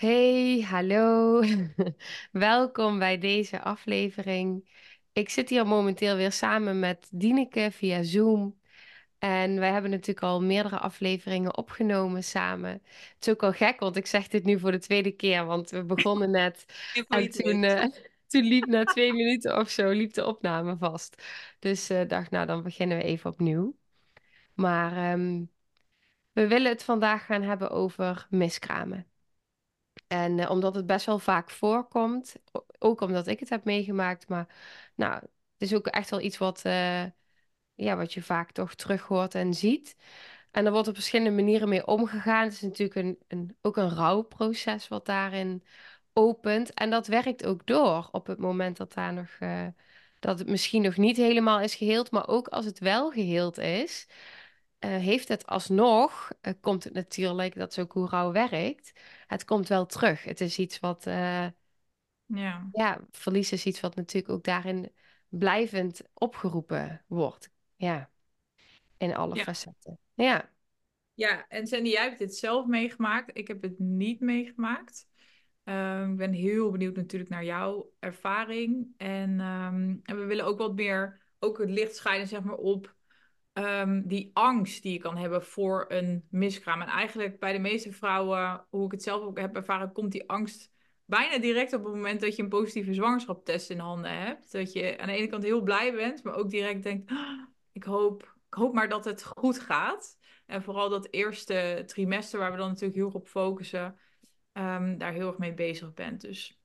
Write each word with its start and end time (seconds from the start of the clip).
Hey, 0.00 0.60
hallo. 0.60 1.42
Welkom 2.32 2.98
bij 2.98 3.18
deze 3.18 3.62
aflevering. 3.62 4.70
Ik 5.12 5.28
zit 5.28 5.48
hier 5.48 5.66
momenteel 5.66 6.16
weer 6.16 6.32
samen 6.32 6.78
met 6.78 7.08
Dieneke 7.12 7.68
via 7.72 8.02
Zoom. 8.02 8.60
En 9.18 9.58
wij 9.58 9.72
hebben 9.72 9.90
natuurlijk 9.90 10.22
al 10.22 10.42
meerdere 10.42 10.78
afleveringen 10.78 11.56
opgenomen 11.56 12.24
samen. 12.24 12.70
Het 12.70 13.16
is 13.20 13.28
ook 13.28 13.40
wel 13.40 13.52
gek, 13.52 13.80
want 13.80 13.96
ik 13.96 14.06
zeg 14.06 14.28
dit 14.28 14.44
nu 14.44 14.58
voor 14.58 14.70
de 14.72 14.78
tweede 14.78 15.10
keer, 15.10 15.44
want 15.44 15.70
we 15.70 15.84
begonnen 15.94 16.30
net. 16.30 16.64
En 17.08 17.30
toen, 17.30 17.64
eh, 17.64 17.84
toen 18.30 18.42
liep 18.42 18.66
na 18.66 18.84
twee 18.84 19.12
minuten 19.12 19.58
of 19.58 19.70
zo 19.70 19.90
liep 19.90 20.12
de 20.12 20.26
opname 20.26 20.76
vast. 20.76 21.22
Dus 21.58 21.90
ik 21.90 22.08
dacht, 22.08 22.30
nou, 22.30 22.46
dan 22.46 22.62
beginnen 22.62 22.98
we 22.98 23.04
even 23.04 23.30
opnieuw. 23.30 23.76
Maar 24.54 25.12
ehm, 25.12 25.44
we 26.32 26.46
willen 26.46 26.70
het 26.70 26.82
vandaag 26.82 27.26
gaan 27.26 27.42
hebben 27.42 27.70
over 27.70 28.26
miskramen. 28.30 29.09
En 30.06 30.38
eh, 30.38 30.50
omdat 30.50 30.74
het 30.74 30.86
best 30.86 31.06
wel 31.06 31.18
vaak 31.18 31.50
voorkomt, 31.50 32.34
ook 32.78 33.00
omdat 33.00 33.26
ik 33.26 33.40
het 33.40 33.48
heb 33.48 33.64
meegemaakt, 33.64 34.28
maar 34.28 34.46
nou, 34.94 35.14
het 35.14 35.30
is 35.58 35.74
ook 35.74 35.86
echt 35.86 36.10
wel 36.10 36.20
iets 36.20 36.38
wat, 36.38 36.64
eh, 36.64 37.04
ja, 37.74 37.96
wat 37.96 38.12
je 38.12 38.22
vaak 38.22 38.52
toch 38.52 38.74
terug 38.74 39.02
hoort 39.02 39.34
en 39.34 39.54
ziet. 39.54 39.96
En 40.50 40.66
er 40.66 40.72
wordt 40.72 40.88
op 40.88 40.94
verschillende 40.94 41.42
manieren 41.42 41.68
mee 41.68 41.86
omgegaan. 41.86 42.44
Het 42.44 42.52
is 42.52 42.60
natuurlijk 42.60 42.94
een, 42.94 43.18
een, 43.28 43.56
ook 43.60 43.76
een 43.76 43.90
rouwproces 43.94 44.88
wat 44.88 45.06
daarin 45.06 45.64
opent. 46.12 46.74
En 46.74 46.90
dat 46.90 47.06
werkt 47.06 47.44
ook 47.46 47.66
door 47.66 48.08
op 48.12 48.26
het 48.26 48.38
moment 48.38 48.76
dat 48.76 48.92
daar 48.92 49.12
nog, 49.12 49.28
eh, 49.38 49.66
dat 50.18 50.38
het 50.38 50.48
misschien 50.48 50.82
nog 50.82 50.96
niet 50.96 51.16
helemaal 51.16 51.60
is 51.60 51.74
geheeld, 51.74 52.10
maar 52.10 52.28
ook 52.28 52.48
als 52.48 52.64
het 52.64 52.78
wel 52.78 53.10
geheeld 53.10 53.58
is 53.58 54.06
eh, 54.80 54.90
heeft 54.90 55.28
het 55.28 55.46
alsnog, 55.46 56.32
eh, 56.40 56.52
komt 56.60 56.84
het 56.84 56.92
natuurlijk, 56.92 57.54
dat 57.54 57.70
is 57.70 57.78
ook 57.78 57.92
hoe 57.92 58.08
rouw 58.08 58.32
werkt, 58.32 58.92
het 59.26 59.44
komt 59.44 59.68
wel 59.68 59.86
terug. 59.86 60.22
Het 60.24 60.40
is 60.40 60.58
iets 60.58 60.80
wat, 60.80 61.06
eh, 61.06 61.46
Ja, 62.26 62.68
ja, 62.72 63.00
verlies 63.10 63.52
is 63.52 63.66
iets 63.66 63.80
wat 63.80 63.94
natuurlijk 63.94 64.32
ook 64.32 64.44
daarin 64.44 64.92
blijvend 65.28 66.02
opgeroepen 66.14 67.04
wordt. 67.06 67.50
Ja, 67.76 68.10
in 68.96 69.14
alle 69.14 69.34
ja. 69.34 69.42
facetten. 69.42 69.98
Ja, 70.14 70.50
Ja, 71.14 71.48
en 71.48 71.66
Sandy, 71.66 71.88
jij 71.88 72.02
hebt 72.02 72.18
dit 72.18 72.36
zelf 72.36 72.66
meegemaakt. 72.66 73.38
Ik 73.38 73.48
heb 73.48 73.62
het 73.62 73.78
niet 73.78 74.20
meegemaakt. 74.20 75.08
Ehm, 75.64 76.10
ik 76.10 76.16
ben 76.16 76.32
heel 76.32 76.70
benieuwd 76.70 76.96
natuurlijk 76.96 77.30
naar 77.30 77.44
jouw 77.44 77.92
ervaring. 77.98 78.94
En, 78.96 79.40
ehm, 79.40 79.96
en 80.02 80.18
we 80.18 80.24
willen 80.24 80.44
ook 80.44 80.58
wat 80.58 80.74
meer 80.74 81.20
ook 81.38 81.58
het 81.58 81.70
licht 81.70 81.96
schijnen 81.96 82.26
zeg 82.26 82.42
maar, 82.42 82.56
op 82.56 82.94
ehm, 83.64 84.02
die 84.04 84.30
angst 84.32 84.82
die 84.82 84.92
je 84.92 84.98
kan 84.98 85.16
hebben 85.16 85.44
voor 85.44 85.84
een 85.88 86.26
miskraam. 86.30 86.80
En 86.82 86.88
eigenlijk 86.88 87.38
bij 87.38 87.52
de 87.52 87.58
meeste 87.58 87.92
vrouwen, 87.92 88.66
hoe 88.70 88.84
ik 88.84 88.92
het 88.92 89.02
zelf 89.02 89.22
ook 89.22 89.38
heb 89.38 89.56
ervaren, 89.56 89.92
komt 89.92 90.12
die 90.12 90.28
angst 90.28 90.72
bijna 91.04 91.38
direct 91.38 91.72
op 91.72 91.84
het 91.84 91.94
moment 91.94 92.20
dat 92.20 92.36
je 92.36 92.42
een 92.42 92.48
positieve 92.48 92.94
zwangerschapstest 92.94 93.70
in 93.70 93.78
handen 93.78 94.18
hebt. 94.18 94.52
Dat 94.52 94.72
je 94.72 94.98
aan 94.98 95.06
de 95.06 95.12
ene 95.14 95.26
kant 95.26 95.42
heel 95.42 95.62
blij 95.62 95.92
bent, 95.92 96.22
maar 96.22 96.34
ook 96.34 96.50
direct 96.50 96.82
denkt, 96.82 97.10
"Ah, 97.10 97.42
ik 97.72 97.84
hoop, 97.84 98.36
ik 98.46 98.54
hoop 98.54 98.74
maar 98.74 98.88
dat 98.88 99.04
het 99.04 99.24
goed 99.24 99.58
gaat. 99.60 100.18
En 100.46 100.62
vooral 100.62 100.88
dat 100.88 101.08
eerste 101.10 101.82
trimester, 101.86 102.38
waar 102.38 102.50
we 102.50 102.56
dan 102.58 102.68
natuurlijk 102.68 102.94
heel 102.94 103.06
erg 103.06 103.14
op 103.14 103.28
focussen, 103.28 103.98
ehm, 104.52 104.98
daar 104.98 105.12
heel 105.12 105.26
erg 105.26 105.38
mee 105.38 105.54
bezig 105.54 105.94
bent. 105.94 106.20
Dus 106.20 106.60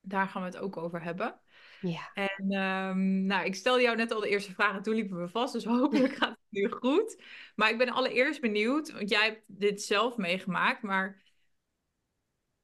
daar 0.00 0.28
gaan 0.28 0.42
we 0.42 0.48
het 0.48 0.58
ook 0.58 0.76
over 0.76 1.02
hebben. 1.02 1.40
Ja. 1.80 2.10
En 2.14 2.50
ehm, 2.50 3.26
nou, 3.26 3.44
ik 3.44 3.54
stelde 3.54 3.82
jou 3.82 3.96
net 3.96 4.12
al 4.12 4.20
de 4.20 4.28
eerste 4.28 4.52
vragen, 4.52 4.82
toen 4.82 4.94
liepen 4.94 5.20
we 5.20 5.28
vast, 5.28 5.52
dus 5.52 5.64
hopelijk 5.80 6.14
gaat 6.14 6.28
het 6.28 6.38
nu 6.48 6.70
goed. 6.70 7.22
Maar 7.54 7.70
ik 7.70 7.78
ben 7.78 7.88
allereerst 7.88 8.40
benieuwd, 8.40 8.92
want 8.92 9.10
jij 9.10 9.24
hebt 9.24 9.42
dit 9.46 9.82
zelf 9.82 10.16
meegemaakt, 10.16 10.82
maar 10.82 11.22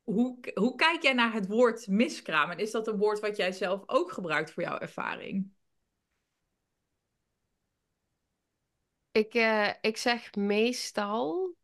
hoe, 0.03 0.39
hoe 0.55 0.75
kijk 0.75 1.03
jij 1.03 1.13
naar 1.13 1.33
het 1.33 1.47
woord 1.47 1.87
miskraam? 1.87 2.51
En 2.51 2.59
is 2.59 2.71
dat 2.71 2.89
een 2.89 2.97
woord 2.97 3.21
wat 3.21 3.37
jij 3.37 3.53
zelf 3.53 3.83
ook 3.87 4.13
gebruikt 4.13 4.53
voor 4.53 4.63
jouw 4.63 4.79
ervaring? 4.79 5.51
Ik, 9.13 9.35
eh, 9.35 9.69
ik 9.81 9.97
zeg 9.97 10.35
meestal, 10.35 11.55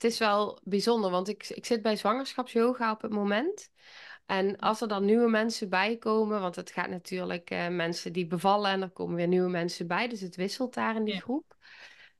het 0.00 0.04
is 0.04 0.18
wel 0.18 0.58
bijzonder, 0.64 1.10
want 1.10 1.28
ik, 1.28 1.48
ik 1.48 1.66
zit 1.66 1.82
bij 1.82 1.96
zwangerschapsyoga 1.96 2.92
op 2.92 3.02
het 3.02 3.12
moment. 3.12 3.70
En 4.30 4.58
als 4.58 4.80
er 4.80 4.88
dan 4.88 5.04
nieuwe 5.04 5.28
mensen 5.28 5.68
bij 5.68 5.96
komen, 5.96 6.40
want 6.40 6.56
het 6.56 6.70
gaat 6.70 6.88
natuurlijk 6.88 7.50
eh, 7.50 7.68
mensen 7.68 8.12
die 8.12 8.26
bevallen 8.26 8.70
en 8.70 8.82
er 8.82 8.90
komen 8.90 9.16
weer 9.16 9.28
nieuwe 9.28 9.48
mensen 9.50 9.86
bij, 9.86 10.08
dus 10.08 10.20
het 10.20 10.36
wisselt 10.36 10.74
daar 10.74 10.96
in 10.96 11.04
die 11.04 11.14
Ja. 11.14 11.20
groep. 11.20 11.56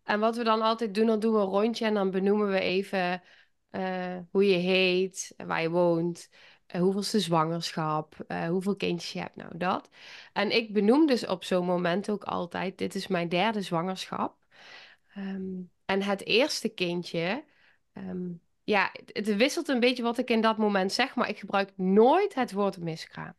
En 0.05 0.21
wat 0.21 0.37
we 0.37 0.45
dan 0.45 0.63
altijd 0.63 0.95
doen, 0.95 1.07
dan 1.07 1.21
doen 1.21 1.35
we 1.35 1.41
een 1.41 1.47
rondje 1.47 1.85
en 1.85 1.95
dan 1.95 2.11
benoemen 2.11 2.49
we 2.49 2.61
even 2.61 3.23
eh, 3.71 4.17
hoe 4.31 4.47
je 4.47 4.57
heet, 4.57 5.35
waar 5.47 5.63
je 5.63 5.71
woont, 5.71 6.29
uh, 6.75 6.81
hoeveelste 6.81 7.21
zwangerschap, 7.21 8.15
eh, 8.27 8.49
hoeveel 8.49 8.77
kindjes 8.77 9.13
je 9.13 9.19
hebt, 9.19 9.37
nou 9.37 9.57
dat. 9.57 9.89
En 10.33 10.57
ik 10.57 10.73
benoem 10.73 11.07
dus 11.07 11.27
op 11.27 11.45
zo'n 11.45 11.67
moment 11.67 12.11
ook 12.11 12.25
altijd, 12.25 12.79
dit 12.79 12.95
is 12.95 13.07
mijn 13.07 13.29
derde 13.29 13.63
zwangerschap. 13.63 14.37
Ehm, 15.15 15.61
en 15.85 16.03
het 16.03 16.27
eerste 16.27 16.69
kindje, 16.69 17.45
ehm, 17.93 18.29
ja, 18.71 18.93
het, 19.07 19.37
wisselt 19.37 19.69
een 19.69 19.81
beetje 19.81 20.03
wat 20.03 20.19
ik 20.19 20.31
in 20.31 20.41
dat 20.41 20.57
moment 20.59 20.93
zeg, 20.93 21.15
maar 21.15 21.29
ik 21.29 21.39
gebruik 21.39 21.71
nooit 21.77 22.35
het 22.35 22.53
woord 22.53 22.79
miskraam. 22.79 23.35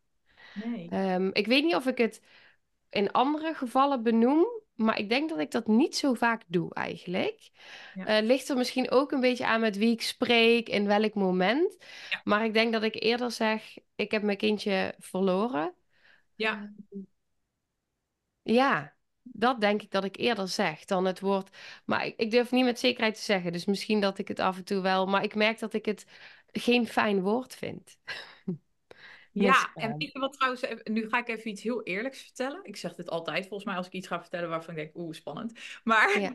Nee. 0.54 0.90
Ehm, 0.90 1.30
ik 1.34 1.48
weet 1.48 1.64
niet 1.64 1.76
of 1.76 1.86
ik 1.86 1.98
het 1.98 2.22
in 2.90 3.12
andere 3.12 3.54
gevallen 3.54 4.04
benoem, 4.04 4.48
maar 4.76 5.00
ik 5.00 5.10
denk 5.10 5.30
dat 5.30 5.40
ik 5.40 5.52
dat 5.52 5.68
niet 5.68 5.96
zo 5.96 6.14
vaak 6.14 6.42
doe 6.48 6.74
eigenlijk. 6.74 7.50
Ja. 7.94 8.06
Eh, 8.06 8.26
ligt 8.26 8.50
er 8.50 8.58
misschien 8.58 8.92
ook 8.92 9.12
een 9.12 9.20
beetje 9.20 9.46
aan 9.46 9.62
met 9.62 9.78
wie 9.78 9.92
ik 9.92 10.02
spreek, 10.02 10.70
in 10.70 10.86
welk 10.86 11.14
moment. 11.14 11.78
Ja. 12.10 12.22
Maar 12.24 12.46
ik 12.46 12.54
denk 12.54 12.74
dat 12.74 12.84
ik 12.84 13.04
eerder 13.04 13.32
zeg, 13.32 13.78
ik 13.96 14.12
heb 14.12 14.22
mijn 14.22 14.38
kindje 14.38 14.96
verloren. 15.00 15.74
Ja. 16.36 16.74
Eh, 16.90 17.00
ja, 18.42 18.96
dat 19.24 19.62
denk 19.62 19.82
ik 19.82 19.92
dat 19.92 20.04
ik 20.04 20.16
eerder 20.18 20.48
zeg 20.48 20.86
dan 20.86 21.06
het 21.06 21.20
woord. 21.20 21.58
Maar 21.86 22.06
ik, 22.06 22.14
ik 22.18 22.32
durf 22.32 22.52
niet 22.52 22.66
met 22.66 22.80
zekerheid 22.80 23.16
te 23.16 23.22
zeggen, 23.22 23.52
dus 23.52 23.66
misschien 23.66 24.02
dat 24.02 24.18
ik 24.18 24.28
het 24.28 24.40
af 24.40 24.58
en 24.58 24.64
toe 24.64 24.82
wel. 24.82 25.06
Maar 25.06 25.24
ik 25.24 25.36
merk 25.36 25.60
dat 25.60 25.74
ik 25.74 25.86
het 25.86 26.06
geen 26.52 26.88
fijn 26.88 27.22
woord 27.22 27.56
vind. 27.56 27.98
Ja, 29.34 29.48
en 29.48 29.52
Miskraam. 29.52 29.98
weet 29.98 30.12
je 30.12 30.20
wat 30.20 30.34
trouwens, 30.34 30.62
even- 30.62 30.94
nu 30.94 31.10
ga 31.10 31.18
ik 31.20 31.28
even 31.28 31.50
iets 31.52 31.64
heel 31.64 31.84
eerlijks 31.84 32.22
vertellen. 32.22 32.60
Ik 32.64 32.76
zeg 32.76 32.96
dit 32.96 33.10
altijd 33.10 33.42
volgens 33.48 33.64
mij 33.66 33.76
als 33.76 33.86
ik 33.86 33.92
iets 33.94 34.08
ga 34.08 34.22
vertellen 34.22 34.50
waarvan 34.50 34.76
ik 34.78 34.80
denk, 34.84 34.96
oeh, 34.98 35.14
spannend. 35.14 35.60
Maar 35.84 36.20
Ja, 36.20 36.34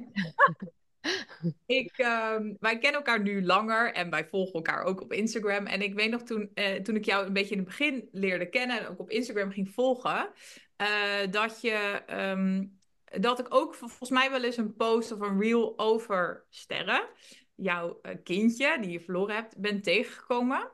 ik, 1.66 1.98
ehm, 1.98 2.54
wij 2.60 2.78
kennen 2.78 2.92
elkaar 3.00 3.22
nu 3.22 3.44
langer 3.44 3.92
en 3.92 4.10
wij 4.10 4.26
volgen 4.28 4.52
elkaar 4.52 4.82
ook 4.82 5.00
op 5.00 5.12
Instagram. 5.12 5.66
En 5.66 5.82
ik 5.82 5.94
weet 5.94 6.10
nog 6.10 6.22
toen, 6.22 6.50
eh, 6.54 6.74
toen 6.82 6.96
ik 6.96 7.04
jou 7.04 7.26
een 7.26 7.32
beetje 7.32 7.52
in 7.54 7.58
het 7.60 7.68
begin 7.68 8.08
leerde 8.12 8.48
kennen 8.48 8.78
en 8.78 8.86
ook 8.86 8.98
op 9.00 9.10
Instagram 9.10 9.50
ging 9.50 9.70
volgen, 9.70 10.32
eh, 10.76 11.30
dat 11.30 11.60
je, 11.60 12.02
ehm, 12.06 12.66
dat 13.04 13.38
ik 13.38 13.54
ook 13.54 13.74
vol- 13.74 13.88
volgens 13.88 14.10
mij 14.10 14.30
wel 14.30 14.44
eens 14.44 14.56
een 14.56 14.76
post 14.76 15.12
of 15.12 15.20
een 15.20 15.40
reel 15.40 15.78
over 15.78 16.46
sterren, 16.50 17.08
jouw 17.54 17.98
eh, 18.02 18.14
kindje 18.22 18.78
die 18.80 18.90
je 18.90 19.00
verloren 19.00 19.34
hebt, 19.34 19.60
ben 19.60 19.82
tegengekomen. 19.82 20.72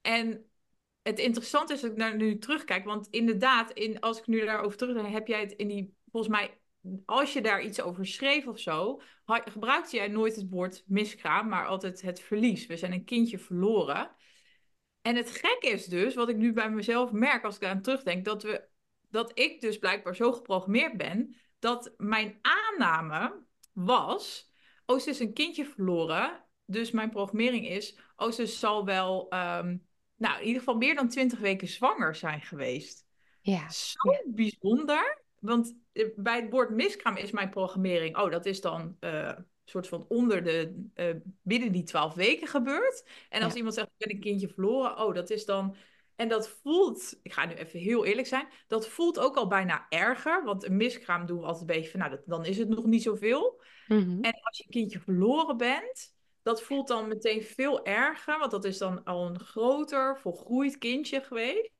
En 0.00 0.50
het 1.02 1.18
interessante 1.18 1.72
is 1.72 1.80
dat 1.80 1.90
ik 1.90 1.96
naar 1.96 2.16
nu 2.16 2.38
terugkijk, 2.38 2.84
want 2.84 3.08
inderdaad, 3.10 3.70
in, 3.70 4.00
als 4.00 4.18
ik 4.18 4.26
nu 4.26 4.44
daarover 4.44 4.78
terugdenk, 4.78 5.12
heb 5.12 5.26
jij 5.26 5.40
het 5.40 5.52
in 5.52 5.68
die, 5.68 5.94
volgens 6.10 6.32
mij, 6.32 6.58
als 7.04 7.32
je 7.32 7.40
daar 7.40 7.62
iets 7.62 7.80
over 7.80 8.06
schreef 8.06 8.46
of 8.46 8.58
zo, 8.58 9.00
gebruikte 9.26 9.96
jij 9.96 10.08
nooit 10.08 10.36
het 10.36 10.48
woord 10.50 10.84
miskraam, 10.86 11.48
maar 11.48 11.66
altijd 11.66 12.02
het 12.02 12.20
verlies. 12.20 12.66
We 12.66 12.76
zijn 12.76 12.92
een 12.92 13.04
kindje 13.04 13.38
verloren. 13.38 14.10
En 15.02 15.16
het 15.16 15.30
gekke 15.30 15.68
is 15.68 15.84
dus, 15.84 16.14
wat 16.14 16.28
ik 16.28 16.36
nu 16.36 16.52
bij 16.52 16.70
mezelf 16.70 17.12
merk 17.12 17.44
als 17.44 17.56
ik 17.56 17.64
aan 17.64 17.82
terugdenk, 17.82 18.24
dat, 18.24 18.42
we, 18.42 18.68
dat 19.08 19.38
ik 19.38 19.60
dus 19.60 19.78
blijkbaar 19.78 20.16
zo 20.16 20.32
geprogrammeerd 20.32 20.96
ben, 20.96 21.36
dat 21.58 21.94
mijn 21.96 22.38
aanname 22.42 23.44
was, 23.72 24.50
oh, 24.86 24.98
ze 24.98 25.10
is 25.10 25.20
een 25.20 25.32
kindje 25.32 25.64
verloren, 25.64 26.44
dus 26.64 26.90
mijn 26.90 27.10
programmering 27.10 27.68
is, 27.68 27.98
oh, 28.16 28.30
ze 28.30 28.46
zal 28.46 28.84
wel, 28.84 29.28
ehm, 29.28 29.76
nou, 30.16 30.40
in 30.40 30.46
ieder 30.46 30.58
geval 30.58 30.76
meer 30.76 30.94
dan 30.94 31.08
twintig 31.08 31.38
weken 31.38 31.68
zwanger 31.68 32.14
zijn 32.14 32.40
geweest. 32.40 33.06
ja, 33.40 33.68
Zo 33.70 34.10
ja, 34.10 34.22
bijzonder, 34.26 35.22
want 35.38 35.76
eh, 35.92 36.06
bij 36.16 36.40
het 36.40 36.50
woord 36.50 36.70
miskraam 36.70 37.16
is 37.16 37.30
mijn 37.30 37.50
programmering, 37.50 38.16
oh, 38.16 38.30
dat 38.30 38.46
is 38.46 38.60
dan 38.60 38.96
een 39.00 39.46
soort 39.64 39.88
van 39.88 40.04
onder 40.08 40.44
de, 40.44 40.88
eh, 40.94 41.14
binnen 41.42 41.72
die 41.72 41.82
twaalf 41.82 42.14
weken 42.14 42.46
gebeurd. 42.46 43.08
En 43.28 43.42
als 43.42 43.52
ja. 43.52 43.56
iemand 43.56 43.74
zegt, 43.74 43.86
ik 43.86 44.06
ben 44.06 44.16
een 44.16 44.22
kindje 44.22 44.48
verloren, 44.48 44.98
oh, 44.98 45.14
dat 45.14 45.30
is 45.30 45.44
dan... 45.44 45.76
En 46.16 46.28
dat 46.28 46.48
voelt, 46.48 47.18
ik 47.22 47.32
ga 47.32 47.44
nu 47.46 47.54
even 47.54 47.80
heel 47.80 48.04
eerlijk 48.04 48.26
zijn, 48.26 48.48
dat 48.66 48.88
voelt 48.88 49.18
ook 49.18 49.36
al 49.36 49.46
bijna 49.46 49.86
erger. 49.88 50.44
Want 50.44 50.64
een 50.64 50.76
miskraam 50.76 51.26
doen 51.26 51.38
we 51.38 51.44
altijd 51.44 51.60
een 51.60 51.76
beetje 51.76 51.90
van, 51.90 52.00
nou, 52.00 52.10
dat, 52.10 52.22
dan 52.26 52.44
is 52.44 52.58
het 52.58 52.68
nog 52.68 52.84
niet 52.84 53.02
zoveel. 53.02 53.62
Mhm. 53.86 54.20
En 54.20 54.40
als 54.40 54.58
je 54.58 54.64
een 54.64 54.70
kindje 54.70 55.00
verloren 55.00 55.56
bent, 55.56 56.14
dat 56.42 56.62
voelt 56.62 56.88
dan 56.88 57.08
meteen 57.08 57.42
veel 57.42 57.84
erger. 57.84 58.38
Want 58.38 58.50
dat 58.50 58.64
is 58.64 58.78
dan 58.78 59.04
al 59.04 59.26
een 59.26 59.40
groter, 59.40 60.18
volgroeid 60.18 60.78
kindje 60.78 61.20
geweest. 61.20 61.74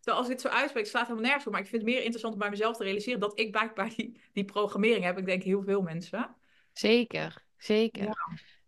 Terwijl 0.00 0.16
als 0.16 0.26
ik 0.26 0.32
het 0.32 0.40
zo 0.52 0.58
uitspreek, 0.58 0.86
slaat 0.86 1.00
het 1.00 1.10
helemaal 1.10 1.28
nergens 1.30 1.46
op. 1.46 1.52
Maar 1.52 1.62
ik 1.62 1.68
vind 1.68 1.82
het 1.82 1.90
meer 1.90 2.00
interessant 2.00 2.32
om 2.32 2.38
bij 2.38 2.50
mezelf 2.50 2.76
te 2.76 2.82
realiseren 2.84 3.20
dat 3.20 3.38
ik 3.38 3.50
blijkbaar 3.50 3.94
die, 3.96 4.20
die 4.32 4.44
programmering 4.44 5.04
heb. 5.04 5.18
Ik 5.18 5.26
denk 5.26 5.42
heel 5.42 5.62
veel 5.62 5.82
mensen. 5.82 6.36
Zeker, 6.72 7.20
Ja. 7.20 7.42
zeker. 7.56 8.16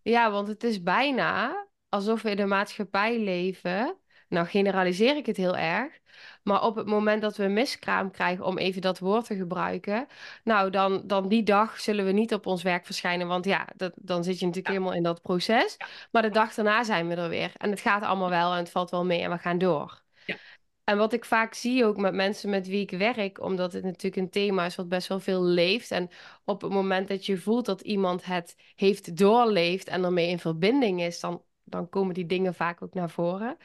Ja, 0.03 0.31
want 0.31 0.49
het 0.49 0.65
is 0.65 0.83
bijna 0.83 1.67
alsof 1.89 2.23
we 2.23 2.31
in 2.31 2.37
de 2.37 2.47
maatschappij 2.47 3.19
leven. 3.19 3.99
Nou, 4.29 4.47
generaliseer 4.47 5.17
ik 5.17 5.27
het 5.27 5.37
heel 5.37 5.57
erg. 5.57 5.99
Maar 6.43 6.63
op 6.63 6.77
het 6.77 6.87
moment 6.87 7.23
dat 7.23 7.37
we 7.37 7.45
een 7.45 7.53
miskraam 7.53 8.11
krijgen, 8.11 8.45
om 8.45 8.59
even 8.59 8.81
dat 8.81 8.99
woord 8.99 9.25
te 9.27 9.37
gebruiken, 9.37 10.07
nou, 10.45 10.71
dan, 10.71 11.03
dan 11.07 11.29
die 11.29 11.43
dag 11.43 11.81
zullen 11.81 12.05
we 12.05 12.13
niet 12.13 12.35
op 12.35 12.47
ons 12.47 12.63
werk 12.63 12.87
verschijnen. 12.87 13.27
Want 13.27 13.45
ja, 13.45 13.67
dat, 13.77 13.93
dan 13.97 14.25
zit 14.25 14.39
je 14.39 14.47
natuurlijk 14.47 14.67
Ja, 14.67 14.73
helemaal 14.75 14.95
in 14.97 15.03
dat 15.03 15.23
proces. 15.23 15.77
ja, 15.79 15.87
Maar 16.11 16.23
de 16.23 16.31
dag 16.31 16.55
daarna 16.55 16.85
zijn 16.85 17.09
we 17.09 17.15
er 17.15 17.29
weer. 17.29 17.53
En 17.57 17.71
het 17.71 17.81
gaat 17.81 18.03
allemaal 18.03 18.31
wel 18.31 18.53
en 18.53 18.59
het 18.59 18.71
valt 18.71 18.91
wel 18.91 19.05
mee 19.05 19.21
en 19.23 19.31
we 19.31 19.39
gaan 19.39 19.59
door. 19.59 20.03
ja, 20.27 20.39
En 20.85 20.99
wat 20.99 21.13
ik 21.13 21.25
vaak 21.25 21.55
zie 21.55 21.85
ook 21.85 21.97
met 21.97 22.15
mensen 22.15 22.51
met 22.51 22.67
wie 22.67 22.81
ik 22.81 22.91
werk, 22.91 23.41
omdat 23.41 23.73
het 23.73 23.85
natuurlijk 23.85 24.17
een 24.17 24.31
thema 24.31 24.65
is 24.65 24.77
wat 24.77 24.89
best 24.89 25.09
wel 25.09 25.21
veel 25.21 25.43
leeft. 25.43 25.91
En 25.91 26.09
op 26.45 26.63
het 26.63 26.71
moment 26.73 27.09
dat 27.09 27.27
je 27.27 27.37
voelt 27.39 27.67
dat 27.67 27.81
iemand 27.81 28.25
het 28.25 28.57
heeft 28.75 29.17
doorleefd 29.17 29.89
en 29.89 30.05
ermee 30.05 30.29
in 30.29 30.39
verbinding 30.39 31.03
is, 31.03 31.21
dan, 31.21 31.43
dan 31.65 31.89
komen 31.89 32.15
die 32.15 32.27
dingen 32.27 32.55
vaak 32.55 32.83
ook 32.83 32.95
naar 32.95 33.11
voren. 33.11 33.57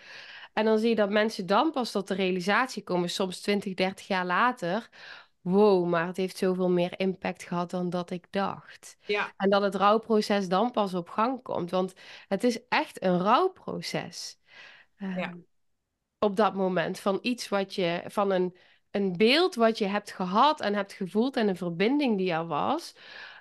En 0.54 0.66
dan 0.66 0.80
zie 0.80 0.90
je 0.90 0.96
dat 0.96 1.10
mensen 1.10 1.46
dan 1.46 1.72
pas 1.72 1.92
tot 1.92 2.08
de 2.08 2.14
realisatie 2.14 2.84
komen, 2.84 3.10
soms 3.10 3.42
20, 3.42 3.74
30 3.74 4.08
jaar 4.08 4.26
later. 4.26 4.90
Wow, 5.42 5.88
maar 5.90 6.08
het 6.08 6.18
heeft 6.18 6.38
zoveel 6.38 6.70
meer 6.70 7.00
impact 7.00 7.44
gehad 7.44 7.70
dan 7.70 7.90
dat 7.90 8.10
ik 8.10 8.26
dacht. 8.30 8.98
ja, 9.06 9.34
En 9.38 9.50
dat 9.50 9.62
het 9.62 9.76
rouwproces 9.76 10.48
dan 10.50 10.72
pas 10.72 10.94
op 10.94 11.10
gang 11.10 11.42
komt. 11.44 11.72
Want 11.72 11.94
het 12.28 12.44
is 12.44 12.68
echt 12.70 13.04
een 13.04 13.20
rouwproces. 13.20 14.38
ja, 14.98 15.08
Ehm, 15.08 15.38
op 16.20 16.36
dat 16.36 16.54
moment. 16.54 17.00
Van 17.00 17.20
iets 17.22 17.50
wat 17.50 17.76
je, 17.76 18.04
van 18.08 18.32
een, 18.32 18.58
een 18.92 19.18
beeld 19.18 19.56
wat 19.56 19.78
je 19.78 19.86
hebt 19.86 20.12
gehad 20.12 20.62
en 20.62 20.74
hebt 20.74 20.94
gevoeld 20.94 21.36
en 21.38 21.48
een 21.48 21.58
verbinding 21.58 22.18
die 22.18 22.32
er 22.32 22.48
was. 22.48 22.96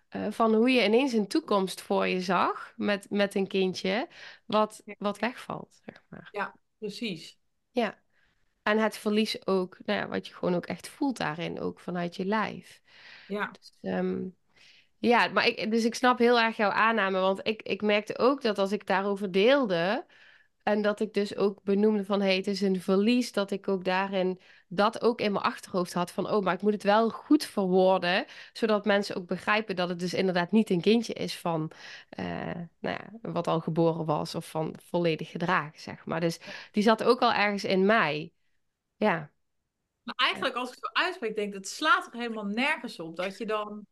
eh, 0.08 0.26
van 0.30 0.54
hoe 0.54 0.70
je 0.70 0.84
ineens 0.84 1.12
een 1.12 1.28
toekomst 1.28 1.80
voor 1.80 2.06
je 2.06 2.20
zag 2.20 2.72
met, 2.76 3.10
met 3.10 3.34
een 3.34 3.46
kindje, 3.46 4.08
wat, 4.46 4.82
ja, 4.84 4.94
wat 4.98 5.18
wegvalt, 5.18 5.80
zeg 5.84 6.02
maar. 6.08 6.28
ja, 6.32 6.54
precies. 6.82 7.38
Ja. 7.70 8.00
En 8.62 8.78
het 8.78 8.96
verlies 8.96 9.46
ook, 9.46 9.78
nou 9.84 10.00
ja, 10.00 10.08
wat 10.08 10.26
je 10.26 10.34
gewoon 10.34 10.54
ook 10.54 10.66
echt 10.66 10.88
voelt 10.88 11.16
daarin, 11.16 11.60
ook 11.60 11.80
vanuit 11.80 12.16
je 12.16 12.24
lijf. 12.24 12.82
Ja, 13.26 13.50
Dus, 13.52 13.78
ehm, 13.80 14.28
ja, 14.98 15.28
maar 15.28 15.46
ik, 15.46 15.70
dus 15.70 15.84
ik 15.84 15.94
snap 15.94 16.18
heel 16.18 16.40
erg 16.40 16.56
jouw 16.56 16.70
aanname, 16.70 17.20
want 17.20 17.46
ik, 17.46 17.62
ik 17.62 17.82
merkte 17.82 18.18
ook 18.18 18.42
dat 18.42 18.58
als 18.58 18.72
ik 18.72 18.86
daarover 18.86 19.32
deelde, 19.32 20.06
en 20.62 20.82
dat 20.82 21.00
ik 21.00 21.14
dus 21.14 21.36
ook 21.36 21.62
benoemde 21.62 22.04
van, 22.04 22.20
hey, 22.20 22.36
het 22.36 22.46
is 22.46 22.60
een 22.60 22.80
verlies, 22.80 23.32
dat 23.32 23.50
ik 23.50 23.68
ook 23.68 23.84
daarin 23.84 24.40
dat 24.68 25.02
ook 25.02 25.20
in 25.20 25.32
mijn 25.32 25.44
achterhoofd 25.44 25.92
had 25.92 26.10
van, 26.10 26.30
oh, 26.30 26.42
maar 26.44 26.54
ik 26.54 26.62
moet 26.62 26.72
het 26.72 26.82
wel 26.82 27.10
goed 27.10 27.44
verwoorden, 27.44 28.24
zodat 28.52 28.84
mensen 28.84 29.16
ook 29.16 29.26
begrijpen 29.26 29.76
dat 29.76 29.88
het 29.88 29.98
dus 29.98 30.14
inderdaad 30.14 30.52
niet 30.52 30.70
een 30.70 30.80
kindje 30.80 31.12
is 31.12 31.38
van, 31.38 31.70
eh, 32.08 32.24
nou 32.78 32.96
ja, 32.98 33.10
wat 33.22 33.46
al 33.46 33.60
geboren 33.60 34.04
was 34.04 34.34
of 34.34 34.48
van 34.50 34.74
volledig 34.82 35.30
gedragen, 35.30 35.80
zeg 35.80 36.04
maar. 36.04 36.20
Dus 36.20 36.38
die 36.70 36.82
zat 36.82 37.02
ook 37.02 37.20
al 37.20 37.32
ergens 37.32 37.64
in 37.64 37.86
mij. 37.86 38.32
Ja, 38.96 39.30
maar 40.02 40.14
eigenlijk 40.14 40.54
als 40.54 40.68
ik 40.68 40.74
het 40.74 40.84
zo 40.84 41.02
uitspreek, 41.04 41.34
denk 41.34 41.48
ik, 41.48 41.54
dat 41.54 41.68
slaat 41.68 42.06
er 42.06 42.20
helemaal 42.20 42.44
nergens 42.44 43.00
op. 43.00 43.16
Dat 43.16 43.38
je 43.38 43.46
dan 43.46 43.86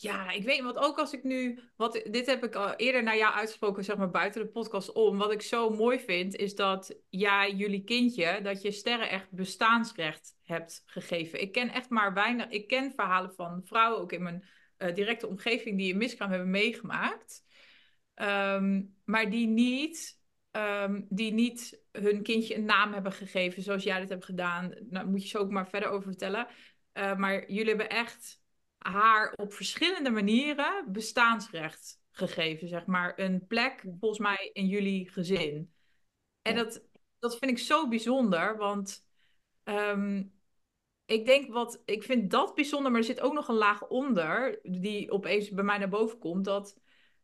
Ja, 0.00 0.30
ik 0.30 0.44
weet, 0.44 0.62
want 0.62 0.76
ook 0.76 0.98
als 0.98 1.12
ik 1.12 1.22
nu, 1.24 1.60
wat, 1.76 1.92
dit 2.10 2.26
heb 2.26 2.44
ik 2.44 2.54
al 2.54 2.74
eerder 2.74 3.02
naar 3.02 3.16
jou 3.16 3.34
uitgesproken, 3.34 3.84
zeg 3.84 3.96
maar 3.96 4.10
buiten 4.10 4.42
de 4.42 4.48
podcast 4.48 4.92
om. 4.92 5.18
Wat 5.18 5.32
ik 5.32 5.42
zo 5.42 5.70
mooi 5.70 6.00
vind, 6.00 6.36
is 6.36 6.54
dat 6.54 6.98
jij, 7.08 7.52
jullie 7.52 7.84
kindje, 7.84 8.40
dat 8.42 8.62
je 8.62 8.70
sterren 8.70 9.10
echt 9.10 9.30
bestaansrecht 9.30 10.36
hebt 10.42 10.82
gegeven. 10.86 11.40
Ik 11.40 11.52
ken 11.52 11.70
echt 11.70 11.90
maar 11.90 12.14
weinig, 12.14 12.48
ik 12.48 12.68
ken 12.68 12.92
verhalen 12.92 13.34
van 13.34 13.62
vrouwen, 13.64 14.00
ook 14.00 14.12
in 14.12 14.22
mijn 14.22 14.44
eh, 14.76 14.94
directe 14.94 15.26
omgeving, 15.26 15.78
die 15.78 15.92
een 15.92 15.98
miskraam 15.98 16.30
hebben 16.30 16.50
meegemaakt. 16.50 17.44
Ehm, 18.14 18.82
maar 19.04 19.30
die 19.30 19.46
niet, 19.46 20.20
ehm, 20.50 21.02
die 21.08 21.32
niet 21.32 21.82
hun 21.92 22.22
kindje 22.22 22.56
een 22.56 22.64
naam 22.64 22.92
hebben 22.92 23.12
gegeven, 23.12 23.62
zoals 23.62 23.82
jij 23.82 24.00
dat 24.00 24.08
hebt 24.08 24.24
gedaan. 24.24 24.74
Nou, 24.90 25.06
moet 25.06 25.22
je 25.22 25.28
zo 25.28 25.38
ook 25.38 25.50
maar 25.50 25.68
verder 25.68 25.88
over 25.88 26.08
vertellen. 26.08 26.46
Eh, 26.92 27.16
maar 27.16 27.50
jullie 27.50 27.68
hebben 27.68 27.88
echt 27.90 28.46
haar 28.90 29.32
op 29.36 29.52
verschillende 29.52 30.10
manieren 30.10 30.92
bestaansrecht 30.92 32.00
gegeven, 32.10 32.68
zeg 32.68 32.86
maar. 32.86 33.18
Een 33.18 33.46
plek, 33.46 33.84
volgens 34.00 34.20
mij, 34.20 34.50
in 34.52 34.66
jullie 34.66 35.08
gezin. 35.10 35.72
En 36.42 36.56
dat, 36.56 36.84
dat 37.18 37.38
vind 37.38 37.50
ik 37.50 37.58
zo 37.58 37.88
bijzonder, 37.88 38.56
want 38.56 39.06
ehm, 39.64 40.24
ik 41.04 41.26
denk 41.26 41.52
wat, 41.52 41.82
ik 41.84 42.02
vind 42.02 42.30
dat 42.30 42.54
bijzonder, 42.54 42.90
maar 42.90 43.00
er 43.00 43.06
zit 43.06 43.20
ook 43.20 43.32
nog 43.32 43.48
een 43.48 43.54
laag 43.54 43.88
onder, 43.88 44.58
die 44.62 45.10
opeens 45.10 45.50
bij 45.50 45.64
mij 45.64 45.78
naar 45.78 45.88
boven 45.88 46.18
komt, 46.18 46.44
dat 46.44 46.76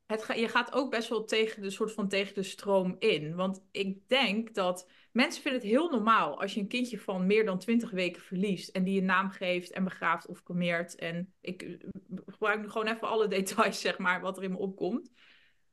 het 0.06 0.26
je 0.36 0.48
gaat 0.48 0.72
ook 0.72 0.90
best 0.90 1.08
wel 1.08 1.24
tegen 1.24 1.62
de 1.62 1.70
soort 1.70 1.92
van 1.92 2.08
tegen 2.08 2.34
de 2.34 2.42
stroom 2.42 2.96
in. 2.98 3.34
Want 3.34 3.64
ik 3.70 4.08
denk 4.08 4.54
dat 4.54 4.90
mensen 5.12 5.42
vinden 5.42 5.60
het 5.60 5.70
heel 5.70 5.90
normaal 5.90 6.40
als 6.40 6.54
je 6.54 6.60
een 6.60 6.68
kindje 6.68 7.00
van 7.00 7.26
meer 7.26 7.44
dan 7.44 7.58
20 7.58 7.90
weken 7.90 8.22
verliest 8.22 8.68
en 8.68 8.84
die 8.84 9.00
een 9.00 9.06
naam 9.06 9.30
geeft 9.30 9.70
en 9.70 9.84
begraaft 9.84 10.26
of 10.26 10.42
cremeert. 10.42 10.94
En 10.94 11.34
ik 11.40 11.62
eh, 11.62 11.88
gebruik 12.26 12.60
nu 12.60 12.70
gewoon 12.70 12.86
even 12.86 13.08
alle 13.08 13.28
details, 13.38 13.80
zeg 13.80 13.98
maar, 13.98 14.20
wat 14.20 14.36
er 14.36 14.42
in 14.42 14.50
me 14.50 14.58
opkomt. 14.58 15.12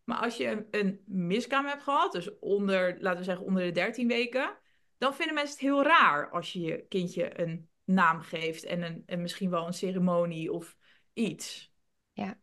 Maar 0.03 0.17
als 0.17 0.37
je 0.37 0.47
een, 0.47 0.67
een 0.71 1.01
miskraam 1.05 1.65
hebt 1.65 1.83
gehad, 1.83 2.11
dus 2.11 2.39
onder, 2.39 2.97
laten 2.99 3.19
we 3.19 3.25
zeggen, 3.25 3.45
onder 3.45 3.63
de 3.63 3.71
13 3.71 4.07
weken, 4.07 4.57
dan 4.97 5.15
vinden 5.15 5.35
mensen 5.35 5.53
het 5.53 5.63
heel 5.63 5.83
raar 5.83 6.31
als 6.31 6.53
je 6.53 6.59
je 6.59 6.85
kindje 6.87 7.39
een 7.39 7.69
naam 7.83 8.21
geeft 8.21 8.63
en, 8.63 8.81
een, 8.81 9.03
en 9.05 9.21
misschien 9.21 9.49
wel 9.49 9.67
een 9.67 9.73
ceremonie 9.73 10.51
of 10.51 10.77
iets. 11.13 11.73
ja, 12.13 12.37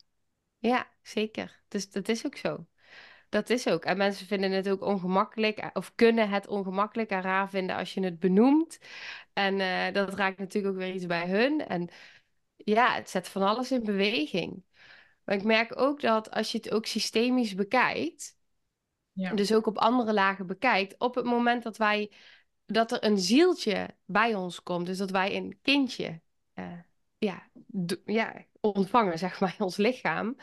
ja, 0.59 0.89
zeker. 1.03 1.63
Dus 1.69 1.91
dat 1.91 2.09
is 2.09 2.27
ook 2.27 2.37
zo. 2.37 2.67
Dat 3.29 3.51
is 3.51 3.69
ook. 3.69 3.85
En 3.85 3.97
mensen 3.97 4.27
vinden 4.27 4.51
het 4.51 4.69
ook 4.69 4.83
ongemakkelijk, 4.83 5.59
eh, 5.59 5.69
of 5.73 5.95
kunnen 5.95 6.29
het 6.31 6.47
ongemakkelijk 6.47 7.11
en 7.11 7.21
raar 7.23 7.51
vinden 7.51 7.77
als 7.77 7.95
je 7.95 8.05
het 8.05 8.19
benoemt. 8.19 8.79
En 9.33 9.61
eh, 9.61 9.95
dat 9.95 10.15
raakt 10.15 10.39
natuurlijk 10.39 10.75
ook 10.75 10.81
weer 10.81 10.95
iets 10.95 11.07
bij 11.07 11.29
hun. 11.29 11.67
En 11.67 11.89
ja, 12.57 12.95
het 12.95 13.11
zet 13.11 13.29
van 13.29 13.43
alles 13.43 13.73
in 13.73 13.85
beweging. 13.85 14.65
Maar 15.25 15.37
ik 15.37 15.45
merk 15.45 15.81
ook 15.81 16.01
dat 16.01 16.31
als 16.31 16.53
je 16.53 16.59
het 16.59 16.71
ook 16.71 16.87
systemisch 16.87 17.55
bekijkt, 17.55 18.37
Ja, 19.13 19.35
dus 19.35 19.53
ook 19.55 19.67
op 19.67 19.79
andere 19.79 20.13
lagen 20.13 20.47
bekijkt, 20.47 20.99
op 20.99 21.15
het 21.15 21.25
moment 21.25 21.63
dat 21.63 21.77
wij, 21.77 22.13
dat 22.67 22.93
er 22.93 23.05
een 23.05 23.19
zieltje 23.19 23.97
bij 24.05 24.35
ons 24.35 24.63
komt, 24.63 24.87
dus 24.87 24.99
dat 24.99 25.11
wij 25.11 25.37
een 25.37 25.59
kindje, 25.63 26.21
eh, 26.55 26.73
ja, 27.19 27.51
ja, 28.05 28.45
ontvangen, 28.61 29.19
zeg 29.19 29.41
maar, 29.41 29.55
in 29.59 29.65
ons 29.69 29.77
lichaam, 29.77 30.37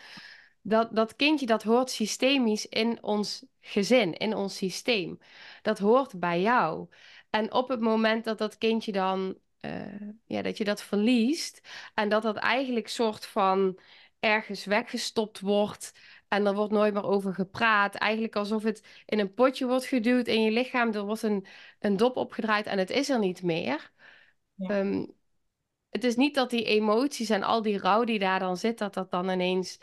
dat, 0.62 0.96
dat 0.96 1.16
kindje 1.16 1.46
dat 1.46 1.64
hoort 1.64 1.90
systemisch 1.90 2.68
in 2.68 3.04
ons 3.04 3.46
gezin, 3.62 4.14
in 4.14 4.36
ons 4.36 4.58
systeem. 4.58 5.20
Dat 5.62 5.80
hoort 5.80 6.20
bij 6.20 6.42
jou. 6.42 6.88
En 7.30 7.54
op 7.54 7.70
het 7.70 7.80
moment 7.80 8.24
dat 8.24 8.38
dat 8.38 8.58
kindje 8.58 8.92
dan, 8.92 9.38
eh, 9.60 10.02
ja, 10.26 10.42
dat 10.42 10.58
je 10.58 10.64
dat 10.64 10.84
verliest 10.84 11.68
en 11.94 12.10
dat 12.10 12.22
dat 12.22 12.36
eigenlijk 12.36 12.88
soort 12.88 13.26
van 13.26 13.80
ergens 14.20 14.66
weggestopt 14.66 15.40
wordt 15.40 15.92
en 16.28 16.46
er 16.46 16.54
wordt 16.54 16.72
nooit 16.72 16.94
meer 16.94 17.04
over 17.04 17.34
gepraat. 17.34 17.96
Eigenlijk 17.96 18.36
alsof 18.36 18.64
het 18.64 19.04
in 19.06 19.20
een 19.20 19.34
potje 19.34 19.66
wordt 19.66 19.86
geduwd 19.86 20.28
in 20.28 20.42
je 20.42 20.52
lichaam. 20.52 20.94
Er 20.94 21.06
wordt 21.06 21.22
een, 21.22 21.46
een 21.80 21.98
dop 21.98 22.18
opgedraaid 22.18 22.66
en 22.66 22.78
het 22.78 22.90
is 22.90 23.10
er 23.10 23.20
niet 23.20 23.44
meer. 23.44 23.92
ja, 24.56 24.68
Ehm, 24.70 25.06
het 25.96 26.04
is 26.04 26.16
niet 26.16 26.36
dat 26.36 26.50
die 26.50 26.64
emoties 26.64 27.30
en 27.30 27.44
al 27.44 27.62
die 27.62 27.78
rouw 27.78 28.04
die 28.04 28.20
daar 28.20 28.40
dan 28.40 28.58
zit, 28.58 28.78
dat 28.78 28.94
dat 28.94 29.12
dan 29.12 29.30
ineens 29.30 29.78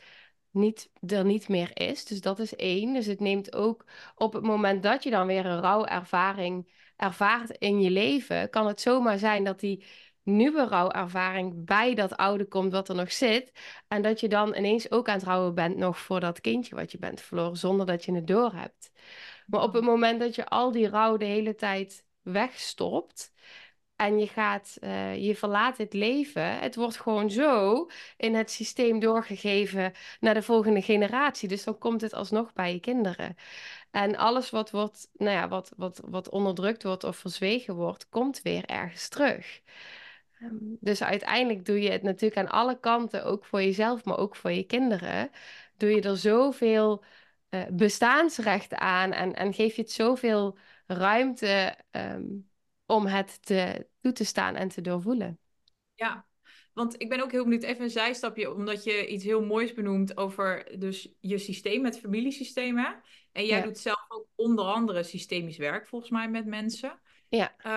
niet, 0.51 0.91
er 1.07 1.25
niet 1.25 1.49
meer 1.49 1.71
is. 1.75 2.05
Dus 2.05 2.21
dat 2.21 2.39
is 2.39 2.57
één. 2.57 2.93
Dus 2.93 3.07
het 3.07 3.21
neemt 3.21 3.55
ook 3.55 3.85
op 4.15 4.33
het 4.33 4.43
moment 4.43 4.83
dat 4.83 5.03
je 5.03 5.11
dan 5.11 5.27
weer 5.27 5.47
een 5.47 5.61
rouwervaring 5.61 6.73
ervaart 6.97 7.51
in 7.51 7.81
je 7.81 7.91
leven, 7.91 8.51
kan 8.51 8.67
het 8.67 8.81
zomaar 8.81 9.19
zijn 9.19 9.45
dat 9.45 9.61
die 9.61 9.85
nieuwe 10.23 10.67
rouwervaring 10.67 11.65
bij 11.65 11.95
dat 11.95 12.17
oude 12.17 12.45
komt 12.45 12.73
wat 12.73 12.89
er 12.89 12.95
nog 12.95 13.13
zit. 13.13 13.53
En 13.89 14.03
dat 14.03 14.21
je 14.21 14.29
dan 14.29 14.57
ineens 14.57 14.91
ook 14.91 15.09
aan 15.09 15.15
het 15.15 15.25
rouwen 15.25 15.55
bent 15.55 15.77
nog 15.77 15.99
voor 15.99 16.21
dat 16.21 16.41
kindje 16.41 16.75
wat 16.75 16.93
je 16.93 16.99
bent 16.99 17.21
verloren, 17.21 17.57
zonder 17.57 17.87
dat 17.87 18.05
je 18.05 18.15
het 18.15 18.27
doorhebt. 18.27 18.91
Maar 19.47 19.63
op 19.63 19.73
het 19.73 19.85
moment 19.85 20.21
dat 20.21 20.35
je 20.35 20.49
al 20.49 20.73
die 20.73 20.89
rouw 20.89 21.17
de 21.17 21.25
hele 21.25 21.55
tijd 21.55 22.05
wegstopt 22.23 23.33
en 24.03 24.19
je 24.19 24.27
gaat, 24.27 24.77
eh, 24.81 25.27
je 25.27 25.37
verlaat 25.37 25.77
het 25.79 25.93
leven, 25.93 26.59
het 26.59 26.75
wordt 26.75 26.97
gewoon 26.97 27.31
zo 27.31 27.87
in 28.17 28.35
het 28.35 28.51
systeem 28.51 28.99
doorgegeven 29.01 29.93
naar 30.21 30.35
de 30.35 30.43
volgende 30.43 30.83
generatie. 30.83 31.49
Dus 31.49 31.65
dan 31.65 31.79
komt 31.79 32.01
het 32.01 32.15
alsnog 32.15 32.53
bij 32.53 32.73
je 32.73 32.81
kinderen. 32.81 33.37
En 33.91 34.17
alles 34.17 34.51
wat 34.51 34.71
wordt, 34.71 35.09
nou 35.13 35.31
ja, 35.31 35.49
wat, 35.49 35.73
wat, 35.77 36.01
wat 36.05 36.29
onderdrukt 36.29 36.83
wordt 36.83 37.05
of 37.05 37.17
verzwegen 37.17 37.75
wordt, 37.75 38.09
komt 38.09 38.43
weer 38.43 38.65
ergens 38.65 39.09
terug. 39.09 39.61
Ehm, 40.41 40.57
dus 40.81 41.03
uiteindelijk 41.03 41.65
doe 41.65 41.81
je 41.81 41.91
het 41.91 42.03
natuurlijk 42.03 42.41
aan 42.41 42.61
alle 42.61 42.79
kanten, 42.81 43.25
ook 43.25 43.45
voor 43.45 43.63
jezelf, 43.63 44.05
maar 44.05 44.19
ook 44.19 44.37
voor 44.37 44.51
je 44.53 44.65
kinderen. 44.65 45.31
Doe 45.77 45.91
je 45.91 46.01
er 46.01 46.17
zoveel 46.17 47.05
eh, 47.49 47.63
bestaansrecht 47.73 48.75
aan 48.75 49.13
en, 49.13 49.35
en 49.35 49.55
geef 49.55 49.77
je 49.77 49.83
het 49.83 49.93
zoveel 49.93 50.59
ruimte 50.87 51.77
ehm, 51.91 52.23
om 52.93 53.07
het 53.07 53.47
te, 53.47 53.87
toe 54.01 54.13
te 54.13 54.25
staan 54.25 54.55
en 54.55 54.69
te 54.69 54.81
doorvoelen. 54.81 55.39
ja. 55.95 56.27
want 56.73 57.01
ik 57.01 57.09
ben 57.09 57.23
ook 57.23 57.31
heel 57.33 57.43
benieuwd, 57.45 57.63
even 57.63 57.83
een 57.85 57.91
zijstapje, 57.91 58.55
omdat 58.55 58.85
je 58.85 59.07
iets 59.07 59.25
heel 59.25 59.45
moois 59.45 59.75
benoemt 59.75 60.17
over 60.17 60.79
dus 60.79 61.15
je 61.21 61.39
systeem, 61.39 61.85
het 61.85 61.99
familiesysteem. 61.99 62.79
En 63.33 63.45
jij 63.47 63.59
Ja. 63.59 63.65
doet 63.65 63.79
zelf 63.79 64.05
ook 64.09 64.27
onder 64.35 64.65
andere 64.65 65.03
systemisch 65.03 65.57
werk, 65.57 65.89
volgens 65.89 66.11
mij, 66.11 66.29
met 66.31 66.47
mensen. 66.47 67.01
Ja. 67.29 67.55
Uh, 67.67 67.75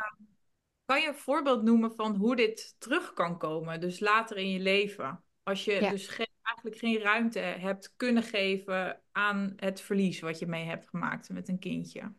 kan 0.85 1.01
je 1.01 1.07
een 1.07 1.15
voorbeeld 1.15 1.63
noemen 1.63 1.91
van 1.95 2.15
hoe 2.15 2.35
dit 2.35 2.75
terug 2.77 3.13
kan 3.13 3.37
komen, 3.37 3.79
dus 3.79 3.99
later 3.99 4.37
in 4.37 4.49
je 4.49 4.59
leven? 4.59 5.23
Als 5.43 5.65
je 5.65 5.71
Ja. 5.71 5.89
dus 5.89 6.07
geen, 6.07 6.27
eigenlijk 6.41 6.77
geen 6.77 6.97
ruimte 6.99 7.39
hebt 7.39 7.93
kunnen 7.95 8.23
geven 8.23 9.01
aan 9.11 9.53
het 9.55 9.81
verlies 9.81 10.19
wat 10.19 10.39
je 10.39 10.47
mee 10.47 10.63
hebt 10.65 10.87
gemaakt 10.89 11.29
met 11.29 11.47
een 11.47 11.59
kindje. 11.59 12.13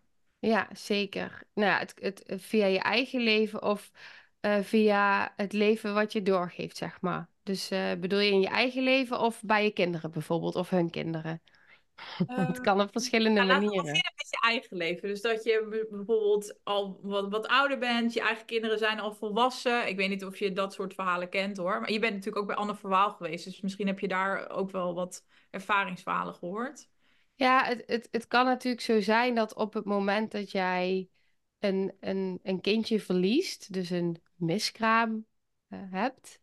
Ja, 0.47 0.69
zeker. 0.73 1.43
Nou 1.55 1.71
ja, 1.71 1.79
het, 1.79 1.95
het, 2.01 2.43
via 2.43 2.67
je 2.67 2.79
eigen 2.79 3.21
leven 3.21 3.63
of 3.63 3.91
eh, 4.41 4.61
via 4.61 5.33
het 5.37 5.53
leven 5.53 5.95
wat 5.95 6.13
je 6.13 6.23
doorgeeft, 6.23 6.77
zeg 6.77 7.01
maar. 7.01 7.29
Dus 7.43 7.71
eh, 7.71 7.93
bedoel 7.95 8.19
je 8.19 8.31
in 8.31 8.41
je 8.41 8.49
eigen 8.49 8.83
leven 8.83 9.21
of 9.21 9.43
bij 9.43 9.65
je 9.65 9.71
kinderen 9.71 10.11
bijvoorbeeld, 10.11 10.57
of 10.57 10.71
hun 10.71 10.91
kinderen? 10.91 11.43
het 12.27 12.61
kan 12.61 12.81
op 12.81 12.91
verschillende 12.93 13.41
nou, 13.41 13.47
laten 13.47 13.69
we 13.69 13.75
manieren. 13.75 13.93
beginnen 13.93 14.13
met 14.17 14.29
je 14.31 14.49
eigen 14.49 14.77
leven. 14.77 15.09
Dus 15.09 15.21
dat 15.21 15.45
je 15.45 15.87
bijvoorbeeld 15.91 16.59
al 16.63 16.99
wat, 17.03 17.29
wat 17.29 17.47
ouder 17.47 17.79
bent, 17.79 18.13
je 18.13 18.21
eigen 18.21 18.47
kinderen 18.47 18.79
zijn 18.79 19.01
al 19.01 19.15
volwassen. 19.15 19.89
Ik 19.89 19.97
weet 19.97 20.09
niet 20.09 20.25
of 20.25 20.39
je 20.39 20.53
dat 20.53 20.73
soort 20.73 20.95
verhalen 20.95 21.29
kent 21.29 21.57
hoor. 21.57 21.81
Maar 21.81 21.93
je 21.93 21.99
bent 21.99 22.15
natuurlijk 22.15 22.43
ook 22.43 22.47
bij 22.47 22.57
Anne 22.57 22.75
Verwaal 22.75 23.11
geweest. 23.11 23.45
Dus 23.45 23.61
misschien 23.61 23.87
heb 23.87 24.01
je 24.01 24.09
daar 24.09 24.51
ook 24.51 24.71
wel 24.71 24.95
wat 24.95 25.25
ervaringsverhalen 25.51 26.35
gehoord. 26.35 26.89
Ja, 27.37 27.65
het, 27.65 27.83
het, 27.87 28.09
het 28.11 28.27
kan 28.27 28.45
natuurlijk 28.45 28.83
zo 28.83 29.01
zijn 29.01 29.35
dat 29.35 29.55
op 29.55 29.75
het 29.75 29.85
moment 29.85 30.33
dat 30.33 30.51
jij 30.51 31.09
een, 31.59 31.93
een, 32.01 32.41
een 32.43 32.61
kindje 32.61 33.01
verliest, 33.01 33.73
dus 33.73 33.91
een 33.91 34.23
miskraam 34.35 35.27
eh, 35.69 35.79
hebt, 35.91 36.41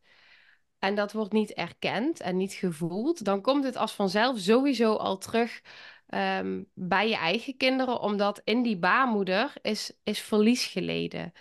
en 0.79 0.95
dat 0.95 1.11
wordt 1.11 1.31
niet 1.33 1.53
erkend 1.53 2.19
en 2.19 2.37
niet 2.37 2.53
gevoeld, 2.53 3.25
dan 3.25 3.41
komt 3.41 3.63
het 3.63 3.75
als 3.75 3.93
vanzelf 3.93 4.39
sowieso 4.39 4.95
al 4.95 5.17
terug 5.17 5.61
ehm, 6.07 6.63
bij 6.73 7.09
je 7.09 7.15
eigen 7.15 7.57
kinderen, 7.57 7.99
omdat 7.99 8.41
in 8.43 8.63
die 8.63 8.77
baarmoeder 8.77 9.53
is, 9.61 9.93
is 10.03 10.21
verlies 10.21 10.65
geleden. 10.65 11.33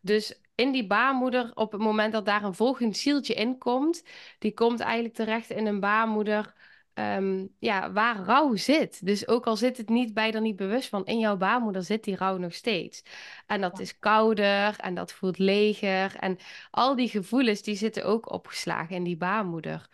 Dus 0.00 0.40
in 0.54 0.72
die 0.72 0.86
baarmoeder, 0.86 1.50
op 1.54 1.72
het 1.72 1.80
moment 1.80 2.12
dat 2.12 2.26
daar 2.26 2.44
een 2.44 2.54
volgend 2.54 2.96
zieltje 2.96 3.34
in 3.34 3.58
komt, 3.58 4.02
die 4.38 4.54
komt 4.54 4.80
eigenlijk 4.80 5.14
terecht 5.14 5.50
in 5.50 5.66
een 5.66 5.80
baarmoeder 5.80 6.54
ehm, 6.96 7.46
ja, 7.58 7.92
waar 7.92 8.16
rouw 8.16 8.54
zit. 8.56 9.06
Dus 9.06 9.28
ook 9.28 9.46
al 9.46 9.56
zit 9.56 9.76
het 9.76 9.88
niet 9.88 10.14
bij 10.14 10.32
er 10.32 10.40
niet 10.40 10.56
bewust 10.56 10.88
van, 10.88 11.04
in 11.06 11.18
jouw 11.18 11.36
baarmoeder 11.36 11.82
zit 11.82 12.04
die 12.04 12.16
rouw 12.16 12.36
nog 12.36 12.54
steeds. 12.54 13.02
En 13.46 13.60
dat 13.60 13.76
Ja. 13.76 13.82
is 13.84 13.98
kouder 13.98 14.78
en 14.78 14.94
dat 14.94 15.12
voelt 15.12 15.38
leger. 15.38 16.16
En 16.16 16.38
al 16.70 16.96
die 16.96 17.08
gevoelens 17.08 17.62
die 17.62 17.76
zitten 17.76 18.04
ook 18.04 18.30
opgeslagen 18.32 18.96
in 18.96 19.04
die 19.04 19.16
baarmoeder. 19.16 19.88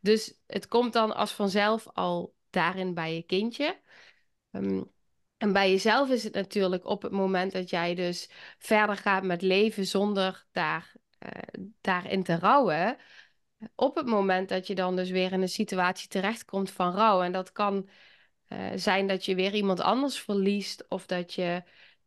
Dus 0.00 0.34
het 0.46 0.68
komt 0.68 0.92
dan 0.92 1.14
als 1.14 1.32
vanzelf 1.32 1.86
al 1.92 2.34
daarin 2.50 2.94
bij 2.94 3.14
je 3.14 3.22
kindje. 3.22 3.80
Ehm, 4.50 4.82
en 5.36 5.52
bij 5.52 5.70
jezelf 5.70 6.08
is 6.10 6.24
het 6.24 6.34
natuurlijk 6.34 6.84
op 6.84 7.02
het 7.02 7.12
moment 7.12 7.52
dat 7.52 7.70
jij 7.70 7.94
dus 7.94 8.30
verder 8.58 8.96
gaat 8.96 9.22
met 9.24 9.42
leven 9.42 9.86
zonder 9.86 10.46
daar, 10.52 10.92
eh, 11.18 11.30
daarin 11.80 12.22
te 12.22 12.38
rouwen. 12.38 12.96
Op 13.74 13.96
het 13.96 14.06
moment 14.06 14.48
dat 14.48 14.66
je 14.66 14.74
dan 14.74 14.96
dus 14.96 15.10
weer 15.10 15.32
in 15.32 15.42
een 15.42 15.48
situatie 15.48 16.08
terechtkomt 16.08 16.70
van 16.70 16.94
rouw. 16.94 17.22
En 17.22 17.32
dat 17.32 17.52
kan 17.52 17.88
eh, 18.46 18.70
zijn 18.74 19.06
dat 19.06 19.24
je 19.24 19.34
weer 19.34 19.54
iemand 19.54 19.80
anders 19.80 20.20
verliest. 20.20 20.88
Of 20.88 21.06
dat 21.06 21.34
je 21.34 21.62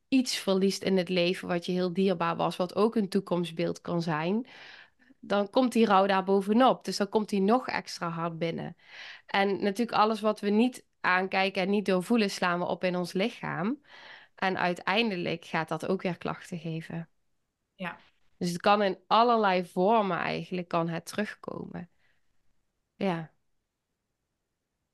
iets 0.08 0.38
verliest 0.38 0.84
in 0.84 0.98
het 0.98 1.10
leven 1.10 1.48
wat 1.48 1.66
je 1.66 1.72
heel 1.72 1.94
dierbaar 1.94 2.36
was. 2.36 2.56
Wat 2.56 2.76
ook 2.76 2.96
een 2.96 3.10
toekomstbeeld 3.10 3.82
kan 3.82 4.02
zijn. 4.02 4.48
Dan 5.20 5.50
komt 5.50 5.72
die 5.72 5.86
rouw 5.86 6.06
daar 6.06 6.24
bovenop. 6.24 6.86
Dus 6.86 6.98
dan 6.98 7.10
komt 7.10 7.30
die 7.30 7.42
nog 7.42 7.68
extra 7.68 8.10
hard 8.10 8.38
binnen. 8.38 8.76
En 9.26 9.64
natuurlijk 9.64 9.98
alles 9.98 10.22
wat 10.22 10.40
we 10.40 10.50
niet 10.50 10.86
aankijken 11.00 11.62
en 11.62 11.70
niet 11.70 11.86
doorvoelen, 11.86 12.30
slaan 12.30 12.60
we 12.60 12.66
op 12.66 12.84
in 12.84 12.96
ons 12.96 13.14
lichaam. 13.14 13.82
En 14.36 14.58
uiteindelijk 14.58 15.46
gaat 15.46 15.68
dat 15.68 15.88
ook 15.88 16.02
weer 16.02 16.18
klachten 16.18 16.60
geven. 16.60 17.10
Ja. 17.76 17.98
Dus 18.42 18.52
het 18.52 18.62
kan 18.62 18.82
in 18.82 19.00
allerlei 19.08 19.66
vormen 19.66 20.18
eigenlijk 20.18 20.68
kan 20.68 20.90
het 20.90 21.06
terugkomen. 21.06 21.90
Ja. 22.96 23.34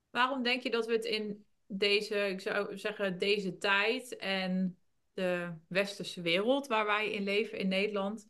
Waarom 0.10 0.44
denk 0.44 0.64
je 0.64 0.70
dat 0.70 0.86
we 0.86 0.94
het 0.94 1.06
in 1.06 1.46
deze, 1.66 2.16
ik 2.16 2.42
zou 2.42 2.78
zeggen, 2.78 3.18
deze 3.20 3.58
tijd 3.58 4.16
en 4.16 4.78
de 5.14 5.54
westerse 5.68 6.22
wereld 6.22 6.68
waar 6.68 6.86
wij 6.86 7.12
in 7.12 7.24
leven 7.24 7.58
in 7.58 7.68
Nederland, 7.68 8.28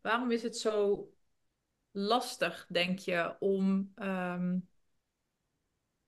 waarom 0.00 0.30
is 0.30 0.42
het 0.42 0.56
zo 0.56 1.08
lastig, 1.90 2.66
denk 2.68 2.98
je, 2.98 3.36
om 3.38 3.92
ehm, 3.94 4.58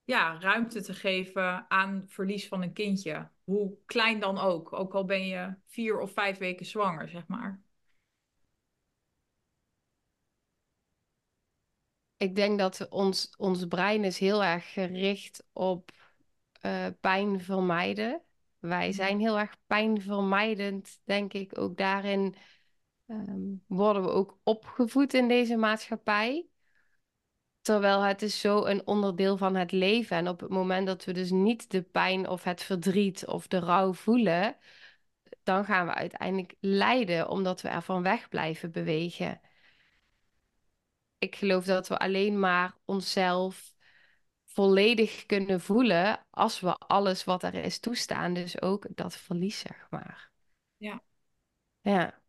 ja, 0.05 0.41
ruimte 0.41 0.83
te 0.83 0.95
geven 0.95 1.71
aan 1.71 2.05
verlies 2.09 2.49
van 2.49 2.63
een 2.63 2.73
kindje? 2.73 3.31
Hoe 3.45 3.77
klein 3.87 4.21
dan 4.21 4.39
ook, 4.39 4.73
ook 4.73 4.95
al 4.95 5.05
ben 5.05 5.27
je 5.27 5.55
vier 5.67 6.01
of 6.01 6.13
vijf 6.13 6.39
weken 6.39 6.67
zwanger, 6.67 7.09
zeg 7.09 7.27
maar. 7.27 7.63
Ik 12.23 12.37
denk 12.37 12.59
dat 12.59 12.89
ons, 12.89 13.35
ons 13.37 13.67
brein 13.67 14.05
is 14.05 14.19
heel 14.19 14.45
erg 14.45 14.73
gericht 14.73 15.45
op 15.53 15.91
eh, 16.61 16.87
pijn 17.01 17.41
vermijden. 17.41 18.23
Wij 18.59 18.87
Mhm. 18.87 18.97
zijn 18.97 19.21
heel 19.21 19.39
erg 19.39 19.57
pijnvermijdend, 19.67 21.01
denk 21.05 21.33
ik. 21.33 21.59
Ook 21.59 21.77
daarin 21.77 22.35
ehm, 23.07 23.41
worden 23.67 24.03
we 24.03 24.09
ook 24.09 24.39
opgevoed 24.43 25.15
in 25.15 25.29
deze 25.29 25.57
maatschappij. 25.57 26.47
Terwijl 27.61 28.01
het 28.01 28.23
is 28.23 28.41
zo 28.41 28.65
een 28.65 28.87
onderdeel 28.87 29.37
van 29.37 29.55
het 29.55 29.73
leven. 29.73 30.17
En 30.17 30.29
op 30.29 30.41
het 30.41 30.51
moment 30.51 30.87
dat 30.87 31.05
we 31.05 31.13
dus 31.13 31.31
niet 31.31 31.71
de 31.71 31.83
pijn 31.83 32.29
of 32.29 32.43
het 32.43 32.63
verdriet 32.63 33.27
of 33.27 33.47
de 33.47 33.59
rouw 33.59 33.93
voelen, 33.93 34.57
dan 35.43 35.65
gaan 35.65 35.87
we 35.87 35.95
uiteindelijk 35.95 36.55
lijden 36.61 37.29
omdat 37.29 37.61
we 37.61 37.69
ervan 37.69 38.03
weg 38.03 38.29
blijven 38.29 38.71
bewegen. 38.71 39.41
Ik 41.23 41.37
geloof 41.37 41.65
dat 41.65 41.89
we 41.89 41.99
alleen 41.99 42.39
maar 42.39 42.75
onszelf 42.85 43.75
volledig 44.45 45.27
kunnen 45.27 45.61
voelen 45.61 46.27
als 46.31 46.61
we 46.61 46.77
alles 46.77 47.25
wat 47.25 47.43
er 47.43 47.55
is 47.55 47.79
toestaan. 47.79 48.35
Dus 48.35 48.63
ook 48.63 48.87
dat 48.91 49.17
verlies, 49.17 49.59
zeg 49.59 49.87
maar. 49.91 50.31
Ja. 50.77 51.03
Ja. 51.81 52.21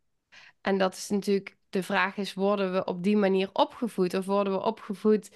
En 0.62 0.78
dat 0.78 0.94
is 0.94 1.10
natuurlijk, 1.10 1.58
de 1.70 1.84
vraag 1.84 2.18
is, 2.18 2.34
worden 2.34 2.74
we 2.74 2.86
op 2.86 3.04
die 3.04 3.18
manier 3.18 3.50
opgevoed? 3.54 4.14
Of 4.14 4.26
worden 4.26 4.54
we 4.54 4.62
opgevoed 4.62 5.36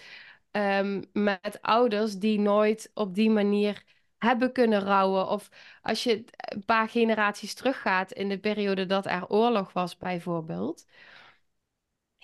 ehm, 0.52 1.04
met 1.14 1.62
ouders 1.62 2.18
die 2.18 2.40
nooit 2.40 2.92
op 2.94 3.16
die 3.16 3.30
manier 3.30 3.84
hebben 4.18 4.52
kunnen 4.52 4.82
rouwen? 4.82 5.30
Of 5.30 5.50
als 5.82 6.04
je 6.04 6.26
een 6.36 6.66
paar 6.66 6.90
generaties 6.90 7.54
teruggaat 7.54 8.12
in 8.12 8.30
de 8.30 8.40
periode 8.40 8.86
dat 8.86 9.06
er 9.06 9.28
oorlog 9.28 9.74
was, 9.74 9.98
bijvoorbeeld. 9.98 10.86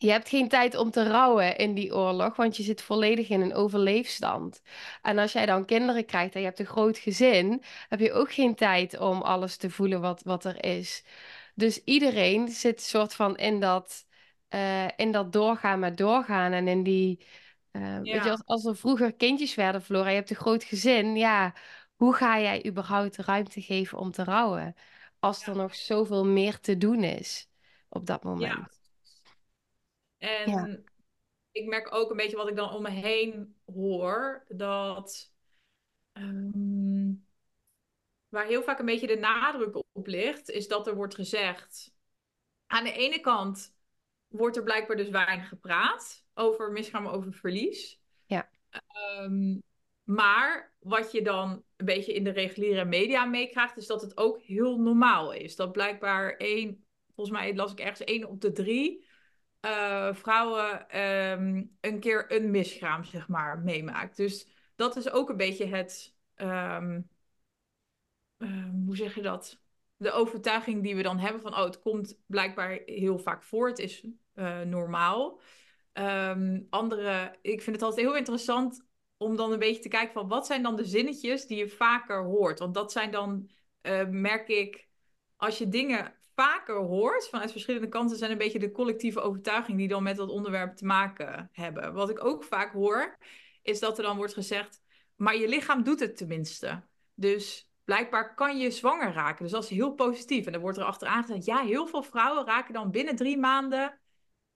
Je 0.04 0.12
hebt 0.12 0.30
geen 0.30 0.48
tijd 0.48 0.76
om 0.76 0.92
te 0.92 1.04
rouwen 1.04 1.58
in 1.58 1.74
die 1.74 1.96
oorlog, 1.96 2.36
want 2.36 2.58
je 2.58 2.64
zit 2.64 2.82
volledig 2.82 3.30
in 3.30 3.42
een 3.42 3.54
overleefstand. 3.54 4.62
En 5.02 5.18
als 5.18 5.32
jij 5.32 5.46
dan 5.46 5.66
kinderen 5.66 6.06
krijgt 6.06 6.34
en 6.34 6.40
je 6.40 6.46
hebt 6.46 6.60
een 6.60 6.66
groot 6.66 6.98
gezin, 6.98 7.64
heb 7.90 8.00
je 8.00 8.12
ook 8.14 8.32
geen 8.34 8.56
tijd 8.56 9.00
om 9.00 9.22
alles 9.22 9.58
te 9.58 9.70
voelen 9.70 10.02
wat, 10.02 10.22
wat 10.24 10.46
er 10.46 10.64
is. 10.66 11.04
Dus 11.56 11.84
iedereen 11.84 12.48
zit 12.48 12.82
soort 12.82 13.14
van 13.14 13.38
in 13.38 13.60
dat, 13.60 14.06
eh, 14.48 14.88
in 14.96 15.12
dat 15.12 15.34
doorgaan 15.34 15.80
met 15.80 15.98
doorgaan 15.98 16.52
en 16.52 16.68
in 16.68 16.84
die, 16.84 17.26
eh, 17.72 18.00
weet 18.00 18.24
je, 18.24 18.30
als, 18.32 18.46
als 18.46 18.66
er 18.66 18.76
vroeger 18.76 19.14
kindjes 19.14 19.56
werden 19.56 19.82
verloren 19.82 20.08
en 20.08 20.14
je 20.14 20.20
hebt 20.20 20.32
een 20.32 20.36
groot 20.36 20.64
gezin, 20.64 21.16
ja, 21.16 21.54
hoe 21.96 22.14
ga 22.14 22.40
jij 22.40 22.66
überhaupt 22.66 23.18
ruimte 23.18 23.62
geven 23.62 23.98
om 23.98 24.12
te 24.12 24.24
rouwen? 24.24 24.76
Als 25.20 25.48
er 25.48 25.56
nog 25.56 25.76
zoveel 25.76 26.26
meer 26.26 26.60
te 26.60 26.78
doen 26.78 27.04
is 27.04 27.50
op 27.90 28.06
dat 28.06 28.22
Ja. 28.38 28.70
En 30.24 30.52
Ja. 30.52 30.80
ik 31.52 31.66
merk 31.66 31.94
ook 31.96 32.10
een 32.10 32.18
beetje 32.18 32.38
wat 32.38 32.50
ik 32.50 32.56
dan 32.56 32.74
om 32.74 32.82
me 32.82 32.90
heen 32.90 33.56
hoor, 33.66 34.46
dat 34.48 35.32
ehm, 36.12 37.12
waar 38.30 38.46
heel 38.46 38.64
vaak 38.64 38.80
een 38.80 38.86
beetje 38.86 39.08
de 39.08 39.18
nadruk 39.18 39.76
op 39.92 40.08
ligt, 40.08 40.50
is 40.50 40.68
dat 40.68 40.88
er 40.88 40.96
wordt 40.96 41.16
gezegd, 41.16 41.94
aan 42.68 42.84
de 42.84 42.92
ene 42.92 43.20
kant 43.20 43.76
wordt 44.28 44.58
er 44.58 44.64
blijkbaar 44.64 44.98
dus 44.98 45.10
weinig 45.10 45.48
gepraat 45.48 46.26
over 46.34 46.72
misgaan, 46.72 47.08
over 47.08 47.34
verlies. 47.34 48.02
Ja. 48.26 48.50
Ehm, 48.70 49.60
maar 50.04 50.74
wat 50.80 51.12
je 51.12 51.22
dan 51.22 51.64
een 51.76 51.86
beetje 51.86 52.14
in 52.14 52.24
de 52.24 52.32
reguliere 52.32 52.86
media 52.86 53.26
meekrijgt, 53.26 53.78
is 53.78 53.88
dat 53.88 54.02
het 54.02 54.18
ook 54.18 54.42
heel 54.42 54.80
normaal 54.80 55.32
is. 55.32 55.56
Dat 55.56 55.72
blijkbaar 55.72 56.38
één, 56.38 56.86
volgens 57.16 57.38
mij 57.38 57.56
las 57.56 57.72
ik 57.72 57.80
ergens 57.80 58.04
één 58.04 58.30
op 58.30 58.42
de 58.42 58.52
drie 58.52 59.12
eh, 59.64 60.14
vrouwen 60.14 60.90
ehm, 60.90 61.64
een 61.82 62.00
keer 62.00 62.32
een 62.32 62.52
miskraam, 62.52 63.04
zeg 63.04 63.28
maar, 63.28 63.60
meemaakt. 63.60 64.18
Dus 64.18 64.48
dat 64.76 64.96
is 64.96 65.10
ook 65.12 65.30
een 65.30 65.38
beetje 65.38 65.66
het, 65.66 66.16
ehm, 66.36 67.02
hoe 68.86 68.96
zeg 68.96 69.16
je 69.16 69.22
dat? 69.22 69.60
De 69.98 70.12
overtuiging 70.12 70.84
die 70.84 70.96
we 70.96 71.02
dan 71.02 71.20
hebben 71.20 71.42
van, 71.42 71.54
oh, 71.54 71.64
het 71.64 71.80
komt 71.80 72.20
blijkbaar 72.26 72.80
heel 72.86 73.20
vaak 73.20 73.44
voor, 73.44 73.68
het 73.68 73.80
is 73.80 74.06
eh, 74.34 74.62
normaal. 74.62 75.40
andere. 76.70 77.36
Ik 77.42 77.62
vind 77.62 77.76
het 77.76 77.86
altijd 77.86 78.08
heel 78.08 78.16
interessant 78.18 78.86
om 79.18 79.36
dan 79.36 79.52
een 79.52 79.60
beetje 79.60 79.82
te 79.82 79.88
kijken 79.88 80.14
van 80.14 80.28
wat 80.28 80.46
zijn 80.46 80.64
dan 80.64 80.76
de 80.76 80.86
zinnetjes 80.86 81.48
die 81.48 81.58
je 81.58 81.70
vaker 81.70 82.24
hoort. 82.24 82.60
Want 82.60 82.74
dat 82.74 82.92
zijn 82.92 83.12
dan, 83.12 83.50
eh, 83.82 84.08
merk 84.08 84.48
ik, 84.48 84.88
als 85.36 85.58
je 85.58 85.70
dingen 85.70 86.14
vaker 86.36 86.76
hoort 86.76 87.30
vanuit 87.30 87.52
verschillende 87.52 87.88
kanten, 87.88 88.18
zijn 88.18 88.32
een 88.32 88.38
beetje 88.38 88.60
de 88.60 88.72
collectieve 88.72 89.20
overtuigingen 89.20 89.78
die 89.78 89.88
dan 89.88 90.04
met 90.04 90.16
dat 90.16 90.30
onderwerp 90.30 90.76
te 90.76 90.86
maken 90.86 91.50
hebben. 91.52 91.94
Wat 91.94 92.10
ik 92.10 92.26
ook 92.26 92.44
vaak 92.44 92.74
hoor, 92.74 93.18
is 93.62 93.80
dat 93.80 93.98
er 93.98 94.04
dan 94.04 94.18
wordt 94.18 94.34
gezegd, 94.34 94.82
maar 95.16 95.36
je 95.36 95.48
lichaam 95.48 95.84
doet 95.84 96.00
het 96.00 96.18
tenminste. 96.18 96.84
Dus 97.14 97.72
blijkbaar 97.84 98.36
kan 98.36 98.58
je 98.58 98.72
zwanger 98.72 99.14
raken. 99.14 99.44
Dus 99.44 99.52
dat 99.52 99.64
is 99.64 99.70
heel 99.70 99.94
positief. 99.94 100.46
En 100.46 100.52
dan 100.52 100.62
wordt 100.62 100.78
er 100.78 100.84
achteraan 100.84 101.24
gezegd, 101.24 101.46
ja, 101.46 101.62
heel 101.62 101.88
veel 101.88 102.04
vrouwen 102.04 102.46
raken 102.46 102.74
dan 102.74 102.92
binnen 102.92 103.16
drie 103.16 103.38
maanden 103.38 104.00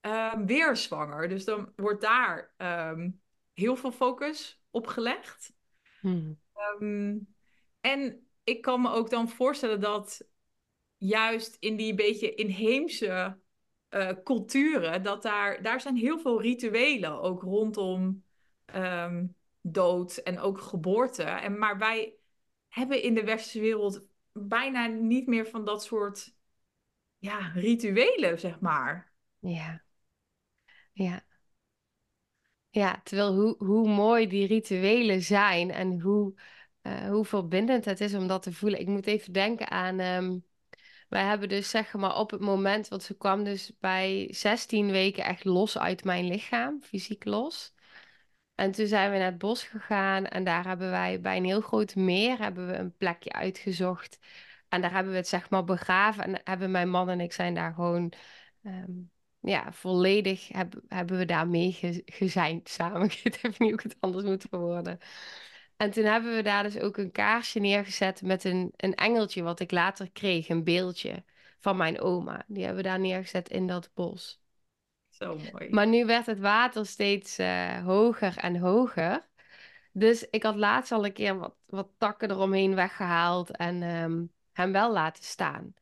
um, 0.02 0.46
weer 0.46 0.76
zwanger. 0.76 1.30
Dus 1.30 1.46
dan 1.46 1.72
wordt 1.76 2.02
daar 2.02 2.54
um, 2.58 3.22
heel 3.54 3.76
veel 3.76 3.92
focus 3.92 4.62
op 4.70 4.88
gelegd. 4.88 5.54
Hmm. 6.00 6.40
Um, 6.80 7.36
en 7.82 8.28
ik 8.44 8.62
kan 8.62 8.82
me 8.82 8.90
ook 8.90 9.10
dan 9.10 9.30
voorstellen 9.30 9.80
dat 9.80 10.28
juist 10.98 11.58
in 11.60 11.76
die 11.76 11.96
beetje 11.96 12.34
inheemse 12.34 13.38
uh, 13.90 14.12
culturen, 14.24 15.04
dat 15.04 15.22
daar, 15.22 15.62
daar 15.62 15.82
zijn 15.82 15.96
heel 15.96 16.20
veel 16.20 16.42
rituelen 16.42 17.22
ook 17.22 17.42
rondom 17.42 18.24
um, 18.76 19.36
dood 19.62 20.18
en 20.18 20.40
ook 20.40 20.62
geboorte. 20.62 21.24
En, 21.24 21.58
maar 21.58 21.78
wij 21.78 22.16
hebben 22.68 23.02
in 23.02 23.14
de 23.14 23.24
westerse 23.24 23.60
wereld 23.60 24.06
bijna 24.32 24.86
niet 24.86 25.28
meer 25.28 25.46
van 25.46 25.66
dat 25.66 25.84
soort 25.84 26.36
ja, 27.18 27.52
rituelen, 27.54 28.40
zeg 28.40 28.60
maar. 28.60 29.12
Ja. 29.40 29.84
Ja. 30.94 31.26
Ja, 32.70 33.02
terwijl 33.04 33.36
hoe, 33.36 33.56
hoe 33.58 33.90
mooi 33.90 34.28
die 34.28 34.48
rituelen 34.48 35.22
zijn 35.22 35.72
en 35.72 36.02
hoe, 36.02 36.40
uh, 36.82 37.10
hoe 37.10 37.26
verbindend 37.26 37.86
het 37.86 38.02
is 38.02 38.14
om 38.14 38.28
dat 38.28 38.44
te 38.44 38.54
voelen. 38.54 38.80
Ik 38.80 38.88
moet 38.88 39.08
even 39.08 39.34
denken 39.34 39.70
aan. 39.72 40.00
Um, 40.00 40.47
wij 41.08 41.24
hebben 41.24 41.50
dus 41.50 41.70
zeg 41.70 41.94
maar 41.94 42.16
op 42.18 42.32
het 42.32 42.42
moment, 42.42 42.88
want 42.88 43.04
ze 43.04 43.18
kwam 43.18 43.44
dus 43.44 43.72
bij 43.80 44.28
16 44.32 44.92
weken 44.92 45.24
echt 45.24 45.44
los 45.46 45.78
uit 45.78 46.04
mijn 46.04 46.28
lichaam, 46.28 46.82
fysiek 46.84 47.26
los. 47.26 47.74
En 48.56 48.72
toen 48.72 48.88
zijn 48.88 49.12
we 49.12 49.18
naar 49.18 49.26
het 49.26 49.38
bos 49.38 49.64
gegaan 49.64 50.26
en 50.26 50.44
daar 50.44 50.66
hebben 50.68 50.90
wij 50.90 51.22
bij 51.22 51.38
een 51.38 51.46
heel 51.46 51.62
groot 51.62 51.96
meer 51.96 52.38
hebben 52.38 52.68
we 52.68 52.74
een 52.74 52.96
plekje 52.96 53.32
uitgezocht. 53.32 54.20
En 54.70 54.82
daar 54.82 54.94
hebben 54.94 55.12
we 55.12 55.18
het 55.18 55.28
zeg 55.28 55.50
maar 55.50 55.64
begraven 55.64 56.24
en 56.24 56.42
hebben 56.44 56.72
mijn 56.72 56.90
man 56.90 57.10
en 57.10 57.20
ik 57.22 57.34
zijn 57.34 57.54
daar 57.54 57.74
gewoon 57.74 58.14
um, 58.64 59.12
ja, 59.40 59.72
volledig 59.72 60.48
heb, 60.48 60.82
hebben 60.88 61.18
we 61.18 61.26
daar 61.26 61.48
mee 61.48 62.04
gezeind 62.06 62.70
samen. 62.70 63.10
Ik 63.10 63.22
weet 63.24 63.42
niet 63.42 63.58
hoe 63.58 63.74
ik 63.74 63.82
het 63.82 63.98
anders 64.00 64.26
moet 64.26 64.46
verwoorden. 64.50 65.00
En 65.78 65.92
toen 65.92 66.04
hebben 66.04 66.36
we 66.36 66.42
daar 66.42 66.64
dus 66.64 66.80
ook 66.80 66.98
een 66.98 67.12
kaarsje 67.12 67.60
neergezet 67.60 68.22
met 68.22 68.44
een, 68.44 68.74
een 68.76 68.96
engeltje 68.96 69.42
wat 69.42 69.60
ik 69.60 69.72
later 69.72 70.12
kreeg, 70.12 70.50
een 70.50 70.64
beeldje 70.64 71.24
van 71.60 71.78
mijn 71.78 72.02
oma. 72.02 72.44
Die 72.48 72.64
hebben 72.64 72.84
we 72.84 72.90
daar 72.90 73.00
neergezet 73.00 73.50
in 73.50 73.68
dat 73.68 73.90
bos. 73.94 74.42
Zo 75.10 75.38
mooi. 75.52 75.70
Maar 75.70 75.88
nu 75.88 76.06
werd 76.06 76.26
het 76.26 76.40
water 76.40 76.86
steeds 76.86 77.40
uh, 77.40 77.86
hoger 77.86 78.38
en 78.38 78.58
hoger. 78.58 79.28
Dus 79.92 80.30
ik 80.30 80.44
had 80.44 80.56
laatst 80.56 80.92
al 80.92 81.06
een 81.06 81.14
keer 81.14 81.38
wat, 81.38 81.56
wat 81.66 81.90
takken 81.98 82.32
eromheen 82.32 82.76
weggehaald 82.76 83.52
en 83.52 83.82
um, 83.84 84.32
hem 84.54 84.72
wel 84.72 84.92
laten 84.92 85.24
staan. 85.24 85.74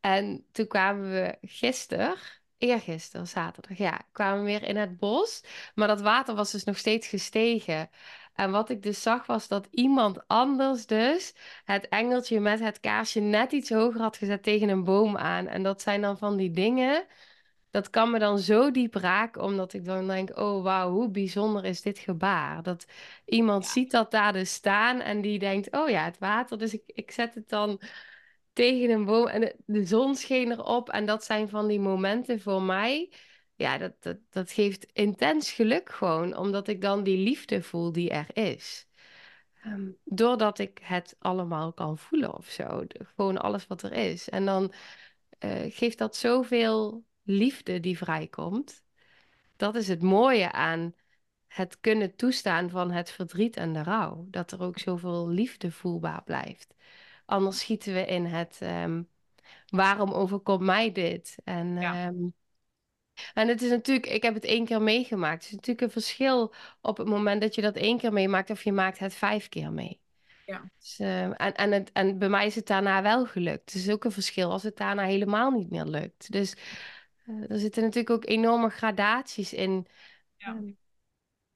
En 0.00 0.46
toen 0.52 0.66
kwamen 0.66 1.10
we 1.10 1.38
gisteren 1.40 2.16
eergisteren, 2.58 3.26
zaterdag, 3.26 3.78
ja, 3.78 4.00
kwamen 4.12 4.38
we 4.38 4.44
weer 4.44 4.62
in 4.62 4.76
het 4.76 4.98
bos. 4.98 5.44
Maar 5.74 5.88
dat 5.88 6.00
water 6.00 6.34
was 6.34 6.50
dus 6.50 6.64
nog 6.64 6.78
steeds 6.78 7.06
gestegen. 7.06 7.90
En 8.38 8.50
wat 8.50 8.70
ik 8.70 8.82
dus 8.82 9.02
zag 9.02 9.26
was 9.26 9.48
dat 9.48 9.68
iemand 9.70 10.26
anders 10.26 10.86
dus 10.86 11.34
het 11.64 11.88
engeltje 11.88 12.40
met 12.40 12.60
het 12.60 12.80
kaarsje 12.80 13.20
net 13.20 13.52
iets 13.52 13.70
hoger 13.70 14.00
had 14.00 14.16
gezet 14.16 14.42
tegen 14.42 14.68
een 14.68 14.84
boom 14.84 15.16
aan. 15.16 15.46
En 15.46 15.62
dat 15.62 15.82
zijn 15.82 16.00
dan 16.00 16.18
van 16.18 16.36
die 16.36 16.50
dingen, 16.50 17.06
dat 17.70 17.90
kan 17.90 18.10
me 18.10 18.18
dan 18.18 18.38
zo 18.38 18.70
diep 18.70 18.94
raken, 18.94 19.42
omdat 19.42 19.72
ik 19.72 19.84
dan 19.84 20.06
denk, 20.06 20.38
oh 20.38 20.62
wauw, 20.62 20.90
hoe 20.90 21.10
bijzonder 21.10 21.64
is 21.64 21.82
dit 21.82 21.98
gebaar. 21.98 22.62
Dat 22.62 22.86
iemand 23.24 23.66
ziet 23.66 23.90
dat 23.90 24.10
daar 24.10 24.32
dus 24.32 24.52
staan 24.52 25.00
en 25.00 25.20
die 25.20 25.38
denkt, 25.38 25.72
oh 25.72 25.88
ja, 25.88 26.04
het 26.04 26.18
water, 26.18 26.58
dus 26.58 26.74
ik, 26.74 26.82
ik 26.86 27.10
zet 27.10 27.34
het 27.34 27.48
dan 27.48 27.80
tegen 28.52 28.90
een 28.90 29.04
boom 29.04 29.26
en 29.26 29.54
de, 29.66 29.84
zon 29.84 30.14
scheen 30.14 30.50
erop. 30.50 30.88
En 30.90 31.06
dat 31.06 31.24
zijn 31.24 31.48
van 31.48 31.66
die 31.66 31.80
momenten 31.80 32.40
voor 32.40 32.62
mij. 32.62 33.12
Ja, 33.58 33.78
dat, 33.78 33.92
dat, 34.00 34.16
dat 34.30 34.50
geeft 34.50 34.86
intens 34.92 35.50
geluk 35.52 35.90
gewoon, 35.92 36.36
omdat 36.36 36.68
ik 36.68 36.80
dan 36.80 37.02
die 37.02 37.18
liefde 37.18 37.62
voel 37.62 37.92
die 37.92 38.10
er 38.10 38.26
is. 38.32 38.86
Um, 39.66 39.96
doordat 40.04 40.58
ik 40.58 40.78
het 40.82 41.16
allemaal 41.18 41.72
kan 41.72 41.98
voelen 41.98 42.34
of 42.34 42.48
zo. 42.48 42.84
gewoon 43.16 43.38
alles 43.38 43.66
wat 43.66 43.82
er 43.82 43.92
is. 43.92 44.28
En 44.28 44.44
dan 44.44 44.72
uh, 45.44 45.60
geeft 45.68 45.98
dat 45.98 46.16
zoveel 46.16 47.04
liefde 47.22 47.80
die 47.80 47.98
vrijkomt. 47.98 48.82
Dat 49.56 49.74
is 49.74 49.88
het 49.88 50.02
mooie 50.02 50.52
aan 50.52 50.94
het 51.46 51.80
kunnen 51.80 52.16
toestaan 52.16 52.70
van 52.70 52.90
het 52.90 53.10
verdriet 53.10 53.56
en 53.56 53.72
de 53.72 53.82
rouw. 53.82 54.26
Dat 54.30 54.52
er 54.52 54.62
ook 54.62 54.78
zoveel 54.78 55.28
liefde 55.28 55.70
voelbaar 55.70 56.22
blijft. 56.24 56.74
Anders 57.24 57.58
schieten 57.58 57.94
we 57.94 58.06
in 58.06 58.24
het 58.24 58.58
um, 58.62 59.08
waarom 59.66 60.10
overkomt 60.10 60.60
mij 60.60 60.92
dit? 60.92 61.36
En, 61.44 61.80
ja. 61.80 62.06
um, 62.06 62.34
en 63.34 63.48
het 63.48 63.62
is 63.62 63.70
natuurlijk, 63.70 64.06
ik 64.06 64.22
heb 64.22 64.34
het 64.34 64.44
één 64.44 64.64
keer 64.64 64.82
meegemaakt. 64.82 65.42
Het 65.42 65.50
is 65.50 65.56
natuurlijk 65.56 65.80
een 65.80 65.90
verschil 66.02 66.54
op 66.80 66.96
het 66.96 67.08
moment 67.08 67.40
dat 67.40 67.54
je 67.54 67.62
dat 67.62 67.76
één 67.76 67.98
keer 67.98 68.12
meemaakt 68.12 68.50
of 68.50 68.64
je 68.64 68.72
maakt 68.72 68.98
het 68.98 69.14
vijf 69.14 69.48
keer 69.48 69.72
mee. 69.72 70.00
Ja. 70.46 70.70
Dus, 70.78 71.00
uh, 71.00 71.22
en, 71.22 71.54
en, 71.54 71.72
het, 71.72 71.92
en 71.92 72.18
bij 72.18 72.28
mij 72.28 72.46
is 72.46 72.54
het 72.54 72.66
daarna 72.66 73.02
wel 73.02 73.26
gelukt. 73.26 73.72
Het 73.72 73.82
is 73.82 73.90
ook 73.90 74.04
een 74.04 74.12
verschil 74.12 74.50
als 74.50 74.62
het 74.62 74.76
daarna 74.76 75.02
helemaal 75.02 75.50
niet 75.50 75.70
meer 75.70 75.84
lukt. 75.84 76.32
Dus 76.32 76.56
uh, 77.26 77.50
er 77.50 77.58
zitten 77.58 77.82
natuurlijk 77.82 78.10
ook 78.10 78.26
enorme 78.26 78.68
gradaties 78.68 79.52
in. 79.52 79.86
Ja. 80.36 80.48
Um, 80.48 80.78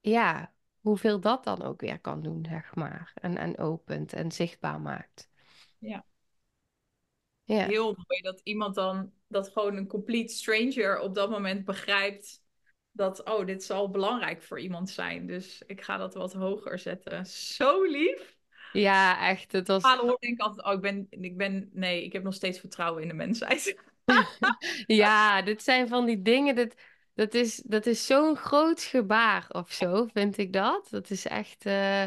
ja, 0.01 0.53
hoeveel 0.81 1.21
dat 1.21 1.45
dan 1.45 1.63
ook 1.63 1.81
weer 1.81 2.01
kan 2.01 2.23
doen, 2.23 2.47
zeg 2.49 2.75
maar. 2.75 3.13
En, 3.15 3.37
en 3.37 3.59
opent 3.59 4.13
en 4.13 4.33
zichtbaar 4.33 4.81
maakt. 4.81 5.29
Ja. 5.79 6.05
ja. 7.45 7.67
Heel 7.67 7.85
mooi 7.85 8.21
dat 8.23 8.41
iemand 8.45 8.75
dan, 8.75 9.13
dat 9.33 9.49
gewoon 9.49 9.77
een 9.77 9.87
complete 9.87 10.35
stranger 10.35 10.99
op 10.99 11.15
dat 11.15 11.31
moment 11.31 11.65
begrijpt 11.65 12.43
dat, 12.93 13.25
oh, 13.25 13.47
dit 13.47 13.65
zal 13.65 13.91
belangrijk 13.91 14.43
voor 14.43 14.61
iemand 14.61 14.91
zijn. 14.91 15.27
Dus 15.27 15.63
ik 15.67 15.83
ga 15.83 15.97
dat 15.97 16.15
wat 16.15 16.33
hoger 16.33 16.79
zetten. 16.79 17.27
Zo 17.27 17.83
lief. 17.83 18.37
Ja, 18.73 19.29
echt. 19.29 19.53
Het 19.53 19.69
was... 19.69 19.83
hoor 19.83 20.17
denk 20.21 20.35
ik 20.35 20.41
altijd, 20.41 20.67
oh, 20.67 20.73
ik 20.73 20.81
ben, 20.81 21.07
ik 21.11 21.37
ben, 21.37 21.71
nee, 21.73 22.05
ik 22.05 22.13
heb 22.13 22.23
nog 22.23 22.35
steeds 22.35 22.61
vertrouwen 22.61 23.03
in 23.03 23.09
de 23.09 23.15
mensheid. 23.15 23.77
ja, 24.87 25.43
dit 25.43 25.63
zijn 25.63 25.89
van 25.89 26.07
die 26.07 26.23
dingen, 26.23 26.55
dat, 26.55 26.75
dat 27.15 27.35
is, 27.35 27.57
dat 27.57 27.87
is 27.87 28.07
zo'n 28.07 28.37
groot 28.37 28.83
gebaar 28.83 29.47
of 29.49 29.73
zo, 29.73 30.07
vind 30.13 30.39
ik 30.39 30.53
dat. 30.53 30.89
Dat 30.91 31.11
is 31.11 31.27
echt, 31.27 31.67
uh, 31.67 32.05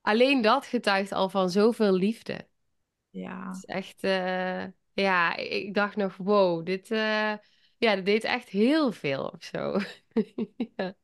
alleen 0.00 0.42
dat 0.42 0.66
getuigt 0.66 1.12
al 1.12 1.28
van 1.28 1.50
zoveel 1.50 1.92
liefde. 1.92 2.48
Ja. 3.10 3.46
Het 3.46 3.56
is 3.56 3.64
echt, 3.64 4.04
uh, 4.04 4.64
ja, 4.94 5.36
ik 5.36 5.74
dacht 5.74 5.96
nog, 5.96 6.16
wow, 6.16 6.66
dit, 6.66 6.90
uh, 6.90 7.32
ja, 7.76 7.94
dit 7.94 8.04
deed 8.04 8.24
echt 8.24 8.48
heel 8.48 8.92
veel 8.92 9.24
of 9.24 9.44
zo. 9.44 9.78
ja. 10.76 10.94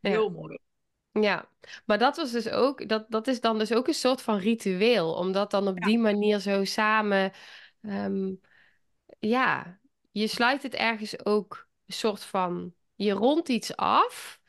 Heel 0.00 0.30
mooi. 0.30 0.58
Ja, 1.10 1.48
maar 1.86 1.98
dat 1.98 2.16
was 2.16 2.30
dus 2.30 2.48
ook, 2.48 2.88
dat, 2.88 3.06
dat 3.08 3.26
is 3.26 3.40
dan 3.40 3.58
dus 3.58 3.72
ook 3.72 3.88
een 3.88 3.94
soort 3.94 4.22
van 4.22 4.38
ritueel, 4.38 5.14
omdat 5.14 5.50
dan 5.50 5.68
op 5.68 5.78
ja. 5.78 5.86
die 5.86 5.98
manier 5.98 6.38
zo 6.38 6.64
samen, 6.64 7.32
um, 7.80 8.40
ja, 9.18 9.80
je 10.10 10.26
sluit 10.26 10.62
het 10.62 10.74
ergens 10.74 11.24
ook 11.24 11.68
een 11.86 11.94
soort 11.94 12.24
van, 12.24 12.74
je 12.94 13.12
rondt 13.12 13.48
iets 13.48 13.76
af. 13.76 14.40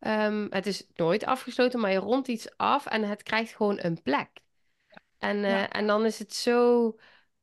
Um, 0.00 0.46
het 0.50 0.66
is 0.66 0.86
nooit 0.94 1.24
afgesloten, 1.24 1.80
maar 1.80 1.90
je 1.90 1.98
rondt 1.98 2.28
iets 2.28 2.56
af 2.56 2.86
en 2.86 3.02
het 3.02 3.22
krijgt 3.22 3.54
gewoon 3.54 3.78
een 3.80 4.02
plek. 4.02 4.30
En, 5.18 5.36
ja. 5.36 5.70
en 5.70 5.86
dan 5.86 6.04
is 6.04 6.18
het 6.18 6.34
zo. 6.34 6.96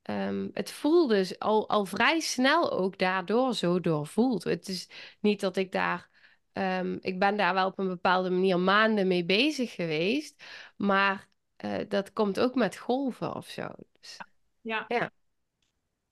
Um, 0.09 0.49
het 0.53 0.71
voelt 0.71 1.09
dus 1.09 1.39
al, 1.39 1.69
al 1.69 1.85
vrij 1.85 2.19
snel 2.19 2.71
ook 2.71 2.97
daardoor 2.97 3.53
zo 3.53 3.79
doorvoeld. 3.79 4.43
Het 4.43 4.67
is 4.67 4.89
niet 5.19 5.39
dat 5.39 5.57
ik 5.57 5.71
daar. 5.71 6.09
Um, 6.53 6.97
ik 7.01 7.19
ben 7.19 7.37
daar 7.37 7.53
wel 7.53 7.67
op 7.67 7.79
een 7.79 7.87
bepaalde 7.87 8.29
manier 8.29 8.59
maanden 8.59 9.07
mee 9.07 9.25
bezig 9.25 9.73
geweest. 9.73 10.43
Maar 10.77 11.29
uh, 11.65 11.77
dat 11.87 12.13
komt 12.13 12.39
ook 12.39 12.55
met 12.55 12.77
golven 12.77 13.35
of 13.35 13.47
zo. 13.47 13.67
Dus, 13.99 14.17
ja. 14.61 14.85
ja. 14.87 15.11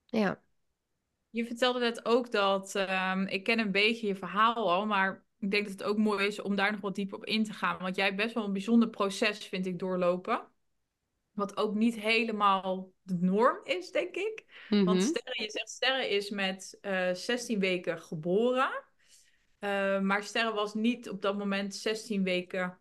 Ja. 0.05 0.41
Je 1.29 1.45
vertelde 1.45 1.79
net 1.79 2.05
ook 2.05 2.31
dat. 2.31 2.75
Um, 2.75 3.27
ik 3.27 3.43
ken 3.43 3.59
een 3.59 3.71
beetje 3.71 4.07
je 4.07 4.15
verhaal 4.15 4.71
al, 4.71 4.85
maar 4.85 5.25
ik 5.39 5.51
denk 5.51 5.63
dat 5.63 5.73
het 5.73 5.83
ook 5.83 5.97
mooi 5.97 6.27
is 6.27 6.41
om 6.41 6.55
daar 6.55 6.71
nog 6.71 6.81
wat 6.81 6.95
dieper 6.95 7.17
op 7.17 7.25
in 7.25 7.43
te 7.43 7.53
gaan. 7.53 7.77
Want 7.77 7.95
jij 7.95 8.05
hebt 8.05 8.17
best 8.17 8.33
wel 8.33 8.43
een 8.43 8.53
bijzonder 8.53 8.89
proces, 8.89 9.45
vind 9.45 9.65
ik, 9.65 9.79
doorlopen. 9.79 10.47
Wat 11.31 11.57
ook 11.57 11.75
niet 11.75 11.95
helemaal 11.95 12.91
de 13.01 13.17
norm 13.19 13.59
is, 13.63 13.91
denk 13.91 14.15
ik. 14.15 14.43
Mm 14.69 14.77
-hmm. 14.77 14.85
Want 14.85 15.03
Sterre, 15.03 15.41
je 15.43 15.49
zegt 15.49 15.69
Sterre 15.69 16.09
is 16.09 16.29
met 16.29 16.77
uh, 16.81 17.13
16 17.13 17.59
weken 17.59 17.99
geboren. 17.99 18.83
Eh, 19.59 19.99
maar 19.99 20.23
Sterre 20.23 20.53
was 20.53 20.73
niet 20.73 21.09
op 21.09 21.21
dat 21.21 21.37
moment 21.37 21.75
16 21.75 22.23
weken 22.23 22.79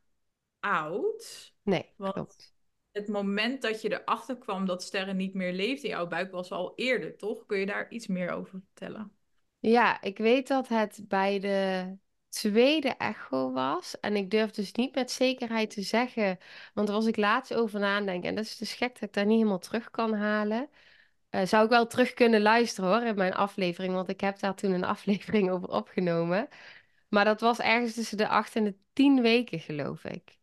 oud. 0.60 1.54
Nee, 1.62 1.92
Want 1.96 2.12
klopt. 2.12 2.54
het 2.92 3.08
moment 3.08 3.62
dat 3.62 3.82
je 3.82 4.00
erachter 4.00 4.38
kwam 4.38 4.66
dat 4.66 4.82
Sterre 4.82 5.12
niet 5.12 5.34
meer 5.34 5.52
leefde 5.52 5.86
in 5.88 5.94
jouw 5.94 6.06
buik 6.06 6.30
was 6.30 6.50
al 6.50 6.72
eerder, 6.76 7.16
toch? 7.16 7.46
Kun 7.46 7.58
je 7.58 7.66
daar 7.66 7.90
iets 7.90 8.06
meer 8.06 8.30
over 8.30 8.60
vertellen? 8.60 9.12
Ja, 9.58 10.02
ik 10.02 10.18
weet 10.18 10.48
dat 10.48 10.68
het 10.68 11.04
bij 11.08 11.38
de 11.38 11.96
tweede 12.30 12.88
echo 12.88 13.52
was. 13.52 14.00
En 14.00 14.16
ik 14.16 14.30
durf 14.30 14.50
dus 14.50 14.72
niet 14.72 14.94
met 14.94 15.10
zekerheid 15.10 15.70
te 15.70 15.82
zeggen, 15.82 16.38
want 16.74 16.86
daar 16.86 16.96
was 16.96 17.06
ik 17.06 17.16
laatst 17.16 17.54
over 17.54 17.80
nadenken. 17.80 18.28
En 18.28 18.34
dat 18.34 18.44
is 18.44 18.56
dus 18.56 18.72
gek 18.74 18.92
dat 18.92 19.02
ik 19.02 19.12
daar 19.12 19.26
niet 19.26 19.36
helemaal 19.36 19.58
terug 19.58 19.90
kan 19.90 20.14
halen. 20.14 20.68
Eh, 21.30 21.46
zou 21.46 21.64
ik 21.64 21.70
wel 21.70 21.86
terug 21.86 22.14
kunnen 22.14 22.42
luisteren 22.42 22.90
hoor, 22.90 23.02
in 23.02 23.14
mijn 23.14 23.34
aflevering, 23.34 23.94
want 23.94 24.08
ik 24.08 24.20
heb 24.20 24.38
daar 24.38 24.54
toen 24.54 24.72
een 24.72 24.84
aflevering 24.94 25.50
over 25.50 25.68
opgenomen. 25.68 26.48
Maar 27.08 27.24
dat 27.24 27.40
was 27.40 27.58
ergens 27.58 27.94
tussen 27.94 28.16
de 28.16 28.28
acht 28.28 28.56
en 28.56 28.64
de 28.64 28.76
tien 28.92 29.22
weken, 29.22 29.60
geloof 29.60 30.04
ik. 30.04 30.38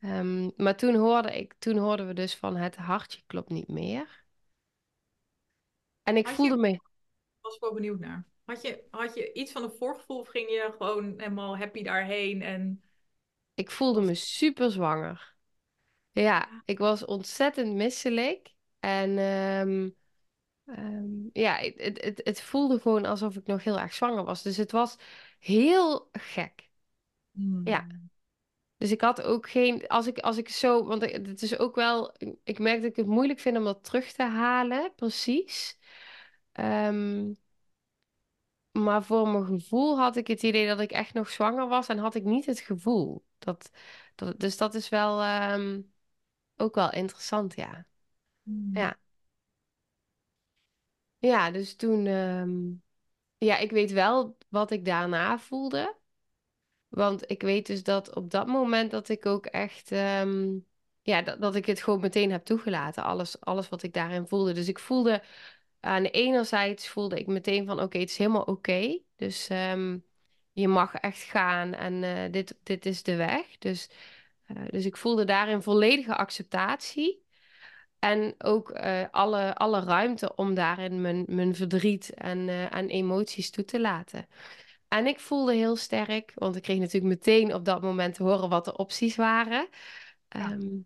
Ehm, 0.00 0.50
maar 0.56 0.76
toen 0.76 0.94
hoorde 0.94 1.38
ik, 1.38 1.54
toen 1.58 1.76
hoorden 1.78 2.06
we 2.06 2.14
dus 2.14 2.36
van 2.36 2.56
het 2.56 2.76
hartje 2.76 3.22
klopt 3.26 3.50
niet 3.50 3.68
meer. 3.68 4.24
En 6.02 6.16
ik 6.16 6.28
voelde 6.28 6.56
me, 6.56 6.80
was 7.40 7.54
ik 7.54 7.60
wel 7.60 7.74
benieuwd 7.74 7.98
naar. 7.98 8.31
Had 8.44 8.62
je, 8.62 8.82
had 8.90 9.14
je 9.14 9.32
iets 9.32 9.52
van 9.52 9.62
een 9.62 9.70
voorgevoel 9.78 10.18
of 10.18 10.28
ging 10.28 10.48
je 10.50 10.74
gewoon 10.76 11.14
helemaal 11.16 11.56
happy 11.58 11.82
daarheen 11.82 12.42
en 12.42 12.82
ik 13.54 13.70
voelde 13.70 14.00
me 14.00 14.14
super 14.14 14.70
zwanger. 14.70 15.34
Ja, 16.10 16.62
ik 16.64 16.78
was 16.78 17.04
ontzettend 17.04 17.74
misselijk. 17.74 18.54
En 18.80 19.18
ehm, 19.18 19.90
ehm, 20.66 21.08
ja, 21.32 21.56
het, 21.56 22.02
het, 22.04 22.20
het 22.24 22.40
voelde 22.40 22.80
gewoon 22.80 23.04
alsof 23.04 23.36
ik 23.36 23.46
nog 23.46 23.64
heel 23.64 23.78
erg 23.80 23.94
zwanger 23.94 24.24
was. 24.24 24.42
Dus 24.42 24.56
het 24.56 24.72
was 24.72 24.96
heel 25.38 26.08
gek. 26.12 26.70
Ja, 27.62 27.86
Hmm. 27.86 28.10
dus 28.76 28.90
ik 28.90 29.00
had 29.00 29.22
ook 29.22 29.50
geen, 29.50 29.86
als 29.88 30.06
ik, 30.06 30.18
als 30.18 30.36
ik 30.38 30.48
zo, 30.48 30.84
want 30.84 31.02
het 31.02 31.42
is 31.42 31.58
ook 31.58 31.74
wel, 31.74 32.14
ik 32.44 32.58
merk 32.58 32.82
dat 32.82 32.90
ik 32.90 32.96
het 32.96 33.06
moeilijk 33.06 33.40
vind 33.40 33.56
om 33.56 33.64
dat 33.64 33.84
terug 33.84 34.12
te 34.12 34.22
halen, 34.22 34.94
precies. 34.96 35.78
Ehm, 36.52 37.32
maar 38.72 39.02
voor 39.04 39.28
mijn 39.28 39.44
gevoel 39.46 39.98
had 39.98 40.16
ik 40.16 40.26
het 40.26 40.42
idee 40.42 40.66
dat 40.66 40.80
ik 40.80 40.90
echt 40.92 41.14
nog 41.14 41.28
zwanger 41.30 41.68
was 41.68 41.86
en 41.88 41.98
had 41.98 42.14
ik 42.14 42.24
niet 42.24 42.46
het 42.46 42.60
gevoel. 42.60 43.24
Dat, 43.38 43.70
dat, 44.14 44.40
dus 44.40 44.56
dat 44.56 44.74
is 44.74 44.88
wel 44.88 45.22
ehm, 45.22 45.80
ook 46.56 46.74
wel 46.74 46.92
interessant, 46.92 47.54
ja. 47.56 47.86
Hmm. 48.42 48.70
Ja. 48.74 48.98
Ja, 51.18 51.50
dus 51.50 51.76
toen, 51.76 52.06
ehm, 52.06 52.50
ja, 53.38 53.58
ik 53.58 53.70
weet 53.70 53.90
wel 53.92 54.36
wat 54.48 54.70
ik 54.70 54.84
daarna 54.84 55.38
voelde. 55.38 55.96
Want 56.88 57.30
ik 57.30 57.42
weet 57.42 57.66
dus 57.66 57.82
dat 57.82 58.14
op 58.16 58.30
dat 58.30 58.46
moment 58.46 58.90
dat 58.90 59.08
ik 59.08 59.26
ook 59.26 59.46
echt, 59.46 59.92
ehm, 59.92 60.58
ja, 61.02 61.22
dat, 61.22 61.40
dat 61.40 61.54
ik 61.54 61.66
het 61.66 61.82
gewoon 61.82 62.00
meteen 62.00 62.30
heb 62.32 62.44
toegelaten. 62.44 63.04
Alles, 63.04 63.40
alles 63.40 63.68
wat 63.68 63.82
ik 63.82 63.92
daarin 63.94 64.28
voelde. 64.28 64.52
Dus 64.52 64.68
ik 64.68 64.78
voelde, 64.78 65.22
aan 65.82 66.02
de 66.02 66.10
enerzijds 66.10 66.88
voelde 66.88 67.18
ik 67.18 67.26
meteen 67.26 67.66
van, 67.66 67.80
oké, 67.80 67.98
het 67.98 68.10
is 68.10 68.16
helemaal 68.18 68.42
oké. 68.42 69.00
Dus 69.16 69.48
ehm, 69.48 69.98
je 70.52 70.68
mag 70.68 70.94
echt 70.94 71.22
gaan 71.22 71.74
en 71.74 72.02
eh, 72.02 72.32
dit, 72.32 72.58
dit 72.62 72.86
is 72.86 73.02
de 73.02 73.16
weg. 73.16 73.58
Dus, 73.58 73.90
eh, 74.46 74.56
dus 74.70 74.84
ik 74.84 74.96
voelde 74.96 75.24
daarin 75.24 75.62
volledige 75.62 76.16
acceptatie. 76.16 77.22
En 77.98 78.34
ook 78.38 78.70
eh, 78.70 79.04
alle, 79.10 79.54
alle 79.54 79.80
ruimte 79.80 80.34
om 80.34 80.54
daarin 80.54 81.00
mijn, 81.00 81.24
mijn 81.28 81.54
verdriet 81.54 82.14
en, 82.14 82.48
en 82.70 82.88
emoties 82.88 83.50
toe 83.50 83.64
te 83.64 83.80
laten. 83.80 84.26
En 84.88 85.06
ik 85.06 85.20
voelde 85.20 85.54
heel 85.54 85.76
sterk, 85.76 86.32
want 86.34 86.56
ik 86.56 86.62
kreeg 86.62 86.78
natuurlijk 86.78 87.14
meteen 87.14 87.54
op 87.54 87.64
dat 87.64 87.82
moment 87.82 88.14
te 88.14 88.22
horen 88.22 88.48
wat 88.48 88.64
de 88.64 88.76
opties 88.76 89.16
waren. 89.16 89.68
Ja. 90.28 90.50
Ehm, 90.50 90.78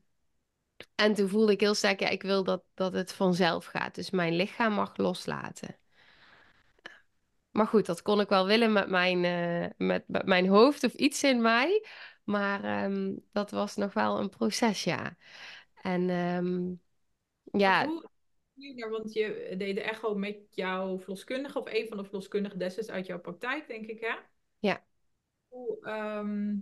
en 0.94 1.14
toen 1.14 1.28
voelde 1.28 1.52
ik 1.52 1.60
heel 1.60 1.74
sterk, 1.74 2.00
ja, 2.00 2.08
ik 2.08 2.22
wil 2.22 2.44
dat, 2.44 2.62
dat 2.74 2.92
het 2.92 3.12
vanzelf 3.12 3.64
gaat. 3.64 3.94
Dus 3.94 4.10
mijn 4.10 4.36
lichaam 4.36 4.72
mag 4.72 4.96
loslaten. 4.96 5.76
Maar 7.50 7.66
goed, 7.66 7.86
dat 7.86 8.02
kon 8.02 8.20
ik 8.20 8.28
wel 8.28 8.46
willen 8.46 8.72
met 8.72 8.88
mijn, 8.88 9.24
eh, 9.24 9.86
met, 9.86 10.04
met 10.08 10.26
mijn 10.26 10.48
hoofd 10.48 10.84
of 10.84 10.92
iets 10.92 11.22
in 11.22 11.40
mij. 11.40 11.86
Maar 12.24 12.64
ehm, 12.64 13.14
dat 13.32 13.50
was 13.50 13.76
nog 13.76 13.92
wel 13.92 14.18
een 14.18 14.28
proces, 14.28 14.84
ja. 14.84 15.16
En 15.82 16.10
ehm, 16.10 16.74
ja, 17.60 17.86
hoe, 17.86 18.10
want 18.90 19.12
je 19.12 19.54
deed 19.58 19.74
de 19.74 19.82
echo 19.82 20.14
met 20.14 20.38
jouw 20.50 20.98
verloskundige 20.98 21.58
of 21.58 21.66
een 21.72 21.88
van 21.88 21.96
de 21.96 22.04
verloskundigen 22.04 22.58
destijds 22.58 22.90
uit 22.90 23.06
jouw 23.06 23.20
praktijk, 23.20 23.68
denk 23.68 23.86
ik, 23.86 24.00
hè? 24.00 24.14
ja. 24.58 24.84
Hoe, 25.48 25.78
ehm, 25.80 26.54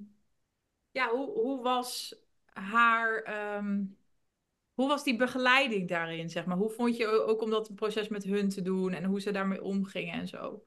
ja, 0.90 1.08
hoe, 1.08 1.30
hoe 1.30 1.62
was 1.62 2.16
haar, 2.44 3.22
hoe 4.74 4.88
was 4.88 5.04
die 5.04 5.16
begeleiding 5.16 5.88
daarin, 5.88 6.30
zeg 6.30 6.44
maar? 6.46 6.56
Hoe 6.56 6.70
vond 6.70 6.96
je 6.96 7.06
ook 7.06 7.42
om 7.42 7.50
dat 7.50 7.74
proces 7.74 8.08
met 8.08 8.24
hun 8.24 8.48
te 8.48 8.62
doen 8.62 8.92
en 8.92 9.04
hoe 9.04 9.20
ze 9.20 9.30
daarmee 9.30 9.62
omgingen 9.62 10.14
en 10.14 10.28
zo? 10.28 10.64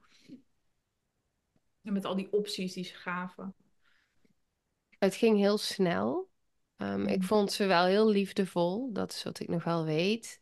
En 1.82 1.92
met 1.92 2.04
al 2.04 2.16
die 2.16 2.32
opties 2.32 2.72
die 2.72 2.84
ze 2.84 2.94
gaven. 2.94 3.54
Het 4.98 5.14
ging 5.14 5.38
heel 5.38 5.58
snel. 5.58 6.30
Ehm, 6.76 7.06
ik 7.06 7.20
Mm. 7.20 7.22
vond 7.22 7.52
ze 7.52 7.66
wel 7.66 7.84
heel 7.84 8.08
liefdevol. 8.08 8.92
Dat 8.92 9.12
is 9.12 9.22
wat 9.22 9.40
ik 9.40 9.48
nog 9.48 9.64
wel 9.64 9.84
weet. 9.84 10.40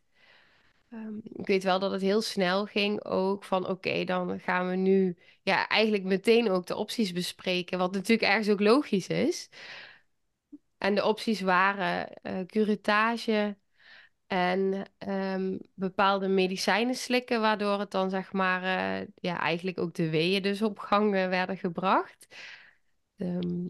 Ehm, 0.91 1.17
ik 1.23 1.47
weet 1.47 1.65
wel 1.65 1.79
dat 1.79 1.91
het 1.91 2.01
heel 2.01 2.23
snel 2.23 2.67
ging 2.67 3.05
ook 3.05 3.45
van 3.45 3.69
oké, 3.69 4.05
dan 4.05 4.41
gaan 4.41 4.69
we 4.69 4.77
nu 4.77 5.17
ja, 5.43 5.69
eigenlijk 5.69 6.05
meteen 6.05 6.51
ook 6.51 6.67
de 6.67 6.77
opties 6.77 7.13
bespreken. 7.13 7.79
Wat 7.79 7.93
natuurlijk 7.93 8.29
ergens 8.31 8.49
ook 8.49 8.61
logisch 8.61 9.09
is. 9.09 9.49
En 10.79 10.95
de 10.95 11.05
opties 11.05 11.41
waren 11.41 12.13
eh 12.15 12.47
curettage 12.47 13.57
en 14.27 14.85
ehm, 14.99 15.59
bepaalde 15.75 16.29
medicijnen 16.29 16.95
slikken, 16.95 17.41
waardoor 17.41 17.79
het 17.81 17.91
dan 17.91 18.11
zeg 18.11 18.33
maar 18.33 18.63
eh, 18.63 19.07
ja, 19.15 19.41
eigenlijk 19.41 19.79
ook 19.79 19.95
de 19.95 20.11
weeën 20.11 20.43
dus 20.43 20.63
op 20.63 20.79
gang 20.79 21.15
eh, 21.15 21.29
werden 21.29 21.57
gebracht. 21.57 22.27
Ehm, 23.17 23.67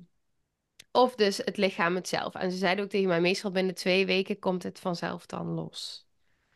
Of 0.92 1.14
dus 1.14 1.36
het 1.36 1.56
lichaam 1.56 1.94
het 1.94 2.08
zelf. 2.08 2.34
En 2.34 2.50
ze 2.50 2.56
zeiden 2.56 2.84
ook 2.84 2.90
tegen 2.90 3.08
mij, 3.08 3.20
meestal 3.20 3.50
binnen 3.50 3.74
twee 3.74 4.06
weken 4.06 4.38
komt 4.38 4.62
het 4.62 4.78
vanzelf 4.78 5.26
dan 5.26 5.46
los. 5.46 6.06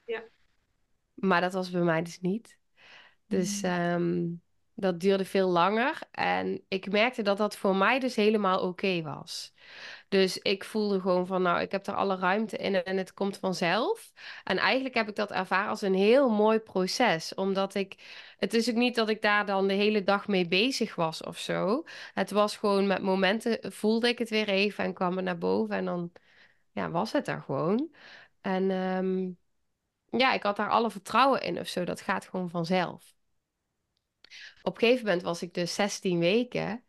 Ja. 0.04 0.22
Maar 1.14 1.40
dat 1.40 1.52
was 1.52 1.70
bij 1.70 1.82
mij 1.82 2.02
dus 2.02 2.20
niet. 2.20 2.58
Dus 3.26 3.62
Mm. 3.62 4.40
Dat 4.80 5.00
duurde 5.00 5.24
veel 5.24 5.48
langer. 5.48 5.98
En 6.10 6.64
ik 6.68 6.90
merkte 6.90 7.22
dat 7.22 7.36
dat 7.38 7.56
voor 7.56 7.76
mij 7.76 7.98
dus 7.98 8.16
helemaal 8.16 8.60
oké 8.60 9.02
was. 9.02 9.52
Dus 10.08 10.38
ik 10.38 10.64
voelde 10.64 11.00
gewoon 11.00 11.26
van, 11.26 11.42
nou, 11.42 11.60
ik 11.60 11.72
heb 11.72 11.86
er 11.86 11.94
alle 11.94 12.16
ruimte 12.16 12.56
in 12.56 12.84
en 12.84 12.96
het 12.96 13.14
komt 13.14 13.38
vanzelf. 13.38 14.12
En 14.44 14.58
eigenlijk 14.58 14.94
heb 14.94 15.08
ik 15.08 15.16
dat 15.16 15.30
ervaren 15.30 15.68
als 15.70 15.82
een 15.82 15.94
heel 15.94 16.30
mooi 16.30 16.58
proces. 16.58 17.34
Omdat 17.34 17.74
ik, 17.74 17.96
het 18.38 18.54
is 18.54 18.68
ook 18.70 18.74
niet 18.74 18.94
dat 18.94 19.08
ik 19.08 19.22
daar 19.22 19.46
dan 19.46 19.68
de 19.68 19.74
hele 19.74 20.02
dag 20.02 20.28
mee 20.28 20.48
bezig 20.48 20.94
was 20.94 21.22
of 21.22 21.38
zo. 21.38 21.84
Het 22.14 22.30
was 22.30 22.56
gewoon 22.56 22.86
met 22.86 23.02
momenten 23.02 23.72
voelde 23.72 24.08
ik 24.08 24.18
het 24.18 24.30
weer 24.30 24.48
even 24.48 24.84
en 24.84 24.94
kwam 24.94 25.16
het 25.16 25.24
naar 25.24 25.38
boven. 25.38 25.76
En 25.76 25.84
dan, 25.84 26.12
ja, 26.72 26.90
was 26.90 27.12
het 27.12 27.28
er 27.28 27.42
gewoon. 27.42 27.94
En 28.40 28.70
ehm, 28.70 29.30
ja, 30.20 30.32
ik 30.32 30.42
had 30.42 30.56
daar 30.56 30.70
alle 30.70 30.90
vertrouwen 30.90 31.42
in 31.42 31.58
of 31.58 31.68
zo. 31.68 31.84
Dat 31.84 32.00
gaat 32.00 32.24
gewoon 32.28 32.50
vanzelf. 32.50 33.14
Op 34.62 34.74
een 34.74 34.80
gegeven 34.80 35.04
moment 35.04 35.22
was 35.22 35.42
ik 35.42 35.54
dus 35.54 35.74
16 35.74 36.18
weken. 36.18 36.84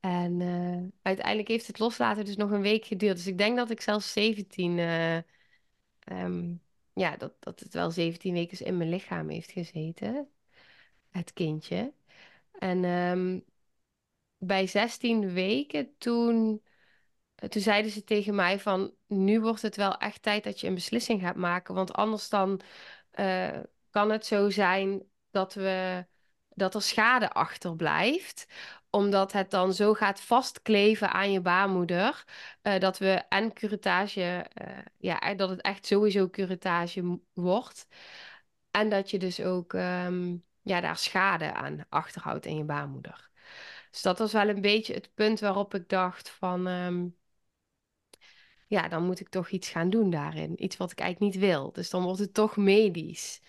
En 0.00 0.40
eh, 0.40 0.98
uiteindelijk 1.02 1.48
heeft 1.48 1.66
het 1.66 1.78
loslaten 1.78 2.24
dus 2.24 2.36
nog 2.36 2.50
een 2.50 2.60
week 2.60 2.84
geduurd. 2.84 3.16
Dus 3.16 3.26
ik 3.26 3.38
denk 3.38 3.56
dat 3.56 3.70
ik 3.70 3.80
zelfs 3.80 4.12
17, 4.12 4.78
eh, 4.78 5.16
ehm, 5.98 6.54
ja, 6.92 7.16
dat, 7.16 7.32
dat 7.42 7.60
het 7.60 7.74
wel 7.74 7.90
17 7.90 8.32
weken 8.32 8.66
in 8.66 8.76
mijn 8.76 8.90
lichaam 8.90 9.28
heeft 9.28 9.50
gezeten, 9.50 10.28
het 11.10 11.32
kindje. 11.32 11.92
En 12.52 12.84
ehm, 12.84 13.40
bij 14.38 14.66
16 14.66 15.32
weken 15.32 15.94
toen, 15.98 16.62
toen 17.48 17.62
zeiden 17.62 17.90
ze 17.90 18.04
tegen 18.04 18.34
mij 18.34 18.60
van, 18.60 18.94
nu 19.06 19.40
wordt 19.40 19.62
het 19.62 19.76
wel 19.76 19.96
echt 19.98 20.22
tijd 20.22 20.44
dat 20.44 20.60
je 20.60 20.66
een 20.66 20.74
beslissing 20.74 21.20
gaat 21.20 21.36
maken. 21.36 21.74
Want 21.74 21.92
anders 21.92 22.28
dan 22.28 22.60
eh, 23.10 23.60
kan 23.90 24.10
het 24.10 24.26
zo 24.26 24.50
zijn 24.50 25.02
dat 25.30 25.54
we, 25.54 26.06
dat 26.54 26.74
er 26.74 26.82
schade 26.82 27.30
achterblijft 27.30 28.46
omdat 28.90 29.32
het 29.32 29.50
dan 29.50 29.72
zo 29.74 29.94
gaat 29.94 30.20
vastkleven 30.20 31.12
aan 31.12 31.32
je 31.32 31.40
baarmoeder, 31.40 32.24
eh, 32.62 32.78
dat 32.80 32.98
we 32.98 33.10
en 33.28 33.52
curettage, 33.52 34.22
eh, 34.54 34.78
ja, 34.98 35.20
eh, 35.20 35.36
dat 35.36 35.48
het 35.48 35.60
echt 35.60 35.86
sowieso 35.86 36.28
curettage 36.30 37.02
m- 37.02 37.20
wordt. 37.32 37.86
En 38.70 38.88
dat 38.88 39.10
je 39.10 39.18
dus 39.18 39.40
ook 39.40 39.74
ehm, 39.74 40.36
ja, 40.62 40.80
daar 40.80 40.96
schade 40.96 41.52
aan 41.54 41.86
achterhoudt 41.88 42.46
in 42.46 42.56
je 42.56 42.64
baarmoeder. 42.64 43.30
Dus 43.90 44.02
dat 44.02 44.18
was 44.18 44.32
wel 44.32 44.48
een 44.48 44.60
beetje 44.60 44.94
het 44.94 45.14
punt 45.14 45.40
waarop 45.40 45.74
ik 45.74 45.88
dacht 45.88 46.28
van, 46.30 46.66
ehm, 46.66 47.06
ja, 48.66 48.88
dan 48.88 49.04
moet 49.04 49.20
ik 49.20 49.28
toch 49.28 49.48
iets 49.50 49.68
gaan 49.68 49.90
doen 49.90 50.10
daarin. 50.10 50.62
Iets 50.64 50.76
wat 50.76 50.90
ik 50.92 50.98
eigenlijk 51.00 51.32
niet 51.34 51.42
wil. 51.44 51.72
Dus 51.72 51.90
dan 51.90 52.02
wordt 52.02 52.18
het 52.20 52.34
toch 52.34 52.56
medisch. 52.56 53.40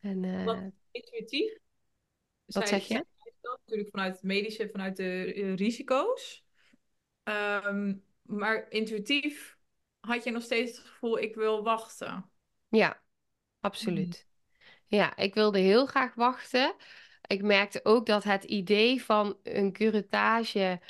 En 0.00 0.24
Wat 0.44 0.60
intuïtief? 0.92 1.58
Wat 2.46 2.68
Zij, 2.68 2.68
zeg 2.68 2.86
je? 2.88 3.04
dat 3.40 3.58
natuurlijk 3.60 3.90
vanuit 3.90 4.12
het 4.14 4.22
medische, 4.22 4.68
vanuit 4.70 4.96
de 4.96 5.32
eh, 5.34 5.54
risico's. 5.56 6.44
Ehm, 7.22 7.94
maar 8.22 8.66
intuïtief 8.70 9.58
had 10.00 10.24
je 10.24 10.30
nog 10.30 10.42
steeds 10.42 10.76
het 10.78 10.86
gevoel, 10.86 11.18
ik 11.18 11.34
wil 11.34 11.62
wachten. 11.62 12.30
Ja, 12.68 13.02
Mm. 13.78 14.16
absoluut. 14.16 14.26
Ja, 14.86 15.16
ik 15.16 15.34
wilde 15.34 15.58
heel 15.58 15.86
graag 15.86 16.14
wachten. 16.14 16.74
Ik 17.26 17.42
merkte 17.42 17.80
ook 17.84 18.06
dat 18.06 18.24
het 18.24 18.44
idee 18.44 19.04
van 19.04 19.38
een 19.42 19.72
curettage 19.72 20.80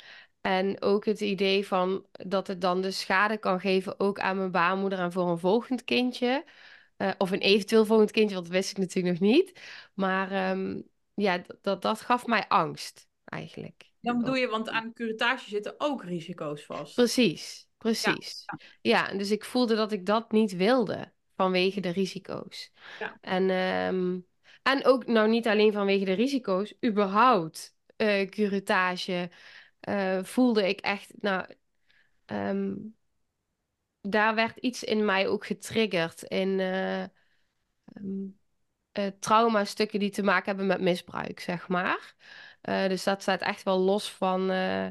en 0.41 0.81
ook 0.83 1.05
het 1.05 1.21
idee 1.21 1.67
van 1.67 2.07
dat 2.11 2.47
het 2.47 2.61
dan 2.61 2.81
de 2.81 2.91
schade 2.91 3.37
kan 3.37 3.59
geven 3.59 3.99
ook 4.01 4.19
aan 4.19 4.37
mijn 4.37 4.51
baarmoeder 4.51 4.99
en 4.99 5.11
voor 5.11 5.29
een 5.29 5.39
volgend 5.39 5.83
kindje. 5.83 6.45
eh, 6.97 7.11
of 7.19 7.31
een 7.31 7.39
eventueel 7.39 7.85
volgend 7.85 8.11
kindje, 8.11 8.35
want 8.35 8.47
dat 8.47 8.55
wist 8.57 8.71
ik 8.71 8.77
natuurlijk 8.77 9.19
nog 9.21 9.29
niet. 9.31 9.61
Maar 9.93 10.31
ehm, 10.31 10.81
ja, 11.15 11.43
dat, 11.61 11.81
dat, 11.81 12.01
gaf 12.01 12.25
mij 12.25 12.47
angst 12.47 13.07
eigenlijk. 13.25 13.91
Dan 14.01 14.17
bedoel 14.17 14.35
je, 14.35 14.47
want 14.47 14.69
aan 14.69 14.93
curettage 14.93 15.49
zitten 15.49 15.75
ook 15.77 16.03
risico's 16.03 16.65
vast. 16.65 16.95
Precies, 16.95 17.59
Ja, 17.59 17.75
precies. 17.77 18.45
Ja, 18.81 19.17
dus 19.17 19.31
ik 19.31 19.45
voelde 19.45 19.75
dat 19.75 19.91
ik 19.91 20.05
dat 20.05 20.31
niet 20.31 20.55
wilde 20.55 21.13
vanwege 21.35 21.79
de 21.79 21.89
risico's. 21.89 22.71
ja. 22.99 23.17
En, 23.21 23.49
ehm, 23.49 24.19
en 24.63 24.85
ook 24.85 25.05
nou 25.05 25.29
niet 25.29 25.47
alleen 25.47 25.73
vanwege 25.73 26.05
de 26.05 26.13
risico's, 26.13 26.73
überhaupt 26.85 27.75
eh 27.95 28.29
curettage 28.29 29.29
eh, 29.79 30.23
voelde 30.23 30.67
ik 30.67 30.79
echt, 30.79 31.13
nou, 31.21 31.45
ehm, 32.25 32.75
daar 34.01 34.35
werd 34.35 34.57
iets 34.57 34.83
in 34.83 35.05
mij 35.05 35.27
ook 35.27 35.45
getriggerd 35.45 36.23
in 36.23 36.59
eh 36.59 37.01
ehm, 37.93 38.27
eh, 38.95 39.07
traumastukken 39.19 39.99
die 39.99 40.09
te 40.09 40.23
maken 40.23 40.45
hebben 40.45 40.67
met 40.67 40.81
misbruik, 40.81 41.39
zeg 41.39 41.67
maar. 41.67 42.15
Eh, 42.61 42.87
dus 42.87 43.03
dat 43.03 43.21
staat 43.21 43.41
echt 43.41 43.63
wel 43.63 43.79
los 43.79 44.11
van. 44.11 44.49
eh, 44.51 44.87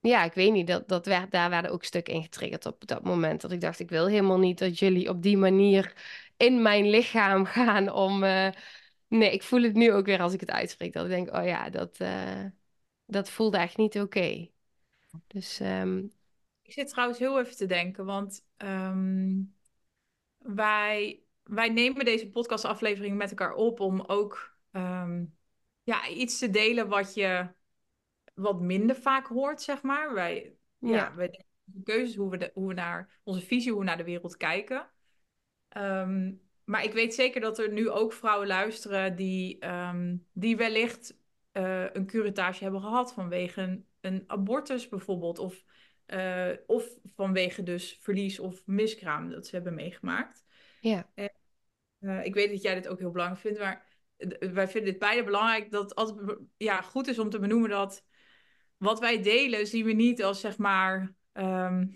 Ja, 0.00 0.24
ik 0.24 0.32
weet 0.32 0.52
niet. 0.52 0.66
Dat, 0.66 0.88
dat 0.88 1.06
werd, 1.06 1.30
daar 1.30 1.50
werden 1.50 1.70
ook 1.70 1.84
stukken 1.84 2.14
in 2.14 2.22
getriggerd 2.22 2.66
op 2.66 2.86
dat 2.86 3.04
moment. 3.04 3.40
Dat 3.40 3.52
ik 3.52 3.60
dacht, 3.60 3.80
ik 3.80 3.88
wil 3.90 4.06
helemaal 4.06 4.38
niet 4.38 4.58
dat 4.58 4.78
jullie 4.78 5.08
op 5.08 5.22
die 5.22 5.36
manier 5.36 5.92
in 6.36 6.62
mijn 6.62 6.90
lichaam 6.90 7.44
gaan 7.56 7.92
om... 7.92 8.20
Nee, 9.08 9.32
ik 9.32 9.42
voel 9.42 9.62
het 9.62 9.74
nu 9.74 9.92
ook 9.92 10.06
weer 10.06 10.20
als 10.20 10.32
ik 10.32 10.40
het 10.40 10.50
uitspreek. 10.50 10.92
Dat 10.92 11.04
ik 11.04 11.10
denk, 11.10 11.34
oh 11.36 11.44
ja, 11.46 11.70
dat, 11.70 11.98
dat 13.06 13.30
voelde 13.30 13.58
echt 13.58 13.76
niet 13.76 14.00
oké. 14.00 14.48
Dus 15.26 15.60
ehm, 15.60 15.98
Ik 16.62 16.72
zit 16.72 16.88
trouwens 16.88 17.18
heel 17.18 17.38
even 17.40 17.56
te 17.56 17.66
denken, 17.66 18.04
want 18.04 18.44
ehm, 18.56 19.42
wij, 20.38 21.22
wij 21.46 21.68
nemen 21.68 22.04
deze 22.04 22.30
podcastaflevering 22.30 23.16
met 23.16 23.30
elkaar 23.30 23.54
op 23.54 23.80
om 23.80 24.00
ook 24.00 24.56
ehm, 24.70 25.24
ja, 25.82 26.08
iets 26.08 26.38
te 26.38 26.50
delen 26.50 26.88
wat 26.88 27.14
je 27.14 27.48
wat 28.34 28.60
minder 28.60 28.96
vaak 28.96 29.26
hoort, 29.26 29.62
zeg 29.62 29.82
maar. 29.82 30.14
Wij, 30.14 30.56
ja, 30.78 30.94
ja, 30.94 31.14
wij 31.14 31.44
keuzes, 31.84 32.16
hoe 32.16 32.30
we, 32.30 32.36
de, 32.36 32.50
hoe 32.54 32.68
we 32.68 32.74
naar 32.74 33.20
onze 33.22 33.46
visie, 33.46 33.70
hoe 33.70 33.80
we 33.80 33.86
naar 33.86 33.96
de 33.96 34.04
wereld 34.04 34.36
kijken. 34.36 34.90
Ehm, 35.68 36.32
maar 36.64 36.84
ik 36.84 36.92
weet 36.92 37.14
zeker 37.14 37.40
dat 37.40 37.58
er 37.58 37.72
nu 37.72 37.90
ook 37.90 38.12
vrouwen 38.12 38.46
luisteren 38.46 39.16
die, 39.16 39.58
ehm, 39.58 40.16
die 40.32 40.56
wellicht 40.56 41.18
eh, 41.52 41.84
een 41.92 42.06
curettage 42.06 42.62
hebben 42.62 42.80
gehad 42.80 43.12
vanwege 43.12 43.60
een, 43.60 43.86
een 44.00 44.24
abortus 44.26 44.88
bijvoorbeeld. 44.88 45.38
Of, 45.38 45.64
eh, 46.06 46.48
of 46.66 46.88
vanwege 47.14 47.62
dus 47.62 47.98
verlies 48.00 48.38
of 48.38 48.66
miskraam 48.66 49.30
dat 49.30 49.46
ze 49.46 49.54
hebben 49.54 49.74
meegemaakt. 49.74 50.45
Ja, 50.88 51.10
En, 51.14 51.30
eh, 51.98 52.24
ik 52.24 52.34
weet 52.34 52.50
dat 52.50 52.62
jij 52.62 52.74
dit 52.74 52.88
ook 52.88 52.98
heel 52.98 53.10
belangrijk 53.10 53.42
vindt, 53.42 53.58
maar 53.58 53.86
eh, 54.16 54.50
wij 54.52 54.68
vinden 54.68 54.90
dit 54.90 55.00
beide 55.00 55.24
belangrijk. 55.24 55.70
Dat 55.70 55.82
het 55.82 55.94
altijd 55.94 56.38
ja, 56.56 56.82
goed 56.82 57.06
is 57.06 57.18
om 57.18 57.30
te 57.30 57.38
benoemen 57.38 57.70
dat 57.70 58.04
wat 58.76 59.00
wij 59.00 59.22
delen 59.22 59.66
zien 59.66 59.84
we 59.84 59.92
niet 59.92 60.22
als 60.22 60.40
zeg 60.40 60.58
maar 60.58 61.14
ehm, 61.32 61.86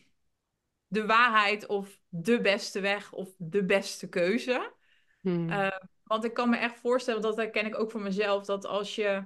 de 0.87 1.07
waarheid 1.07 1.66
of 1.66 2.00
de 2.09 2.40
beste 2.40 2.81
weg 2.81 3.12
of 3.12 3.35
de 3.38 3.64
beste 3.64 4.09
keuze. 4.09 4.72
hmm, 5.20 5.50
Uh, 5.50 5.68
want 6.03 6.24
ik 6.24 6.35
kan 6.35 6.50
me 6.50 6.57
echt 6.57 6.79
voorstellen, 6.79 7.22
dat 7.22 7.37
herken 7.37 7.66
ik 7.66 7.79
ook 7.79 7.90
van 7.90 8.03
mezelf, 8.03 8.44
dat 8.44 8.64
als 8.64 8.94
je 8.94 9.24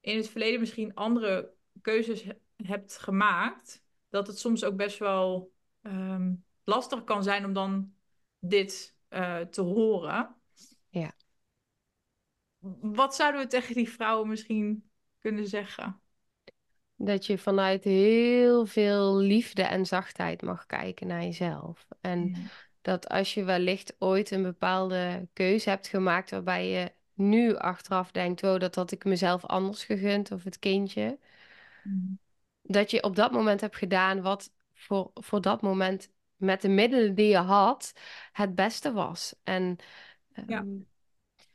in 0.00 0.16
het 0.16 0.28
verleden 0.28 0.60
misschien 0.60 0.94
andere 0.94 1.54
keuzes 1.80 2.22
he- 2.22 2.38
hebt 2.56 2.98
gemaakt, 2.98 3.82
dat 4.08 4.26
het 4.26 4.38
soms 4.38 4.64
ook 4.64 4.76
best 4.76 4.98
wel 4.98 5.52
ehm, 5.82 6.34
lastig 6.64 7.04
kan 7.04 7.22
zijn 7.22 7.44
om 7.44 7.52
dan 7.52 7.94
dit 8.38 8.96
eh, 9.08 9.40
te 9.40 9.60
horen. 9.60 10.36
ja. 10.90 11.12
Wat 12.80 13.14
zouden 13.14 13.40
we 13.40 13.46
tegen 13.46 13.74
die 13.74 13.88
vrouwen 13.88 14.28
misschien 14.28 14.90
kunnen 15.18 15.46
zeggen? 15.46 16.00
Dat 16.96 17.26
je 17.26 17.38
vanuit 17.38 17.84
heel 17.84 18.66
veel 18.66 19.16
liefde 19.16 19.62
en 19.62 19.86
zachtheid 19.86 20.42
mag 20.42 20.66
kijken 20.66 21.06
naar 21.06 21.22
jezelf. 21.22 21.86
En 22.00 22.18
Mm, 22.18 22.48
dat 22.82 23.08
als 23.08 23.34
je 23.34 23.44
wellicht 23.44 23.96
ooit 23.98 24.30
een 24.30 24.42
bepaalde 24.42 25.28
keuze 25.32 25.68
hebt 25.70 25.86
gemaakt 25.86 26.30
waarbij 26.30 26.68
je 26.68 26.92
nu 27.14 27.56
achteraf 27.56 28.10
denkt, 28.10 28.40
wow, 28.40 28.60
dat 28.60 28.74
had 28.74 28.90
ik 28.90 29.04
mezelf 29.04 29.44
anders 29.44 29.84
gegund 29.84 30.30
of 30.32 30.44
het 30.44 30.58
kindje, 30.58 31.18
mm, 31.82 32.18
dat 32.62 32.90
je 32.90 33.02
op 33.02 33.16
dat 33.16 33.32
moment 33.32 33.60
hebt 33.60 33.76
gedaan 33.76 34.22
wat 34.22 34.52
voor, 34.74 35.10
voor 35.14 35.40
dat 35.40 35.62
moment 35.62 36.10
met 36.38 36.60
de 36.60 36.68
middelen 36.68 37.14
die 37.14 37.28
je 37.28 37.36
had 37.36 37.92
het 38.32 38.54
beste 38.54 38.92
was. 38.92 39.34
En 39.44 39.76
Ja, 40.32 40.58
ehm, 40.58 40.66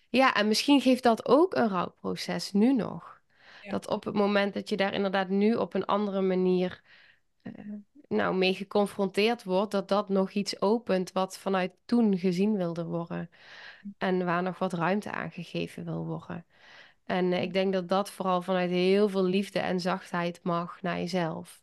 ja, 0.09 0.33
en 0.33 0.47
misschien 0.47 0.81
geeft 0.81 1.03
dat 1.03 1.27
ook 1.27 1.55
een 1.55 1.69
rouwproces 1.69 2.51
nu 2.51 2.73
nog. 2.73 3.21
ja, 3.61 3.71
Dat 3.71 3.87
op 3.87 4.03
het 4.03 4.13
moment 4.13 4.53
dat 4.53 4.69
je 4.69 4.77
daar 4.77 4.93
inderdaad 4.93 5.29
nu 5.29 5.55
op 5.55 5.73
een 5.73 5.85
andere 5.85 6.21
manier 6.21 6.81
eh, 7.41 7.53
nou, 8.07 8.35
mee 8.35 8.53
geconfronteerd 8.53 9.43
wordt, 9.43 9.71
dat 9.71 9.87
dat 9.87 10.09
nog 10.09 10.31
iets 10.31 10.61
opent 10.61 11.11
wat 11.11 11.37
vanuit 11.37 11.73
toen 11.85 12.17
gezien 12.17 12.57
wilde 12.57 12.85
worden. 12.85 13.29
En 13.97 14.25
waar 14.25 14.43
nog 14.43 14.59
wat 14.59 14.73
ruimte 14.73 15.11
aan 15.11 15.31
gegeven 15.31 15.85
wil 15.85 16.05
worden. 16.05 16.45
En 17.05 17.33
eh, 17.33 17.41
ik 17.41 17.53
denk 17.53 17.73
dat 17.73 17.87
dat 17.89 18.11
vooral 18.11 18.41
vanuit 18.41 18.69
heel 18.69 19.09
veel 19.09 19.23
liefde 19.23 19.59
en 19.59 19.79
zachtheid 19.79 20.39
mag 20.43 20.81
naar 20.81 20.97
jezelf. 20.97 21.62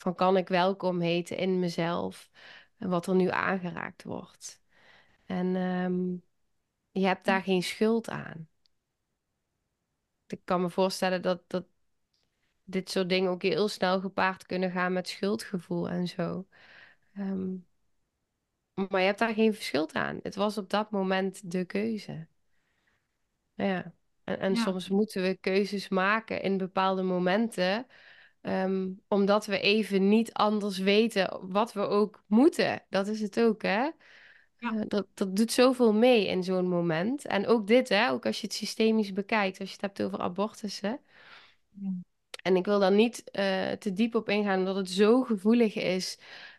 Van 0.00 0.14
kan 0.14 0.36
ik 0.36 0.48
welkom 0.48 1.00
heten 1.00 1.36
in 1.36 1.58
mezelf 1.58 2.30
en 2.78 2.88
wat 2.88 3.06
er 3.06 3.14
nu 3.14 3.28
aangeraakt 3.30 4.02
wordt. 4.02 4.62
En 5.26 5.56
ehm, 5.56 6.12
je 6.90 7.06
hebt 7.06 7.24
daar 7.24 7.42
geen 7.42 7.62
schuld 7.62 8.08
aan. 8.08 8.48
Ik 10.26 10.40
kan 10.44 10.60
me 10.60 10.70
voorstellen 10.70 11.22
dat, 11.22 11.42
dat 11.46 11.66
dit 12.64 12.90
soort 12.90 13.08
dingen 13.08 13.30
ook 13.30 13.42
heel 13.42 13.68
snel 13.68 14.00
gepaard 14.00 14.46
kunnen 14.46 14.70
gaan 14.70 14.92
met 14.92 15.08
schuldgevoel 15.08 15.88
en 15.88 16.08
zo. 16.08 16.46
Ehm, 17.12 17.56
maar 18.74 19.00
je 19.00 19.06
hebt 19.06 19.18
daar 19.18 19.34
geen 19.34 19.54
schuld 19.54 19.94
aan. 19.94 20.20
Het 20.22 20.34
was 20.34 20.58
op 20.58 20.70
dat 20.70 20.90
moment 20.90 21.50
de 21.50 21.64
keuze. 21.64 22.26
Ja. 23.54 23.94
En, 24.24 24.38
en 24.38 24.54
ja, 24.54 24.62
soms 24.62 24.88
moeten 24.88 25.22
we 25.22 25.36
keuzes 25.40 25.88
maken 25.88 26.42
in 26.42 26.56
bepaalde 26.56 27.02
momenten, 27.02 27.86
ehm, 28.40 28.88
omdat 29.08 29.46
we 29.46 29.60
even 29.60 30.08
niet 30.08 30.32
anders 30.32 30.78
weten 30.78 31.50
wat 31.52 31.72
we 31.72 31.80
ook 31.80 32.24
moeten. 32.26 32.82
Dat 32.90 33.06
is 33.06 33.20
het 33.20 33.40
ook, 33.40 33.62
hè? 33.62 33.90
ja, 34.58 34.70
Eh, 34.72 34.82
dat, 34.88 35.06
dat 35.14 35.36
doet 35.36 35.52
zoveel 35.52 35.92
mee 35.92 36.26
in 36.26 36.44
zo'n 36.44 36.68
moment. 36.68 37.24
En 37.26 37.46
ook 37.46 37.66
dit, 37.66 37.88
hè? 37.88 38.10
Ook 38.10 38.26
als 38.26 38.40
je 38.40 38.46
het 38.46 38.56
systemisch 38.56 39.12
bekijkt, 39.12 39.60
als 39.60 39.68
je 39.68 39.74
het 39.74 39.84
hebt 39.84 40.02
over 40.02 40.18
abortussen. 40.20 41.00
ja, 41.80 41.90
En 42.42 42.56
ik 42.56 42.64
wil 42.64 42.78
daar 42.78 42.92
niet 42.92 43.30
eh, 43.30 43.70
te 43.72 43.92
diep 43.92 44.14
op 44.14 44.28
ingaan, 44.28 44.58
omdat 44.58 44.76
het 44.76 44.90
zo 44.90 45.22
gevoelig 45.22 45.74
is, 45.74 46.18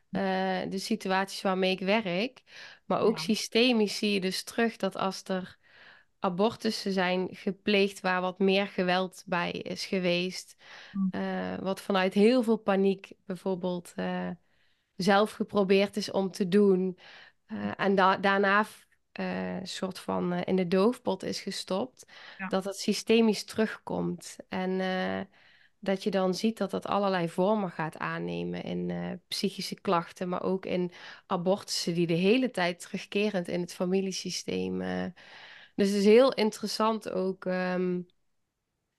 eh, 0.10 0.22
de 0.70 0.78
situaties 0.78 1.42
waarmee 1.42 1.72
ik 1.72 1.80
werk. 1.80 2.42
Maar 2.86 3.00
ook 3.02 3.18
ja, 3.18 3.24
systemisch 3.24 3.98
zie 3.98 4.12
je 4.12 4.22
dus 4.22 4.44
terug 4.44 4.78
dat 4.78 4.96
als 4.96 5.24
er 5.24 5.58
abortussen 6.22 6.92
zijn 6.92 7.28
gepleegd 7.32 8.02
waar 8.02 8.22
wat 8.22 8.40
meer 8.40 8.68
geweld 8.68 9.24
bij 9.26 9.52
is 9.52 9.86
geweest, 9.86 10.56
mm, 10.92 11.08
eh, 11.12 11.58
wat 11.60 11.82
vanuit 11.82 12.14
heel 12.14 12.44
veel 12.44 12.58
paniek 12.58 13.12
bijvoorbeeld 13.26 13.94
eh, 13.96 14.30
zelf 14.96 15.32
geprobeerd 15.32 15.96
is 15.98 16.12
om 16.12 16.32
te 16.32 16.48
doen, 16.48 16.98
eh, 17.46 17.72
en 17.80 17.96
da- 17.96 18.18
daarna 18.18 18.66
een 19.12 19.68
soort 19.68 20.00
van 20.00 20.34
in 20.34 20.56
de 20.56 20.68
doofpot 20.68 21.24
is 21.24 21.42
gestopt, 21.42 22.06
ja, 22.38 22.48
dat 22.48 22.64
het 22.64 22.76
systemisch 22.76 23.44
terugkomt. 23.44 24.38
En 24.50 24.80
dat 25.80 26.04
je 26.04 26.12
dan 26.12 26.36
ziet 26.36 26.58
dat 26.58 26.72
dat 26.72 26.86
allerlei 26.86 27.30
vormen 27.30 27.72
gaat 27.72 27.98
aannemen 27.98 28.64
in 28.64 28.92
psychische 29.28 29.82
klachten, 29.82 30.30
maar 30.30 30.44
ook 30.44 30.66
in 30.66 30.92
abortussen 31.26 31.94
die 31.94 32.08
de 32.08 32.14
hele 32.14 32.52
tijd 32.52 32.80
terugkerend 32.80 33.48
in 33.48 33.62
het 33.62 33.74
familiesysteem. 33.74 34.82
Dus 35.76 35.88
het 35.88 35.98
is 35.98 36.06
heel 36.06 36.34
interessant 36.34 37.10
ook, 37.12 37.46
ehm, 37.46 38.02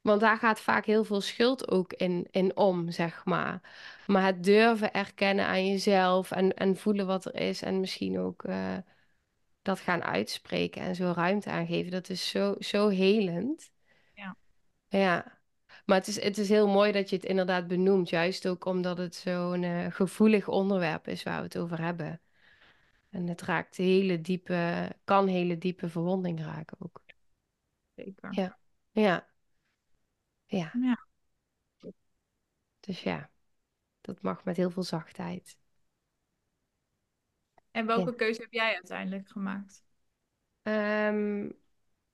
want 0.00 0.20
daar 0.20 0.38
gaat 0.38 0.60
vaak 0.60 0.86
heel 0.86 1.04
veel 1.04 1.20
schuld 1.20 1.70
ook 1.70 1.92
in, 1.92 2.28
in 2.30 2.56
om, 2.56 2.90
zeg 2.90 3.24
maar. 3.24 3.60
Maar 4.06 4.24
het 4.24 4.44
durven 4.44 4.92
erkennen 4.92 5.46
aan 5.46 5.66
jezelf 5.66 6.30
en, 6.30 6.54
en 6.54 6.76
voelen 6.76 7.06
wat 7.06 7.24
er 7.24 7.34
is 7.34 7.62
en 7.62 7.80
misschien 7.80 8.18
ook 8.18 8.44
eh, 8.44 8.76
dat 9.62 9.80
gaan 9.80 10.02
uitspreken 10.02 10.82
en 10.82 10.94
zo 10.94 11.12
ruimte 11.16 11.50
aangeven, 11.50 11.90
dat 11.90 12.08
is 12.08 12.28
zo, 12.28 12.54
zo 12.58 12.88
helend. 12.88 13.72
Ja. 14.88 15.40
Maar 15.84 15.98
het 15.98 16.08
is, 16.08 16.20
het 16.22 16.38
is 16.38 16.48
heel 16.48 16.68
mooi 16.68 16.92
dat 16.92 17.10
je 17.10 17.16
het 17.16 17.24
inderdaad 17.24 17.66
benoemt, 17.68 18.08
juist 18.08 18.48
ook 18.48 18.64
omdat 18.64 18.98
het 18.98 19.14
zo'n 19.14 19.62
eh, 19.62 19.86
gevoelig 19.90 20.48
onderwerp 20.48 21.08
is 21.08 21.22
waar 21.22 21.38
we 21.38 21.44
het 21.44 21.58
over 21.58 21.80
hebben. 21.80 22.21
En 23.12 23.28
het 23.28 23.42
raakt 23.42 23.76
hele 23.76 24.20
diepe, 24.20 24.92
kan 25.04 25.26
hele 25.26 25.58
diepe 25.58 25.88
verwonding 25.88 26.40
raken 26.40 26.76
ook. 26.80 27.02
Zeker. 27.96 28.30
Ja, 28.36 28.58
ja, 28.92 29.28
ja. 30.48 30.72
Ja. 30.72 30.96
Dus 32.80 33.02
ja, 33.02 33.30
dat 34.00 34.22
mag 34.22 34.44
met 34.44 34.56
heel 34.56 34.70
veel 34.70 34.82
zachtheid. 34.82 35.58
En 37.70 37.86
Ja. 37.86 37.86
welke 37.86 38.14
keuze 38.14 38.40
heb 38.40 38.52
jij 38.52 38.74
uiteindelijk 38.74 39.28
gemaakt? 39.28 39.84
Ehm, 40.62 41.50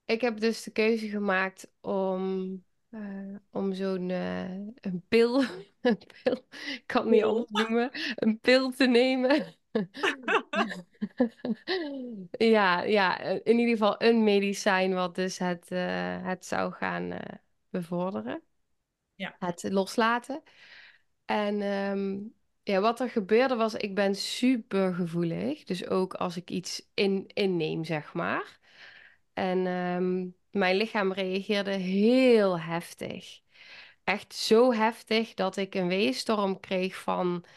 ik 0.05 0.21
heb 0.21 0.41
dus 0.41 0.63
de 0.63 0.71
keuze 0.71 1.09
gemaakt 1.09 1.71
om, 1.81 2.65
eh, 2.91 3.37
om 3.51 3.75
zo'n 3.75 4.11
eh, 4.11 4.51
een 4.75 5.05
pil, 5.09 5.43
een 5.81 5.99
pil, 6.23 6.47
ik 6.51 6.83
kan 6.87 7.03
het 7.03 7.11
niet 7.11 7.25
anders 7.25 7.51
noemen, 7.51 7.91
een 8.17 8.41
pil 8.41 8.71
te 8.73 8.87
nemen. 8.87 9.57
Ja, 12.31 12.83
ja, 12.83 13.19
in 13.21 13.59
ieder 13.59 13.77
geval 13.77 14.03
een 14.03 14.25
medicijn 14.25 14.95
wat 14.95 15.15
dus 15.15 15.39
het, 15.39 15.71
eh, 15.71 16.23
het 16.25 16.47
zou 16.47 16.73
gaan 16.73 17.13
eh, 17.13 17.35
bevorderen. 17.69 18.43
Ja. 19.15 19.37
Het 19.39 19.63
loslaten. 19.71 20.43
En 21.25 21.61
ehm, 21.63 22.19
ja, 22.63 22.81
wat 22.81 23.01
er 23.01 23.11
gebeurde 23.11 23.55
was, 23.57 23.75
ik 23.75 23.95
ben 23.95 24.15
super 24.15 24.95
gevoelig. 24.95 25.65
Dus 25.65 25.87
ook 25.89 26.15
als 26.15 26.37
ik 26.37 26.51
iets 26.51 26.89
in, 26.95 27.27
inneem, 27.27 27.85
zeg 27.85 28.13
maar. 28.15 28.59
En 29.33 29.67
ehm, 29.67 30.27
mijn 30.61 30.77
lichaam 30.77 31.13
reageerde 31.13 31.71
heel 31.71 32.61
heftig. 32.61 33.41
Echt 34.05 34.35
zo 34.35 34.73
heftig 34.73 35.35
dat 35.35 35.57
ik 35.57 35.75
een 35.75 35.89
weeënstorm 35.89 36.61
kreeg 36.61 36.97
van 36.97 37.45
eh, 37.45 37.51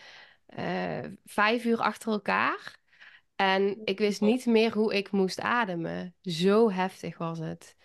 vijf 1.26 1.66
uur 1.66 1.78
achter 1.78 2.12
elkaar. 2.12 2.80
En 3.36 3.82
ik 3.86 4.00
wist 4.00 4.22
niet 4.22 4.46
meer 4.46 4.74
hoe 4.74 4.96
ik 4.96 5.12
moest 5.12 5.40
ademen. 5.40 6.16
Zo 6.22 6.72
heftig 6.72 7.18
was 7.18 7.40
het. 7.40 7.76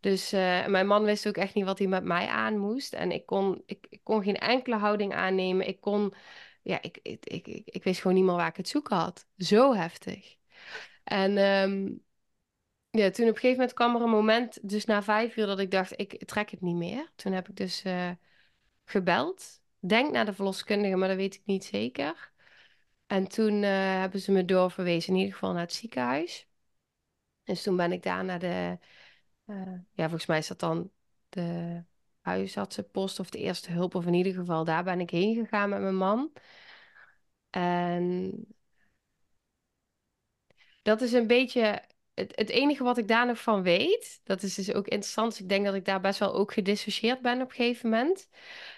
Dus 0.00 0.32
eh, 0.32 0.66
mijn 0.66 0.86
man 0.86 1.04
wist 1.04 1.28
ook 1.28 1.36
echt 1.36 1.54
niet 1.54 1.64
wat 1.64 1.78
hij 1.78 1.86
met 1.88 2.04
mij 2.04 2.26
aan 2.26 2.58
moest. 2.58 2.92
En 2.92 3.12
ik 3.12 3.26
kon, 3.26 3.62
ik, 3.66 3.86
ik 3.88 4.00
kon 4.02 4.22
geen 4.22 4.36
enkele 4.36 4.76
houding 4.76 5.14
aannemen. 5.14 5.68
Ik 5.68 5.80
kon, 5.80 6.14
ja, 6.62 6.82
ik, 6.82 6.98
ik, 7.02 7.26
ik, 7.26 7.46
ik, 7.46 7.68
ik 7.68 7.84
wist 7.84 8.00
gewoon 8.00 8.16
niet 8.16 8.24
meer 8.24 8.34
waar 8.34 8.48
ik 8.48 8.56
het 8.56 8.68
zoeken 8.68 8.96
had. 8.96 9.26
Zo 9.36 9.74
heftig. 9.74 10.36
En 11.04 11.36
ehm, 11.36 11.92
ja, 12.90 13.10
toen 13.10 13.28
op 13.28 13.34
een 13.34 13.40
gegeven 13.40 13.50
moment 13.50 13.72
kwam 13.72 13.94
er 13.96 14.02
een 14.02 14.10
moment, 14.10 14.68
dus 14.68 14.84
na 14.84 15.02
vijf 15.02 15.36
uur, 15.36 15.46
dat 15.46 15.58
ik 15.58 15.70
dacht, 15.70 16.00
ik 16.00 16.24
trek 16.24 16.50
het 16.50 16.60
niet 16.60 16.76
meer. 16.76 17.12
Toen 17.16 17.32
heb 17.32 17.48
ik 17.48 17.56
dus 17.56 17.82
eh, 17.82 18.10
gebeld. 18.84 19.62
Denk 19.86 20.12
naar 20.12 20.24
de 20.24 20.32
verloskundige, 20.32 20.96
maar 20.96 21.08
dat 21.08 21.16
weet 21.16 21.34
ik 21.34 21.42
niet 21.44 21.64
zeker. 21.64 22.32
En 23.06 23.28
toen 23.28 23.62
eh, 23.62 23.70
hebben 23.70 24.20
ze 24.20 24.32
me 24.32 24.44
doorverwezen, 24.44 25.12
in 25.12 25.18
ieder 25.18 25.32
geval 25.34 25.52
naar 25.52 25.62
het 25.62 25.72
ziekenhuis. 25.72 26.48
Dus 27.44 27.62
toen 27.62 27.76
ben 27.76 27.92
ik 27.92 28.02
daar 28.02 28.24
naar 28.24 28.38
de, 28.38 28.78
eh, 29.44 29.72
ja, 29.92 30.02
volgens 30.08 30.26
mij 30.26 30.38
is 30.38 30.46
dat 30.46 30.60
dan 30.60 30.90
de 31.28 31.82
huisartsenpost 32.20 33.20
of 33.20 33.30
de 33.30 33.38
eerste 33.38 33.72
hulp, 33.72 33.94
of 33.94 34.06
in 34.06 34.14
ieder 34.14 34.34
geval 34.34 34.64
daar 34.64 34.84
ben 34.84 35.00
ik 35.00 35.10
heen 35.10 35.34
gegaan 35.34 35.68
met 35.68 35.80
mijn 35.80 35.96
man. 35.96 36.32
En 37.50 38.46
dat 40.82 41.00
is 41.00 41.12
een 41.12 41.26
beetje 41.26 41.82
het, 42.14 42.32
het 42.34 42.48
enige 42.50 42.84
wat 42.84 42.98
ik 42.98 43.08
daar 43.08 43.26
nog 43.26 43.40
van 43.40 43.62
weet. 43.62 44.20
Dat 44.24 44.42
is 44.42 44.54
dus 44.54 44.72
ook 44.72 44.86
interessant. 44.88 45.30
Dus 45.30 45.40
ik 45.40 45.48
denk 45.48 45.64
dat 45.64 45.74
ik 45.74 45.84
daar 45.84 46.00
best 46.00 46.18
wel 46.18 46.34
ook 46.34 46.52
gedissocieerd 46.52 47.20
ben 47.22 47.42
op 47.42 47.48
een 47.48 47.54
gegeven 47.54 47.90
moment. 47.90 48.28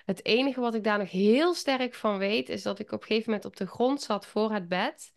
Het 0.05 0.25
enige 0.25 0.61
wat 0.61 0.75
ik 0.75 0.85
daar 0.85 0.99
nog 0.99 1.11
heel 1.11 1.55
sterk 1.55 1.95
van 1.95 2.19
weet, 2.19 2.49
is 2.49 2.63
dat 2.63 2.79
ik 2.79 2.93
op 2.93 3.01
een 3.01 3.07
gegeven 3.07 3.31
moment 3.31 3.49
op 3.49 3.57
de 3.57 3.67
grond 3.67 4.03
zat 4.03 4.27
voor 4.27 4.53
het 4.53 4.69
bed. 4.69 5.15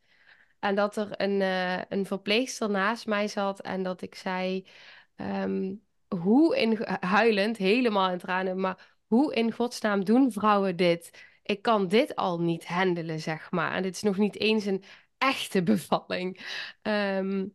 En 0.59 0.75
dat 0.75 0.97
er 0.97 1.21
een, 1.21 1.41
eh, 1.41 1.81
een 1.89 2.05
verpleegster 2.05 2.69
naast 2.69 3.05
mij 3.05 3.27
zat 3.27 3.61
en 3.61 3.83
dat 3.83 4.01
ik 4.01 4.15
zei, 4.15 4.67
ehm, 5.15 5.73
hoe 6.07 6.57
in, 6.57 6.79
huilend, 6.99 7.57
helemaal 7.57 8.09
in 8.09 8.17
tranen, 8.17 8.59
maar 8.59 8.97
hoe 9.05 9.33
in 9.33 9.51
godsnaam 9.51 10.05
doen 10.05 10.31
vrouwen 10.31 10.75
dit? 10.75 11.25
Ik 11.43 11.61
kan 11.61 11.87
dit 11.87 12.15
al 12.15 12.39
niet 12.39 12.65
handelen, 12.67 13.19
zeg 13.19 13.51
maar. 13.51 13.73
En 13.73 13.83
dit 13.83 13.95
is 13.95 14.01
nog 14.01 14.17
niet 14.17 14.39
eens 14.39 14.65
een 14.65 14.83
echte 15.17 15.63
bevalling. 15.63 16.39
Ehm, 16.81 17.45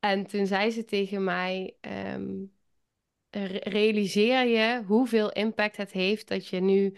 en 0.00 0.26
toen 0.26 0.46
zei 0.46 0.70
ze 0.70 0.84
tegen 0.84 1.24
mij, 1.24 1.76
ehm, 1.80 2.44
re- 3.30 3.58
realiseer 3.70 4.46
je 4.46 4.82
hoeveel 4.86 5.32
impact 5.32 5.76
het 5.76 5.92
heeft 5.92 6.28
dat 6.28 6.46
je 6.48 6.60
nu 6.60 6.96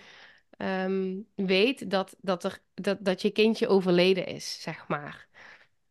ehm, 0.51 1.19
weet 1.35 1.91
dat, 1.91 2.17
dat, 2.21 2.45
er, 2.45 2.61
dat, 2.75 2.99
dat 3.05 3.23
je 3.23 3.31
kindje 3.31 3.69
overleden 3.69 4.27
is, 4.27 4.63
zeg 4.63 4.89
maar. 4.89 5.29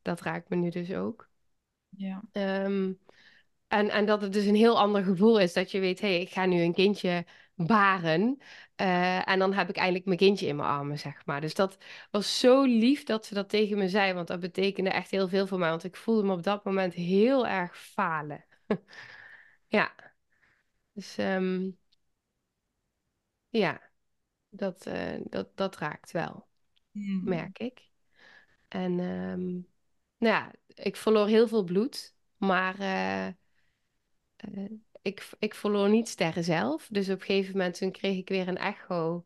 Dat 0.02 0.22
raakt 0.22 0.50
me 0.50 0.56
nu 0.56 0.70
dus 0.70 0.94
ook. 0.94 1.30
Ja. 1.90 2.22
Ehm, 2.32 2.94
en, 3.68 3.90
en 3.90 4.06
dat 4.06 4.22
het 4.22 4.34
dus 4.34 4.46
een 4.46 4.56
heel 4.56 4.80
ander 4.80 5.04
gevoel 5.04 5.40
is 5.40 5.54
dat 5.54 5.72
je 5.72 5.80
weet, 5.80 6.00
hé, 6.02 6.08
hey, 6.08 6.22
ik 6.22 6.30
ga 6.30 6.46
nu 6.46 6.62
een 6.62 6.74
kindje 6.74 7.26
baren. 7.66 8.38
eh, 8.76 9.30
en 9.30 9.40
dan 9.40 9.54
heb 9.54 9.70
ik 9.70 9.76
eindelijk 9.78 10.06
mijn 10.06 10.18
kindje 10.18 10.48
in 10.48 10.56
mijn 10.56 10.70
armen, 10.70 11.00
zeg 11.00 11.26
maar. 11.26 11.42
Dus 11.42 11.54
dat 11.54 11.78
was 12.12 12.40
zo 12.40 12.64
lief 12.64 13.04
dat 13.04 13.26
ze 13.26 13.34
dat 13.34 13.50
tegen 13.50 13.78
me 13.78 13.90
zei, 13.90 14.14
want 14.14 14.28
dat 14.28 14.40
betekende 14.40 14.90
echt 14.90 15.12
heel 15.12 15.28
veel 15.28 15.48
voor 15.48 15.60
mij. 15.60 15.70
Want 15.70 15.84
ik 15.84 15.96
voelde 15.96 16.24
me 16.24 16.34
op 16.34 16.44
dat 16.44 16.64
moment 16.66 16.94
heel 16.94 17.48
erg 17.48 17.78
falen. 17.78 18.46
Ja, 19.68 19.94
dus 20.94 21.18
ehm, 21.18 21.70
ja, 23.50 23.92
dat, 24.50 24.86
eh, 24.86 25.22
dat, 25.24 25.58
dat 25.58 25.78
raakt 25.78 26.12
wel, 26.12 26.48
Hmm. 26.92 27.24
merk 27.26 27.60
ik. 27.60 27.90
En 28.68 29.00
ehm, 29.00 29.52
nou 30.18 30.36
ja, 30.36 30.54
ik 30.68 30.96
verloor 30.96 31.28
heel 31.28 31.48
veel 31.48 31.64
bloed, 31.64 32.16
maar 32.38 32.80
eh, 32.80 33.28
ik, 35.02 35.30
ik 35.40 35.54
verloor 35.54 35.90
niet 35.90 36.08
sterren 36.08 36.44
zelf. 36.44 36.88
Dus 36.92 37.10
op 37.10 37.20
een 37.20 37.26
gegeven 37.26 37.58
moment 37.58 37.78
toen 37.78 37.92
kreeg 37.92 38.18
ik 38.18 38.30
weer 38.30 38.48
een 38.48 38.58
echo. 38.58 39.26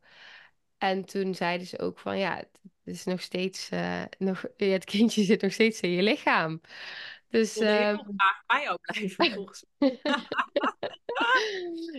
En 0.77 1.05
toen 1.05 1.35
zeiden 1.35 1.67
ze 1.67 1.79
ook 1.79 1.99
van 1.99 2.17
ja, 2.17 2.35
het 2.35 2.49
is 2.83 3.03
nog 3.03 3.21
steeds, 3.21 3.69
eh, 3.69 4.03
nog, 4.17 4.45
ja, 4.57 4.67
het 4.67 4.85
kindje 4.85 5.23
zit 5.23 5.41
nog 5.41 5.53
steeds 5.53 5.79
in 5.79 5.89
je 5.89 6.03
lichaam. 6.03 6.61
Dus 7.29 7.55
heel 7.55 8.05
graag 8.15 8.43
bij 8.45 8.63
jou 8.63 8.77
blijven, 8.81 9.31
volgens 9.35 9.65
mij. 9.77 9.99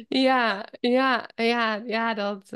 ja, 0.08 0.66
ja, 0.80 1.28
ja, 1.34 1.74
ja, 1.74 2.14
dat, 2.14 2.50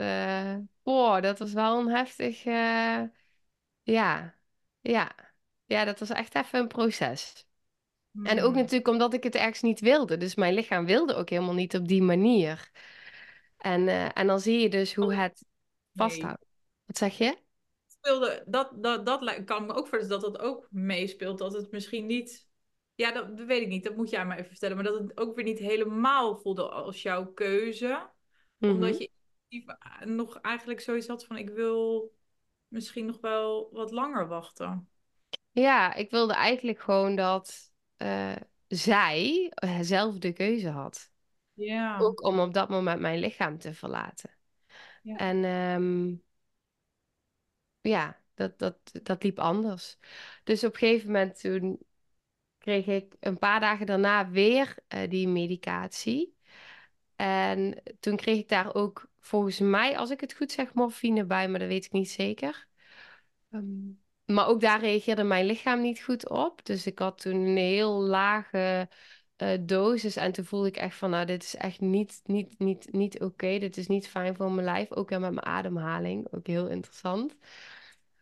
oh, 0.83 1.21
dat 1.21 1.39
was 1.39 1.53
wel 1.53 1.79
een 1.79 1.89
heftig, 1.89 2.45
eh, 2.45 3.03
ja, 3.83 4.35
ja, 4.81 5.15
ja, 5.67 5.85
dat 5.85 5.99
was 5.99 6.11
echt 6.11 6.35
even 6.35 6.59
een 6.61 6.69
proces. 6.69 7.48
En 8.23 8.43
ook 8.43 8.53
Hmm. 8.53 8.55
natuurlijk 8.55 8.89
omdat 8.89 9.15
ik 9.15 9.23
het 9.23 9.35
ergens 9.35 9.63
niet 9.63 9.81
wilde. 9.81 10.17
Dus 10.17 10.35
mijn 10.35 10.55
lichaam 10.55 10.85
wilde 10.87 11.15
ook 11.15 11.31
helemaal 11.31 11.55
niet 11.55 11.77
op 11.77 11.89
die 11.89 12.03
manier. 12.03 12.71
En, 13.57 13.89
eh, 13.89 14.19
en 14.19 14.27
dan 14.27 14.41
zie 14.41 14.61
je 14.61 14.69
dus 14.71 14.95
hoe 14.95 15.15
het 15.15 15.45
Nee. 15.93 15.97
vasthoudt. 15.97 16.45
Wat 16.85 16.99
zeg 16.99 17.19
je? 17.19 17.39
speelde, 17.87 18.45
dat, 18.47 18.73
dat, 18.83 19.07
dat 19.07 19.45
kan 19.45 19.67
me 19.67 19.73
ook 19.75 19.87
voorstellen 19.87 20.23
dat 20.23 20.33
dat 20.33 20.43
ook 20.43 20.67
meespeelt. 20.71 21.39
Dat 21.39 21.53
het 21.53 21.71
misschien 21.71 22.07
niet. 22.07 22.49
Ja, 22.95 23.13
dat, 23.13 23.37
dat 23.37 23.47
weet 23.47 23.63
ik 23.63 23.69
niet. 23.69 23.85
Dat 23.85 23.97
moet 23.97 24.11
jij 24.11 24.27
maar 24.27 24.37
even 24.39 24.51
vertellen. 24.51 24.77
Maar 24.77 24.85
dat 24.85 24.99
het 25.01 25.19
ook 25.19 25.35
weer 25.37 25.45
niet 25.45 25.59
helemaal 25.59 26.37
voelde 26.37 26.69
als 26.69 27.03
jouw 27.03 27.27
keuze. 27.33 28.11
Omdat 28.61 28.99
je 28.99 29.11
nog 30.05 30.41
eigenlijk 30.41 30.81
zoiets 30.81 31.07
had 31.07 31.27
van: 31.27 31.37
ik 31.37 31.51
wil 31.51 32.13
misschien 32.69 33.07
nog 33.07 33.21
wel 33.21 33.69
wat 33.73 33.91
langer 33.91 34.29
wachten. 34.29 34.89
Ja, 35.53 35.95
ik 35.95 36.11
wilde 36.11 36.35
eigenlijk 36.35 36.81
gewoon 36.81 37.17
dat 37.17 37.68
eh, 37.99 38.37
zij 38.67 39.51
eh, 39.55 39.79
zelf 39.81 40.19
de 40.19 40.33
keuze 40.33 40.69
had. 40.69 41.11
Ja. 41.53 41.99
Ook 41.99 42.25
om 42.25 42.41
op 42.41 42.55
dat 42.55 42.69
moment 42.69 43.01
mijn 43.01 43.19
lichaam 43.19 43.59
te 43.59 43.75
verlaten. 43.75 44.31
Ja. 45.03 45.17
En 45.17 45.45
ehm, 45.45 46.15
ja, 47.81 48.21
dat, 48.35 48.59
dat, 48.59 48.77
dat 49.03 49.23
liep 49.23 49.39
anders. 49.39 49.99
Dus 50.45 50.65
op 50.65 50.73
een 50.73 50.79
gegeven 50.79 51.07
moment 51.07 51.41
toen 51.41 51.79
kreeg 52.59 52.87
ik 52.87 53.15
een 53.21 53.39
paar 53.39 53.61
dagen 53.61 53.87
daarna 53.87 54.31
weer 54.31 54.77
eh, 54.89 55.11
die 55.11 55.29
medicatie. 55.29 56.37
En 57.17 57.83
toen 58.01 58.17
kreeg 58.17 58.39
ik 58.39 58.49
daar 58.49 58.75
ook 58.75 59.11
volgens 59.21 59.59
mij, 59.59 59.99
als 59.99 60.11
ik 60.11 60.21
het 60.21 60.35
goed 60.35 60.53
zeg, 60.53 60.75
morfine 60.75 61.25
bij, 61.25 61.49
maar 61.49 61.59
dat 61.59 61.69
weet 61.69 61.85
ik 61.85 61.93
niet 61.93 62.11
zeker. 62.11 62.67
Ehm, 63.51 63.91
maar 64.33 64.47
ook 64.49 64.61
daar 64.61 64.81
reageerde 64.81 65.23
mijn 65.23 65.47
lichaam 65.47 65.81
niet 65.81 66.03
goed 66.03 66.29
op. 66.29 66.65
Dus 66.67 66.87
ik 66.87 66.99
had 66.99 67.21
toen 67.21 67.35
een 67.35 67.57
heel 67.57 67.93
lage 68.03 68.89
eh, 69.37 69.59
dosis. 69.61 70.17
En 70.17 70.33
toen 70.33 70.45
voelde 70.45 70.69
ik 70.69 70.77
echt 70.77 70.97
van, 70.97 71.11
nou, 71.11 71.27
dit 71.27 71.43
is 71.43 71.55
echt 71.57 71.81
niet, 71.81 72.21
niet, 72.25 72.59
niet, 72.59 72.93
niet 72.93 73.21
oké. 73.21 73.59
Dit 73.59 73.77
is 73.77 73.87
niet 73.87 74.09
fijn 74.09 74.37
voor 74.37 74.53
mijn 74.53 74.65
lijf. 74.67 74.93
Ook 74.93 75.09
weer 75.09 75.21
met 75.21 75.33
mijn 75.35 75.47
ademhaling. 75.47 76.27
Ook 76.33 76.47
heel 76.47 76.67
interessant. 76.69 77.37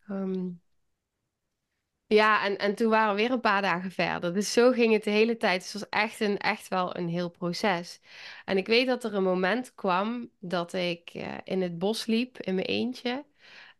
Ehm, 0.08 0.48
Ja, 2.08 2.44
en, 2.44 2.58
en 2.58 2.74
toen 2.74 2.90
waren 2.90 3.14
we 3.14 3.20
weer 3.20 3.30
een 3.30 3.40
paar 3.40 3.62
dagen 3.62 3.90
verder. 3.90 4.34
Dus 4.34 4.52
zo 4.52 4.70
ging 4.72 4.92
het 4.92 5.04
de 5.04 5.10
hele 5.10 5.36
tijd. 5.36 5.60
Dus 5.62 5.72
het 5.72 5.80
was 5.90 6.00
echt, 6.02 6.20
een, 6.20 6.38
echt 6.38 6.68
wel 6.68 6.96
een 6.96 7.08
heel 7.08 7.30
proces. 7.30 8.00
En 8.44 8.56
ik 8.56 8.66
weet 8.66 8.86
dat 8.86 9.04
er 9.04 9.14
een 9.14 9.22
moment 9.22 9.74
kwam 9.74 10.30
dat 10.38 10.72
ik 10.72 11.10
eh, 11.14 11.34
in 11.44 11.62
het 11.62 11.78
bos 11.78 12.06
liep 12.06 12.38
in 12.38 12.54
mijn 12.54 12.66
eentje. 12.66 13.24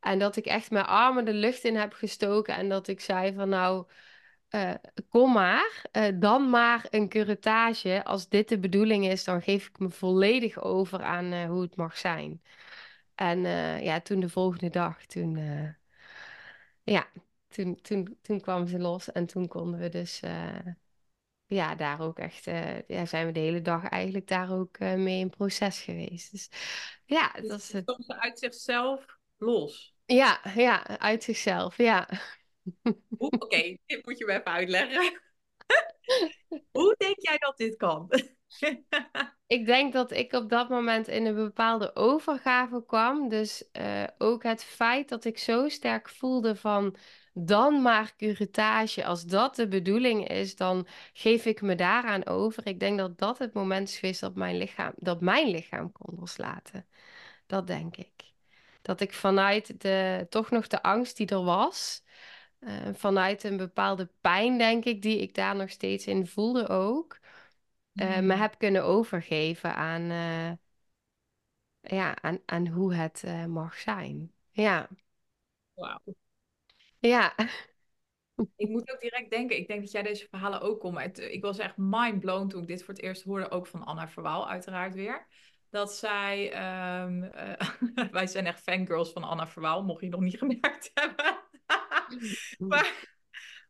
En 0.06 0.18
dat 0.18 0.36
ik 0.36 0.46
echt 0.46 0.70
mijn 0.70 0.84
armen 0.84 1.24
de 1.24 1.32
lucht 1.32 1.64
in 1.64 1.76
heb 1.76 1.92
gestoken. 1.92 2.54
En 2.54 2.68
dat 2.68 2.88
ik 2.88 3.00
zei 3.00 3.34
van 3.34 3.48
nou, 3.48 3.86
eh, 4.48 4.74
kom 5.08 5.32
maar, 5.32 5.84
eh, 5.92 6.08
dan 6.14 6.50
maar 6.50 6.86
een 6.90 7.08
curettage. 7.08 8.04
Als 8.04 8.28
dit 8.28 8.48
de 8.48 8.58
bedoeling 8.58 9.06
is, 9.06 9.24
dan 9.24 9.42
geef 9.42 9.66
ik 9.66 9.78
me 9.78 9.90
volledig 9.90 10.62
over 10.62 11.02
aan 11.02 11.32
eh, 11.32 11.48
hoe 11.48 11.62
het 11.62 11.76
mag 11.76 11.96
zijn. 11.98 12.42
En 13.14 13.40
ja, 13.82 14.00
toen 14.00 14.20
de 14.20 14.28
volgende 14.28 14.70
dag, 14.70 15.06
toen, 15.06 15.38
ja, 16.82 17.06
toen, 17.48 17.80
toen, 17.80 18.18
toen 18.22 18.40
kwam 18.40 18.66
ze 18.66 18.78
los. 18.78 19.12
En 19.12 19.26
toen 19.26 19.48
konden 19.48 19.80
we 19.80 19.88
dus, 19.88 20.20
ja, 21.46 21.74
daar 21.74 22.00
ook 22.00 22.18
echt, 22.18 22.44
ja, 22.86 23.06
zijn 23.06 23.26
we 23.26 23.32
de 23.32 23.40
hele 23.40 23.62
dag 23.62 23.84
eigenlijk 23.88 24.26
daar 24.26 24.52
ook 24.52 24.78
mee 24.78 25.18
in 25.18 25.30
proces 25.30 25.80
geweest. 25.80 26.30
Dus 26.30 26.50
ja, 27.04 27.32
Dus 27.32 27.48
dat 27.48 27.58
is 27.58 27.72
het 27.72 27.94
ze 27.98 28.18
uit 28.20 28.38
zichzelf 28.38 29.18
los. 29.36 29.95
Ja, 30.06 30.40
ja, 30.54 30.98
uit 30.98 31.22
zichzelf, 31.24 31.76
ja. 31.76 32.08
Oké, 33.18 33.76
dit 33.86 34.06
moet 34.06 34.18
je 34.18 34.24
me 34.24 34.32
even 34.32 34.44
uitleggen. 34.44 35.20
Hoe 36.72 36.94
denk 36.98 37.16
jij 37.18 37.38
dat 37.38 37.56
dit 37.56 37.76
kan? 37.76 38.10
Ik 39.46 39.66
denk 39.66 39.92
dat 39.92 40.10
ik 40.10 40.32
op 40.32 40.48
dat 40.48 40.68
moment 40.68 41.08
in 41.08 41.26
een 41.26 41.34
bepaalde 41.34 41.96
overgave 41.96 42.84
kwam. 42.86 43.28
Dus 43.28 43.70
eh, 43.72 44.04
ook 44.18 44.42
het 44.42 44.64
feit 44.64 45.08
dat 45.08 45.24
ik 45.24 45.38
zo 45.38 45.68
sterk 45.68 46.08
voelde 46.08 46.56
van 46.56 46.96
dan 47.32 47.82
maar 47.82 48.16
curettage. 48.16 49.04
Als 49.04 49.24
dat 49.24 49.56
de 49.56 49.68
bedoeling 49.68 50.28
is, 50.28 50.56
dan 50.56 50.86
geef 51.12 51.44
ik 51.44 51.60
me 51.62 51.74
daaraan 51.74 52.26
over. 52.26 52.66
Ik 52.66 52.80
denk 52.80 52.98
dat 52.98 53.18
dat 53.18 53.38
het 53.38 53.52
moment 53.54 53.88
is 53.88 53.98
geweest 53.98 54.20
dat 54.20 54.34
mijn 54.34 54.56
lichaam, 54.56 54.92
dat 54.96 55.20
mijn 55.20 55.48
lichaam 55.50 55.92
kon 55.92 56.14
loslaten. 56.18 56.86
Dat 57.46 57.66
denk 57.66 57.96
ik. 57.96 58.35
Dat 58.86 59.00
ik 59.00 59.12
vanuit 59.14 59.80
de, 59.80 60.26
toch 60.30 60.50
nog 60.50 60.66
de 60.66 60.82
angst 60.82 61.16
die 61.16 61.26
er 61.28 61.44
was, 61.44 62.02
eh, 62.58 62.88
vanuit 62.94 63.44
een 63.44 63.56
bepaalde 63.56 64.10
pijn, 64.20 64.58
denk 64.58 64.84
ik, 64.84 65.02
die 65.02 65.18
ik 65.20 65.34
daar 65.34 65.56
nog 65.56 65.70
steeds 65.70 66.06
in 66.06 66.26
voelde 66.26 66.68
ook 66.68 67.18
eh, 67.94 68.18
me 68.20 68.34
Hmm, 68.34 68.40
heb 68.40 68.58
kunnen 68.58 68.84
overgeven 68.84 69.74
aan, 69.74 70.10
eh, 70.10 70.52
ja, 71.80 72.16
aan, 72.22 72.38
aan 72.46 72.66
hoe 72.68 72.94
het 72.94 73.24
mag 73.48 73.78
zijn. 73.78 74.32
Ja, 74.50 74.88
Wauw. 75.76 76.16
ja, 77.00 77.34
Ik 78.56 78.68
moet 78.68 78.90
ook 78.92 79.00
direct 79.00 79.30
denken, 79.30 79.56
ik 79.56 79.68
denk 79.68 79.80
dat 79.80 79.90
jij 79.90 80.02
deze 80.02 80.26
verhalen 80.30 80.60
ook 80.60 80.78
het- 81.02 81.18
ik 81.18 81.42
was 81.42 81.58
echt 81.58 81.76
mind 81.76 82.20
blown 82.20 82.48
toen 82.48 82.62
ik 82.62 82.68
dit 82.68 82.84
voor 82.84 82.94
het 82.94 83.02
eerst 83.02 83.22
hoorde, 83.22 83.50
ook 83.50 83.66
van 83.66 83.84
Anna 83.84 84.08
Verwaal 84.08 84.48
uiteraard 84.48 84.94
weer. 84.94 85.26
Dat 85.76 85.94
zij, 85.94 86.52
ehm, 86.52 87.22
eh, 87.22 87.68
wij 88.10 88.26
zijn 88.26 88.46
echt 88.46 88.62
fangirls 88.62 89.12
van 89.12 89.24
Anna 89.24 89.46
Verwaal, 89.46 89.82
mocht 89.84 90.00
je 90.00 90.08
nog 90.08 90.20
niet 90.20 90.38
gemerkt 90.44 90.90
hebben. 90.94 91.38
Maar 92.58 93.16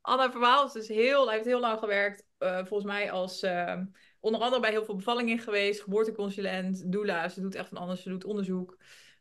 Anna 0.01 0.31
Verwaal 0.31 0.67
is 0.67 0.73
dus 0.73 0.89
heel, 0.89 1.25
hij 1.27 1.35
heeft 1.35 1.47
heel 1.47 1.61
lang 1.61 1.79
gewerkt, 1.79 2.25
eh, 2.39 2.57
volgens 2.57 2.85
mij 2.85 3.11
als, 3.11 3.43
ehm, 3.43 3.85
onder 4.21 4.41
andere 4.41 4.61
bij 4.61 4.71
heel 4.71 4.85
veel 4.85 4.97
bevallingen 4.97 5.39
geweest, 5.39 5.83
geboorteconsulent, 5.83 6.93
doula, 6.93 7.29
ze 7.29 7.41
doet 7.41 7.55
echt 7.55 7.69
van 7.69 7.79
alles, 7.79 8.03
ze 8.03 8.09
doet 8.09 8.25
onderzoek. 8.25 8.77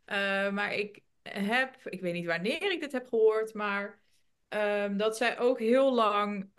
Eh, 0.06 0.50
maar 0.50 0.74
ik 0.74 1.02
heb, 1.24 1.76
ik 1.84 2.02
weet 2.02 2.14
niet 2.14 2.26
wanneer 2.26 2.72
ik 2.72 2.80
dit 2.80 2.92
heb 2.92 3.08
gehoord, 3.08 3.54
maar 3.54 4.00
ehm, 4.48 4.98
dat 4.98 5.18
zij 5.18 5.40
ook 5.40 5.60
heel 5.60 5.94
lang 5.94 6.52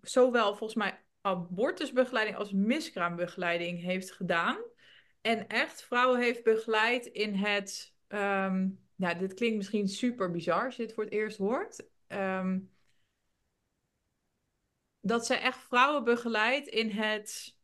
zowel 0.00 0.54
volgens 0.54 0.74
mij 0.74 1.04
abortusbegeleiding 1.20 2.36
als 2.36 2.52
miskraambegeleiding 2.52 3.80
heeft 3.82 4.12
gedaan. 4.12 4.72
En 5.24 5.48
echt 5.48 5.82
vrouwen 5.82 6.20
heeft 6.20 6.42
begeleid 6.42 7.06
in 7.06 7.34
het, 7.34 7.94
ja, 8.96 9.14
dit 9.18 9.34
klinkt 9.34 9.56
misschien 9.56 9.88
super 9.88 10.30
bizar 10.30 10.64
als 10.64 10.76
je 10.76 10.86
dit 10.86 10.94
voor 10.94 11.04
het 11.04 11.12
eerst 11.12 11.38
hoort. 11.38 11.86
Ehm, 12.06 12.58
dat 15.00 15.26
zij 15.26 15.40
echt 15.40 15.58
vrouwen 15.58 16.04
begeleidt 16.04 16.66
in 16.66 16.90
het, 16.90 17.58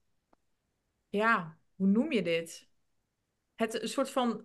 ja, 1.08 1.58
hoe 1.76 1.86
noem 1.86 2.12
je 2.12 2.22
dit? 2.22 2.68
Het 3.54 3.82
een 3.82 3.88
soort 3.88 4.10
van 4.10 4.44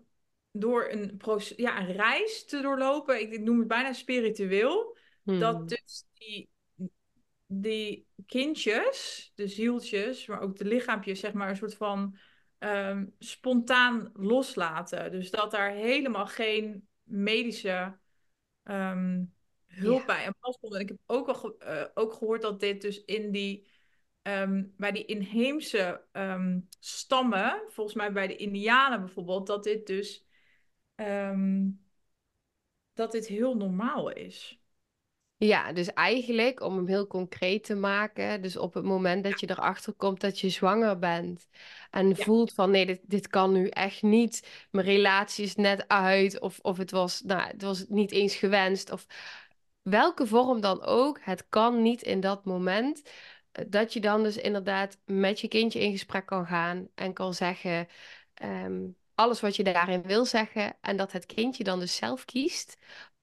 door 0.51 0.89
een, 0.89 1.17
proces, 1.17 1.57
ja, 1.57 1.79
een 1.79 1.91
reis 1.91 2.45
te 2.45 2.61
doorlopen. 2.61 3.21
Ik, 3.21 3.31
ik 3.31 3.41
noem 3.41 3.59
het 3.59 3.67
bijna 3.67 3.93
spiritueel. 3.93 4.97
Dat 5.23 5.55
Hmm. 5.55 5.67
dus 5.67 6.03
die, 6.13 6.49
die 7.45 8.07
kindjes, 8.25 9.31
de 9.35 9.47
zieltjes, 9.47 10.25
maar 10.25 10.41
ook 10.41 10.57
de 10.57 10.65
lichaampjes, 10.65 11.19
zeg 11.19 11.33
maar, 11.33 11.49
een 11.49 11.55
soort 11.55 11.75
van 11.75 12.17
ehm, 12.65 13.05
spontaan 13.19 14.11
loslaten. 14.13 15.11
Dus 15.11 15.31
dat 15.31 15.51
daar 15.51 15.71
helemaal 15.71 16.27
geen 16.27 16.87
medische 17.03 17.97
ehm, 18.63 19.23
hulp 19.65 20.05
bij 20.05 20.25
en 20.25 20.35
pas 20.39 20.57
komt. 20.59 20.73
En 20.73 20.79
ik 20.79 20.87
heb 20.87 20.97
ook 21.05 21.27
al 21.27 21.35
ge- 21.35 21.55
eh, 21.57 21.85
ook 21.93 22.13
gehoord 22.13 22.41
dat 22.41 22.59
dit 22.59 22.81
dus 22.81 23.03
in 23.05 23.31
die, 23.31 23.67
ehm, 24.21 24.63
bij 24.77 24.91
die 24.91 25.05
inheemse 25.05 26.03
stammen, 26.79 27.63
volgens 27.67 27.95
mij 27.95 28.11
bij 28.11 28.27
de 28.27 28.35
Indianen 28.35 28.99
bijvoorbeeld, 28.99 29.47
dat 29.47 29.63
dit 29.63 29.87
dus 29.87 30.25
dat 32.93 33.11
dit 33.11 33.27
heel 33.27 33.55
normaal 33.57 34.09
is. 34.09 34.59
Ja, 35.37 35.73
dus 35.73 35.93
eigenlijk, 35.93 36.61
om 36.61 36.75
hem 36.75 36.87
heel 36.87 37.07
concreet 37.07 37.63
te 37.63 37.75
maken, 37.75 38.41
dus 38.41 38.57
op 38.57 38.73
het 38.73 38.83
moment 38.83 39.23
dat 39.23 39.39
je 39.39 39.49
erachter 39.49 39.93
komt 39.93 40.21
dat 40.21 40.39
je 40.39 40.49
zwanger 40.49 40.99
bent 40.99 41.47
en 41.91 42.15
Ja, 42.15 42.15
voelt 42.15 42.53
van 42.53 42.71
nee, 42.71 42.85
dit, 42.85 42.99
dit 43.03 43.27
kan 43.27 43.51
nu 43.51 43.67
echt 43.67 44.01
niet, 44.01 44.67
mijn 44.71 44.85
relatie 44.85 45.45
is 45.45 45.55
net 45.55 45.87
uit, 45.87 46.39
of, 46.39 46.59
of 46.61 46.77
het 46.77 46.91
was, 46.91 47.21
nou, 47.21 47.41
het 47.41 47.61
was 47.61 47.85
niet 47.87 48.11
eens 48.11 48.35
gewenst, 48.35 48.91
of 48.91 49.05
welke 49.81 50.27
vorm 50.27 50.61
dan 50.61 50.81
ook, 50.83 51.19
het 51.21 51.45
kan 51.49 51.81
niet 51.81 52.01
in 52.01 52.19
dat 52.19 52.45
moment, 52.45 53.01
eh, 53.51 53.65
dat 53.69 53.93
je 53.93 53.99
dan 54.01 54.23
dus 54.23 54.37
inderdaad 54.37 54.97
met 55.05 55.39
je 55.39 55.47
kindje 55.47 55.79
in 55.79 55.91
gesprek 55.91 56.25
kan 56.25 56.45
gaan 56.45 56.87
en 56.95 57.13
kan 57.13 57.33
zeggen 57.33 57.87
ehm, 58.33 58.81
alles 59.15 59.41
wat 59.41 59.55
je 59.55 59.63
daarin 59.63 60.01
wil 60.01 60.25
zeggen, 60.25 60.77
en 60.81 60.97
dat 60.97 61.11
het 61.11 61.25
kindje 61.25 61.63
dan 61.63 61.79
dus 61.79 61.95
zelf 61.95 62.25
kiest 62.25 62.77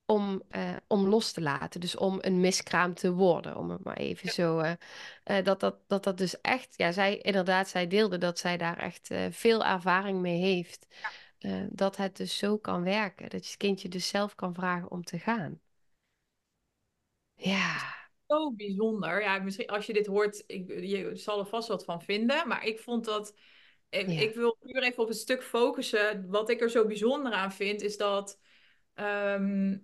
om, 0.07 0.43
eh, 0.49 0.77
om 0.87 1.07
los 1.09 1.33
te 1.33 1.41
laten. 1.41 1.81
Dus 1.81 1.97
om 1.97 2.19
een 2.21 2.41
miskraam 2.41 2.95
te 2.95 3.13
worden, 3.13 3.57
om 3.57 3.71
het 3.71 3.85
maar 3.85 3.97
even 3.97 4.27
ja, 4.27 4.33
zo. 4.33 4.59
eh, 4.59 4.73
eh, 5.25 5.45
dat, 5.45 5.61
dat, 5.61 5.77
dat 5.87 6.05
dat 6.05 6.19
dus 6.19 6.41
echt, 6.41 6.75
ja, 6.77 6.93
zij 6.93 7.19
inderdaad, 7.19 7.69
zij 7.69 7.87
deelde 7.87 8.19
dat 8.19 8.39
zij 8.39 8.57
daar 8.57 8.79
echt 8.79 9.11
veel 9.31 9.65
ervaring 9.65 10.21
mee 10.21 10.41
heeft. 10.41 10.87
Dat 11.71 11.97
het 11.97 12.17
dus 12.17 12.39
zo 12.39 12.59
kan 12.59 12.83
werken. 12.83 13.31
Dat 13.31 13.45
je 13.45 13.49
het 13.51 13.57
kindje 13.59 13.89
dus 13.89 14.09
zelf 14.09 14.35
kan 14.35 14.55
vragen 14.55 14.91
om 14.91 15.05
te 15.05 15.19
gaan. 15.19 15.61
Ja, 17.35 17.95
zo 18.27 18.53
bijzonder. 18.53 19.23
Ja, 19.23 19.39
misschien 19.39 19.67
als 19.67 19.87
je 19.87 19.93
dit 19.93 20.07
hoort, 20.07 20.45
ik, 20.47 20.69
je 20.69 21.11
zal 21.17 21.39
er 21.39 21.47
vast 21.47 21.69
wat 21.69 21.85
van 21.85 22.03
vinden. 22.03 22.49
Maar 22.49 22.67
ik 22.67 22.79
vond 22.79 23.05
dat. 23.05 23.35
Ik, 23.91 24.09
ja. 24.09 24.21
ik 24.21 24.35
wil 24.35 24.57
puur 24.61 24.83
even 24.83 25.03
op 25.03 25.09
het 25.09 25.17
stuk 25.17 25.43
focussen. 25.43 26.29
Wat 26.29 26.51
ik 26.51 26.61
er 26.61 26.71
zo 26.71 26.87
bijzonder 26.87 27.33
aan 27.33 27.53
vind, 27.53 27.83
is 27.83 27.97
dat. 27.97 28.39
Ehm, 28.95 29.79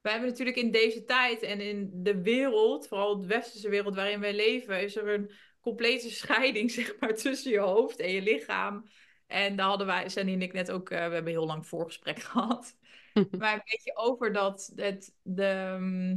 wij 0.00 0.12
hebben 0.12 0.30
natuurlijk 0.30 0.56
in 0.56 0.70
deze 0.70 1.04
tijd 1.04 1.42
en 1.42 1.60
in 1.60 1.90
de 1.94 2.22
wereld, 2.22 2.88
vooral 2.88 3.20
de 3.20 3.26
westerse 3.26 3.68
wereld 3.68 3.94
waarin 3.94 4.20
wij 4.20 4.34
leven, 4.34 4.82
is 4.82 4.96
er 4.96 5.08
een 5.08 5.30
complete 5.60 6.10
scheiding, 6.22 6.70
zeg 6.70 6.98
maar, 7.00 7.14
tussen 7.14 7.50
je 7.50 7.58
hoofd 7.58 7.98
en 7.98 8.10
je 8.10 8.22
lichaam. 8.22 8.88
En 9.26 9.56
daar 9.56 9.66
hadden 9.66 9.86
wij, 9.86 10.08
Sandy 10.08 10.32
en 10.32 10.42
ik 10.42 10.52
net 10.52 10.70
ook, 10.70 10.90
eh, 10.90 11.06
we 11.06 11.14
hebben 11.14 11.32
heel 11.32 11.46
lang 11.46 11.66
voorgesprek 11.66 12.18
gehad. 12.28 12.76
Maar 13.38 13.54
een 13.54 13.62
beetje 13.64 13.96
over 13.96 14.32
dat 14.32 14.72
het, 14.74 15.14
de, 15.22 15.44
ehm, 15.44 16.16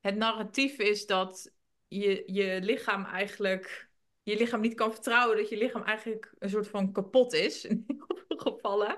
het 0.00 0.16
narratief 0.16 0.78
is 0.78 1.06
dat 1.06 1.52
je, 1.88 2.22
je 2.26 2.60
lichaam 2.62 3.04
eigenlijk, 3.04 3.90
je 4.22 4.36
lichaam 4.36 4.60
niet 4.60 4.74
kan 4.74 4.92
vertrouwen, 4.92 5.36
dat 5.36 5.48
je 5.48 5.56
lichaam 5.56 5.82
eigenlijk 5.82 6.34
een 6.38 6.50
soort 6.50 6.68
van 6.68 6.92
kapot 6.92 7.32
is, 7.32 7.64
in 7.64 7.84
heel 7.86 8.24
veel 8.28 8.36
gevallen. 8.38 8.96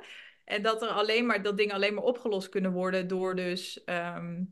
En 0.48 0.62
dat 0.62 0.82
er 0.82 0.88
alleen 0.88 1.26
maar, 1.26 1.42
dat 1.42 1.56
dingen 1.56 1.74
alleen 1.74 1.94
maar 1.94 2.04
opgelost 2.04 2.48
kunnen 2.48 2.72
worden 2.72 3.08
door 3.08 3.36
dus 3.36 3.84
ehm, 3.84 4.44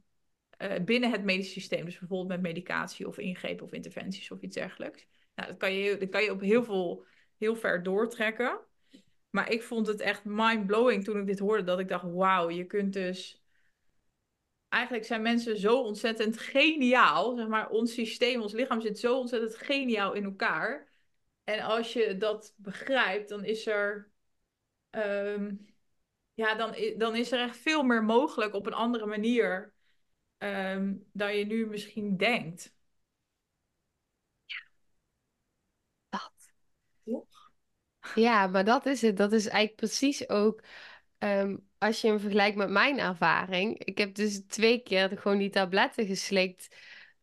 eh, 0.50 0.84
binnen 0.84 1.10
het 1.10 1.24
medisch 1.24 1.52
systeem. 1.52 1.84
Dus 1.84 1.98
bijvoorbeeld 1.98 2.28
met 2.28 2.40
medicatie 2.40 3.06
of 3.06 3.18
ingrepen 3.18 3.64
of 3.64 3.72
interventies 3.72 4.30
of 4.30 4.40
iets 4.40 4.54
dergelijks. 4.54 5.06
Nou, 5.34 5.48
dat 5.48 5.56
kan 5.56 5.72
je, 5.72 5.96
dat 5.96 6.08
kan 6.08 6.22
je 6.22 6.30
op 6.30 6.40
heel 6.40 6.64
veel, 6.64 7.04
heel 7.38 7.56
ver 7.56 7.82
doortrekken. 7.82 8.58
Maar 9.30 9.50
ik 9.50 9.62
vond 9.62 9.86
het 9.86 10.00
echt 10.00 10.24
mind-blowing 10.24 11.04
toen 11.04 11.20
ik 11.20 11.26
dit 11.26 11.38
hoorde, 11.38 11.64
dat 11.64 11.78
ik 11.78 11.88
dacht, 11.88 12.04
wauw, 12.04 12.50
je 12.50 12.64
kunt 12.64 12.92
dus 12.92 13.42
eigenlijk 14.68 15.04
zijn 15.04 15.22
mensen 15.22 15.58
zo 15.58 15.82
ontzettend 15.82 16.38
geniaal. 16.38 17.36
Zeg 17.36 17.46
maar, 17.46 17.68
ons 17.68 17.92
systeem, 17.92 18.40
ons 18.42 18.52
lichaam 18.52 18.80
zit 18.80 18.98
zo 18.98 19.18
ontzettend 19.18 19.56
geniaal 19.56 20.12
in 20.12 20.24
elkaar. 20.24 20.88
En 21.44 21.60
als 21.60 21.92
je 21.92 22.16
dat 22.16 22.54
begrijpt, 22.56 23.28
dan 23.28 23.44
is 23.44 23.66
er, 23.66 24.10
ehm, 24.90 25.54
ja, 26.36 26.54
dan, 26.54 26.74
dan 26.98 27.16
is 27.16 27.32
er 27.32 27.40
echt 27.40 27.56
veel 27.58 27.82
meer 27.82 28.04
mogelijk 28.04 28.54
op 28.54 28.66
een 28.66 28.74
andere 28.74 29.06
manier. 29.06 29.74
ehm, 30.38 30.94
dan 31.12 31.36
je 31.38 31.46
nu 31.46 31.66
misschien 31.68 32.18
denkt. 32.18 32.74
Dat. 36.08 36.32
Toch? 37.04 37.52
Ja, 38.14 38.46
maar 38.46 38.64
dat 38.64 38.86
is 38.86 39.02
het. 39.02 39.16
Dat 39.16 39.32
is 39.32 39.46
eigenlijk 39.46 39.76
precies 39.76 40.28
ook 40.28 40.62
ehm, 41.18 41.56
als 41.78 42.00
je 42.00 42.08
hem 42.08 42.20
vergelijkt 42.20 42.56
met 42.56 42.70
mijn 42.70 42.98
ervaring. 43.00 43.78
Ik 43.84 43.98
heb 43.98 44.14
dus 44.16 44.42
twee 44.48 44.82
keer 44.82 45.18
gewoon 45.18 45.38
die 45.38 45.50
tabletten 45.50 46.06
geslikt. 46.06 46.76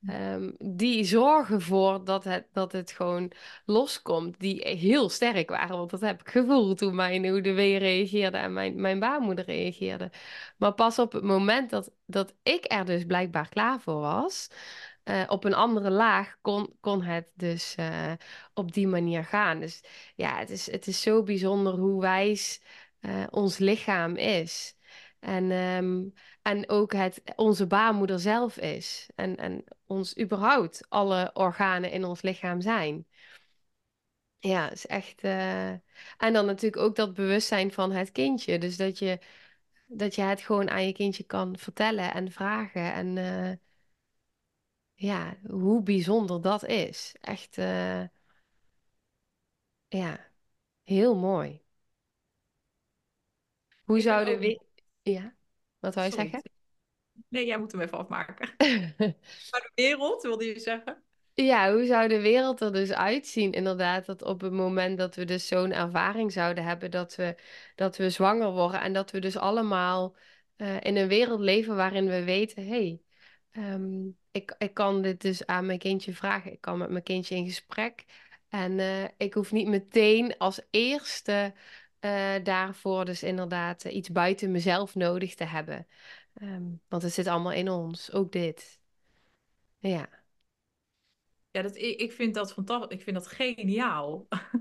Ehm, 0.05 0.51
die 0.57 1.03
zorgen 1.03 1.61
voor 1.61 2.05
dat 2.05 2.23
het, 2.23 2.47
dat 2.51 2.71
het 2.71 2.91
gewoon 2.91 3.31
loskomt. 3.65 4.39
Die 4.39 4.67
heel 4.67 5.09
sterk 5.09 5.49
waren. 5.49 5.77
Want 5.77 5.89
dat 5.89 6.01
heb 6.01 6.21
ik 6.21 6.29
gevoeld 6.29 6.77
toen 6.77 6.95
mijn 6.95 7.41
wee 7.41 7.77
reageerde 7.77 8.37
en 8.37 8.53
mijn, 8.53 8.81
mijn 8.81 8.99
baarmoeder 8.99 9.45
reageerde. 9.45 10.11
Maar 10.57 10.73
pas 10.73 10.99
op 10.99 11.11
het 11.11 11.23
moment 11.23 11.69
dat, 11.69 11.91
dat 12.05 12.33
ik 12.43 12.65
er 12.71 12.85
dus 12.85 13.05
blijkbaar 13.05 13.49
klaar 13.49 13.79
voor 13.81 13.99
was. 14.01 14.49
eh, 15.03 15.23
op 15.27 15.43
een 15.43 15.53
andere 15.53 15.89
laag 15.91 16.37
kon, 16.41 16.77
kon 16.79 17.01
het 17.03 17.27
dus 17.33 17.75
eh, 17.75 18.11
op 18.53 18.73
die 18.73 18.87
manier 18.87 19.25
gaan. 19.25 19.59
Dus 19.59 19.83
ja, 20.15 20.37
het 20.37 20.49
is, 20.49 20.71
het 20.71 20.87
is 20.87 21.01
zo 21.01 21.23
bijzonder 21.23 21.73
hoe 21.73 22.01
wijs 22.01 22.61
eh, 22.99 23.23
ons 23.29 23.57
lichaam 23.57 24.15
is. 24.15 24.75
En, 25.23 25.51
ehm, 25.51 26.03
en 26.41 26.69
ook 26.69 26.93
het, 26.93 27.21
onze 27.35 27.67
baarmoeder 27.67 28.19
zelf 28.19 28.57
is. 28.57 29.09
En, 29.15 29.37
en 29.37 29.63
ons 29.85 30.17
überhaupt 30.19 30.85
alle 30.89 31.29
organen 31.33 31.91
in 31.91 32.03
ons 32.05 32.21
lichaam 32.21 32.61
zijn. 32.61 33.07
Ja, 34.39 34.71
is 34.71 34.85
echt. 34.87 35.21
eh, 35.23 35.69
En 36.17 36.33
dan 36.33 36.45
natuurlijk 36.45 36.81
ook 36.81 36.95
dat 36.95 37.13
bewustzijn 37.13 37.71
van 37.71 37.91
het 37.91 38.11
kindje. 38.11 38.57
Dus 38.59 38.77
dat 38.77 38.99
je, 38.99 39.19
dat 39.87 40.15
je 40.15 40.21
het 40.21 40.41
gewoon 40.41 40.69
aan 40.69 40.85
je 40.85 40.93
kindje 40.93 41.23
kan 41.23 41.57
vertellen 41.57 42.13
en 42.13 42.31
vragen. 42.31 42.93
En 42.93 43.17
eh, 43.17 43.51
ja, 44.93 45.37
hoe 45.49 45.83
bijzonder 45.83 46.41
dat 46.41 46.65
is. 46.65 47.15
Echt, 47.21 47.57
eh, 47.57 48.03
ja, 49.87 50.19
heel 50.83 51.15
mooi. 51.15 51.61
Hoe 53.85 53.99
zouden 54.01 54.39
we... 54.39 54.59
Ja, 55.03 55.35
wat 55.79 55.95
wou 55.95 56.07
je 56.07 56.13
Sorry. 56.13 56.29
zeggen? 56.29 56.51
Nee, 57.29 57.45
jij 57.45 57.59
moet 57.59 57.71
hem 57.71 57.81
even 57.81 57.97
afmaken. 57.97 58.49
Maar 59.51 59.61
de 59.61 59.71
wereld, 59.75 60.21
wilde 60.21 60.45
je 60.45 60.59
zeggen? 60.59 61.03
Ja, 61.33 61.71
hoe 61.71 61.85
zou 61.85 62.07
de 62.07 62.21
wereld 62.21 62.61
er 62.61 62.71
dus 62.73 62.91
uitzien? 62.91 63.51
Inderdaad, 63.51 64.05
dat 64.05 64.23
op 64.23 64.41
het 64.41 64.51
moment 64.51 64.97
dat 64.97 65.15
we 65.15 65.25
dus 65.25 65.47
zo'n 65.47 65.71
ervaring 65.71 66.31
zouden 66.31 66.63
hebben, 66.63 66.91
dat 66.91 67.15
we, 67.15 67.35
dat 67.75 67.97
we 67.97 68.09
zwanger 68.09 68.51
worden 68.51 68.81
en 68.81 68.93
dat 68.93 69.11
we 69.11 69.19
dus 69.19 69.37
allemaal 69.37 70.15
eh, 70.55 70.75
in 70.81 70.95
een 70.95 71.07
wereld 71.07 71.39
leven 71.39 71.75
waarin 71.75 72.07
we 72.07 72.23
weten, 72.23 72.63
hé, 72.63 72.69
hey, 72.69 73.01
ehm, 73.51 74.07
ik, 74.31 74.55
ik 74.57 74.73
kan 74.73 75.01
dit 75.01 75.21
dus 75.21 75.45
aan 75.45 75.65
mijn 75.65 75.79
kindje 75.79 76.13
vragen, 76.13 76.51
ik 76.51 76.61
kan 76.61 76.77
met 76.77 76.89
mijn 76.89 77.03
kindje 77.03 77.35
in 77.35 77.45
gesprek 77.45 78.05
en 78.49 78.79
eh, 78.79 79.03
ik 79.17 79.33
hoef 79.33 79.51
niet 79.51 79.67
meteen 79.67 80.37
als 80.37 80.61
eerste 80.69 81.53
eh, 82.03 82.35
daarvoor 82.43 83.05
dus 83.05 83.23
inderdaad 83.23 83.85
eh, 83.85 83.95
iets 83.95 84.09
buiten 84.11 84.51
mezelf 84.51 84.95
nodig 84.95 85.35
te 85.35 85.43
hebben. 85.43 85.87
Ehm, 86.33 86.63
want 86.87 87.03
het 87.03 87.13
zit 87.13 87.27
allemaal 87.27 87.51
in 87.51 87.69
ons, 87.69 88.11
ook 88.11 88.31
dit. 88.31 88.79
Ja. 89.79 90.09
Ja, 91.51 91.61
dat, 91.61 91.75
ik, 91.75 91.99
ik 91.99 92.11
vind 92.11 92.33
dat 92.35 92.53
fantastisch. 92.53 92.97
Ik 92.97 93.03
vind 93.03 93.15
dat 93.15 93.27
geniaal. 93.27 94.27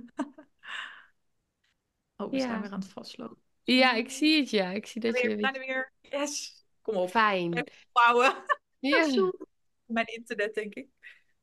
Oh, 2.17 2.31
we 2.31 2.39
zijn 2.39 2.53
Ja. 2.53 2.61
weer 2.61 2.71
aan 2.73 2.81
het 2.81 2.89
vastlopen. 2.89 3.43
Ja, 3.63 3.93
ik 3.93 4.11
zie 4.11 4.41
het, 4.41 4.51
ja. 4.51 4.71
Ik 4.71 4.87
zie 4.87 5.01
dat 5.01 5.13
Weer, 5.13 5.31
je 5.31 5.37
we 5.37 5.41
zijn 5.41 5.55
er 5.55 5.61
weer. 5.61 5.93
Yes. 6.01 6.65
Kom 6.83 6.97
op. 6.97 7.09
fijn. 7.09 7.53
Even 7.53 7.73
opbouwen. 7.93 8.35
Ja. 8.79 9.31
Mijn 9.85 10.07
internet, 10.07 10.55
denk 10.55 10.75
ik. 10.75 10.89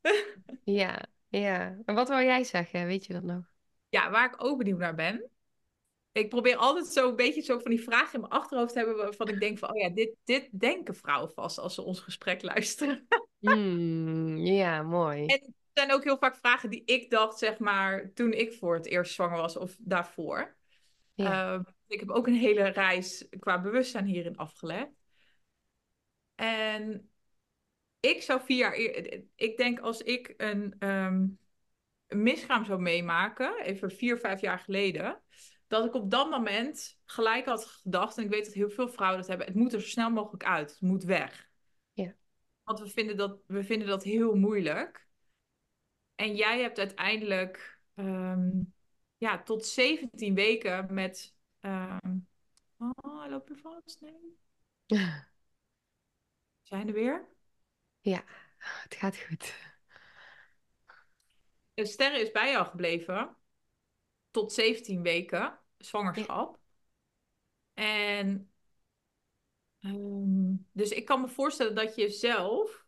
ja, 0.64 1.06
ja. 1.28 1.78
En 1.86 1.96
wat 1.96 2.08
wou 2.10 2.24
jij 2.24 2.44
zeggen? 2.44 2.86
Weet 2.86 3.06
je 3.06 3.14
dat 3.14 3.24
nog? 3.24 3.52
Ja, 3.90 4.10
waar 4.10 4.34
ik 4.34 4.44
ook 4.44 4.58
benieuwd 4.58 4.80
naar 4.80 4.96
ben. 4.96 5.30
Ik 6.12 6.30
probeer 6.30 6.56
altijd 6.56 6.88
zo 6.88 7.10
een 7.10 7.16
beetje 7.16 7.42
zo 7.42 7.60
van 7.60 7.72
die 7.72 7.84
vragen 7.84 8.14
in 8.14 8.20
mijn 8.20 8.32
achterhoofd 8.32 8.74
te 8.74 8.80
hebben 8.80 8.98
waarvan 8.98 9.28
ik 9.28 9.40
denk 9.40 9.58
van, 9.58 9.70
oh 9.70 9.78
ja, 9.78 9.90
dit, 9.90 10.16
dit 10.24 10.50
denken 10.52 10.96
vrouwen 10.96 11.32
vast 11.32 11.58
als 11.58 11.76
ze 11.76 11.82
ons 11.82 12.00
gesprek 12.00 12.42
luisteren. 12.42 13.08
Hmm, 13.40 14.38
ja, 14.38 14.82
mooi. 14.82 15.26
En 15.26 15.40
het 15.42 15.54
zijn 15.74 15.94
ook 15.94 16.04
heel 16.04 16.18
vaak 16.18 16.36
vragen 16.36 16.70
die 16.70 16.84
ik 16.86 17.10
dacht, 17.10 17.38
zeg 17.38 17.60
maar, 17.60 18.12
toen 18.14 18.34
ik 18.34 18.54
voor 18.54 18.76
het 18.76 18.86
eerst 18.86 19.14
zwanger 19.14 19.38
was 19.38 19.58
of 19.58 19.76
daarvoor. 19.80 20.58
Ehm, 21.16 21.62
ik 21.88 22.00
heb 22.00 22.10
ook 22.10 22.28
een 22.28 22.34
hele 22.34 22.64
reis 22.64 23.28
qua 23.40 23.62
bewustzijn 23.62 24.06
hierin 24.06 24.38
afgelegd. 24.38 24.92
En 26.36 27.12
ik 28.00 28.22
zou 28.22 28.42
vier 28.42 28.58
jaar, 28.58 28.76
ik 29.36 29.58
denk 29.58 29.80
als 29.80 30.02
ik 30.02 30.34
een, 30.38 30.76
een 30.80 31.40
miskraam 32.08 32.66
zou 32.66 32.82
meemaken, 32.82 33.62
even 33.62 33.92
vier, 33.92 34.18
vijf 34.18 34.42
jaar 34.42 34.60
geleden, 34.60 35.22
dat 35.70 35.86
ik 35.86 35.94
op 35.94 36.12
dat 36.12 36.30
moment 36.30 37.00
gelijk 37.06 37.46
had 37.46 37.66
gedacht, 37.66 38.18
en 38.18 38.24
ik 38.24 38.30
weet 38.30 38.46
dat 38.46 38.54
heel 38.54 38.70
veel 38.70 38.90
vrouwen 38.90 39.20
dat 39.20 39.28
hebben, 39.28 39.48
het 39.48 39.56
moet 39.56 39.74
er 39.74 39.82
zo 39.82 39.88
snel 39.88 40.10
mogelijk 40.10 40.44
uit, 40.44 40.70
het 40.72 40.82
moet 40.82 41.04
weg. 41.04 41.50
Ja. 41.94 42.16
Want 42.64 42.80
we 42.80 42.88
vinden 42.88 43.18
dat, 43.18 43.40
we 43.48 43.64
vinden 43.64 43.88
dat 43.88 44.04
heel 44.04 44.36
moeilijk. 44.36 45.08
En 46.16 46.36
jij 46.36 46.62
hebt 46.62 46.80
uiteindelijk 46.80 47.82
ehm, 47.96 48.50
ja, 49.18 49.44
tot 49.44 49.66
17 49.66 50.36
weken 50.36 50.94
met. 50.94 51.36
ehm, 51.60 52.18
oh, 52.78 53.26
loop 53.30 53.48
je 53.48 53.56
vast? 53.56 54.02
Nee. 54.02 54.38
Zijn 56.62 56.88
er 56.88 56.94
weer? 56.94 57.28
ja, 58.02 58.24
het 58.58 58.96
gaat 58.96 59.18
goed. 59.18 59.54
De 61.74 61.86
sterren 61.86 62.22
is 62.22 62.32
bij 62.32 62.52
jou 62.52 62.66
gebleven 62.66 63.38
tot 64.32 64.54
17 64.54 65.02
weken 65.02 65.60
zwangerschap. 65.78 66.60
En 67.74 68.52
ehm, 69.80 70.56
dus 70.72 70.92
ik 70.92 71.06
kan 71.06 71.22
me 71.22 71.28
voorstellen 71.28 71.76
dat 71.76 71.96
je 71.96 72.10
zelf, 72.10 72.86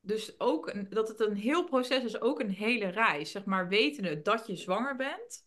dus 0.00 0.40
ook 0.40 0.68
een, 0.68 0.88
dat 0.88 1.08
het 1.08 1.20
een 1.20 1.36
heel 1.36 1.64
proces 1.64 2.04
is, 2.04 2.20
ook 2.20 2.40
een 2.40 2.50
hele 2.50 2.88
reis. 2.88 3.30
Zeg 3.30 3.44
maar, 3.44 3.68
wetende 3.68 4.22
dat 4.22 4.46
je 4.46 4.56
zwanger 4.56 4.96
bent, 4.96 5.46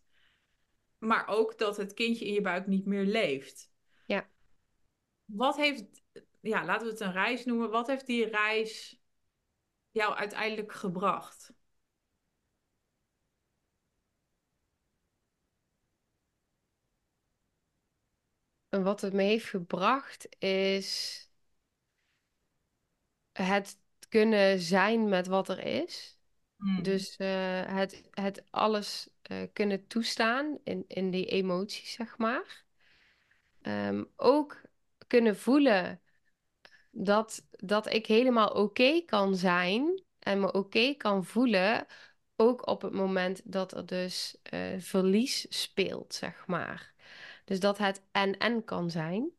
maar 0.97 1.27
ook 1.27 1.57
dat 1.57 1.77
het 1.77 1.93
kindje 1.93 2.25
in 2.25 2.33
je 2.33 2.41
buik 2.41 2.67
niet 2.67 2.85
meer 2.85 3.05
leeft. 3.05 3.71
Ja. 4.05 4.29
Wat 5.25 5.55
heeft, 5.55 6.03
ja, 6.41 6.65
laten 6.65 6.85
we 6.85 6.91
het 6.91 7.01
een 7.01 7.11
reis 7.11 7.45
noemen, 7.45 7.69
wat 7.69 7.87
heeft 7.87 8.05
die 8.05 8.25
reis 8.25 9.01
jou 9.91 10.15
uiteindelijk 10.15 10.71
gebracht? 10.71 11.53
En 18.73 18.83
wat 18.83 19.01
het 19.01 19.13
me 19.13 19.23
heeft 19.23 19.45
gebracht 19.45 20.41
is 20.41 21.19
het 23.31 23.77
kunnen 24.09 24.59
zijn 24.59 25.09
met 25.09 25.27
wat 25.27 25.49
er 25.49 25.59
is. 25.59 26.17
Hmm. 26.57 26.83
Dus 26.83 27.15
eh, 27.15 27.65
het, 27.65 28.03
het 28.11 28.43
alles 28.49 29.09
eh, 29.21 29.41
kunnen 29.53 29.87
toestaan 29.87 30.59
in, 30.63 30.85
in 30.87 31.11
die 31.11 31.25
emoties, 31.25 31.91
zeg 31.91 32.17
maar. 32.17 32.65
Ehm, 33.61 34.03
ook 34.15 34.61
kunnen 35.07 35.37
voelen 35.37 36.01
dat, 36.91 37.47
dat 37.51 37.93
ik 37.93 38.05
helemaal 38.05 38.49
oké 38.49 39.01
kan 39.01 39.35
zijn 39.35 40.03
en 40.19 40.39
me 40.39 40.51
oké 40.51 40.93
kan 40.93 41.25
voelen, 41.25 41.85
ook 42.35 42.67
op 42.67 42.81
het 42.81 42.93
moment 42.93 43.41
dat 43.51 43.73
er 43.73 43.85
dus 43.85 44.37
eh, 44.43 44.79
verlies 44.79 45.45
speelt, 45.49 46.13
zeg 46.13 46.47
maar. 46.47 46.92
Dus 47.43 47.59
dat 47.59 47.77
het 47.77 48.01
en-en 48.11 48.63
kan 48.63 48.89
zijn. 48.91 49.31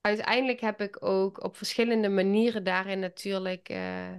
Uiteindelijk 0.00 0.60
heb 0.60 0.80
ik 0.80 1.04
ook 1.04 1.42
op 1.44 1.56
verschillende 1.56 2.08
manieren 2.08 2.64
daarin 2.64 2.98
natuurlijk 2.98 3.68
eh, 3.68 4.12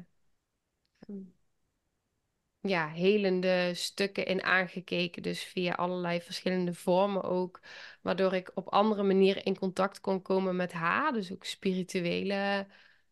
ja, 2.62 2.88
helende 2.90 3.72
stukken 3.74 4.26
in 4.26 4.44
aangekeken. 4.44 5.22
Dus 5.22 5.44
via 5.44 5.74
allerlei 5.74 6.22
verschillende 6.22 6.74
vormen 6.74 7.24
ook. 7.24 7.60
Waardoor 8.02 8.34
ik 8.34 8.52
op 8.54 8.68
andere 8.68 9.04
manieren 9.04 9.44
in 9.44 9.58
contact 9.58 10.02
kon 10.02 10.22
komen 10.22 10.56
met 10.56 10.72
haar. 10.72 11.14
Dus 11.14 11.32
ook 11.32 11.44
spirituele, 11.44 12.68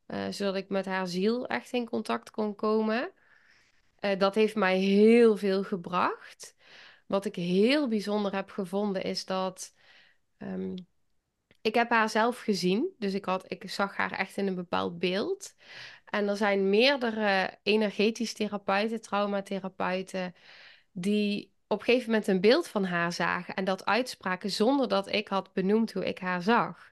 eh, 0.05 0.28
zodat 0.30 0.55
ik 0.55 0.70
met 0.70 0.86
haar 0.86 1.07
ziel 1.07 1.47
echt 1.47 1.72
in 1.72 1.89
contact 1.89 2.32
kon 2.32 2.55
komen. 2.55 3.11
Eh, 3.99 4.20
dat 4.20 4.36
heeft 4.36 4.55
mij 4.55 4.78
heel 4.78 5.38
veel 5.38 5.64
gebracht. 5.64 6.55
Wat 7.06 7.26
ik 7.26 7.36
heel 7.36 7.88
bijzonder 7.88 8.36
heb 8.36 8.49
gevonden 8.49 9.04
is 9.04 9.26
dat. 9.26 9.74
ehm, 10.38 10.76
ik 11.62 11.76
heb 11.76 11.89
haar 11.89 12.10
zelf 12.10 12.39
gezien, 12.39 12.93
dus 12.97 13.14
ik, 13.14 13.26
had, 13.26 13.51
ik 13.51 13.70
zag 13.70 13.95
haar 13.95 14.12
echt 14.12 14.38
in 14.38 14.47
een 14.47 14.56
bepaald 14.56 14.99
beeld. 14.99 15.56
En 16.06 16.28
er 16.28 16.38
zijn 16.38 16.70
meerdere 16.70 17.60
energetisch 17.64 18.34
therapeuten, 18.34 19.01
traumatherapeuten, 19.01 20.36
die 20.91 21.54
op 21.68 21.80
een 21.80 21.86
gegeven 21.86 22.10
moment 22.10 22.28
een 22.28 22.41
beeld 22.41 22.68
van 22.68 22.86
haar 22.86 23.14
zagen 23.14 23.54
en 23.56 23.66
dat 23.66 23.86
uitspraken 23.86 24.49
zonder 24.51 24.88
dat 24.88 25.08
ik 25.12 25.28
had 25.28 25.54
benoemd 25.54 25.91
hoe 25.93 26.06
ik 26.06 26.20
haar 26.20 26.41
zag. 26.41 26.91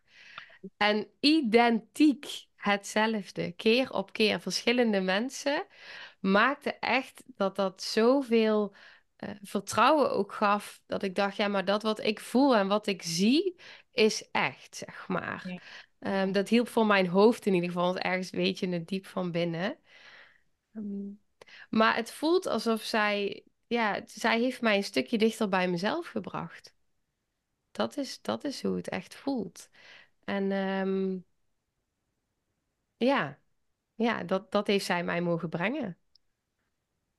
En 0.77 1.07
identiek 1.19 2.45
hetzelfde, 2.55 3.51
keer 3.51 3.91
op 3.91 4.13
keer, 4.13 4.39
verschillende 4.39 4.99
mensen, 5.01 5.65
maakte 6.19 6.73
echt 6.73 7.23
dat 7.25 7.55
dat 7.55 7.83
zoveel 7.83 8.75
eh, 9.21 9.29
vertrouwen 9.41 10.11
ook 10.11 10.33
gaf. 10.33 10.81
Dat 10.85 11.03
ik 11.03 11.15
dacht, 11.15 11.35
ja, 11.35 11.47
maar 11.47 11.65
dat 11.65 11.83
wat 11.83 11.99
ik 11.99 12.19
voel 12.19 12.55
en 12.55 12.67
wat 12.67 12.87
ik 12.87 13.01
zie, 13.01 13.55
is 13.91 14.29
echt, 14.31 14.75
zeg 14.75 15.07
maar. 15.07 15.49
Ja. 15.49 15.59
Ehm, 15.99 16.31
dat 16.31 16.49
hielp 16.49 16.67
voor 16.67 16.85
mijn 16.85 17.07
hoofd 17.07 17.45
in 17.45 17.53
ieder 17.53 17.69
geval, 17.69 17.85
want 17.85 17.97
ergens 17.97 18.29
weet 18.29 18.59
je 18.59 18.67
het 18.69 18.87
diep 18.87 19.05
van 19.05 19.31
binnen. 19.31 19.77
Ehm, 20.73 21.09
maar 21.69 21.95
het 21.95 22.11
voelt 22.11 22.45
alsof 22.45 22.81
zij, 22.81 23.43
ja, 23.67 24.01
zij 24.05 24.39
heeft 24.39 24.61
mij 24.61 24.75
een 24.75 24.83
stukje 24.83 25.17
dichter 25.17 25.49
bij 25.49 25.67
mezelf 25.67 26.07
gebracht. 26.07 26.73
Dat 27.71 27.97
is, 27.97 28.21
dat 28.21 28.43
is 28.43 28.61
hoe 28.61 28.75
het 28.75 28.89
echt 28.89 29.15
voelt. 29.15 29.69
En 30.23 30.51
ehm, 30.51 31.17
ja, 32.97 33.39
ja 33.95 34.23
dat, 34.23 34.51
dat 34.51 34.67
heeft 34.67 34.85
zij 34.85 35.03
mij 35.03 35.21
mogen 35.21 35.49
brengen. 35.49 35.97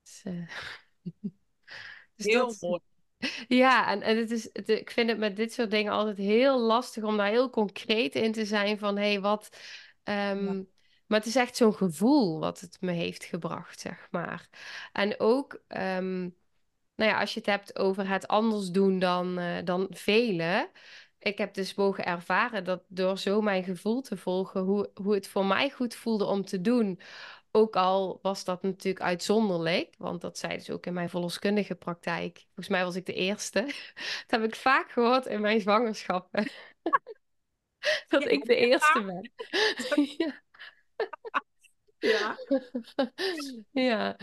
Dus, 0.02 0.22
eh, 0.24 0.48
dus 2.22 2.32
Heel 2.32 2.46
dat, 2.46 2.56
mooi. 2.60 2.80
ja, 3.48 3.88
en, 3.90 4.02
en 4.02 4.16
het 4.16 4.30
is, 4.30 4.48
het, 4.52 4.68
ik 4.68 4.90
vind 4.90 5.08
het 5.10 5.18
met 5.18 5.36
dit 5.36 5.52
soort 5.52 5.70
dingen 5.70 5.92
altijd 5.92 6.16
heel 6.16 6.60
lastig 6.60 7.02
om 7.02 7.16
daar 7.16 7.28
heel 7.28 7.50
concreet 7.50 8.14
in 8.14 8.32
te 8.32 8.44
zijn 8.44 8.78
van 8.78 8.96
hé, 8.96 9.10
hey, 9.12 9.20
wat. 9.20 9.48
Ja. 10.04 10.30
ehm, 10.30 10.62
maar 11.06 11.18
het 11.18 11.26
is 11.28 11.36
echt 11.36 11.56
zo'n 11.56 11.74
gevoel 11.74 12.38
wat 12.38 12.60
het 12.60 12.76
me 12.80 12.92
heeft 12.92 13.24
gebracht, 13.24 13.80
zeg 13.80 14.08
maar. 14.10 14.48
En 14.92 15.20
ook, 15.20 15.62
ehm, 15.68 16.20
nou 16.94 17.10
ja, 17.10 17.20
als 17.20 17.32
je 17.34 17.38
het 17.38 17.48
hebt 17.48 17.78
over 17.78 18.08
het 18.08 18.28
anders 18.28 18.70
doen 18.70 18.98
dan, 18.98 19.38
eh, 19.38 19.64
dan 19.64 19.86
velen. 19.90 20.70
Ik 21.18 21.38
heb 21.38 21.54
dus 21.54 21.74
mogen 21.74 22.04
ervaren 22.04 22.64
dat 22.64 22.82
door 22.88 23.18
zo 23.18 23.40
mijn 23.40 23.64
gevoel 23.64 24.00
te 24.00 24.16
volgen, 24.16 24.60
hoe, 24.60 24.90
hoe 24.94 25.14
het 25.14 25.28
voor 25.28 25.46
mij 25.46 25.70
goed 25.70 25.94
voelde 25.94 26.24
om 26.24 26.44
te 26.44 26.60
doen. 26.60 27.00
Ook 27.54 27.76
al 27.76 28.18
was 28.22 28.44
dat 28.44 28.62
natuurlijk 28.62 29.04
uitzonderlijk, 29.04 29.94
want 29.98 30.20
dat 30.20 30.38
zeiden 30.38 30.64
ze 30.64 30.72
ook 30.72 30.86
in 30.86 30.92
mijn 30.92 31.10
verloskundige 31.10 31.74
praktijk. 31.74 32.38
Volgens 32.44 32.68
mij 32.68 32.84
was 32.84 32.96
ik 32.96 33.06
de 33.06 33.12
eerste. 33.14 33.60
Dat 34.26 34.40
heb 34.40 34.44
ik 34.44 34.54
vaak 34.54 34.90
gehoord 34.90 35.26
in 35.26 35.40
mijn 35.40 35.60
zwangerschappen, 35.60 36.48
dat 38.08 38.24
ik 38.24 38.44
de 38.44 38.56
eerste 38.56 39.02
ben. 39.04 39.30
Ja. 42.02 42.36
ja. 42.36 42.36
Ja, 43.70 44.16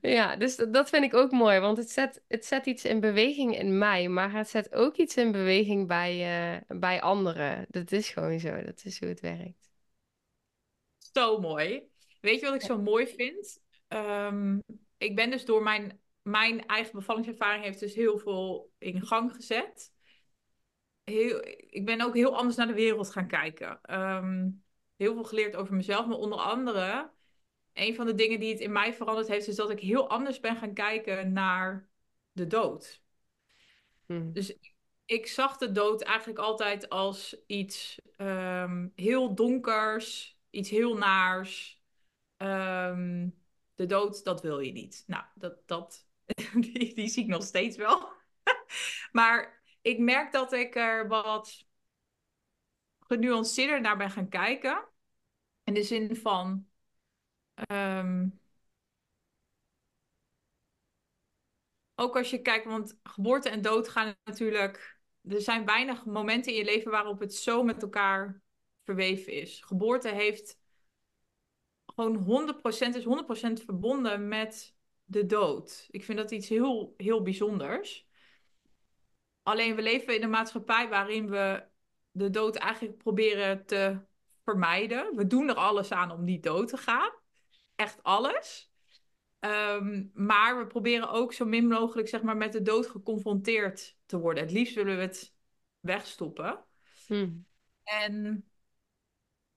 ja, 0.00 0.36
dus 0.36 0.56
dat 0.56 0.72
dat 0.74 0.88
vind 0.88 1.04
ik 1.04 1.14
ook 1.14 1.30
mooi, 1.30 1.58
want 1.60 1.76
het 1.76 1.90
zet, 1.90 2.22
het 2.28 2.44
zet 2.44 2.66
iets 2.66 2.84
in 2.84 3.00
beweging 3.00 3.58
in 3.58 3.78
mij, 3.78 4.08
maar 4.08 4.32
het 4.32 4.48
zet 4.48 4.74
ook 4.74 4.96
iets 4.96 5.16
in 5.16 5.32
beweging 5.32 5.86
bij, 5.88 6.12
eh, 6.54 6.78
bij 6.78 7.02
anderen. 7.02 7.66
Dat 7.68 7.92
is 7.92 8.08
gewoon 8.08 8.40
zo, 8.40 8.62
dat 8.62 8.84
is 8.84 9.00
hoe 9.00 9.08
het 9.08 9.20
werkt. 9.20 9.70
Zo 11.12 11.38
mooi. 11.40 11.88
Weet 12.26 12.40
je 12.40 12.46
wat 12.46 12.54
ik 12.54 12.60
zo 12.60 12.78
mooi 12.78 13.06
vind? 13.06 13.62
Ehm, 13.88 14.58
ik 14.98 15.16
ben 15.16 15.30
dus 15.30 15.44
door 15.44 15.62
mijn, 15.62 16.00
mijn 16.22 16.66
eigen 16.66 16.92
bevallingservaring 16.92 17.64
heeft 17.64 17.80
dus 17.80 17.94
heel 17.94 18.18
veel 18.18 18.72
in 18.78 19.06
gang 19.06 19.32
gezet. 19.34 19.92
Heel, 21.04 21.46
ik 21.56 21.84
ben 21.84 22.00
ook 22.00 22.14
heel 22.14 22.36
anders 22.36 22.56
naar 22.56 22.66
de 22.66 22.72
wereld 22.74 23.10
gaan 23.10 23.26
kijken. 23.26 23.78
Ehm, 23.82 24.48
heel 24.96 25.14
veel 25.14 25.24
geleerd 25.24 25.56
over 25.56 25.74
mezelf, 25.74 26.06
maar 26.06 26.16
onder 26.16 26.38
andere, 26.38 27.10
een 27.72 27.94
van 27.94 28.06
de 28.06 28.14
dingen 28.14 28.40
die 28.40 28.52
het 28.52 28.60
in 28.60 28.72
mij 28.72 28.94
veranderd 28.94 29.28
heeft, 29.28 29.48
is 29.48 29.56
dat 29.56 29.70
ik 29.70 29.80
heel 29.80 30.08
anders 30.08 30.40
ben 30.40 30.56
gaan 30.56 30.74
kijken 30.74 31.32
naar 31.32 31.88
de 32.32 32.46
dood. 32.46 33.02
Hm. 34.06 34.32
Dus 34.32 34.58
ik 35.04 35.26
zag 35.26 35.56
de 35.56 35.72
dood 35.72 36.02
eigenlijk 36.02 36.38
altijd 36.38 36.88
als 36.88 37.36
iets 37.46 38.00
ehm, 38.16 38.88
heel 38.94 39.34
donkers, 39.34 40.38
iets 40.50 40.70
heel 40.70 40.96
naars. 40.96 41.76
Ehm, 42.36 43.28
de 43.74 43.86
dood, 43.86 44.24
dat 44.24 44.42
wil 44.42 44.58
je 44.58 44.72
niet. 44.72 45.04
Nou, 45.06 45.24
dat, 45.34 45.68
dat, 45.68 46.06
die, 46.60 47.08
zie 47.08 47.22
ik 47.22 47.28
nog 47.28 47.42
steeds 47.42 47.76
wel. 47.76 48.08
maar 49.12 49.62
ik 49.82 49.98
merk 49.98 50.32
dat 50.32 50.52
ik 50.52 50.74
er 50.76 51.08
wat 51.08 51.66
genuanceerder 53.00 53.80
naar 53.80 53.96
ben 53.96 54.10
gaan 54.10 54.28
kijken. 54.28 54.84
In 55.64 55.74
de 55.74 55.82
zin 55.82 56.16
van. 56.16 56.68
ehm, 57.54 58.28
ook 61.94 62.16
als 62.16 62.30
je 62.30 62.42
kijkt, 62.42 62.64
want 62.64 62.98
geboorte 63.02 63.48
en 63.48 63.62
dood 63.62 63.88
gaan 63.88 64.16
natuurlijk. 64.24 64.98
Er 65.28 65.40
zijn 65.40 65.64
weinig 65.64 66.04
momenten 66.04 66.52
in 66.52 66.58
je 66.58 66.64
leven 66.64 66.90
waarop 66.90 67.20
het 67.20 67.34
zo 67.34 67.62
met 67.62 67.82
elkaar 67.82 68.42
verweven 68.84 69.32
is. 69.32 69.60
Geboorte 69.64 70.08
heeft 70.08 70.58
gewoon 71.96 72.24
100% 72.24 72.96
is 72.96 73.04
100% 73.04 73.64
verbonden 73.64 74.28
met 74.28 74.76
de 75.04 75.26
dood. 75.26 75.88
Ik 75.90 76.04
vind 76.04 76.18
dat 76.18 76.30
iets 76.30 76.48
heel, 76.48 76.94
heel 76.96 77.22
bijzonders. 77.22 78.06
Alleen 79.42 79.76
we 79.76 79.82
leven 79.82 80.14
in 80.14 80.22
een 80.22 80.30
maatschappij 80.30 80.88
waarin 80.88 81.30
we 81.30 81.64
de 82.10 82.30
dood 82.30 82.56
eigenlijk 82.56 82.98
proberen 82.98 83.66
te 83.66 84.00
vermijden. 84.44 85.16
We 85.16 85.26
doen 85.26 85.48
er 85.48 85.54
alles 85.54 85.92
aan 85.92 86.10
om 86.10 86.24
niet 86.24 86.42
dood 86.42 86.68
te 86.68 86.76
gaan. 86.76 87.10
Echt 87.74 88.02
alles. 88.02 88.70
Ehm, 89.38 90.04
maar 90.14 90.58
we 90.58 90.66
proberen 90.66 91.10
ook 91.10 91.32
zo 91.32 91.44
min 91.44 91.66
mogelijk 91.66 92.08
zeg 92.08 92.22
maar, 92.22 92.36
met 92.36 92.52
de 92.52 92.62
dood 92.62 92.86
geconfronteerd 92.86 93.96
te 94.06 94.18
worden. 94.18 94.42
Het 94.42 94.52
liefst 94.52 94.74
willen 94.74 94.96
we 94.96 95.02
het 95.02 95.34
wegstoppen. 95.80 96.64
Hm. 97.06 97.30
En 97.82 98.44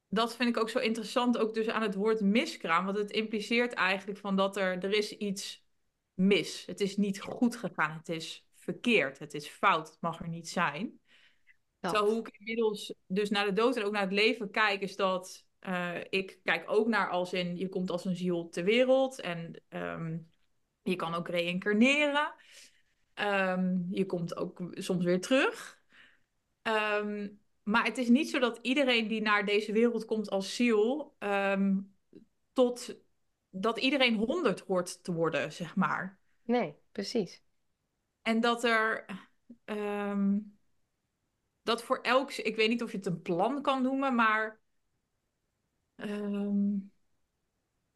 dat 0.09 0.35
vind 0.35 0.49
ik 0.49 0.57
ook 0.57 0.69
zo 0.69 0.79
interessant, 0.79 1.37
ook 1.37 1.53
dus 1.53 1.67
aan 1.67 1.81
het 1.81 1.95
woord 1.95 2.21
miskraam. 2.21 2.85
Want 2.85 2.97
het 2.97 3.11
impliceert 3.11 3.73
eigenlijk 3.73 4.19
van 4.19 4.35
dat 4.35 4.57
er, 4.57 4.83
er 4.83 4.93
is 4.93 5.17
iets 5.17 5.65
mis. 6.13 6.65
Het 6.65 6.79
is 6.79 6.97
niet 6.97 7.21
goed 7.21 7.55
gegaan, 7.55 7.97
het 7.97 8.09
is 8.09 8.47
verkeerd, 8.53 9.19
het 9.19 9.33
is 9.33 9.47
fout, 9.47 9.89
het 9.89 10.01
mag 10.01 10.19
er 10.19 10.27
niet 10.27 10.49
zijn. 10.49 10.99
Dat. 11.79 11.95
Zo 11.95 12.05
hoe 12.05 12.19
ik 12.19 12.37
inmiddels 12.37 12.93
dus 13.07 13.29
naar 13.29 13.45
de 13.45 13.53
dood 13.53 13.75
en 13.75 13.83
ook 13.83 13.91
naar 13.91 14.01
het 14.01 14.11
leven 14.11 14.51
kijk, 14.51 14.81
is 14.81 14.95
dat 14.95 15.47
eh, 15.59 15.97
ik 16.09 16.39
kijk 16.43 16.71
ook 16.71 16.87
naar 16.87 17.09
als 17.09 17.33
in, 17.33 17.57
je 17.57 17.69
komt 17.69 17.91
als 17.91 18.05
een 18.05 18.15
ziel 18.15 18.49
ter 18.49 18.63
wereld 18.63 19.19
en 19.19 19.61
ehm, 19.67 20.17
je 20.81 20.95
kan 20.95 21.13
ook 21.13 21.27
reïncarneren. 21.27 22.33
Ehm, 23.13 23.77
je 23.89 24.05
komt 24.05 24.35
ook 24.35 24.61
soms 24.71 25.03
weer 25.05 25.21
terug. 25.21 25.81
Ehm, 26.61 27.27
maar 27.69 27.83
het 27.83 27.97
is 27.97 28.07
niet 28.07 28.29
zo 28.29 28.39
dat 28.39 28.59
iedereen 28.61 29.07
die 29.07 29.21
naar 29.21 29.45
deze 29.45 29.71
wereld 29.71 30.05
komt 30.05 30.29
als 30.29 30.55
ziel, 30.55 31.15
ehm, 31.19 31.79
tot 32.53 32.95
dat 33.49 33.79
iedereen 33.79 34.15
honderd 34.15 34.59
hoort 34.59 35.03
te 35.03 35.13
worden, 35.13 35.53
zeg 35.53 35.75
maar. 35.75 36.19
Nee, 36.43 36.75
precies. 36.91 37.43
En 38.21 38.39
dat 38.39 38.63
er, 38.63 39.05
ehm, 39.65 40.39
dat 41.61 41.83
voor 41.83 42.01
elk, 42.01 42.31
ik 42.31 42.55
weet 42.55 42.69
niet 42.69 42.83
of 42.83 42.91
je 42.91 42.97
het 42.97 43.05
een 43.05 43.21
plan 43.21 43.61
kan 43.61 43.81
noemen, 43.81 44.15
maar 44.15 44.59
ehm, 45.95 46.77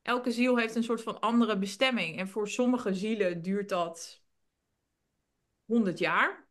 elke 0.02 0.32
ziel 0.32 0.58
heeft 0.58 0.76
een 0.76 0.84
soort 0.84 1.04
van 1.04 1.20
andere 1.20 1.58
bestemming. 1.58 2.18
En 2.18 2.28
voor 2.28 2.48
sommige 2.48 2.94
zielen 2.94 3.42
duurt 3.42 3.70
dat 3.70 4.22
100 5.66 6.00
jaar. 6.00 6.43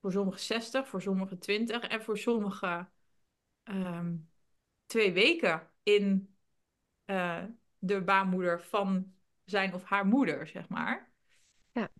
Voor 0.00 0.12
sommigen 0.12 0.40
60, 0.40 0.88
voor 0.88 1.02
sommigen 1.02 1.38
20 1.38 1.82
en 1.82 2.02
voor 2.02 2.18
sommigen 2.18 2.92
ehm, 3.62 4.16
twee 4.86 5.12
weken 5.12 5.70
in 5.82 6.36
eh, 7.04 7.44
de 7.78 8.02
baarmoeder 8.02 8.62
van 8.62 9.14
zijn 9.44 9.74
of 9.74 9.84
haar 9.84 10.06
moeder, 10.06 10.46
zeg 10.46 10.68
maar. 10.68 11.12
Ja. 11.72 11.90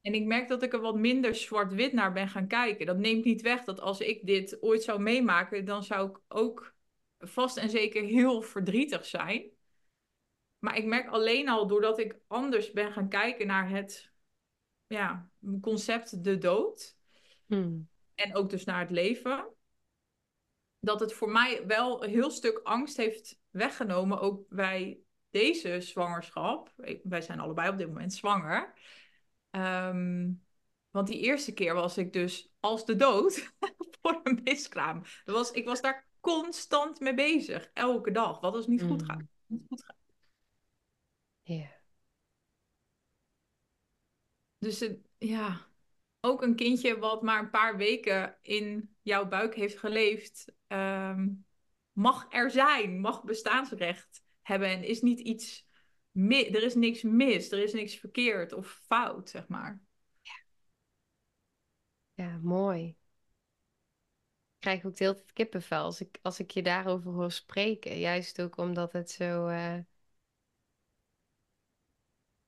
En 0.00 0.14
ik 0.14 0.24
merk 0.24 0.48
dat 0.48 0.62
ik 0.62 0.72
er 0.72 0.80
wat 0.80 0.96
minder 0.96 1.34
zwart-wit 1.34 1.92
naar 1.92 2.12
ben 2.12 2.28
gaan 2.28 2.46
kijken. 2.46 2.86
Dat 2.86 2.98
neemt 2.98 3.24
niet 3.24 3.42
weg 3.42 3.64
dat 3.64 3.80
als 3.80 4.00
ik 4.00 4.26
dit 4.26 4.62
ooit 4.62 4.82
zou 4.82 5.00
meemaken, 5.00 5.64
dan 5.64 5.82
zou 5.82 6.10
ik 6.10 6.20
ook 6.28 6.74
vast 7.18 7.56
en 7.56 7.70
zeker 7.70 8.02
heel 8.02 8.42
verdrietig 8.42 9.04
zijn. 9.04 9.50
Maar 10.58 10.76
ik 10.76 10.84
merk 10.84 11.08
alleen 11.08 11.48
al 11.48 11.66
doordat 11.66 11.98
ik 11.98 12.18
anders 12.26 12.72
ben 12.72 12.92
gaan 12.92 13.08
kijken 13.08 13.46
naar 13.46 13.70
het 13.70 14.12
ja, 14.86 15.30
concept 15.60 16.24
de 16.24 16.38
dood. 16.38 16.95
Hm. 17.46 17.78
En 18.14 18.34
ook 18.34 18.50
dus 18.50 18.64
naar 18.64 18.80
het 18.80 18.90
leven. 18.90 19.54
Dat 20.78 21.00
het 21.00 21.12
voor 21.12 21.30
mij 21.30 21.66
wel 21.66 22.04
een 22.04 22.10
heel 22.10 22.30
stuk 22.30 22.60
angst 22.62 22.96
heeft 22.96 23.38
weggenomen. 23.50 24.20
Ook 24.20 24.48
bij 24.48 24.98
deze 25.30 25.80
zwangerschap. 25.80 26.72
Wij 27.02 27.20
zijn 27.20 27.40
allebei 27.40 27.68
op 27.70 27.78
dit 27.78 27.86
moment 27.88 28.12
zwanger. 28.12 28.74
Ehm, 29.50 30.32
want 30.90 31.06
die 31.08 31.20
eerste 31.20 31.52
keer 31.52 31.74
was 31.74 31.98
ik 31.98 32.12
dus 32.12 32.48
als 32.60 32.84
de 32.84 32.96
dood 32.96 33.52
voor 34.00 34.20
een 34.22 34.40
miskraam. 34.44 35.02
Dat 35.24 35.34
was, 35.36 35.50
ik 35.50 35.64
was 35.64 35.80
daar 35.80 36.06
constant 36.20 37.00
mee 37.00 37.14
bezig. 37.14 37.70
Elke 37.72 38.10
dag. 38.10 38.40
Wat 38.40 38.54
als 38.54 38.66
niet 38.66 38.82
goed 38.82 39.00
Mm. 39.00 39.06
gaat. 39.06 39.22
Niet 39.46 39.64
goed 39.68 39.84
gaat. 39.84 39.96
Ja. 41.42 41.74
Dus 44.58 44.80
het- 44.80 44.98
ja, 45.18 45.66
ook 46.26 46.42
een 46.42 46.56
kindje 46.56 46.98
wat 46.98 47.22
maar 47.22 47.38
een 47.38 47.50
paar 47.50 47.76
weken 47.76 48.36
in 48.42 48.96
jouw 49.02 49.28
buik 49.28 49.54
heeft 49.54 49.78
geleefd, 49.78 50.52
ehm, 50.66 51.28
mag 51.92 52.26
er 52.30 52.50
zijn, 52.50 53.00
mag 53.00 53.24
bestaansrecht 53.24 54.22
hebben 54.42 54.68
en 54.68 54.82
is 54.84 55.00
niet 55.02 55.20
iets, 55.20 55.66
er 56.12 56.62
is 56.62 56.74
niks 56.74 57.02
mis, 57.02 57.50
er 57.50 57.62
is 57.62 57.72
niks 57.72 57.94
verkeerd 57.94 58.52
of 58.52 58.80
fout, 58.86 59.30
zeg 59.30 59.48
maar. 59.48 59.82
Ja, 62.14 62.38
mooi. 62.42 62.88
Ik 62.88 62.96
krijg 64.58 64.84
ook 64.84 64.98
hele 64.98 65.14
tijd 65.14 65.32
kippenvel 65.32 65.82
als 65.84 66.00
ik, 66.00 66.18
als 66.22 66.40
ik 66.40 66.50
je 66.50 66.62
daarover 66.62 67.12
hoor 67.12 67.30
spreken. 67.32 67.98
Juist 67.98 68.40
ook 68.42 68.56
omdat 68.56 68.92
het 68.92 69.10
zo... 69.10 69.46
eh, 69.46 69.78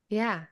Ja, 0.08 0.50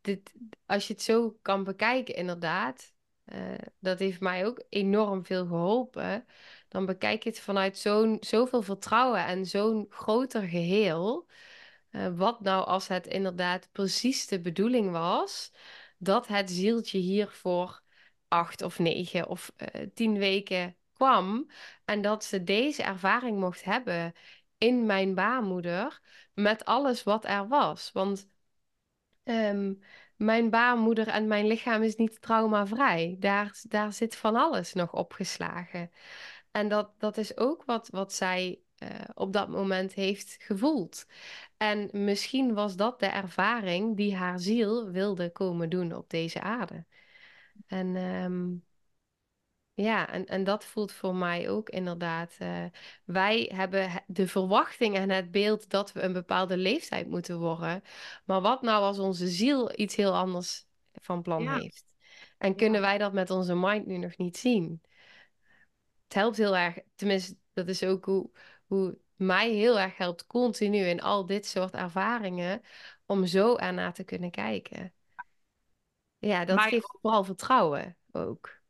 dit, 0.00 0.32
als 0.66 0.86
je 0.86 0.92
het 0.92 1.02
zo 1.02 1.38
kan 1.42 1.64
bekijken, 1.64 2.14
inderdaad, 2.14 2.94
eh, 3.24 3.38
dat 3.78 3.98
heeft 3.98 4.20
mij 4.20 4.46
ook 4.46 4.64
enorm 4.68 5.24
veel 5.24 5.46
geholpen. 5.46 6.26
Dan 6.68 6.86
bekijk 6.86 7.22
je 7.22 7.28
het 7.28 7.40
vanuit 7.40 7.78
zo'n, 7.78 8.16
zoveel 8.20 8.62
vertrouwen 8.62 9.26
en 9.26 9.46
zo'n 9.46 9.86
groter 9.88 10.42
geheel. 10.42 11.26
Eh, 11.90 12.08
wat 12.16 12.40
nou 12.40 12.66
als 12.66 12.88
het 12.88 13.06
inderdaad 13.06 13.68
precies 13.72 14.26
de 14.26 14.40
bedoeling 14.40 14.90
was 14.90 15.52
dat 15.98 16.26
het 16.26 16.50
zieltje 16.50 16.98
hier 16.98 17.28
voor 17.28 17.82
acht 18.28 18.62
of 18.62 18.78
negen 18.78 19.28
of 19.28 19.52
eh, 19.56 19.86
tien 19.94 20.18
weken 20.18 20.76
kwam 20.92 21.50
en 21.84 22.02
dat 22.02 22.24
ze 22.24 22.42
deze 22.44 22.82
ervaring 22.82 23.38
mocht 23.38 23.64
hebben 23.64 24.14
in 24.58 24.86
mijn 24.86 25.14
baarmoeder 25.14 26.00
met 26.34 26.64
alles 26.64 27.02
wat 27.02 27.24
er 27.24 27.48
was. 27.48 27.92
Want 27.92 28.26
Ehm, 29.24 29.74
mijn 30.16 30.50
baarmoeder 30.50 31.08
en 31.08 31.26
mijn 31.26 31.46
lichaam 31.46 31.82
is 31.82 31.96
niet 31.96 32.20
traumavrij. 32.20 33.16
Daar, 33.18 33.60
daar 33.68 33.92
zit 33.92 34.16
van 34.16 34.36
alles 34.36 34.72
nog 34.72 34.92
opgeslagen. 34.92 35.90
En 36.50 36.68
dat, 36.68 36.90
dat 36.98 37.16
is 37.16 37.36
ook 37.36 37.64
wat, 37.64 37.88
wat 37.88 38.12
zij 38.12 38.60
eh, 38.76 38.88
op 39.14 39.32
dat 39.32 39.48
moment 39.48 39.92
heeft 39.92 40.36
gevoeld. 40.38 41.06
En 41.56 41.88
misschien 41.92 42.54
was 42.54 42.76
dat 42.76 43.00
de 43.00 43.06
ervaring 43.06 43.96
die 43.96 44.16
haar 44.16 44.38
ziel 44.38 44.90
wilde 44.90 45.32
komen 45.32 45.70
doen 45.70 45.94
op 45.94 46.10
deze 46.10 46.40
aarde. 46.40 46.84
En 47.66 47.96
ehm, 47.96 48.50
ja, 49.74 50.08
en, 50.08 50.26
en 50.26 50.44
dat 50.44 50.64
voelt 50.64 50.92
voor 50.92 51.14
mij 51.14 51.50
ook 51.50 51.68
inderdaad. 51.68 52.36
eh, 52.38 52.64
wij 53.04 53.50
hebben 53.54 53.90
he- 53.90 53.98
de 54.06 54.28
verwachting 54.28 54.96
en 54.96 55.10
het 55.10 55.30
beeld 55.30 55.70
dat 55.70 55.92
we 55.92 56.00
een 56.02 56.12
bepaalde 56.12 56.56
leeftijd 56.56 57.08
moeten 57.08 57.38
worden. 57.38 57.82
Maar 58.24 58.40
wat 58.40 58.62
nou 58.62 58.82
als 58.82 58.98
onze 58.98 59.28
ziel 59.28 59.78
iets 59.80 59.96
heel 59.96 60.14
anders 60.16 60.66
van 60.92 61.22
plan 61.22 61.42
Ja, 61.42 61.58
heeft? 61.60 61.84
En 62.38 62.56
kunnen 62.56 62.80
wij 62.80 62.98
dat 62.98 63.12
met 63.12 63.30
onze 63.30 63.54
mind 63.54 63.86
nu 63.86 63.96
nog 63.98 64.16
niet 64.16 64.36
zien? 64.36 64.82
Het 66.04 66.14
helpt 66.14 66.36
heel 66.36 66.56
erg, 66.56 66.78
tenminste, 66.94 67.36
dat 67.52 67.68
is 67.68 67.82
ook 67.84 68.04
hoe, 68.04 68.30
hoe 68.66 68.98
mij 69.16 69.50
heel 69.50 69.78
erg 69.80 69.96
helpt 69.96 70.26
continu 70.26 70.78
in 70.78 71.00
al 71.02 71.26
dit 71.26 71.46
soort 71.46 71.74
ervaringen, 71.74 72.60
om 73.06 73.26
zo 73.26 73.56
ernaar 73.56 73.92
te 73.92 74.04
kunnen 74.04 74.30
kijken. 74.30 74.92
Ja, 76.18 76.44
dat 76.44 76.66
geeft 76.66 76.90
vooral 77.00 77.24
vertrouwen 77.24 77.96
ook. 78.12 78.62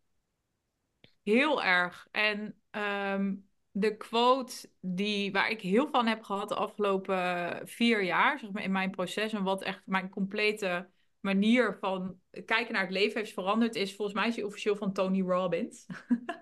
Heel 1.25 1.63
erg. 1.63 2.09
En 2.11 2.55
ehm, 2.71 3.35
de 3.71 3.97
quote 3.97 4.71
die, 4.81 5.33
waar 5.33 5.51
ik 5.51 5.61
heel 5.61 5.89
van 5.89 6.07
heb 6.07 6.23
gehad 6.23 6.49
de 6.49 6.55
afgelopen 6.55 7.61
vier 7.69 8.03
jaar, 8.03 8.39
zeg 8.39 8.51
maar, 8.51 8.63
in 8.63 8.73
mijn 8.73 8.91
proces, 8.91 9.33
en 9.33 9.43
wat 9.43 9.63
echt 9.63 9.83
mijn 9.85 10.09
complete 10.09 10.89
manier 11.21 11.77
van 11.81 12.21
kijken 12.45 12.73
naar 12.73 12.83
het 12.83 12.91
leven 12.91 13.19
heeft 13.19 13.33
veranderd, 13.33 13.75
is 13.75 13.95
volgens 13.95 14.17
mij 14.17 14.29
is 14.29 14.35
die 14.35 14.47
officieel 14.47 14.77
van 14.77 14.93
Tony 14.93 15.21
Robbins. 15.21 15.87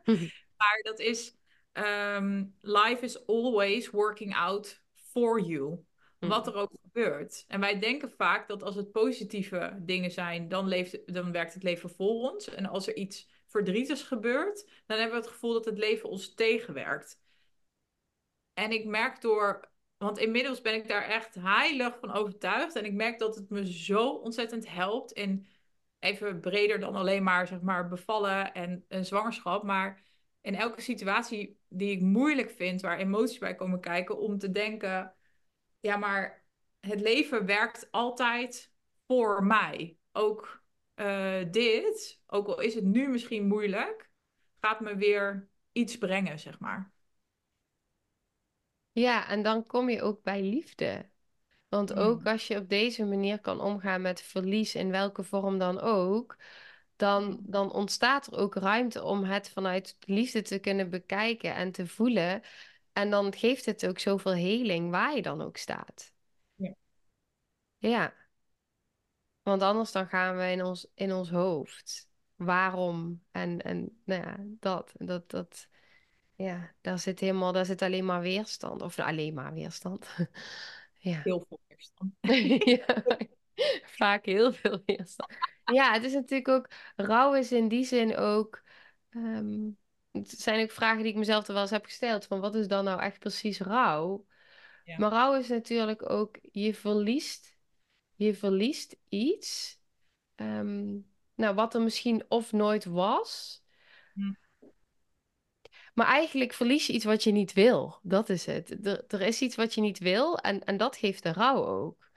Maar 0.57 0.80
dat 0.83 1.01
is, 1.01 1.37
ehm, 1.72 2.45
life 2.61 2.99
is 3.01 3.26
always 3.26 3.91
working 3.91 4.35
out 4.35 4.83
for 4.95 5.41
you. 5.41 5.85
Wat 6.18 6.47
er 6.47 6.55
ook 6.55 6.72
gebeurt. 6.83 7.45
En 7.49 7.61
wij 7.61 7.78
denken 7.78 8.11
vaak 8.11 8.49
dat 8.49 8.62
als 8.62 8.74
het 8.74 8.93
positieve 8.93 9.78
dingen 9.80 10.11
zijn, 10.11 10.49
dan, 10.49 10.68
leeft, 10.68 11.14
dan 11.14 11.33
werkt 11.33 11.55
het 11.55 11.62
leven 11.62 11.91
voor 11.91 12.30
ons. 12.30 12.49
En 12.49 12.66
als 12.66 12.87
er 12.87 12.97
iets 12.97 13.28
verdrietigs 13.53 14.03
gebeurt, 14.03 14.66
dan 14.86 14.98
hebben 14.98 15.16
we 15.16 15.22
het 15.22 15.32
gevoel 15.32 15.53
dat 15.53 15.64
het 15.64 15.78
leven 15.78 16.09
ons 16.09 16.34
tegenwerkt. 16.34 17.20
En 18.55 18.70
ik 18.70 18.84
merk 18.84 19.20
door, 19.20 19.70
want 19.96 20.18
inmiddels 20.18 20.61
ben 20.61 20.74
ik 20.74 20.88
daar 20.88 21.05
echt 21.05 21.34
heilig 21.34 21.98
van 21.98 22.12
overtuigd. 22.12 22.76
En 22.76 22.84
ik 22.84 22.92
merk 22.92 23.18
dat 23.18 23.34
het 23.34 23.50
me 23.50 23.72
zo 23.72 24.09
ontzettend 24.09 24.68
helpt. 24.68 25.12
In 25.12 25.46
even 25.98 26.40
breder 26.40 26.80
dan 26.80 26.94
alleen 26.94 27.22
maar, 27.22 27.46
zeg 27.46 27.61
maar 27.61 27.88
bevallen 27.88 28.55
en 28.55 28.84
een 28.88 29.05
zwangerschap. 29.05 29.62
Maar 29.62 30.03
in 30.40 30.55
elke 30.55 30.80
situatie 30.80 31.61
die 31.68 31.90
ik 31.90 32.00
moeilijk 32.00 32.50
vind, 32.50 32.80
waar 32.80 32.98
emoties 32.98 33.38
bij 33.38 33.55
komen 33.55 33.80
kijken, 33.80 34.18
om 34.18 34.38
te 34.38 34.50
denken: 34.50 35.14
ja, 35.80 35.96
maar 35.96 36.44
het 36.80 37.00
leven 37.00 37.46
werkt 37.46 37.88
altijd 37.90 38.72
voor 39.07 39.44
mij. 39.44 39.96
Ook 40.12 40.61
eh, 40.95 41.40
dit, 41.51 42.20
ook 42.26 42.47
al 42.47 42.61
is 42.61 42.74
het 42.74 42.84
nu 42.84 43.09
misschien 43.09 43.47
moeilijk, 43.47 44.11
gaat 44.61 44.80
me 44.80 44.97
weer 44.97 45.49
iets 45.72 45.99
brengen, 45.99 46.38
zeg 46.38 46.59
maar. 46.59 46.93
Ja, 48.93 49.28
en 49.28 49.43
dan 49.43 49.66
kom 49.66 49.88
je 49.88 50.03
ook 50.03 50.22
bij 50.22 50.43
liefde. 50.43 51.11
Want 51.68 51.95
ook 51.95 52.20
Mm. 52.20 52.26
als 52.26 52.47
je 52.47 52.57
op 52.59 52.68
deze 52.68 53.05
manier 53.05 53.40
kan 53.40 53.61
omgaan 53.61 54.03
met 54.03 54.22
verlies, 54.22 54.74
in 54.74 54.90
welke 54.90 55.22
vorm 55.22 55.59
dan 55.59 55.80
ook, 55.80 56.36
dan, 56.97 57.38
dan 57.43 57.72
ontstaat 57.72 58.26
er 58.26 58.38
ook 58.38 58.55
ruimte 58.55 59.03
om 59.03 59.24
het 59.24 59.51
vanuit 59.51 59.97
liefde 60.01 60.43
te 60.43 60.59
kunnen 60.59 60.90
bekijken 60.90 61.55
en 61.55 61.72
te 61.72 61.86
voelen. 61.86 62.43
En 62.93 63.11
dan 63.11 63.34
geeft 63.34 63.64
het 63.64 63.86
ook 63.86 63.99
zoveel 63.99 64.32
heling 64.34 64.90
waar 64.90 65.14
je 65.16 65.22
dan 65.22 65.43
ook 65.43 65.57
staat. 65.57 66.12
Ja. 66.57 66.74
Ja, 67.78 68.14
want 69.43 69.62
anders 69.62 69.93
dan 69.93 70.09
gaan 70.09 70.36
we 70.36 70.51
in 70.51 70.64
ons, 70.64 70.88
in 70.95 71.12
ons 71.12 71.30
hoofd. 71.30 72.09
Waarom? 72.36 73.22
En, 73.30 73.62
en 73.62 74.01
nou 74.05 74.22
ja, 74.22 74.36
dat, 74.40 74.93
dat, 74.99 75.30
dat, 75.30 75.68
ja, 76.34 76.74
daar 76.80 76.99
zit 76.99 77.20
helemaal, 77.20 77.53
daar 77.53 77.66
zit 77.66 77.82
alleen 77.82 78.05
maar 78.05 78.20
weerstand. 78.20 78.82
Of 78.82 78.99
alleen 78.99 79.34
maar 79.34 79.53
weerstand. 79.53 80.07
Ja. 81.03 81.20
Heel 81.22 81.45
veel 81.49 81.61
weerstand. 81.66 82.12
Ja, 82.64 83.05
vaak 83.99 84.24
heel 84.24 84.53
veel 84.53 84.82
weerstand. 84.86 85.36
Ja, 85.64 85.93
het 85.93 86.05
is 86.05 86.12
natuurlijk 86.12 86.49
ook, 86.49 86.68
rouw 86.97 87.34
is 87.34 87.53
in 87.53 87.68
die 87.68 87.84
zin 87.84 88.16
ook, 88.16 88.62
ehm, 89.11 89.70
het 90.11 90.30
zijn 90.30 90.62
ook 90.62 90.70
vragen 90.70 91.03
die 91.03 91.12
ik 91.12 91.18
mezelf 91.18 91.47
er 91.47 91.53
wel 91.53 91.62
eens 91.62 91.70
heb 91.70 91.84
gesteld, 91.84 92.26
van 92.26 92.40
wat 92.40 92.55
is 92.55 92.68
dan 92.68 92.84
nou 92.84 93.01
echt 93.01 93.18
precies 93.18 93.61
rouw? 93.61 94.26
Ja. 94.84 94.99
Maar 94.99 95.11
rouw 95.11 95.34
is 95.34 95.49
natuurlijk 95.49 96.11
ook, 96.11 96.38
je 96.43 96.74
verliest, 96.74 97.51
je 98.22 98.34
verliest 98.34 98.96
iets, 99.08 99.80
ehm, 100.34 100.98
nou, 101.34 101.54
wat 101.54 101.74
er 101.74 101.82
misschien 101.82 102.24
of 102.28 102.52
nooit 102.52 102.84
was, 102.84 103.62
Hm. 104.12 104.32
maar 105.94 106.06
eigenlijk 106.06 106.52
verlies 106.52 106.86
je 106.86 106.92
iets 106.92 107.04
wat 107.04 107.22
je 107.22 107.32
niet 107.32 107.52
wil. 107.52 107.98
Dat 108.02 108.28
is 108.28 108.46
het. 108.46 108.86
Er, 108.86 109.04
er 109.08 109.20
is 109.20 109.40
iets 109.40 109.56
wat 109.56 109.74
je 109.74 109.80
niet 109.80 109.98
wil 109.98 110.38
en, 110.38 110.64
en 110.64 110.76
dat 110.76 110.96
geeft 110.96 111.22
de 111.22 111.32
rouw 111.32 111.64
ook. 111.64 112.10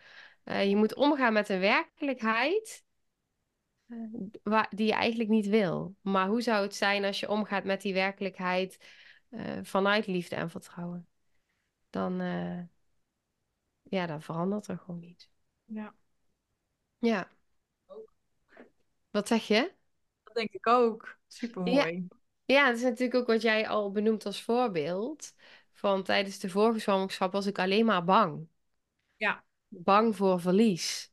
Eh, 0.43 0.69
je 0.69 0.75
moet 0.75 0.95
omgaan 0.95 1.33
met 1.33 1.49
een 1.49 1.59
werkelijkheid 1.59 2.83
eh, 3.87 3.97
waar, 4.43 4.71
die 4.75 4.85
je 4.85 4.93
eigenlijk 4.93 5.29
niet 5.29 5.47
wil. 5.47 5.95
Maar 6.01 6.27
hoe 6.27 6.41
zou 6.41 6.63
het 6.63 6.75
zijn 6.75 7.05
als 7.05 7.19
je 7.19 7.29
omgaat 7.29 7.63
met 7.63 7.81
die 7.81 7.93
werkelijkheid 7.93 8.77
eh, 9.29 9.59
vanuit 9.61 10.07
liefde 10.07 10.35
en 10.35 10.49
vertrouwen? 10.49 11.07
Dan, 11.89 12.17
ja, 13.83 14.05
dan 14.05 14.21
verandert 14.21 14.67
er 14.67 14.77
gewoon 14.77 15.03
iets. 15.03 15.29
Ja, 15.67 15.93
Ja, 16.99 17.29
wat 19.11 19.27
zeg 19.27 19.47
je? 19.47 19.73
dat 20.23 20.33
denk 20.35 20.51
ik 20.51 20.67
ook. 20.67 21.17
Super 21.27 21.61
Ja, 21.63 21.85
mooi. 21.85 22.07
ja, 22.45 22.65
dat 22.67 22.75
is 22.77 22.83
natuurlijk 22.83 23.15
ook 23.15 23.27
wat 23.27 23.41
jij 23.41 23.67
al 23.67 23.91
benoemt 23.91 24.25
als 24.25 24.41
voorbeeld. 24.43 25.33
Van 25.73 26.03
tijdens 26.03 26.39
de 26.39 26.49
vorige 26.49 26.79
zwangerschap 26.79 27.31
was 27.31 27.45
ik 27.45 27.59
alleen 27.59 27.85
maar 27.85 28.03
bang. 28.03 28.47
Ja, 29.17 29.43
Bang 29.69 30.15
voor 30.15 30.39
verlies. 30.41 31.11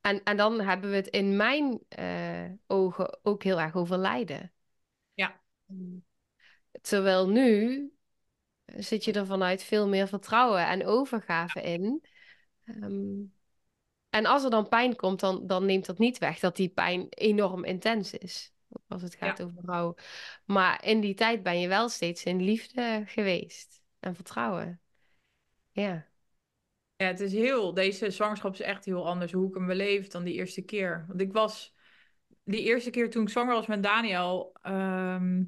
En, 0.00 0.22
en 0.24 0.36
dan 0.36 0.60
hebben 0.60 0.90
we 0.90 0.96
het 0.96 1.06
in 1.08 1.36
mijn 1.36 1.80
eh, 1.88 2.44
ogen 2.66 3.18
ook 3.22 3.42
heel 3.42 3.60
erg 3.60 3.74
over 3.76 3.98
lijden. 3.98 4.52
ja, 5.16 5.40
Terwijl 6.80 7.28
nu 7.28 7.90
zit 8.66 9.04
je 9.04 9.12
er 9.12 9.26
vanuit 9.26 9.62
veel 9.62 9.88
meer 9.88 10.08
vertrouwen 10.08 10.66
en 10.68 10.86
overgave 10.86 11.62
in. 11.62 12.04
Ehm, 12.64 13.22
en 14.16 14.26
als 14.26 14.44
er 14.44 14.50
dan 14.50 14.68
pijn 14.68 14.96
komt, 14.96 15.20
dan, 15.20 15.46
dan 15.46 15.64
neemt 15.64 15.86
dat 15.86 15.98
niet 15.98 16.18
weg 16.18 16.38
dat 16.38 16.56
die 16.56 16.68
pijn 16.68 17.06
enorm 17.08 17.64
intens 17.64 18.12
is. 18.12 18.52
Als 18.88 19.02
het 19.02 19.14
gaat 19.14 19.38
ja. 19.38 19.44
over 19.44 19.62
rouw. 19.64 19.94
Maar 20.44 20.84
in 20.84 21.00
die 21.00 21.14
tijd 21.14 21.42
ben 21.42 21.60
je 21.60 21.68
wel 21.68 21.88
steeds 21.88 22.24
in 22.24 22.42
liefde 22.42 23.02
geweest 23.06 23.82
en 24.00 24.14
vertrouwen. 24.14 24.80
Ja, 25.72 26.06
Ja, 26.96 27.06
het 27.06 27.20
is 27.20 27.32
heel, 27.32 27.74
deze 27.74 28.10
zwangerschap 28.10 28.52
is 28.52 28.60
echt 28.60 28.84
heel 28.84 29.06
anders 29.06 29.32
hoe 29.32 29.48
ik 29.48 29.54
hem 29.54 29.66
beleef 29.66 30.08
dan 30.08 30.24
die 30.24 30.34
eerste 30.34 30.62
keer. 30.62 31.04
Want 31.08 31.20
ik 31.20 31.32
was 31.32 31.74
die 32.44 32.62
eerste 32.62 32.90
keer 32.90 33.10
toen 33.10 33.22
ik 33.22 33.28
zwanger 33.28 33.54
was 33.54 33.66
met 33.66 33.82
Daniel. 33.82 34.56
ehm, 34.62 35.42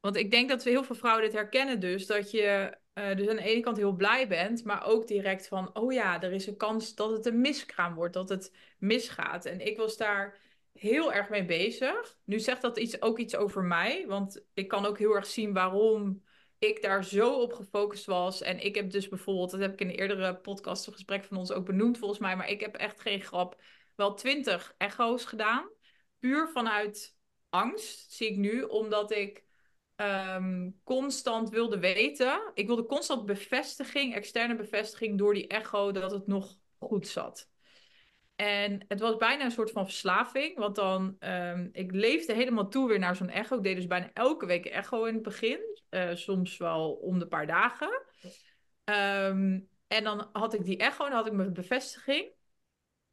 want 0.00 0.16
ik 0.16 0.30
denk 0.30 0.48
dat 0.48 0.64
heel 0.64 0.84
veel 0.84 0.94
vrouwen 0.96 1.24
dit 1.24 1.32
herkennen 1.32 1.80
dus. 1.80 2.06
Dat 2.06 2.30
je 2.30 2.78
eh, 2.92 3.16
dus 3.16 3.28
aan 3.28 3.36
de 3.36 3.42
ene 3.42 3.60
kant 3.60 3.76
heel 3.76 3.92
blij 3.92 4.28
bent. 4.28 4.64
Maar 4.64 4.86
ook 4.86 5.06
direct 5.06 5.48
van, 5.48 5.74
oh 5.74 5.92
ja, 5.92 6.22
er 6.22 6.32
is 6.32 6.46
een 6.46 6.56
kans 6.56 6.94
dat 6.94 7.10
het 7.10 7.26
een 7.26 7.40
miskraam 7.40 7.94
wordt. 7.94 8.14
Dat 8.14 8.28
het 8.28 8.54
misgaat. 8.78 9.44
En 9.44 9.66
ik 9.66 9.76
was 9.76 9.96
daar 9.96 10.38
heel 10.72 11.12
erg 11.12 11.28
mee 11.28 11.44
bezig. 11.44 12.18
Nu 12.24 12.38
zegt 12.38 12.62
dat 12.62 12.78
iets, 12.78 13.02
ook 13.02 13.18
iets 13.18 13.36
over 13.36 13.62
mij. 13.62 14.06
Want 14.06 14.44
ik 14.54 14.68
kan 14.68 14.86
ook 14.86 14.98
heel 14.98 15.14
erg 15.14 15.26
zien 15.26 15.52
waarom 15.52 16.22
ik 16.58 16.82
daar 16.82 17.04
zo 17.04 17.34
op 17.34 17.52
gefocust 17.52 18.04
was. 18.04 18.42
En 18.42 18.64
ik 18.64 18.74
heb 18.74 18.90
dus 18.90 19.08
bijvoorbeeld, 19.08 19.50
dat 19.50 19.60
heb 19.60 19.72
ik 19.72 19.80
in 19.80 19.88
een 19.88 19.94
eerdere 19.94 20.36
podcast 20.36 20.88
of 20.88 20.94
gesprek 20.94 21.24
van 21.24 21.36
ons 21.36 21.52
ook 21.52 21.66
benoemd 21.66 21.98
volgens 21.98 22.20
mij. 22.20 22.36
Maar 22.36 22.48
ik 22.48 22.60
heb 22.60 22.76
echt 22.76 23.00
geen 23.00 23.20
grap, 23.20 23.60
wel 23.94 24.14
twintig 24.14 24.74
echo's 24.78 25.24
gedaan. 25.24 25.68
Puur 26.18 26.48
vanuit 26.48 27.16
angst, 27.48 28.12
zie 28.12 28.30
ik 28.30 28.36
nu. 28.36 28.62
Omdat 28.62 29.10
ik 29.10 29.44
ehm, 30.00 30.70
constant 30.84 31.48
wilde 31.48 31.78
weten. 31.78 32.50
Ik 32.54 32.66
wilde 32.66 32.86
constant 32.86 33.26
bevestiging, 33.26 34.14
externe 34.14 34.56
bevestiging 34.56 35.18
door 35.18 35.34
die 35.34 35.46
echo 35.46 35.92
dat 35.92 36.10
het 36.10 36.26
nog 36.26 36.56
goed 36.78 37.08
zat. 37.08 37.48
En 38.36 38.84
het 38.88 39.00
was 39.00 39.16
bijna 39.16 39.44
een 39.44 39.50
soort 39.50 39.70
van 39.70 39.84
verslaving. 39.84 40.58
Want 40.58 40.76
dan, 40.76 41.16
um, 41.20 41.68
ik 41.72 41.92
leefde 41.92 42.32
helemaal 42.32 42.68
toe 42.68 42.88
weer 42.88 42.98
naar 42.98 43.16
zo'n 43.16 43.28
echo. 43.28 43.56
Ik 43.56 43.62
deed 43.62 43.76
dus 43.76 43.86
bijna 43.86 44.10
elke 44.12 44.46
week 44.46 44.66
echo 44.66 45.04
in 45.04 45.14
het 45.14 45.22
begin. 45.22 45.60
Uh, 45.90 46.14
soms 46.14 46.56
wel 46.56 46.92
om 46.92 47.18
de 47.18 47.26
paar 47.26 47.46
dagen. 47.46 48.02
Um, 48.84 49.68
en 49.86 50.04
dan 50.04 50.28
had 50.32 50.54
ik 50.54 50.64
die 50.64 50.76
echo 50.76 51.06
en 51.06 51.12
had 51.12 51.26
ik 51.26 51.32
mijn 51.32 51.52
bevestiging. 51.52 52.30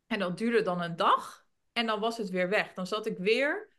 En 0.08 0.20
dat 0.20 0.38
duurde 0.38 0.62
dan 0.62 0.82
een 0.82 0.96
dag. 0.96 1.46
En 1.74 1.86
dan 1.86 2.00
was 2.00 2.18
het 2.18 2.30
weer 2.30 2.50
weg. 2.50 2.74
Dan 2.74 2.88
zat 2.88 3.06
ik 3.06 3.18
weer 3.18 3.70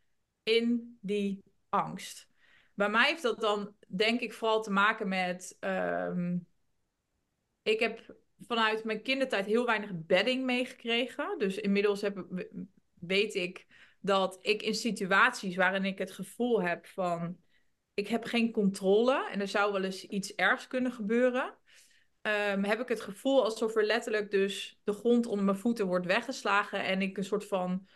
in 0.43 0.99
die 1.01 1.43
angst. 1.69 2.29
Bij 2.79 2.89
mij 2.89 3.09
heeft 3.09 3.23
dat 3.23 3.41
dan, 3.41 3.75
denk 3.87 4.21
ik, 4.21 4.33
vooral 4.33 4.63
te 4.63 4.71
maken 4.71 5.09
met. 5.09 5.57
Um, 5.61 6.47
ik 7.63 7.81
heb 7.81 8.17
vanuit 8.47 8.85
mijn 8.85 9.03
kindertijd 9.03 9.47
heel 9.47 9.67
weinig 9.67 9.91
bedding 9.95 10.45
meegekregen. 10.45 11.39
Dus 11.39 11.57
inmiddels 11.57 12.01
heb, 12.01 12.27
weet 12.95 13.35
ik 13.35 13.67
dat 14.01 14.39
ik 14.43 14.63
in 14.63 14.75
situaties 14.75 15.57
waarin 15.57 15.85
ik 15.85 15.99
het 15.99 16.11
gevoel 16.11 16.63
heb 16.63 16.87
van 16.87 17.41
ik 17.95 18.09
heb 18.09 18.25
geen 18.25 18.53
controle 18.53 19.29
en 19.31 19.41
er 19.41 19.49
zou 19.49 19.73
wel 19.73 19.83
eens 19.83 20.05
iets 20.05 20.35
ergs 20.35 20.67
kunnen 20.67 20.93
gebeuren. 20.93 21.59
Um, 22.23 22.65
heb 22.65 22.81
ik 22.81 22.89
het 22.89 23.01
gevoel 23.01 23.45
alsof 23.45 23.77
er 23.77 23.85
letterlijk 23.85 24.31
dus 24.31 24.81
de 24.85 24.93
grond 24.93 25.27
onder 25.27 25.45
mijn 25.45 25.57
voeten 25.57 25.87
wordt 25.87 26.07
weggeslagen 26.07 26.85
en 26.85 27.03
ik 27.03 27.17
een 27.17 27.25
soort 27.25 27.47
van 27.47 27.89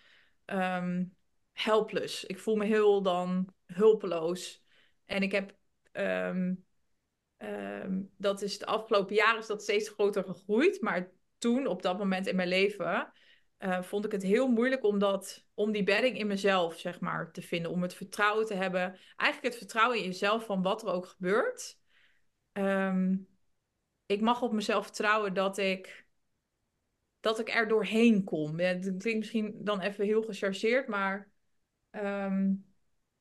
um, 0.46 1.16
helpless. 1.52 2.24
Ik 2.24 2.38
voel 2.38 2.56
me 2.56 2.64
heel 2.64 3.02
dan 3.02 3.54
hulpeloos. 3.66 4.61
En 5.04 5.22
ik 5.22 5.32
heb 5.32 5.56
um, 5.92 6.64
Um, 7.44 8.10
dat 8.16 8.42
is 8.42 8.58
de 8.58 8.66
afgelopen 8.66 9.14
jaren 9.14 9.40
is 9.40 9.46
dat 9.46 9.62
steeds 9.62 9.88
groter 9.88 10.24
gegroeid. 10.24 10.80
Maar 10.80 11.12
toen, 11.38 11.66
op 11.66 11.82
dat 11.82 11.98
moment 11.98 12.26
in 12.26 12.36
mijn 12.36 12.48
leven, 12.48 13.12
uh, 13.58 13.82
vond 13.82 14.04
ik 14.04 14.12
het 14.12 14.22
heel 14.22 14.48
moeilijk 14.48 14.84
om, 14.84 14.98
dat, 14.98 15.46
om 15.54 15.72
die 15.72 15.82
bedding 15.82 16.18
in 16.18 16.26
mezelf, 16.26 16.78
zeg 16.78 17.00
maar, 17.00 17.32
te 17.32 17.42
vinden. 17.42 17.70
Om 17.70 17.82
het 17.82 17.94
vertrouwen 17.94 18.46
te 18.46 18.54
hebben. 18.54 18.98
Eigenlijk 19.16 19.54
het 19.54 19.56
vertrouwen 19.56 19.98
in 19.98 20.04
jezelf 20.04 20.44
van 20.44 20.62
wat 20.62 20.82
er 20.82 20.88
ook 20.88 21.06
gebeurt. 21.06 21.78
Um, 22.52 23.28
ik 24.06 24.20
mag 24.20 24.42
op 24.42 24.52
mezelf 24.52 24.84
vertrouwen 24.84 25.34
dat 25.34 25.58
ik, 25.58 26.06
dat 27.20 27.38
ik 27.38 27.48
er 27.48 27.68
doorheen 27.68 28.24
kom. 28.24 28.60
Ja, 28.60 28.74
dat 28.74 28.96
klinkt 28.96 29.18
misschien 29.18 29.56
dan 29.64 29.80
even 29.80 30.04
heel 30.04 30.22
gechargeerd, 30.22 30.88
maar... 30.88 31.30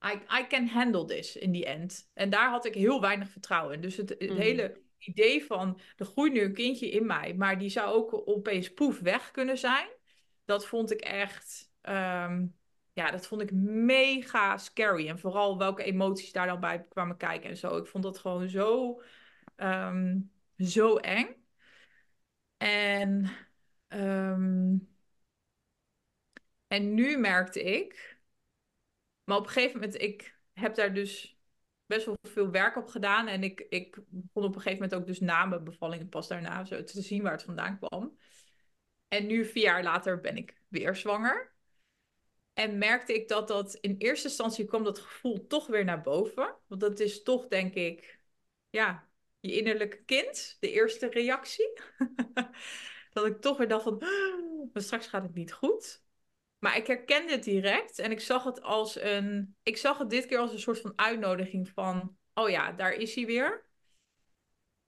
I, 0.04 0.40
I 0.40 0.48
can 0.48 0.68
handle 0.68 1.06
this 1.06 1.36
in 1.36 1.52
the 1.54 1.66
end. 1.66 2.10
En 2.14 2.30
daar 2.30 2.50
had 2.50 2.66
ik 2.66 2.74
heel 2.74 3.02
weinig 3.02 3.30
vertrouwen 3.30 3.76
in. 3.76 3.82
Dus 3.82 3.98
het, 3.98 4.10
het 4.10 4.30
mm. 4.30 4.38
hele 4.38 4.82
idee 4.98 5.46
van, 5.46 5.80
er 5.98 6.06
groeit 6.06 6.34
nu 6.34 6.42
een 6.42 6.54
kindje 6.54 6.90
in 6.90 7.06
mij, 7.06 7.34
maar 7.34 7.58
die 7.58 7.70
zou 7.70 7.94
ook 7.94 8.28
opeens 8.28 8.74
poef 8.74 9.00
weg 9.00 9.32
kunnen 9.32 9.58
zijn. 9.58 9.88
Dat 10.46 10.66
vond 10.66 10.92
ik 10.92 11.02
echt, 11.02 11.72
um, 11.82 12.56
ja, 12.94 13.12
dat 13.12 13.28
vond 13.28 13.42
ik 13.42 13.52
mega 13.52 14.58
scary. 14.58 15.08
En 15.08 15.20
vooral 15.20 15.58
welke 15.58 15.84
emoties 15.84 16.32
daar 16.32 16.48
dan 16.48 16.60
bij 16.60 16.86
kwamen 16.90 17.18
kijken 17.18 17.50
en 17.50 17.58
zo. 17.58 17.78
Ik 17.78 17.88
vond 17.88 18.04
dat 18.04 18.18
gewoon 18.18 18.50
zo, 18.50 19.02
um, 19.58 20.32
zo 20.58 20.96
eng. 20.96 21.36
En, 22.58 23.30
um, 23.88 24.90
en 26.68 26.94
nu 26.94 27.18
merkte 27.18 27.64
ik 27.64 28.11
maar 29.24 29.38
op 29.38 29.44
een 29.44 29.50
gegeven 29.50 29.80
moment, 29.80 30.02
ik 30.02 30.40
heb 30.54 30.76
daar 30.76 30.94
dus 30.94 31.40
best 31.86 32.06
wel 32.06 32.18
veel 32.22 32.52
werk 32.52 32.76
op 32.76 32.88
gedaan. 32.88 33.28
En 33.28 33.44
ik, 33.44 33.66
ik 33.70 34.00
begon 34.08 34.44
op 34.44 34.56
een 34.56 34.62
gegeven 34.62 34.84
moment 34.84 34.94
ook 34.94 35.08
dus 35.08 35.20
na 35.20 35.46
mijn 35.46 35.64
bevalling 35.64 36.10
pas 36.10 36.28
daarna 36.28 36.66
zo 36.66 36.84
te 36.84 37.02
zien 37.02 37.24
waar 37.24 37.32
het 37.32 37.44
vandaan 37.44 37.78
kwam. 37.78 38.18
En 39.08 39.28
nu, 39.28 39.46
vier 39.46 39.64
jaar 39.64 39.84
later, 39.84 40.20
ben 40.20 40.38
ik 40.38 40.62
weer 40.68 40.96
zwanger. 40.96 41.54
En 42.54 42.78
merkte 42.78 43.14
ik 43.14 43.28
dat 43.28 43.48
dat 43.48 43.74
in 43.76 43.96
eerste 43.98 44.28
instantie 44.28 44.66
kwam 44.66 44.84
dat 44.84 45.00
gevoel 45.00 45.48
toch 45.48 45.68
weer 45.68 45.84
naar 45.84 46.02
boven. 46.02 46.56
Want 46.68 46.82
dat 46.82 47.00
is 47.00 47.24
toch, 47.24 47.48
denk 47.48 47.74
ik, 47.74 48.20
ja, 48.70 49.10
je 49.40 49.58
innerlijke 49.58 50.04
kind, 50.04 50.58
de 50.60 50.72
eerste 50.72 51.10
reactie. 51.10 51.74
dat 53.14 53.26
ik 53.26 53.42
toch 53.42 53.58
weer 53.58 53.68
dacht 53.68 53.84
van, 53.84 53.98
maar 54.74 54.82
straks 54.82 55.08
gaat 55.08 55.24
het 55.24 55.34
niet 55.34 55.54
goed. 55.54 56.04
Maar 56.62 56.78
ik 56.78 56.88
herkende 56.88 57.32
het 57.32 57.44
direct 57.44 58.00
en 58.00 58.12
ik 58.12 58.20
zag 58.20 58.44
het 58.44 58.62
als 58.62 59.02
een. 59.02 59.56
Ik 59.64 59.78
zag 59.78 59.98
het 59.98 60.10
dit 60.10 60.26
keer 60.26 60.38
als 60.38 60.52
een 60.54 60.60
soort 60.60 60.82
van 60.82 60.94
uitnodiging 60.96 61.70
van. 61.70 62.18
Oh 62.34 62.50
ja, 62.50 62.72
daar 62.72 62.94
is 62.94 63.16
hij 63.16 63.26
weer. 63.26 63.66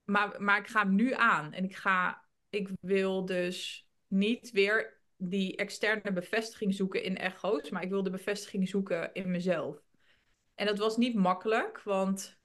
Maar, 0.04 0.42
maar 0.42 0.60
ik 0.60 0.68
ga 0.68 0.82
hem 0.82 0.96
nu 0.96 1.14
aan. 1.14 1.54
En 1.54 1.64
ik 1.64 1.76
ga. 1.76 2.26
Ik 2.50 2.70
wil 2.82 3.26
dus 3.26 3.88
niet 4.08 4.52
weer 4.52 5.02
die 5.16 5.56
externe 5.56 6.12
bevestiging 6.12 6.74
zoeken 6.74 7.04
in 7.04 7.18
echo's. 7.18 7.70
Maar 7.70 7.84
ik 7.84 7.90
wil 7.90 8.04
de 8.04 8.10
bevestiging 8.10 8.70
zoeken 8.70 9.14
in 9.14 9.32
mezelf. 9.32 9.82
En 10.56 10.66
dat 10.66 10.78
was 10.78 10.98
niet 10.98 11.16
makkelijk, 11.16 11.82
want 11.84 12.40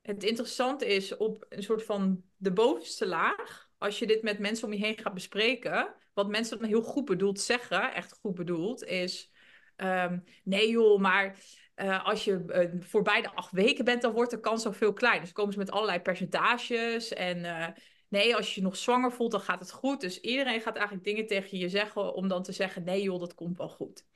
het 0.00 0.24
interessante 0.24 0.86
is 0.86 1.16
op 1.16 1.46
een 1.48 1.62
soort 1.62 1.84
van 1.84 2.24
de 2.36 2.52
bovenste 2.52 3.06
laag. 3.06 3.70
Als 3.82 3.98
je 3.98 4.06
dit 4.06 4.22
met 4.22 4.38
mensen 4.38 4.66
om 4.66 4.72
je 4.72 4.84
heen 4.84 4.98
gaat 4.98 5.14
bespreken 5.14 5.94
wat 6.14 6.28
mensen 6.28 6.58
dan 6.58 6.68
heel 6.68 6.82
goed 6.82 7.04
bedoeld 7.04 7.40
zeggen, 7.40 7.94
echt 7.94 8.12
goed 8.12 8.34
bedoeld, 8.34 8.84
is: 8.84 9.30
um, 9.76 10.24
nee 10.44 10.70
joh, 10.70 11.00
maar 11.00 11.36
uh, 11.76 12.06
als 12.06 12.24
je 12.24 12.44
uh, 12.46 12.82
voorbij 12.82 13.22
de 13.22 13.34
acht 13.34 13.52
weken 13.52 13.84
bent, 13.84 14.02
dan 14.02 14.12
wordt 14.12 14.30
de 14.30 14.40
kans 14.40 14.66
al 14.66 14.72
veel 14.72 14.92
kleiner. 14.92 15.22
Dus 15.22 15.32
komen 15.32 15.52
ze 15.52 15.58
met 15.58 15.70
allerlei 15.70 16.00
percentages 16.00 17.12
en. 17.12 17.38
Uh, 17.38 17.68
nee, 18.08 18.36
als 18.36 18.54
je 18.54 18.60
je 18.60 18.66
nog 18.66 18.76
zwanger 18.76 19.12
voelt, 19.12 19.30
dan 19.30 19.40
gaat 19.40 19.60
het 19.60 19.72
goed. 19.72 20.00
Dus 20.00 20.20
iedereen 20.20 20.60
gaat 20.60 20.76
eigenlijk 20.76 21.06
dingen 21.06 21.26
tegen 21.26 21.58
je 21.58 21.68
zeggen 21.68 22.14
om 22.14 22.28
dan 22.28 22.42
te 22.42 22.52
zeggen: 22.52 22.84
nee 22.84 23.02
joh, 23.02 23.20
dat 23.20 23.34
komt 23.34 23.58
wel 23.58 23.68
goed. 23.68 24.06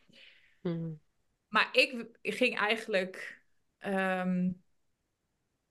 Hmm. 0.61 1.01
Maar 1.49 1.69
ik 1.73 2.07
ging 2.23 2.59
eigenlijk. 2.59 3.43
Um, 3.79 4.65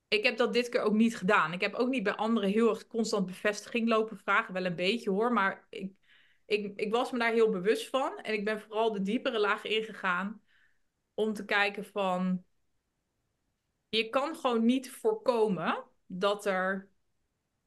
ik 0.07 0.23
heb 0.23 0.37
dat 0.37 0.53
dit 0.53 0.69
keer 0.69 0.81
ook 0.81 0.93
niet 0.93 1.17
gedaan. 1.17 1.53
Ik 1.53 1.61
heb 1.61 1.73
ook 1.73 1.89
niet 1.89 2.03
bij 2.03 2.15
anderen 2.15 2.49
heel 2.49 2.69
erg 2.69 2.87
constant 2.87 3.25
bevestiging 3.25 3.87
lopen 3.87 4.17
vragen. 4.17 4.53
Wel 4.53 4.65
een 4.65 4.75
beetje 4.75 5.09
hoor, 5.09 5.33
maar 5.33 5.67
ik, 5.69 5.93
ik, 6.45 6.79
ik 6.79 6.91
was 6.91 7.11
me 7.11 7.19
daar 7.19 7.33
heel 7.33 7.49
bewust 7.49 7.89
van. 7.89 8.19
En 8.19 8.33
ik 8.33 8.45
ben 8.45 8.61
vooral 8.61 8.93
de 8.93 9.01
diepere 9.01 9.39
laag 9.39 9.63
ingegaan 9.63 10.41
om 11.13 11.33
te 11.33 11.45
kijken 11.45 11.85
van... 11.85 12.43
Je 13.89 14.09
kan 14.09 14.35
gewoon 14.35 14.65
niet 14.65 14.91
voorkomen 14.91 15.83
dat 16.05 16.45
er... 16.45 16.89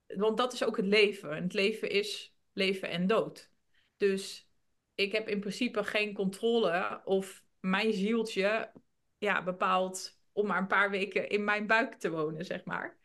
Want 0.07 0.37
dat 0.37 0.53
is 0.53 0.65
ook 0.65 0.77
het 0.77 0.87
leven. 0.87 1.43
Het 1.43 1.53
leven 1.53 1.91
is 1.91 2.35
leven 2.53 2.89
en 2.89 3.07
dood. 3.07 3.51
Dus 3.97 4.51
ik 4.95 5.13
heb 5.13 5.29
in 5.29 5.41
principe 5.41 5.85
geen 5.85 6.15
controle 6.15 7.01
of 7.05 7.45
mijn 7.61 7.93
zieltje 7.93 8.73
ja, 9.19 9.43
bepaalt 9.43 10.18
om 10.39 10.47
maar 10.47 10.59
een 10.59 10.67
paar 10.67 10.91
weken 10.91 11.29
in 11.29 11.45
mijn 11.45 11.67
buik 11.67 11.95
te 11.95 12.11
wonen, 12.11 12.45
zeg 12.45 12.65
maar. 12.65 12.97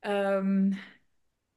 Um, 0.00 0.78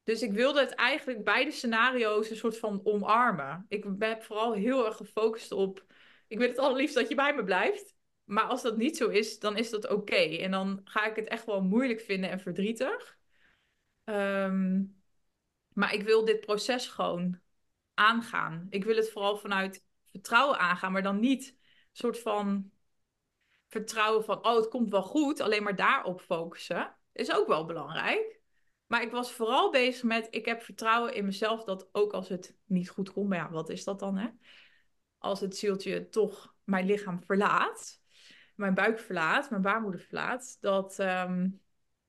dus 0.04 0.22
ik 0.22 0.32
wilde 0.32 0.60
het 0.60 0.74
eigenlijk 0.74 1.24
beide 1.24 1.52
scenario's 1.52 2.30
een 2.30 2.36
soort 2.36 2.58
van 2.58 2.82
omarmen. 2.84 3.66
Ik 3.70 3.86
heb 4.00 4.24
vooral 4.24 4.54
heel 4.54 4.86
erg 4.86 4.96
gefocust 4.96 5.52
op. 5.52 5.86
Ik 6.28 6.38
wil 6.38 6.48
het 6.48 6.58
allerliefst 6.58 6.96
dat 6.96 7.10
je 7.10 7.16
bij 7.16 7.36
me 7.36 7.44
blijft. 7.44 7.96
Maar 8.24 8.44
als 8.44 8.62
dat 8.62 8.78
niet 8.78 8.98
zo 8.98 9.10
is, 9.10 9.40
dan 9.40 9.58
is 9.58 9.70
dat 9.70 9.90
oké. 9.90 10.16
En 10.16 10.52
dan 10.52 10.82
ga 10.84 11.06
ik 11.06 11.16
het 11.16 11.28
echt 11.28 11.46
wel 11.46 11.62
moeilijk 11.62 12.02
vinden 12.02 12.30
en 12.30 12.40
verdrietig. 12.40 13.18
Um, 14.04 15.04
maar 15.74 15.94
ik 15.94 16.04
wil 16.04 16.26
dit 16.26 16.40
proces 16.40 16.88
gewoon 16.88 17.40
aangaan. 17.94 18.68
Ik 18.70 18.84
wil 18.84 18.96
het 18.96 19.12
vooral 19.12 19.38
vanuit 19.38 19.84
vertrouwen 20.12 20.60
aangaan, 20.60 20.92
maar 20.92 21.04
dan 21.04 21.20
niet 21.20 21.48
een 21.48 21.58
soort 21.92 22.20
van 22.20 22.72
vertrouwen 23.76 24.24
van, 24.24 24.46
oh, 24.46 24.56
het 24.56 24.68
komt 24.68 24.90
wel 24.90 25.04
goed, 25.04 25.40
alleen 25.40 25.64
maar 25.64 25.76
daarop 25.76 26.22
focussen. 26.22 26.96
Is 27.12 27.34
ook 27.34 27.48
wel 27.48 27.66
belangrijk. 27.66 28.40
Maar 28.86 29.02
ik 29.02 29.12
was 29.12 29.32
vooral 29.32 29.72
bezig 29.72 30.04
met, 30.04 30.28
ik 30.30 30.46
heb 30.46 30.62
vertrouwen 30.62 31.14
in 31.14 31.26
mezelf 31.26 31.64
dat 31.64 31.90
ook 31.92 32.14
als 32.14 32.30
het 32.30 32.58
niet 32.66 32.90
goed 32.90 33.12
komt, 33.12 33.30
maar 33.30 33.38
ja, 33.38 33.52
wat 33.52 33.70
is 33.70 33.84
dat 33.84 34.00
dan 34.00 34.18
hè? 34.18 34.28
als 35.18 35.40
het 35.40 35.58
zieltje 35.58 36.10
toch 36.10 36.56
mijn 36.64 36.86
lichaam 36.86 37.24
verlaat, 37.24 38.02
mijn 38.56 38.74
buik 38.74 39.00
verlaat, 39.00 39.50
mijn 39.50 39.62
baarmoeder 39.62 40.02
verlaat, 40.02 40.58
dat, 40.60 41.00
ehm, 41.00 41.50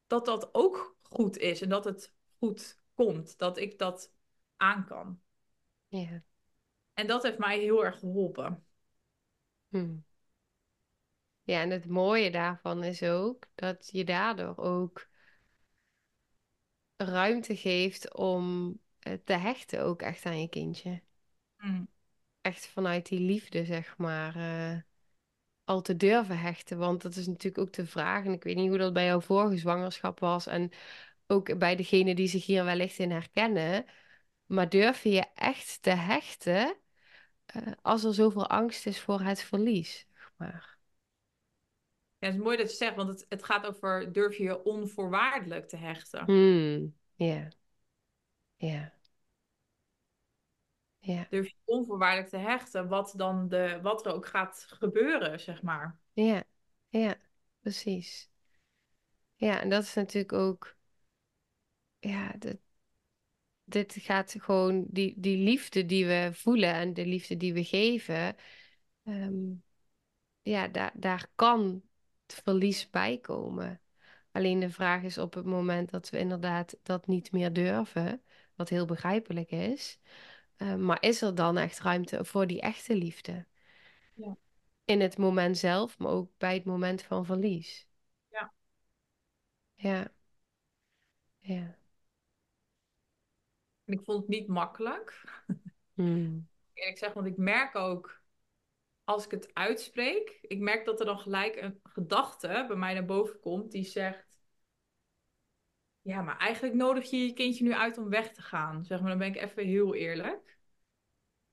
dat 0.06 0.24
dat 0.24 0.48
ook 0.54 0.96
goed 1.02 1.36
is 1.36 1.60
en 1.60 1.68
dat 1.68 1.84
het 1.84 2.14
goed 2.38 2.80
komt, 2.94 3.38
dat 3.38 3.58
ik 3.58 3.78
dat 3.78 4.12
aan 4.56 4.84
kan. 4.84 5.20
Ja. 5.88 6.22
En 6.92 7.06
dat 7.06 7.22
heeft 7.22 7.38
mij 7.38 7.58
heel 7.58 7.84
erg 7.84 7.98
geholpen. 7.98 8.66
Hm. 9.68 9.96
Ja, 11.46 11.60
en 11.60 11.70
het 11.70 11.88
mooie 11.88 12.30
daarvan 12.30 12.84
is 12.84 13.02
ook 13.02 13.46
dat 13.54 13.88
je 13.92 14.04
daardoor 14.04 14.56
ook 14.56 15.08
ruimte 16.96 17.56
geeft 17.56 18.14
om 18.14 18.76
eh, 18.98 19.12
te 19.24 19.32
hechten 19.32 19.82
ook 19.82 20.02
echt 20.02 20.26
aan 20.26 20.40
je 20.40 20.48
kindje. 20.48 21.02
Mm. 21.56 21.88
Echt 22.40 22.66
vanuit 22.66 23.08
die 23.08 23.20
liefde, 23.20 23.64
zeg 23.64 23.96
maar, 23.96 24.36
eh, 24.36 24.80
al 25.64 25.82
te 25.82 25.96
durven 25.96 26.38
hechten. 26.38 26.78
Want 26.78 27.02
dat 27.02 27.16
is 27.16 27.26
natuurlijk 27.26 27.58
ook 27.58 27.72
de 27.72 27.86
vraag, 27.86 28.24
en 28.24 28.32
ik 28.32 28.44
weet 28.44 28.56
niet 28.56 28.68
hoe 28.68 28.78
dat 28.78 28.92
bij 28.92 29.06
jouw 29.06 29.20
vorige 29.20 29.56
zwangerschap 29.56 30.18
was, 30.18 30.46
en 30.46 30.70
ook 31.26 31.58
bij 31.58 31.76
degene 31.76 32.14
die 32.14 32.28
zich 32.28 32.46
hier 32.46 32.64
wellicht 32.64 32.98
in 32.98 33.10
herkennen, 33.10 33.84
maar 34.46 34.68
durf 34.68 35.02
je 35.02 35.26
echt 35.34 35.82
te 35.82 35.90
hechten 35.90 36.76
eh, 37.46 37.72
als 37.82 38.04
er 38.04 38.14
zoveel 38.14 38.48
angst 38.48 38.86
is 38.86 39.00
voor 39.00 39.20
het 39.20 39.42
verlies, 39.42 40.06
zeg 40.14 40.32
maar. 40.36 40.75
Ja, 42.18 42.26
het 42.26 42.36
is 42.36 42.42
mooi 42.42 42.56
dat 42.56 42.70
je 42.70 42.76
zegt, 42.76 42.96
want 42.96 43.08
het, 43.08 43.26
het 43.28 43.44
gaat 43.44 43.66
over 43.66 44.12
durf 44.12 44.36
je 44.36 44.42
je 44.42 44.64
onvoorwaardelijk 44.64 45.68
te 45.68 45.76
hechten. 45.76 46.24
Hmm, 46.24 46.94
ja. 47.14 47.48
Ja. 48.56 48.92
Ja. 50.98 51.26
Durf 51.30 51.48
je 51.48 51.54
onvoorwaardelijk 51.64 52.28
te 52.28 52.36
hechten, 52.36 52.88
wat, 52.88 53.12
dan 53.16 53.48
de, 53.48 53.78
wat 53.82 54.06
er 54.06 54.12
ook 54.12 54.26
gaat 54.26 54.66
gebeuren, 54.68 55.40
zeg 55.40 55.62
maar. 55.62 55.98
Ja. 56.12 56.44
Ja. 56.88 57.16
Precies. 57.60 58.30
Ja, 59.34 59.60
en 59.60 59.68
dat 59.68 59.82
is 59.82 59.94
natuurlijk 59.94 60.32
ook, 60.32 60.76
ja, 61.98 62.32
dit, 62.38 62.58
dit 63.64 63.96
gaat 63.98 64.34
gewoon, 64.38 64.84
die, 64.88 65.14
die 65.16 65.36
liefde 65.36 65.86
die 65.86 66.06
we 66.06 66.30
voelen 66.32 66.72
en 66.72 66.94
de 66.94 67.06
liefde 67.06 67.36
die 67.36 67.52
we 67.52 67.64
geven, 67.64 68.36
ehm, 69.04 69.52
ja, 70.42 70.68
daar, 70.68 70.92
daar 70.94 71.28
kan 71.34 71.82
verlies 72.34 72.90
bij 72.90 73.18
komen. 73.18 73.80
Alleen 74.32 74.60
de 74.60 74.70
vraag 74.70 75.02
is 75.02 75.18
op 75.18 75.34
het 75.34 75.44
moment 75.44 75.90
dat 75.90 76.10
we 76.10 76.18
inderdaad 76.18 76.76
dat 76.82 77.06
niet 77.06 77.32
meer 77.32 77.52
durven, 77.52 78.22
wat 78.54 78.68
heel 78.68 78.86
begrijpelijk 78.86 79.50
is, 79.50 79.98
eh, 80.56 80.74
maar 80.74 81.02
is 81.02 81.22
er 81.22 81.34
dan 81.34 81.58
echt 81.58 81.80
ruimte 81.80 82.24
voor 82.24 82.46
die 82.46 82.60
echte 82.60 82.94
liefde? 82.96 83.46
Ja. 84.14 84.36
In 84.84 85.00
het 85.00 85.18
moment 85.18 85.58
zelf, 85.58 85.98
maar 85.98 86.10
ook 86.10 86.30
bij 86.38 86.54
het 86.54 86.64
moment 86.64 87.02
van 87.02 87.24
verlies. 87.24 87.86
Ja. 88.28 88.52
Ja. 89.74 90.12
Ja. 91.38 91.78
En 93.84 93.92
ik 93.92 94.04
vond 94.04 94.18
het 94.18 94.28
niet 94.28 94.48
makkelijk. 94.48 95.24
Hmm. 95.94 96.48
Eerlijk 96.72 96.98
zeg, 96.98 97.12
want 97.12 97.26
ik 97.26 97.36
merk 97.36 97.74
ook 97.74 98.20
als 99.06 99.24
ik 99.24 99.30
het 99.30 99.54
uitspreek, 99.54 100.38
ik 100.42 100.58
merk 100.58 100.84
dat 100.84 101.00
er 101.00 101.06
dan 101.06 101.18
gelijk 101.18 101.56
een 101.56 101.80
gedachte 101.82 102.64
bij 102.68 102.76
mij 102.76 102.94
naar 102.94 103.04
boven 103.04 103.40
komt 103.40 103.72
die 103.72 103.84
zegt: 103.84 104.38
Ja, 106.00 106.22
maar 106.22 106.38
eigenlijk 106.38 106.74
nodig 106.74 107.10
je 107.10 107.16
je 107.16 107.32
kindje 107.32 107.64
nu 107.64 107.72
uit 107.72 107.98
om 107.98 108.08
weg 108.08 108.32
te 108.32 108.42
gaan. 108.42 108.84
Zeg 108.84 109.00
maar, 109.00 109.08
dan 109.08 109.18
ben 109.18 109.28
ik 109.28 109.36
even 109.36 109.64
heel 109.64 109.94
eerlijk. 109.94 110.58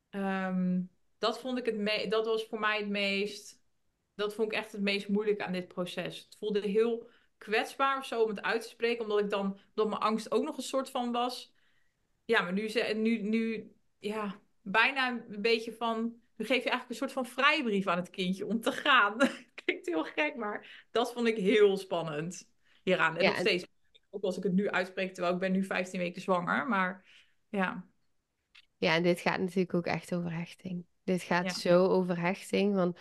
Ehm, 0.10 0.82
dat 1.18 1.40
vond 1.40 1.58
ik 1.58 1.66
het 1.66 1.78
me 1.78 2.08
dat 2.08 2.26
was 2.26 2.46
voor 2.46 2.60
mij 2.60 2.78
het 2.78 2.90
meest, 2.90 3.64
dat 4.14 4.34
vond 4.34 4.52
ik 4.52 4.58
echt 4.58 4.72
het 4.72 4.82
meest 4.82 5.08
moeilijk 5.08 5.42
aan 5.42 5.54
dit 5.54 5.68
proces. 5.68 6.18
Het 6.20 6.36
voelde 6.40 6.60
heel 6.60 7.10
kwetsbaar 7.38 7.98
of 7.98 8.06
zo 8.06 8.22
om 8.22 8.30
het 8.30 8.42
uit 8.42 8.62
te 8.62 8.68
spreken, 8.68 9.04
omdat 9.04 9.20
ik 9.20 9.30
dan, 9.30 9.60
dat 9.74 9.90
mijn 9.90 10.02
angst 10.02 10.32
ook 10.32 10.44
nog 10.44 10.58
een 10.58 10.64
soort 10.64 10.90
van 10.90 11.12
was. 11.12 11.54
Ja, 12.26 12.42
maar 12.42 12.54
nu, 12.54 12.70
nu, 12.94 13.22
nu 13.22 13.76
ja, 14.00 14.40
bijna 14.62 15.10
een 15.10 15.42
beetje 15.42 15.74
van 15.74 16.22
dan 16.36 16.46
geef 16.46 16.64
je 16.64 16.70
eigenlijk 16.70 16.90
een 16.90 16.96
soort 16.96 17.12
van 17.12 17.26
vrijbrief 17.26 17.88
aan 17.88 17.98
het 17.98 18.10
kindje 18.10 18.46
om 18.46 18.62
te 18.62 18.72
gaan. 18.72 19.18
Klinkt 19.64 19.86
heel 19.86 20.04
gek, 20.04 20.36
maar 20.36 20.86
dat 20.92 21.14
vond 21.14 21.28
ik 21.28 21.38
heel 21.38 21.78
spannend 21.78 22.48
hieraan. 22.84 23.18
En 23.18 23.24
Ja, 23.24 23.30
nog 23.30 23.40
steeds, 23.40 23.68
ook 24.10 24.24
als 24.24 24.38
ik 24.38 24.44
het 24.44 24.54
nu 24.54 24.70
uitspreek, 24.70 25.14
terwijl 25.14 25.34
ik 25.34 25.40
ben 25.40 25.52
nu 25.52 25.64
15 25.64 26.00
weken 26.00 26.22
zwanger. 26.22 26.68
Maar 26.68 27.06
ja, 27.50 27.86
Ja, 28.78 28.96
en 28.96 29.04
dit 29.04 29.20
gaat 29.20 29.40
natuurlijk 29.40 29.74
ook 29.74 29.86
echt 29.86 30.16
over 30.16 30.34
hechting. 30.34 30.86
Dit 31.04 31.22
gaat 31.22 31.46
Ja. 31.46 31.54
zo 31.54 31.88
over 31.88 32.20
hechting. 32.20 32.76
Want 32.76 33.00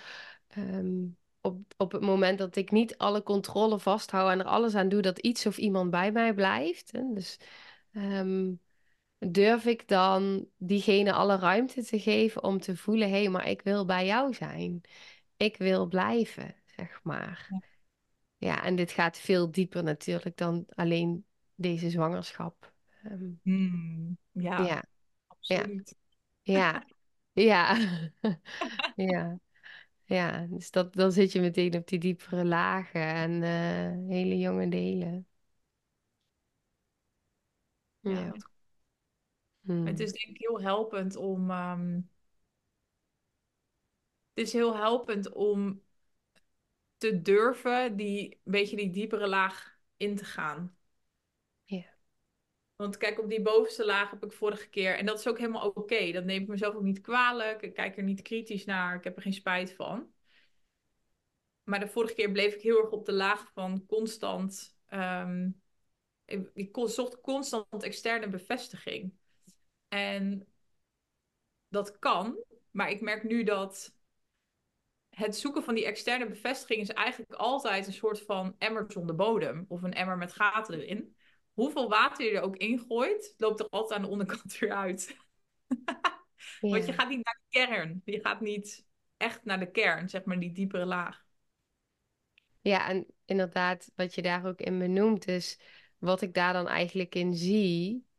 ehm, 0.48 1.04
op, 1.40 1.60
op 1.76 1.92
het 1.92 2.02
moment 2.02 2.38
dat 2.38 2.56
ik 2.56 2.70
niet 2.70 2.96
alle 2.98 3.22
controle 3.22 3.78
vasthoud 3.78 4.30
en 4.30 4.38
er 4.38 4.44
alles 4.46 4.74
aan 4.74 4.88
doe 4.88 5.02
dat 5.02 5.18
iets 5.18 5.46
of 5.46 5.56
iemand 5.56 5.90
bij 5.90 6.12
mij 6.12 6.34
blijft. 6.34 6.92
Hè, 6.92 7.00
dus 7.14 7.38
ehm, 7.92 8.52
durf 9.30 9.64
ik 9.66 9.88
dan 9.88 10.46
diegene 10.56 11.12
alle 11.12 11.36
ruimte 11.36 11.84
te 11.84 11.98
geven 12.00 12.42
om 12.42 12.58
te 12.60 12.76
voelen: 12.76 13.08
hé, 13.10 13.18
hey, 13.20 13.28
maar 13.28 13.48
ik 13.48 13.62
wil 13.62 13.84
bij 13.84 14.06
jou 14.06 14.34
zijn. 14.34 14.80
Ik 15.36 15.56
wil 15.56 15.86
blijven, 15.86 16.54
zeg 16.76 17.00
maar. 17.02 17.46
Ja. 17.50 17.60
Ja, 18.38 18.64
en 18.64 18.76
dit 18.76 18.90
gaat 18.92 19.18
veel 19.18 19.50
dieper 19.50 19.82
natuurlijk 19.82 20.36
dan 20.36 20.66
alleen 20.74 21.24
deze 21.54 21.90
zwangerschap. 21.90 22.72
Ehm, 23.04 23.30
Hmm, 23.42 24.16
ja, 24.32 24.64
ja, 24.64 24.84
absoluut. 25.26 25.94
ja, 26.42 26.84
ja, 27.32 27.76
ja, 28.96 29.38
ja. 30.04 30.46
Dus 30.50 30.70
dat, 30.70 30.94
dan 30.94 31.12
zit 31.12 31.32
je 31.32 31.40
meteen 31.40 31.76
op 31.76 31.88
die 31.88 31.98
diepere 31.98 32.44
lagen 32.44 33.00
en 33.02 33.42
eh, 33.42 34.08
hele 34.14 34.38
jonge 34.38 34.68
delen. 34.68 35.26
Ja, 38.00 38.10
Ja. 38.10 38.32
Hmm. 39.64 39.86
Het 39.86 40.00
is 40.00 40.12
denk 40.12 40.28
ik 40.36 40.38
heel 40.38 40.60
helpend 40.60 41.16
om. 41.16 41.50
ehm, 41.50 42.00
het 44.34 44.46
is 44.46 44.52
heel 44.52 44.76
helpend 44.76 45.32
om 45.32 45.82
te 46.96 47.22
durven 47.22 47.96
die 47.96 48.30
een 48.44 48.52
beetje 48.52 48.76
die 48.76 48.90
diepere 48.90 49.26
laag 49.26 49.78
in 49.96 50.16
te 50.16 50.24
gaan. 50.24 50.76
Ja. 51.64 51.84
Want 52.76 52.96
kijk, 52.96 53.20
op 53.20 53.28
die 53.28 53.42
bovenste 53.42 53.84
laag 53.84 54.10
heb 54.10 54.24
ik 54.24 54.32
vorige 54.32 54.68
keer, 54.68 54.98
en 54.98 55.06
dat 55.06 55.18
is 55.18 55.28
ook 55.28 55.38
helemaal 55.38 55.68
oké, 55.68 56.12
dat 56.12 56.24
neem 56.24 56.42
ik 56.42 56.48
mezelf 56.48 56.74
ook 56.74 56.82
niet 56.82 57.00
kwalijk. 57.00 57.62
Ik 57.62 57.74
kijk 57.74 57.96
er 57.96 58.02
niet 58.02 58.22
kritisch 58.22 58.64
naar, 58.64 58.94
ik 58.96 59.04
heb 59.04 59.16
er 59.16 59.22
geen 59.22 59.32
spijt 59.32 59.74
van. 59.74 60.12
Maar 61.62 61.80
de 61.80 61.88
vorige 61.88 62.14
keer 62.14 62.32
bleef 62.32 62.54
ik 62.54 62.62
heel 62.62 62.78
erg 62.82 62.90
op 62.90 63.06
de 63.06 63.12
laag 63.12 63.50
van 63.52 63.86
constant. 63.86 64.76
ehm, 64.86 65.50
ik, 66.24 66.50
ik 66.54 66.76
zocht 66.84 67.20
constant 67.20 67.82
externe 67.82 68.28
bevestiging. 68.28 69.12
En 69.92 70.46
dat 71.68 71.98
kan, 71.98 72.44
maar 72.70 72.90
ik 72.90 73.00
merk 73.00 73.22
nu 73.22 73.44
dat 73.44 73.94
het 75.08 75.36
zoeken 75.36 75.62
van 75.62 75.74
die 75.74 75.84
externe 75.84 76.28
bevestiging 76.28 76.80
is 76.80 76.88
eigenlijk 76.88 77.32
altijd 77.32 77.86
een 77.86 77.92
soort 77.92 78.20
van 78.20 78.54
emmer 78.58 78.84
zonder 78.88 79.14
bodem 79.14 79.64
of 79.68 79.82
een 79.82 79.92
emmer 79.92 80.18
met 80.18 80.32
gaten 80.32 80.80
erin. 80.80 81.16
Hoeveel 81.52 81.88
water 81.88 82.26
je 82.26 82.36
er 82.36 82.42
ook 82.42 82.56
ingooit, 82.56 83.34
loopt 83.36 83.60
er 83.60 83.68
altijd 83.68 83.98
aan 83.98 84.04
de 84.04 84.12
onderkant 84.12 84.52
weer 84.58 84.72
uit. 84.72 85.16
Want 86.60 86.86
je 86.86 86.92
gaat 86.92 87.08
niet 87.08 87.24
naar 87.24 87.40
de 87.48 87.58
kern. 87.66 88.02
Je 88.04 88.20
gaat 88.20 88.40
niet 88.40 88.86
echt 89.16 89.44
naar 89.44 89.58
de 89.58 89.70
kern, 89.70 90.08
zeg 90.08 90.24
maar, 90.24 90.40
die 90.40 90.52
diepere 90.52 90.86
laag. 90.86 91.24
Ja, 92.60 92.88
en 92.88 93.06
inderdaad, 93.24 93.92
wat 93.94 94.14
je 94.14 94.22
daar 94.22 94.46
ook 94.46 94.60
in 94.60 94.78
benoemt, 94.78 95.28
is 95.28 95.60
wat 95.98 96.22
ik 96.22 96.34
daar 96.34 96.52
dan 96.52 96.68
eigenlijk 96.68 97.14
in 97.14 97.34
zie. 97.34 98.10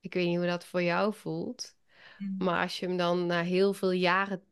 Ik 0.00 0.14
weet 0.14 0.26
niet 0.26 0.36
hoe 0.36 0.46
dat 0.46 0.64
voor 0.64 0.82
jou 0.82 1.14
voelt, 1.14 1.76
maar 2.38 2.62
als 2.62 2.78
je 2.78 2.86
hem 2.86 2.96
dan 2.96 3.26
na 3.26 3.42
heel 3.42 3.72
veel 3.72 3.90
jaren 3.90 4.42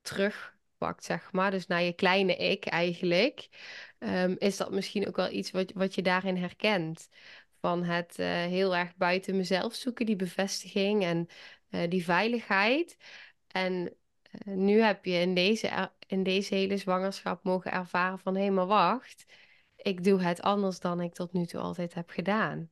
terugpakt, 0.00 1.04
zeg 1.04 1.32
maar, 1.32 1.50
dus 1.50 1.66
naar 1.66 1.82
je 1.82 1.92
kleine 1.92 2.36
ik 2.36 2.64
eigenlijk, 2.66 3.48
ehm, 3.98 4.34
is 4.38 4.56
dat 4.56 4.70
misschien 4.70 5.06
ook 5.08 5.16
wel 5.16 5.30
iets 5.30 5.50
wat, 5.50 5.72
wat 5.72 5.94
je 5.94 6.02
daarin 6.02 6.36
herkent. 6.36 7.08
Van 7.60 7.84
het 7.84 8.18
eh, 8.18 8.26
heel 8.28 8.76
erg 8.76 8.96
buiten 8.96 9.36
mezelf 9.36 9.74
zoeken, 9.74 10.06
die 10.06 10.16
bevestiging 10.16 11.02
en 11.04 11.28
eh, 11.68 11.90
die 11.90 12.04
veiligheid. 12.04 12.96
En 13.48 13.96
eh, 14.30 14.54
nu 14.54 14.80
heb 14.80 15.04
je 15.04 15.12
in 15.12 15.34
deze, 15.34 15.90
in 16.06 16.22
deze 16.22 16.54
hele 16.54 16.76
zwangerschap 16.76 17.44
mogen 17.44 17.72
ervaren 17.72 18.18
van 18.18 18.36
hé, 18.36 18.50
maar 18.50 18.66
wacht, 18.66 19.24
ik 19.76 20.04
doe 20.04 20.22
het 20.22 20.42
anders 20.42 20.80
dan 20.80 21.00
ik 21.00 21.14
tot 21.14 21.32
nu 21.32 21.46
toe 21.46 21.60
altijd 21.60 21.94
heb 21.94 22.10
gedaan. 22.10 22.70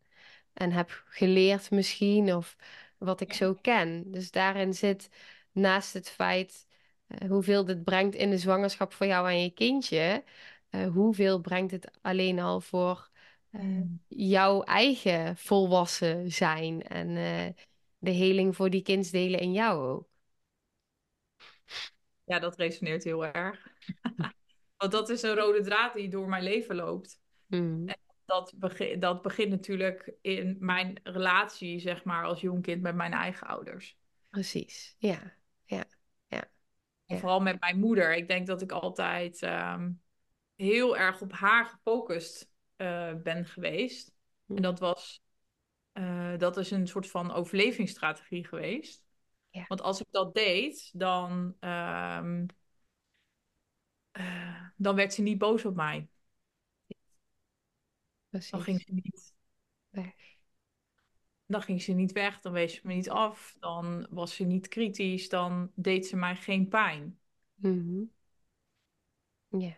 En 0.54 0.72
heb 0.72 1.02
geleerd 1.06 1.70
misschien 1.70 2.34
of 2.34 2.56
wat 2.98 3.20
ik 3.20 3.32
zo 3.32 3.54
ken. 3.54 4.10
Dus 4.12 4.30
daarin 4.30 4.74
zit 4.74 5.08
naast 5.52 5.92
het 5.92 6.10
feit 6.10 6.66
eh, 7.06 7.28
hoeveel 7.28 7.64
dit 7.64 7.84
brengt 7.84 8.14
in 8.14 8.30
de 8.30 8.38
zwangerschap 8.38 8.92
voor 8.92 9.06
jou 9.06 9.28
en 9.30 9.42
je 9.42 9.50
kindje, 9.50 10.24
eh, 10.70 10.86
hoeveel 10.86 11.40
brengt 11.40 11.70
het 11.72 11.90
alleen 12.02 12.38
al 12.38 12.60
voor 12.60 13.10
eh, 13.50 13.60
Mm. 13.60 14.00
jouw 14.08 14.62
eigen 14.62 15.36
volwassen 15.36 16.32
zijn 16.32 16.82
en 16.82 17.14
de 17.98 18.10
heling 18.10 18.56
voor 18.56 18.70
die 18.70 18.82
kindsdelen 18.82 19.40
in 19.40 19.52
jou 19.52 19.86
ook. 19.88 20.08
Ja, 22.24 22.38
dat 22.38 22.56
resoneert 22.56 23.04
heel 23.04 23.26
erg. 23.26 23.72
Want 24.76 24.92
dat 24.92 25.08
is 25.08 25.22
een 25.22 25.34
rode 25.34 25.62
draad 25.62 25.94
die 25.94 26.08
door 26.08 26.28
mijn 26.28 26.42
leven 26.42 26.76
loopt. 26.76 27.20
Mm, 27.46 27.88
En 27.88 27.96
dat, 28.24 28.52
begi- 28.56 28.98
dat 28.98 29.22
begint 29.22 29.50
natuurlijk 29.50 30.12
in 30.20 30.56
mijn 30.60 31.00
relatie, 31.02 31.78
zeg 31.80 32.04
maar, 32.04 32.24
als 32.24 32.40
jong 32.40 32.62
kind 32.62 32.82
met 32.82 32.94
mijn 32.94 33.12
eigen 33.12 33.46
ouders. 33.46 33.98
precies. 34.30 34.94
Ja, 34.98 35.36
ja, 35.64 35.84
ja, 36.28 36.50
En 37.06 37.16
ja. 37.16 37.20
vooral 37.20 37.40
met 37.40 37.60
mijn 37.60 37.78
moeder. 37.78 38.14
Ik 38.16 38.28
denk 38.28 38.46
dat 38.46 38.62
ik 38.62 38.72
altijd 38.72 39.42
ehm, 39.42 39.90
heel 40.56 40.96
erg 40.96 41.20
op 41.20 41.32
haar 41.32 41.66
gefocust 41.66 42.50
eh, 42.76 43.14
ben 43.22 43.44
geweest. 43.44 44.12
En 44.52 44.54
Mm, 44.56 44.62
dat 44.62 44.78
was, 44.78 45.22
eh, 45.92 46.38
dat 46.38 46.56
is 46.56 46.70
een 46.70 46.86
soort 46.86 47.10
van 47.10 47.32
overlevingsstrategie 47.32 48.46
geweest. 48.46 49.04
ja, 49.50 49.66
Want 49.66 49.82
als 49.82 50.00
ik 50.00 50.06
dat 50.10 50.34
deed, 50.34 50.90
dan, 50.94 51.56
ehm, 51.60 52.46
eh, 54.12 54.66
dan 54.76 54.94
werd 54.94 55.14
ze 55.14 55.22
niet 55.22 55.38
boos 55.38 55.64
op 55.64 55.74
mij. 55.74 56.08
Dan 58.50 58.60
ging 58.60 58.80
ze 58.80 58.92
niet, 58.92 59.32
Weg. 59.90 60.14
dan 61.46 61.62
ging 61.62 61.82
ze 61.82 61.92
niet 61.92 62.12
weg, 62.12 62.40
dan 62.40 62.52
wees 62.52 62.74
ze 62.74 62.80
me 62.82 62.94
niet 62.94 63.10
af, 63.10 63.56
dan 63.60 64.06
was 64.10 64.34
ze 64.34 64.44
niet 64.44 64.68
kritisch, 64.68 65.28
dan 65.28 65.70
deed 65.74 66.06
ze 66.06 66.16
mij 66.16 66.36
geen 66.36 66.68
pijn. 66.68 67.18
Mhm. 67.56 68.04
Ja, 69.48 69.76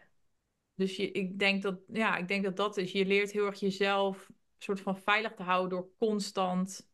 Dus 0.75 0.97
je, 0.97 1.11
ik 1.13 1.39
denk 1.39 1.63
dat, 1.63 1.81
ja, 1.93 2.17
ik 2.17 2.29
denk 2.29 2.45
dat 2.45 2.57
dat 2.57 2.77
is. 2.77 2.93
Je 2.93 3.07
leert 3.07 3.33
heel 3.33 3.47
erg 3.47 3.61
jezelf 3.61 4.31
soort 4.59 4.81
van 4.81 4.97
veilig 4.99 5.35
te 5.35 5.43
houden 5.43 5.71
door 5.71 5.89
constant 5.99 6.89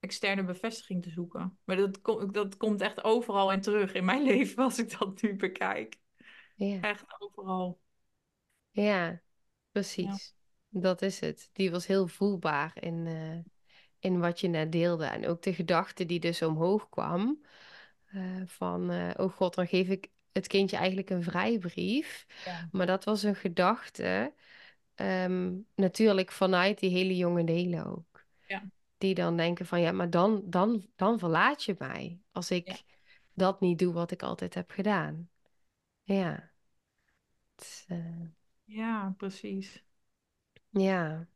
externe 0.00 0.44
bevestiging 0.44 1.02
te 1.02 1.10
zoeken. 1.10 1.58
Maar 1.64 1.76
dat, 1.76 2.00
kom- 2.00 2.32
dat 2.32 2.56
komt 2.56 2.80
echt 2.80 3.04
overal 3.04 3.52
in 3.52 3.60
terug 3.60 3.92
in 3.92 4.04
mijn 4.04 4.22
leven 4.32 4.62
als 4.64 4.78
ik 4.78 4.98
dat 4.98 5.22
nu 5.22 5.36
bekijk. 5.36 5.98
ja, 6.54 6.78
Echt 6.80 7.04
overal. 7.18 7.80
Ja, 8.70 9.22
precies. 9.72 10.35
Dat 10.80 11.02
is 11.02 11.20
het. 11.20 11.50
Die 11.52 11.70
was 11.70 11.86
heel 11.86 12.06
voelbaar 12.06 12.72
in, 12.80 13.06
eh, 13.06 13.38
in 13.98 14.18
wat 14.20 14.40
je 14.40 14.48
net 14.48 14.72
deelde. 14.72 15.04
En 15.04 15.26
ook 15.26 15.42
de 15.42 15.54
gedachte 15.54 16.06
die 16.06 16.20
dus 16.20 16.42
omhoog 16.42 16.88
kwam. 16.88 17.44
eh, 18.06 18.42
van, 18.46 18.90
eh, 18.90 19.10
oh 19.16 19.32
god, 19.32 19.54
dan 19.54 19.66
geef 19.66 19.88
ik 19.88 20.08
het 20.32 20.46
kindje 20.46 20.76
eigenlijk 20.76 21.10
een 21.10 21.22
vrijbrief. 21.22 22.26
ja, 22.44 22.68
Maar 22.72 22.86
dat 22.86 23.04
was 23.04 23.22
een 23.22 23.34
gedachte, 23.36 24.32
ehm, 24.94 25.54
natuurlijk 25.74 26.32
vanuit 26.32 26.78
die 26.80 26.90
hele 26.90 27.16
jonge 27.16 27.44
delen 27.44 27.86
ook. 27.86 28.24
ja, 28.46 28.62
Die 28.98 29.14
dan 29.14 29.36
denken 29.36 29.66
van, 29.66 29.80
ja, 29.80 29.92
maar 29.92 30.10
dan, 30.10 30.42
dan, 30.44 30.86
dan 30.96 31.18
verlaat 31.18 31.64
je 31.64 31.74
mij. 31.78 32.20
Als 32.32 32.48
ja. 32.48 32.54
ik 32.56 32.84
dat 33.34 33.60
niet 33.60 33.78
doe 33.78 33.92
wat 33.92 34.10
ik 34.10 34.22
altijd 34.22 34.54
heb 34.54 34.70
gedaan. 34.70 35.30
Ja, 36.02 36.50
het 37.56 37.86
Ja, 38.64 39.14
precies. 39.16 39.85
Ja, 40.70 41.26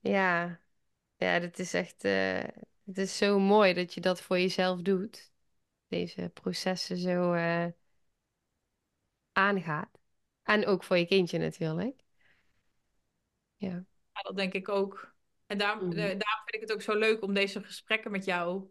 ja, 0.00 0.60
ja, 1.16 1.38
dat 1.40 1.58
is 1.58 1.74
echt, 1.74 2.04
eh, 2.04 2.44
het 2.84 2.98
is 2.98 3.16
zo 3.18 3.38
mooi 3.38 3.74
dat 3.74 3.94
je 3.94 4.00
dat 4.00 4.22
voor 4.22 4.38
jezelf 4.40 4.82
doet. 4.82 5.32
Deze 5.88 6.30
processen 6.34 6.98
zo 6.98 7.32
eh, 7.32 7.66
aangaat. 9.32 9.98
En 10.42 10.66
ook 10.66 10.84
voor 10.84 10.98
je 10.98 11.06
kindje 11.06 11.38
natuurlijk. 11.38 12.00
Ja. 13.56 13.84
Ja, 14.12 14.22
dat 14.22 14.36
denk 14.36 14.52
ik 14.52 14.68
ook. 14.68 15.14
En 15.46 15.58
daarom, 15.58 15.82
eh, 15.82 15.88
Mhm. 15.88 15.96
daarom 15.96 16.42
vind 16.44 16.54
ik 16.54 16.60
het 16.60 16.72
ook 16.72 16.82
zo 16.82 16.98
leuk 16.98 17.22
om 17.22 17.34
deze 17.34 17.62
gesprekken 17.62 18.10
met 18.10 18.24
jou 18.24 18.70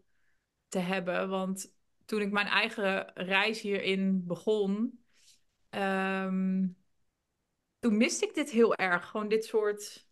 te 0.68 0.78
hebben. 0.78 1.28
Want 1.28 1.72
toen 2.04 2.20
ik 2.20 2.30
mijn 2.30 2.46
eigen 2.46 3.12
reis 3.14 3.60
hierin 3.60 4.26
begon, 4.26 5.04
ehm, 5.70 6.66
toen 7.82 7.96
miste 7.96 8.26
ik 8.26 8.34
dit 8.34 8.50
heel 8.50 8.74
erg. 8.74 9.08
Gewoon 9.08 9.28
dit 9.28 9.44
soort, 9.44 10.06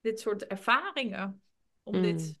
dit 0.00 0.20
soort 0.20 0.46
ervaringen. 0.46 1.42
Om 1.82 2.02
dit 2.02 2.12
Mm. 2.12 2.18
te 2.18 2.36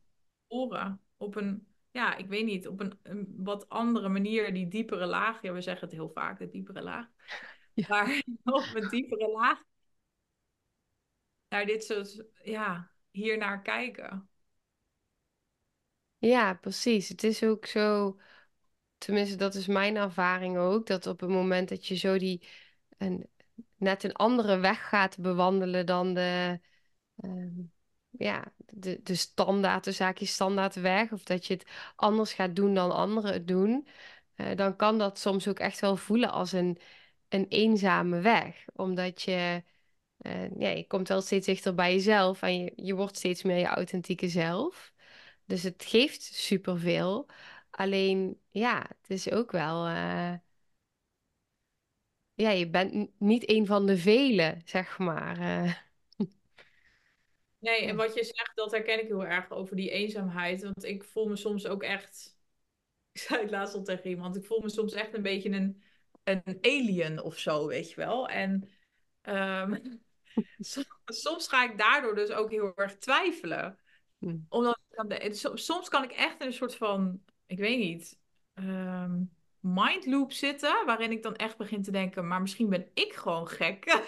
horen. 0.54 1.00
Op 1.16 1.36
een, 1.36 1.66
ja, 1.90 2.16
ik 2.16 2.28
weet 2.28 2.44
niet, 2.44 2.68
op 2.68 2.80
een, 2.80 2.98
een 3.02 3.34
wat 3.36 3.68
andere 3.68 4.08
manier. 4.08 4.54
Die 4.54 4.68
diepere 4.68 5.06
laag. 5.06 5.42
Ja, 5.42 5.52
we 5.52 5.60
zeggen 5.60 5.88
het 5.88 5.96
heel 5.96 6.10
vaak, 6.10 6.38
de 6.38 6.48
diepere 6.48 6.82
laag. 6.82 7.06
Ja. 7.74 7.86
Maar 7.88 8.22
op 8.44 8.64
een 8.74 8.88
diepere 8.88 9.28
laag 9.28 9.62
naar 11.48 11.66
dit 11.66 11.84
soort, 11.84 12.24
ja, 12.42 12.90
hier 13.10 13.38
naar 13.38 13.62
kijken. 13.62 14.28
Ja, 16.18 16.54
precies. 16.54 17.08
Het 17.08 17.24
is 17.24 17.42
ook 17.42 17.66
zo, 17.66 18.16
tenminste, 18.98 19.36
dat 19.36 19.54
is 19.54 19.66
mijn 19.66 19.96
ervaring 19.96 20.58
ook, 20.58 20.86
dat 20.86 21.06
op 21.06 21.20
het 21.20 21.30
moment 21.30 21.68
dat 21.68 21.86
je 21.86 21.96
zo 21.96 22.18
die 22.18 22.48
een, 22.98 23.26
net 23.76 24.04
een 24.04 24.14
andere 24.14 24.58
weg 24.58 24.88
gaat 24.88 25.18
bewandelen 25.18 25.86
dan 25.86 26.14
de, 26.14 26.60
ehm, 27.16 27.60
ja, 28.10 28.52
de, 28.56 29.00
de 29.02 29.14
standaard, 29.14 29.84
de 29.84 29.92
zaakje 29.92 30.26
standaard 30.26 30.74
weg, 30.74 31.12
of 31.12 31.22
dat 31.22 31.46
je 31.46 31.54
het 31.54 31.66
anders 31.96 32.32
gaat 32.32 32.56
doen 32.56 32.74
dan 32.74 32.90
anderen 32.90 33.32
het 33.32 33.48
doen, 33.48 33.88
eh, 34.34 34.56
dan 34.56 34.76
kan 34.76 34.98
dat 34.98 35.18
soms 35.18 35.48
ook 35.48 35.58
echt 35.58 35.80
wel 35.80 35.96
voelen 35.96 36.30
als 36.30 36.52
een, 36.52 36.78
een 37.28 37.46
eenzame 37.48 38.20
weg, 38.20 38.64
omdat 38.74 39.22
je, 39.22 39.64
eh, 40.16 40.58
ja, 40.58 40.68
je 40.68 40.86
komt 40.86 41.08
wel 41.08 41.20
steeds 41.20 41.46
dichter 41.46 41.74
bij 41.74 41.92
jezelf 41.92 42.42
en 42.42 42.58
je, 42.64 42.72
je 42.76 42.94
wordt 42.94 43.16
steeds 43.16 43.42
meer 43.42 43.58
je 43.58 43.66
authentieke 43.66 44.28
zelf. 44.28 44.92
Dus 45.44 45.62
het 45.62 45.84
geeft 45.84 46.22
superveel. 46.22 47.28
Alleen, 47.70 48.40
ja, 48.50 48.78
het 49.00 49.10
is 49.10 49.30
ook 49.30 49.50
wel, 49.50 49.86
eh, 49.86 50.32
ja, 52.40 52.50
je 52.50 52.68
bent 52.70 53.10
niet 53.18 53.50
een 53.50 53.66
van 53.66 53.86
de 53.86 53.96
velen, 53.96 54.62
zeg 54.64 54.98
maar. 54.98 55.38
eh. 55.38 55.74
Nee, 57.58 57.86
en 57.86 57.96
wat 57.96 58.14
je 58.14 58.24
zegt, 58.24 58.52
dat 58.54 58.70
herken 58.70 59.00
ik 59.00 59.06
heel 59.06 59.24
erg 59.26 59.50
over 59.50 59.76
die 59.76 59.90
eenzaamheid. 59.90 60.62
Want 60.62 60.84
ik 60.84 61.04
voel 61.04 61.28
me 61.28 61.36
soms 61.36 61.66
ook 61.66 61.82
echt. 61.82 62.38
Ik 63.12 63.20
zei 63.20 63.40
het 63.40 63.50
laatst 63.50 63.74
al 63.74 63.82
tegen 63.82 64.10
iemand. 64.10 64.36
Ik 64.36 64.44
voel 64.44 64.60
me 64.60 64.70
soms 64.70 64.92
echt 64.92 65.14
een 65.14 65.22
beetje 65.22 65.50
een, 65.50 65.82
een 66.24 66.58
alien 66.60 67.22
of 67.22 67.38
zo, 67.38 67.66
weet 67.66 67.90
je 67.90 67.96
wel. 67.96 68.28
En 68.28 68.68
ehm, 69.20 69.76
soms, 71.04 71.48
ga 71.48 71.70
ik 71.70 71.78
daardoor 71.78 72.14
dus 72.14 72.30
ook 72.30 72.50
heel 72.50 72.72
erg 72.76 72.96
twijfelen. 72.96 73.78
Hm. 74.18 74.36
Omdat 74.48 74.78
soms 75.54 75.88
kan 75.88 76.04
ik 76.04 76.12
echt 76.12 76.40
in 76.40 76.46
een 76.46 76.52
soort 76.52 76.76
van, 76.76 77.24
ik 77.46 77.58
weet 77.58 77.78
niet, 77.78 78.18
ehm 78.54 79.22
mind 79.60 80.06
loop 80.06 80.32
zitten. 80.32 80.86
Waarin 80.86 81.10
ik 81.10 81.22
dan 81.22 81.36
echt 81.36 81.56
begin 81.56 81.82
te 81.82 81.90
denken, 81.90 82.26
maar 82.26 82.40
misschien 82.40 82.68
ben 82.68 82.90
ik 82.94 83.12
gewoon 83.12 83.48
gek. 83.48 84.02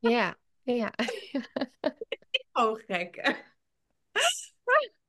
Ja, 0.00 0.36
ja, 0.62 0.92
Gewoon 2.52 2.82
gek. 2.86 3.44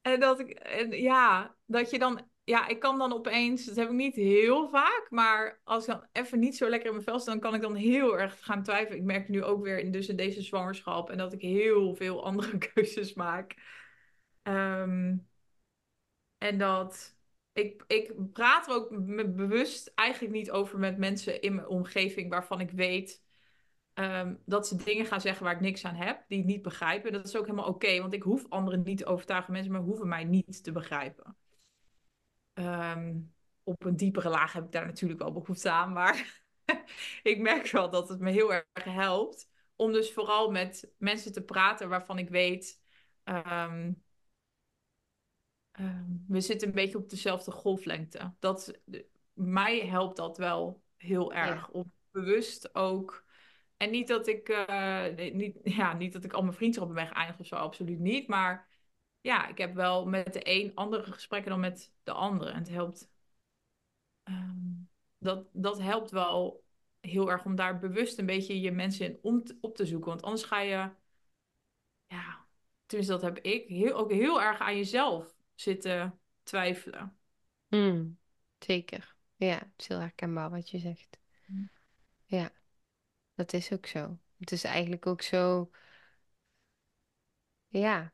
En 0.00 0.20
dat 0.20 0.40
ik, 0.40 0.50
en 0.50 0.90
ja, 0.90 1.56
dat 1.64 1.90
je 1.90 1.98
dan, 1.98 2.28
ja, 2.44 2.66
ik 2.68 2.80
kan 2.80 2.98
dan 2.98 3.12
opeens, 3.12 3.64
dat 3.64 3.76
heb 3.76 3.88
ik 3.88 3.94
niet 3.94 4.14
heel 4.14 4.68
vaak, 4.68 5.06
maar 5.10 5.60
als 5.64 5.86
ik 5.86 5.90
dan 5.90 6.06
even 6.12 6.38
niet 6.38 6.56
zo 6.56 6.68
lekker 6.68 6.86
in 6.88 6.92
mijn 6.92 7.04
vel 7.04 7.18
sta, 7.18 7.30
dan 7.30 7.40
kan 7.40 7.54
ik 7.54 7.60
dan 7.60 7.74
heel 7.74 8.18
erg 8.18 8.44
gaan 8.44 8.62
twijfelen. 8.62 8.98
Ik 8.98 9.04
merk 9.04 9.28
nu 9.28 9.42
ook 9.44 9.62
weer 9.62 9.78
in, 9.78 9.90
dus 9.92 10.08
in 10.08 10.16
deze 10.16 10.42
zwangerschap 10.42 11.10
en 11.10 11.18
dat 11.18 11.32
ik 11.32 11.40
heel 11.40 11.94
veel 11.94 12.24
andere 12.24 12.58
keuzes 12.72 13.14
maak. 13.14 13.54
Ehm, 14.42 15.16
en 16.38 16.58
dat 16.58 17.15
ik, 17.56 17.84
ik 17.86 18.32
praat 18.32 18.68
er 18.68 18.74
ook 18.74 18.88
bewust 19.36 19.92
eigenlijk 19.94 20.34
niet 20.34 20.50
over 20.50 20.78
met 20.78 20.98
mensen 20.98 21.40
in 21.40 21.54
mijn 21.54 21.66
omgeving 21.66 22.30
waarvan 22.30 22.60
ik 22.60 22.70
weet 22.70 23.22
ehm, 23.94 24.34
dat 24.44 24.68
ze 24.68 24.76
dingen 24.76 25.06
gaan 25.06 25.20
zeggen 25.20 25.44
waar 25.44 25.54
ik 25.54 25.60
niks 25.60 25.84
aan 25.84 25.94
heb, 25.94 26.24
die 26.28 26.38
ik 26.38 26.44
niet 26.44 26.62
begrijpen. 26.62 27.12
Dat 27.12 27.26
is 27.26 27.36
ook 27.36 27.46
helemaal 27.46 27.68
oké, 27.68 28.00
want 28.00 28.12
ik 28.12 28.22
hoef 28.22 28.44
anderen 28.48 28.82
niet 28.82 28.98
te 28.98 29.06
overtuigen. 29.06 29.52
Mensen 29.52 29.72
maar 29.72 29.80
hoeven 29.80 30.08
mij 30.08 30.24
niet 30.24 30.64
te 30.64 30.72
begrijpen. 30.72 31.36
Ehm, 32.52 33.18
op 33.62 33.84
een 33.84 33.96
diepere 33.96 34.28
laag 34.28 34.52
heb 34.52 34.64
ik 34.64 34.72
daar 34.72 34.86
natuurlijk 34.86 35.20
wel 35.20 35.32
behoefte 35.32 35.70
aan, 35.70 35.92
maar 35.92 36.42
ik 37.22 37.38
merk 37.38 37.70
wel 37.70 37.90
dat 37.90 38.08
het 38.08 38.20
me 38.20 38.30
heel 38.30 38.54
erg 38.54 38.84
helpt 38.84 39.50
om 39.76 39.92
dus 39.92 40.12
vooral 40.12 40.50
met 40.50 40.92
mensen 40.98 41.32
te 41.32 41.42
praten 41.42 41.88
waarvan 41.88 42.18
ik 42.18 42.28
weet, 42.28 42.80
ehm, 43.24 43.92
ehm, 45.76 46.10
we 46.28 46.40
zitten 46.40 46.68
een 46.68 46.74
beetje 46.74 46.98
op 46.98 47.10
dezelfde 47.10 47.50
golflengte. 47.50 48.34
Dat, 48.38 48.80
mij 49.32 49.86
helpt 49.86 50.16
dat 50.16 50.38
wel 50.38 50.82
heel 50.96 51.32
ja, 51.32 51.48
erg 51.48 51.68
om 51.70 51.92
bewust 52.10 52.74
ook 52.74 53.24
en 53.76 53.90
niet 53.90 54.08
dat 54.08 54.26
ik, 54.26 54.66
nee, 55.16 55.34
niet, 55.34 55.58
ja, 55.78 55.92
niet 55.92 56.12
dat 56.12 56.24
ik 56.24 56.32
al 56.32 56.42
mijn 56.42 56.54
vriendschappen 56.54 56.94
ben 56.94 57.06
geëindigd 57.06 57.40
of 57.40 57.46
zo, 57.46 57.54
absoluut 57.54 57.98
niet. 57.98 58.28
Maar 58.28 58.68
ja, 59.20 59.48
ik 59.48 59.58
heb 59.58 59.74
wel 59.74 60.06
met 60.06 60.32
de 60.32 60.40
een 60.42 60.74
andere 60.74 61.12
gesprekken 61.12 61.50
dan 61.50 61.60
met 61.60 61.92
de 62.02 62.12
andere. 62.12 62.50
En 62.50 62.58
het 62.58 62.68
helpt, 62.68 63.10
ehm, 64.22 64.74
dat, 65.18 65.48
dat 65.52 65.80
helpt 65.80 66.10
wel 66.10 66.64
heel 67.00 67.30
erg 67.30 67.44
om 67.44 67.54
daar 67.54 67.78
bewust 67.78 68.18
een 68.18 68.26
beetje 68.26 68.60
je 68.60 68.70
mensen 68.72 69.06
in 69.06 69.18
om 69.22 69.44
te- 69.44 69.58
op 69.60 69.76
te 69.76 69.86
zoeken. 69.86 70.08
Want 70.08 70.22
anders 70.22 70.42
ga 70.42 70.60
je, 70.60 70.90
ja, 72.06 72.46
tenminste 72.86 73.14
dat 73.14 73.22
heb 73.22 73.38
ik, 73.38 73.68
heel, 73.68 73.94
ook 73.94 74.10
heel 74.12 74.42
erg 74.42 74.58
aan 74.58 74.76
jezelf 74.76 75.35
zitten 75.56 76.20
twijfelen. 76.42 77.18
Hm, 77.68 78.04
zeker. 78.58 79.16
ja, 79.36 79.54
het 79.58 79.72
is 79.76 79.88
heel 79.88 79.98
herkenbaar 80.00 80.50
wat 80.50 80.70
je 80.70 80.78
zegt. 80.78 81.18
Ja, 82.26 82.52
dat 83.34 83.52
is 83.52 83.72
ook 83.72 83.86
zo. 83.86 84.18
Het 84.38 84.52
is 84.52 84.64
eigenlijk 84.64 85.06
ook 85.06 85.22
zo, 85.22 85.70
ja, 87.70 88.12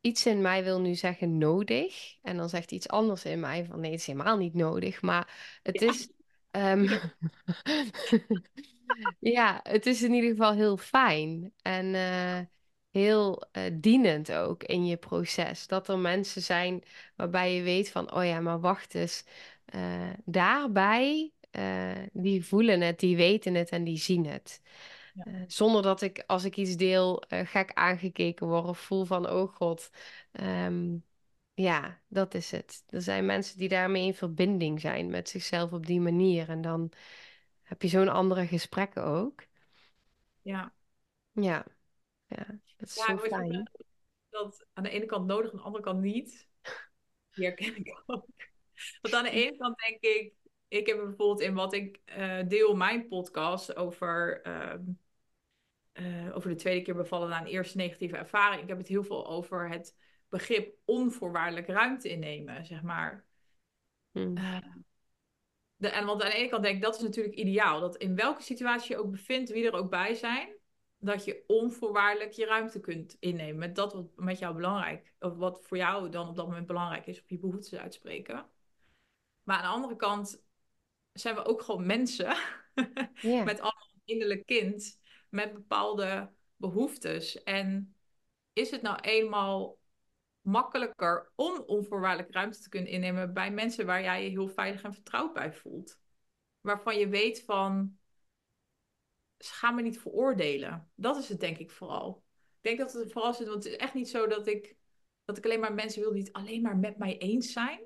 iets 0.00 0.26
in 0.26 0.40
mij 0.42 0.64
wil 0.64 0.80
nu 0.80 0.94
zeggen 0.94 1.38
nodig. 1.38 2.18
En 2.22 2.36
dan 2.36 2.48
zegt 2.48 2.72
iets 2.72 2.88
anders 2.88 3.24
in 3.24 3.40
mij 3.40 3.64
van 3.64 3.80
nee, 3.80 3.90
het 3.90 4.00
is 4.00 4.06
helemaal 4.06 4.36
niet 4.36 4.54
nodig. 4.54 5.02
Maar 5.02 5.58
het 5.62 5.80
Ja, 5.80 5.82
is, 5.82 6.10
ehm, 6.50 6.98
ja, 9.20 9.60
het 9.62 9.86
is 9.86 10.02
in 10.02 10.12
ieder 10.12 10.30
geval 10.30 10.52
heel 10.54 10.76
fijn. 10.76 11.52
En 11.62 11.94
eh, 11.94 12.40
heel 12.90 13.42
eh, 13.52 13.62
dienend 13.74 14.32
ook 14.32 14.62
in 14.64 14.86
je 14.86 14.96
proces. 14.96 15.66
Dat 15.66 15.88
er 15.88 15.98
mensen 15.98 16.42
zijn 16.42 16.82
waarbij 17.16 17.54
je 17.54 17.62
weet 17.62 17.90
van, 17.90 18.12
oh 18.14 18.24
ja, 18.24 18.40
maar 18.40 18.60
wacht 18.60 18.94
eens. 18.94 19.24
eh, 19.64 20.10
daarbij, 20.24 21.32
eh, 21.50 21.92
die 22.12 22.44
voelen 22.44 22.80
het, 22.80 22.98
die 23.00 23.16
weten 23.16 23.54
het 23.54 23.68
en 23.70 23.84
die 23.84 23.98
zien 23.98 24.26
het. 24.26 24.60
ja, 25.14 25.44
zonder 25.46 25.82
dat 25.82 26.02
ik, 26.02 26.24
als 26.26 26.44
ik 26.44 26.56
iets 26.56 26.76
deel, 26.76 27.22
gek 27.28 27.72
aangekeken 27.72 28.46
word 28.46 28.64
of 28.66 28.78
voel 28.78 29.04
van, 29.04 29.30
oh 29.30 29.54
god. 29.54 29.90
Ehm, 30.32 30.96
ja, 31.54 32.00
dat 32.08 32.34
is 32.34 32.50
het. 32.50 32.84
Er 32.88 33.02
zijn 33.02 33.26
mensen 33.26 33.58
die 33.58 33.68
daarmee 33.68 34.06
in 34.06 34.14
verbinding 34.14 34.80
zijn 34.80 35.10
met 35.10 35.28
zichzelf 35.28 35.72
op 35.72 35.86
die 35.86 36.00
manier. 36.00 36.48
En 36.48 36.60
dan 36.60 36.90
heb 37.62 37.82
je 37.82 37.88
zo'n 37.88 38.08
andere 38.08 38.46
gesprekken 38.46 39.04
ook. 39.04 39.46
ja. 40.42 40.72
Ja, 41.32 41.64
ja, 42.28 42.46
dat 42.78 42.88
is 42.88 42.94
Ja, 42.94 43.06
zo 43.06 43.18
fijn. 43.18 43.52
zegt, 43.52 43.84
dat 44.28 44.66
aan 44.72 44.82
de 44.82 44.90
ene 44.90 45.06
kant 45.06 45.26
nodig, 45.26 45.50
aan 45.50 45.56
de 45.56 45.62
andere 45.62 45.84
kant 45.84 46.00
niet. 46.00 46.48
Die 47.30 47.44
herken 47.44 47.76
ik 47.76 48.02
ook. 48.06 48.26
Want 49.00 49.14
aan 49.14 49.24
de 49.24 49.30
ene 49.30 49.56
kant 49.56 49.78
denk 49.78 50.00
ik, 50.00 50.32
ik 50.68 50.86
heb 50.86 50.96
bijvoorbeeld 50.96 51.40
in 51.40 51.54
wat 51.54 51.72
ik 51.72 52.00
eh, 52.04 52.38
deel 52.48 52.76
mijn 52.76 53.08
podcast 53.08 53.76
over, 53.76 54.42
ehm, 54.42 54.82
eh, 55.92 56.36
over 56.36 56.50
de 56.50 56.56
tweede 56.56 56.82
keer 56.82 56.94
bevallen 56.94 57.28
na 57.28 57.40
een 57.40 57.46
eerste 57.46 57.76
negatieve 57.76 58.16
ervaring. 58.16 58.62
Ik 58.62 58.68
heb 58.68 58.78
het 58.78 58.88
heel 58.88 59.04
veel 59.04 59.26
over 59.26 59.68
het 59.68 59.96
begrip 60.28 60.76
onvoorwaardelijk 60.84 61.66
ruimte 61.66 62.08
innemen, 62.08 62.66
zeg 62.66 62.82
maar. 62.82 63.24
Hm. 64.12 64.36
Eh, 64.36 64.58
de, 65.76 65.88
en 65.88 66.06
want 66.06 66.22
aan 66.22 66.30
de 66.30 66.36
ene 66.36 66.48
kant 66.48 66.62
denk 66.62 66.76
ik, 66.76 66.82
dat 66.82 66.94
is 66.94 67.02
natuurlijk 67.02 67.34
ideaal. 67.34 67.80
Dat 67.80 67.96
in 67.96 68.14
welke 68.14 68.42
situatie 68.42 68.94
je 68.96 69.02
ook 69.02 69.10
bevindt, 69.10 69.50
wie 69.50 69.66
er 69.66 69.72
ook 69.72 69.90
bij 69.90 70.14
zijn, 70.14 70.57
dat 70.98 71.24
je 71.24 71.44
onvoorwaardelijk 71.46 72.32
je 72.32 72.46
ruimte 72.46 72.80
kunt 72.80 73.16
innemen. 73.20 73.58
Met 73.58 73.74
dat 73.74 73.92
wat 73.92 74.16
met 74.16 74.38
jou 74.38 74.54
belangrijk, 74.54 75.14
of 75.18 75.36
wat 75.36 75.62
voor 75.62 75.76
jou 75.76 76.08
dan 76.08 76.28
op 76.28 76.36
dat 76.36 76.46
moment 76.46 76.66
belangrijk 76.66 77.06
is, 77.06 77.22
of 77.22 77.30
je 77.30 77.38
behoeftes 77.38 77.78
uitspreken. 77.78 78.46
Maar 79.42 79.56
aan 79.56 79.62
de 79.62 79.68
andere 79.68 79.96
kant 79.96 80.42
zijn 81.12 81.34
we 81.34 81.44
ook 81.44 81.62
gewoon 81.62 81.86
mensen 81.86 82.26
met 83.22 83.60
allemaal 83.60 83.88
een 83.94 84.02
innerlijk 84.04 84.46
kind, 84.46 85.00
met 85.28 85.52
bepaalde 85.52 86.32
behoeftes. 86.56 87.42
En 87.42 87.96
is 88.52 88.70
het 88.70 88.82
nou 88.82 89.00
eenmaal 89.00 89.78
makkelijker 90.40 91.32
om 91.34 91.62
onvoorwaardelijk 91.66 92.34
ruimte 92.34 92.60
te 92.60 92.68
kunnen 92.68 92.90
innemen 92.90 93.34
bij 93.34 93.50
mensen 93.50 93.86
waar 93.86 94.02
jij 94.02 94.22
je 94.22 94.30
heel 94.30 94.48
veilig 94.48 94.82
en 94.82 94.94
vertrouwd 94.94 95.32
bij 95.32 95.52
voelt? 95.52 95.98
Waarvan 96.60 96.98
je 96.98 97.08
weet 97.08 97.44
van, 97.44 97.98
ze 99.38 99.52
gaan 99.52 99.74
me 99.74 99.82
niet 99.82 100.00
veroordelen. 100.00 100.90
Dat 100.94 101.16
is 101.16 101.28
het 101.28 101.40
denk 101.40 101.58
ik 101.58 101.70
vooral. 101.70 102.24
Ik 102.60 102.76
denk 102.76 102.78
dat 102.78 102.92
het 102.92 103.12
vooral 103.12 103.34
zit, 103.34 103.48
want 103.48 103.64
het 103.64 103.72
is 103.72 103.78
echt 103.78 103.94
niet 103.94 104.08
zo 104.08 104.26
dat 104.26 104.46
ik, 104.46 104.76
dat 105.24 105.38
ik 105.38 105.44
alleen 105.44 105.60
maar 105.60 105.74
mensen 105.74 106.00
wil 106.00 106.12
die 106.12 106.22
het 106.22 106.32
alleen 106.32 106.62
maar 106.62 106.76
met 106.76 106.98
mij 106.98 107.18
eens 107.18 107.52
zijn. 107.52 107.80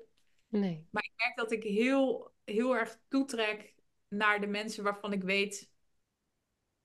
nee, 0.47 0.87
Maar 0.91 1.03
ik 1.03 1.13
merk 1.15 1.35
dat 1.35 1.51
ik 1.51 1.63
heel, 1.63 2.31
heel 2.43 2.75
erg 2.75 2.99
toetrek 3.07 3.73
naar 4.07 4.41
de 4.41 4.47
mensen 4.47 4.83
waarvan 4.83 5.13
ik 5.13 5.23
weet, 5.23 5.71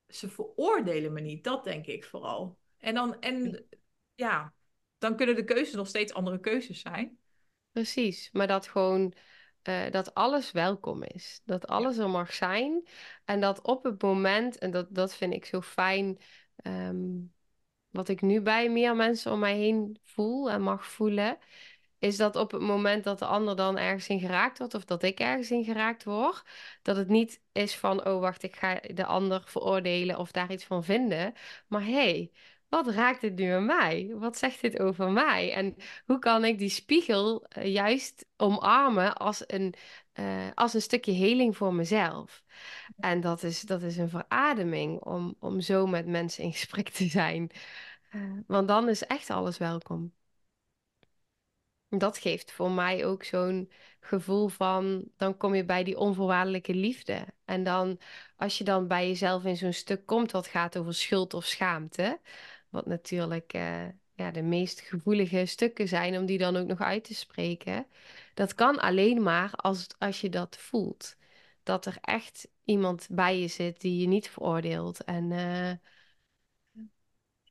ze 0.07 0.29
veroordelen 0.29 1.13
me 1.13 1.21
niet. 1.21 1.43
Dat 1.43 1.63
denk 1.63 1.85
ik 1.85 2.05
vooral. 2.05 2.57
En 2.77 2.93
dan, 2.93 3.19
en 3.19 3.67
ja, 4.15 4.53
dan 4.97 5.15
kunnen 5.15 5.35
de 5.35 5.43
keuzes 5.43 5.73
nog 5.73 5.87
steeds 5.87 6.13
andere 6.13 6.39
keuzes 6.39 6.81
zijn. 6.81 7.17
precies. 7.71 8.29
Maar 8.31 8.47
dat 8.47 8.67
gewoon, 8.67 9.13
eh, 9.61 9.91
dat 9.91 10.13
alles 10.13 10.51
welkom 10.51 11.03
is. 11.03 11.41
Dat 11.45 11.67
alles 11.67 11.97
er 11.97 12.09
mag 12.09 12.33
zijn. 12.33 12.87
En 13.25 13.39
dat 13.39 13.61
op 13.61 13.83
het 13.83 14.01
moment, 14.01 14.57
en 14.57 14.71
dat, 14.71 14.87
dat 14.89 15.15
vind 15.15 15.33
ik 15.33 15.45
zo 15.45 15.61
fijn, 15.61 16.19
ehm, 16.55 16.97
wat 17.89 18.09
ik 18.09 18.21
nu 18.21 18.41
bij 18.41 18.69
meer 18.69 18.95
mensen 18.95 19.31
om 19.31 19.39
mij 19.39 19.57
heen 19.57 19.99
voel 20.03 20.51
en 20.51 20.61
mag 20.61 20.85
voelen, 20.85 21.37
is 21.99 22.17
dat 22.17 22.35
op 22.35 22.51
het 22.51 22.61
moment 22.61 23.03
dat 23.03 23.19
de 23.19 23.25
ander 23.25 23.55
dan 23.55 23.77
ergens 23.77 24.07
in 24.07 24.19
geraakt 24.19 24.57
wordt, 24.57 24.73
of 24.73 24.85
dat 24.85 25.03
ik 25.03 25.19
ergens 25.19 25.51
in 25.51 25.63
geraakt 25.63 26.03
word, 26.03 26.43
dat 26.81 26.95
het 26.95 27.07
niet 27.07 27.41
is 27.51 27.75
van, 27.77 28.05
oh 28.07 28.19
wacht, 28.19 28.43
ik 28.43 28.55
ga 28.55 28.79
de 28.93 29.05
ander 29.05 29.43
veroordelen 29.45 30.17
of 30.17 30.31
daar 30.31 30.51
iets 30.51 30.65
van 30.65 30.83
vinden. 30.83 31.33
Maar 31.67 31.83
hé, 31.85 31.91
hey, 31.91 32.31
wat 32.69 32.87
raakt 32.87 33.21
dit 33.21 33.35
nu 33.35 33.51
aan 33.51 33.65
mij? 33.65 34.13
Wat 34.15 34.37
zegt 34.37 34.61
dit 34.61 34.79
over 34.79 35.11
mij? 35.11 35.53
En 35.53 35.75
hoe 36.05 36.19
kan 36.19 36.45
ik 36.45 36.57
die 36.57 36.69
spiegel 36.69 37.43
eh, 37.43 37.73
juist 37.73 38.25
omarmen 38.37 39.15
als 39.15 39.43
een, 39.47 39.73
eh, 40.13 40.47
als 40.53 40.73
een 40.73 40.81
stukje 40.81 41.11
heling 41.11 41.57
voor 41.57 41.73
mezelf? 41.73 42.43
En 42.99 43.21
dat 43.21 43.43
is, 43.43 43.61
dat 43.61 43.81
is 43.81 43.97
een 43.97 44.09
verademing 44.09 45.01
om, 45.01 45.35
om 45.39 45.61
zo 45.61 45.87
met 45.87 46.05
mensen 46.07 46.43
in 46.43 46.51
gesprek 46.51 46.89
te 46.89 47.05
zijn. 47.05 47.49
Eh, 48.09 48.21
want 48.47 48.67
dan 48.67 48.89
is 48.89 49.05
echt 49.05 49.29
alles 49.29 49.57
welkom. 49.57 50.13
Dat 51.89 52.17
geeft 52.17 52.51
voor 52.51 52.71
mij 52.71 53.05
ook 53.05 53.23
zo'n 53.23 53.71
gevoel 53.99 54.47
van, 54.47 55.03
dan 55.17 55.37
kom 55.37 55.55
je 55.55 55.65
bij 55.65 55.83
die 55.83 55.97
onvoorwaardelijke 55.97 56.73
liefde. 56.73 57.25
En 57.45 57.63
dan, 57.63 57.99
als 58.37 58.57
je 58.57 58.63
dan 58.63 58.87
bij 58.87 59.07
jezelf 59.07 59.43
in 59.43 59.57
zo'n 59.57 59.73
stuk 59.73 60.05
komt 60.05 60.31
wat 60.31 60.47
gaat 60.47 60.77
over 60.77 60.93
schuld 60.93 61.33
of 61.33 61.45
schaamte, 61.45 62.19
wat 62.69 62.85
natuurlijk 62.85 63.53
eh, 63.53 63.87
ja, 64.13 64.31
de 64.31 64.41
meest 64.41 64.79
gevoelige 64.81 65.45
stukken 65.45 65.87
zijn 65.87 66.17
om 66.17 66.25
die 66.25 66.37
dan 66.37 66.55
ook 66.55 66.67
nog 66.67 66.79
uit 66.81 67.03
te 67.03 67.15
spreken, 67.15 67.87
dat 68.33 68.55
kan 68.55 68.79
alleen 68.79 69.23
maar 69.23 69.51
als, 69.55 69.87
als 69.97 70.21
je 70.21 70.29
dat 70.29 70.57
voelt. 70.57 71.15
Dat 71.63 71.85
er 71.85 71.97
echt 72.01 72.47
iemand 72.65 73.07
bij 73.11 73.39
je 73.39 73.47
zit 73.47 73.81
die 73.81 74.01
je 74.01 74.07
niet 74.07 74.29
veroordeelt. 74.29 75.03
En 75.03 75.31
eh, 75.31 75.71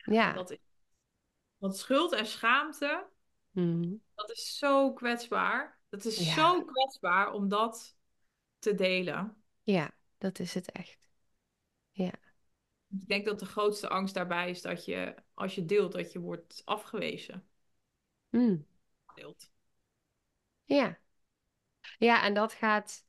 ja, 0.06 0.42
dat 0.44 0.58
want 1.58 1.76
schuld 1.76 2.12
en 2.12 2.26
schaamte, 2.26 3.06
Mhm. 3.54 3.98
dat 4.14 4.30
is 4.30 4.58
zo 4.58 4.92
kwetsbaar. 4.92 5.78
Dat 5.88 6.04
is 6.04 6.32
Ja, 6.34 6.34
zo 6.34 6.64
kwetsbaar 6.64 7.32
om 7.32 7.48
dat 7.48 7.96
te 8.58 8.74
delen. 8.74 9.42
ja, 9.62 9.90
dat 10.18 10.38
is 10.38 10.54
het 10.54 10.70
echt. 10.72 11.08
Ja. 11.92 12.12
Ik 12.90 13.08
denk 13.08 13.24
dat 13.24 13.38
de 13.38 13.46
grootste 13.46 13.88
angst 13.88 14.14
daarbij 14.14 14.50
is 14.50 14.62
dat 14.62 14.84
je, 14.84 15.14
als 15.34 15.54
je 15.54 15.64
deelt, 15.64 15.92
dat 15.92 16.12
je 16.12 16.18
wordt 16.18 16.62
afgewezen. 16.64 17.48
Mm. 18.30 18.66
Deelt. 19.14 19.50
Ja. 20.64 20.98
Ja, 21.98 22.24
en 22.24 22.34
dat 22.34 22.52
gaat, 22.52 23.04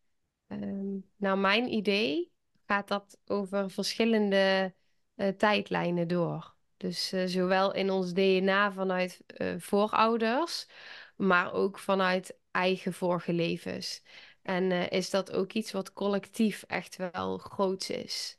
ehm 0.47 0.97
nou 1.15 1.37
mijn 1.37 1.73
idee, 1.73 2.31
gaat 2.65 2.87
dat 2.87 3.19
over 3.25 3.71
verschillende 3.71 4.73
eh, 5.15 5.27
tijdlijnen 5.27 6.07
door. 6.07 6.55
Dus 6.77 7.11
eh, 7.11 7.25
zowel 7.25 7.73
in 7.73 7.89
ons 7.89 8.13
DNA 8.13 8.71
vanuit 8.71 9.23
eh, 9.27 9.53
voorouders, 9.57 10.67
maar 11.15 11.53
ook 11.53 11.79
vanuit 11.79 12.37
eigen 12.51 12.93
vorige 12.93 13.33
levens. 13.33 14.03
En 14.41 14.71
is 14.89 15.09
dat 15.09 15.31
ook 15.31 15.53
iets 15.53 15.71
wat 15.71 15.93
collectief 15.93 16.63
echt 16.63 16.95
wel 16.95 17.37
groots 17.37 17.89
is. 17.89 18.38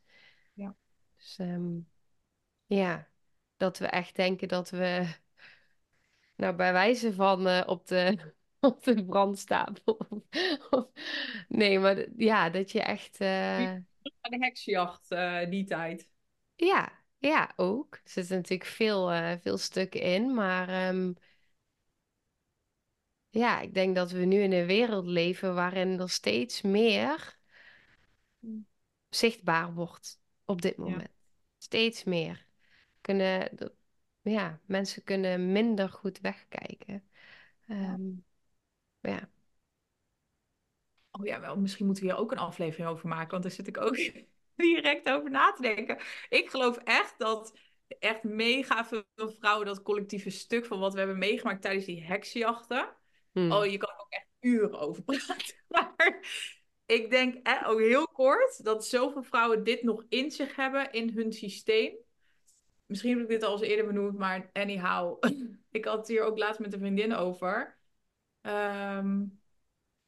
Dus 1.21 1.39
ehm, 1.39 1.79
ja, 2.67 3.09
dat 3.57 3.79
we 3.79 3.87
echt 3.87 4.17
denken 4.17 4.49
dat 4.49 4.71
we 4.71 5.07
Nou, 6.37 6.55
bij 6.55 6.73
wijze 6.73 7.13
van 7.15 7.47
eh, 7.47 7.63
op 7.67 7.87
de, 7.87 8.19
op 8.61 8.85
de 8.85 9.05
brandstapel. 9.05 9.99
Nee, 11.49 11.79
maar 11.79 12.07
ja, 12.17 12.51
dat 12.51 12.71
je 12.73 12.83
echt. 12.83 13.21
Aan 13.21 13.87
de 14.31 14.37
heksjacht, 14.39 15.11
eh, 15.11 15.51
die 15.51 15.65
tijd. 15.65 16.09
ja, 16.57 16.93
ja, 17.19 17.53
ook. 17.57 17.95
Er 17.95 18.01
zitten 18.11 18.37
natuurlijk 18.37 18.71
veel, 18.71 19.11
veel 19.41 19.59
stukken 19.59 20.01
in. 20.01 20.35
Maar 20.35 20.69
ehm, 20.69 21.13
ja, 23.31 23.61
ik 23.61 23.75
denk 23.75 23.95
dat 23.95 24.11
we 24.11 24.25
nu 24.25 24.43
in 24.43 24.53
een 24.53 24.67
wereld 24.67 25.07
leven 25.07 25.55
waarin 25.55 26.01
er 26.01 26.11
steeds 26.11 26.63
meer 26.63 27.39
zichtbaar 29.09 29.75
wordt 29.75 30.20
op 30.51 30.63
dit 30.63 30.75
Ja. 30.77 30.83
moment. 30.83 31.09
Steeds 31.59 32.05
meer. 32.05 32.47
Kunnen, 33.01 33.51
ja, 34.23 34.61
mensen 34.67 35.05
kunnen 35.05 35.53
minder 35.53 35.89
goed 35.89 36.21
wegkijken. 36.21 37.03
Ja. 37.65 37.75
Ehm, 37.75 38.09
ja. 39.01 39.29
Oh 41.11 41.27
ja, 41.27 41.41
wel, 41.41 41.57
misschien 41.57 41.87
moeten 41.87 42.05
we 42.05 42.11
hier 42.11 42.21
ook 42.21 42.33
een 42.33 42.39
aflevering 42.39 42.89
over 42.89 43.09
maken, 43.09 43.31
want 43.31 43.43
daar 43.43 43.53
zit 43.53 43.67
ik 43.67 43.79
ook 43.81 43.97
direct 44.57 45.11
over 45.11 45.31
na 45.31 45.53
te 45.53 45.63
denken. 45.63 45.99
Ik 46.29 46.51
geloof 46.51 46.77
echt 46.77 47.15
dat 47.19 47.59
echt 47.99 48.23
mega 48.23 48.85
veel 48.85 49.05
vrouwen 49.17 49.67
dat 49.67 49.83
collectieve 49.83 50.31
stuk 50.31 50.67
van 50.67 50.79
wat 50.79 50.93
we 50.93 50.99
hebben 50.99 51.19
meegemaakt 51.19 51.63
tijdens 51.63 51.85
die 51.85 52.05
heksjachten. 52.05 52.97
Hmm. 53.33 53.53
Oh, 53.53 53.67
je 53.67 53.77
kan 53.79 53.91
ook 53.99 54.11
echt 54.11 54.27
uren 54.41 54.79
over 54.79 55.03
praten. 55.03 55.55
Maar 55.69 56.19
ik 56.91 57.11
denk 57.11 57.49
ook 57.67 57.79
heel 57.79 58.07
kort 58.07 58.65
dat 58.65 58.87
zoveel 58.87 59.23
vrouwen 59.23 59.65
dit 59.65 59.83
nog 59.83 60.05
in 60.09 60.31
zich 60.31 60.57
hebben 60.57 60.93
in 60.93 61.11
hun 61.15 61.33
systeem. 61.33 61.95
Misschien 62.87 63.11
heb 63.11 63.21
ik 63.21 63.29
dit 63.29 63.43
al 63.43 63.53
eens 63.53 63.61
eerder 63.61 63.87
benoemd, 63.87 64.19
maar 64.19 64.51
anyhow. 64.53 65.25
ik 65.71 65.85
had 65.85 65.99
het 65.99 66.09
hier 66.09 66.23
ook 66.23 66.39
laatst 66.39 66.61
met 66.61 66.73
een 66.73 66.79
vriendin 66.79 67.15
over. 67.15 67.79
Ehm, 68.41 69.25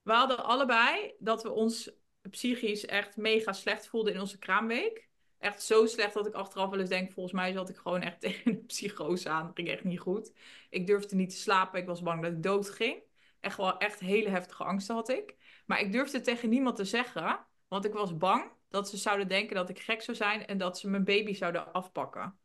we 0.02 0.12
hadden 0.12 0.44
allebei 0.44 1.14
dat 1.18 1.42
we 1.42 1.50
ons 1.50 1.92
psychisch 2.30 2.86
echt 2.86 3.16
mega 3.16 3.52
slecht 3.52 3.86
voelden 3.86 4.14
in 4.14 4.20
onze 4.20 4.38
kraamweek. 4.38 5.08
Echt 5.38 5.62
zo 5.62 5.86
slecht 5.86 6.14
dat 6.14 6.26
ik 6.26 6.34
achteraf 6.34 6.70
wel 6.70 6.80
eens 6.80 6.88
denk, 6.88 7.12
volgens 7.12 7.34
mij 7.34 7.52
zat 7.52 7.68
ik 7.68 7.76
gewoon 7.76 8.02
echt 8.02 8.20
tegen 8.26 8.52
een 8.52 8.66
psychose 8.66 9.28
aan. 9.28 9.46
Dat 9.46 9.56
ging 9.56 9.68
echt 9.68 9.84
niet 9.84 10.00
goed. 10.00 10.32
Ik 10.70 10.86
durfde 10.86 11.16
niet 11.16 11.30
te 11.30 11.36
slapen. 11.36 11.80
Ik 11.80 11.86
was 11.86 12.02
bang 12.02 12.22
dat 12.22 12.32
ik 12.32 12.42
dood 12.42 12.70
ging. 12.70 13.02
Echt 13.40 13.56
wel 13.56 13.78
echt 13.78 14.00
hele 14.00 14.28
heftige 14.28 14.64
angsten 14.64 14.94
had 14.94 15.08
ik. 15.08 15.36
Maar 15.64 15.80
ik 15.80 15.92
durfde 15.92 16.20
tegen 16.20 16.48
niemand 16.48 16.76
te 16.76 16.84
zeggen, 16.84 17.46
want 17.68 17.84
ik 17.84 17.92
was 17.92 18.16
bang 18.16 18.50
dat 18.68 18.88
ze 18.88 18.96
zouden 18.96 19.28
denken 19.28 19.54
dat 19.54 19.68
ik 19.68 19.78
gek 19.78 20.02
zou 20.02 20.16
zijn 20.16 20.46
en 20.46 20.58
dat 20.58 20.78
ze 20.78 20.88
mijn 20.88 21.04
baby 21.04 21.32
zouden 21.32 21.72
afpakken. 21.72 22.38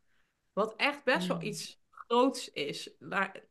Wat 0.53 0.75
echt 0.75 1.03
best 1.03 1.27
wel 1.27 1.37
Mm. 1.37 1.43
iets 1.43 1.79
groots 1.89 2.51
is. 2.51 2.91
Maar, 2.99 3.43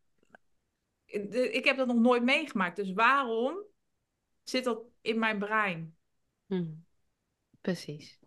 ik 1.07 1.65
heb 1.65 1.77
dat 1.77 1.87
nog 1.87 1.97
nooit 1.97 2.23
meegemaakt. 2.23 2.77
Dus 2.77 2.93
waarom 2.93 3.65
zit 4.43 4.65
dat 4.65 4.83
in 5.01 5.19
mijn 5.19 5.39
brein? 5.39 5.97
Mm. 6.47 6.85
Precies. 7.61 8.19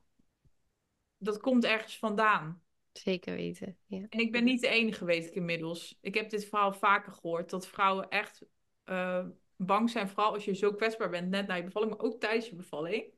Dat 1.18 1.40
komt 1.40 1.64
ergens 1.64 1.98
vandaan. 1.98 2.64
Zeker 2.92 3.36
weten. 3.36 3.78
Ja. 3.86 4.06
En 4.10 4.20
ik 4.20 4.32
ben 4.32 4.44
niet 4.44 4.62
de 4.62 4.68
enige, 4.68 5.06
weet 5.06 5.26
ik 5.26 5.34
inmiddels. 5.34 5.98
Ik 6.02 6.14
heb 6.14 6.30
dit 6.30 6.46
verhaal 6.46 6.74
vaker 6.74 7.12
gehoord, 7.12 7.50
dat 7.50 7.68
vrouwen 7.68 8.10
echt 8.10 8.42
eh, 8.84 9.26
bang 9.60 9.90
zijn, 9.90 10.08
vooral 10.10 10.34
als 10.34 10.46
je 10.46 10.54
zo 10.54 10.74
kwetsbaar 10.74 11.10
bent, 11.10 11.30
net 11.30 11.48
na 11.48 11.56
je 11.56 11.64
bevalling, 11.64 11.92
maar 11.92 12.06
ook 12.06 12.20
tijdens 12.20 12.50
je 12.50 12.56
bevalling. 12.56 13.14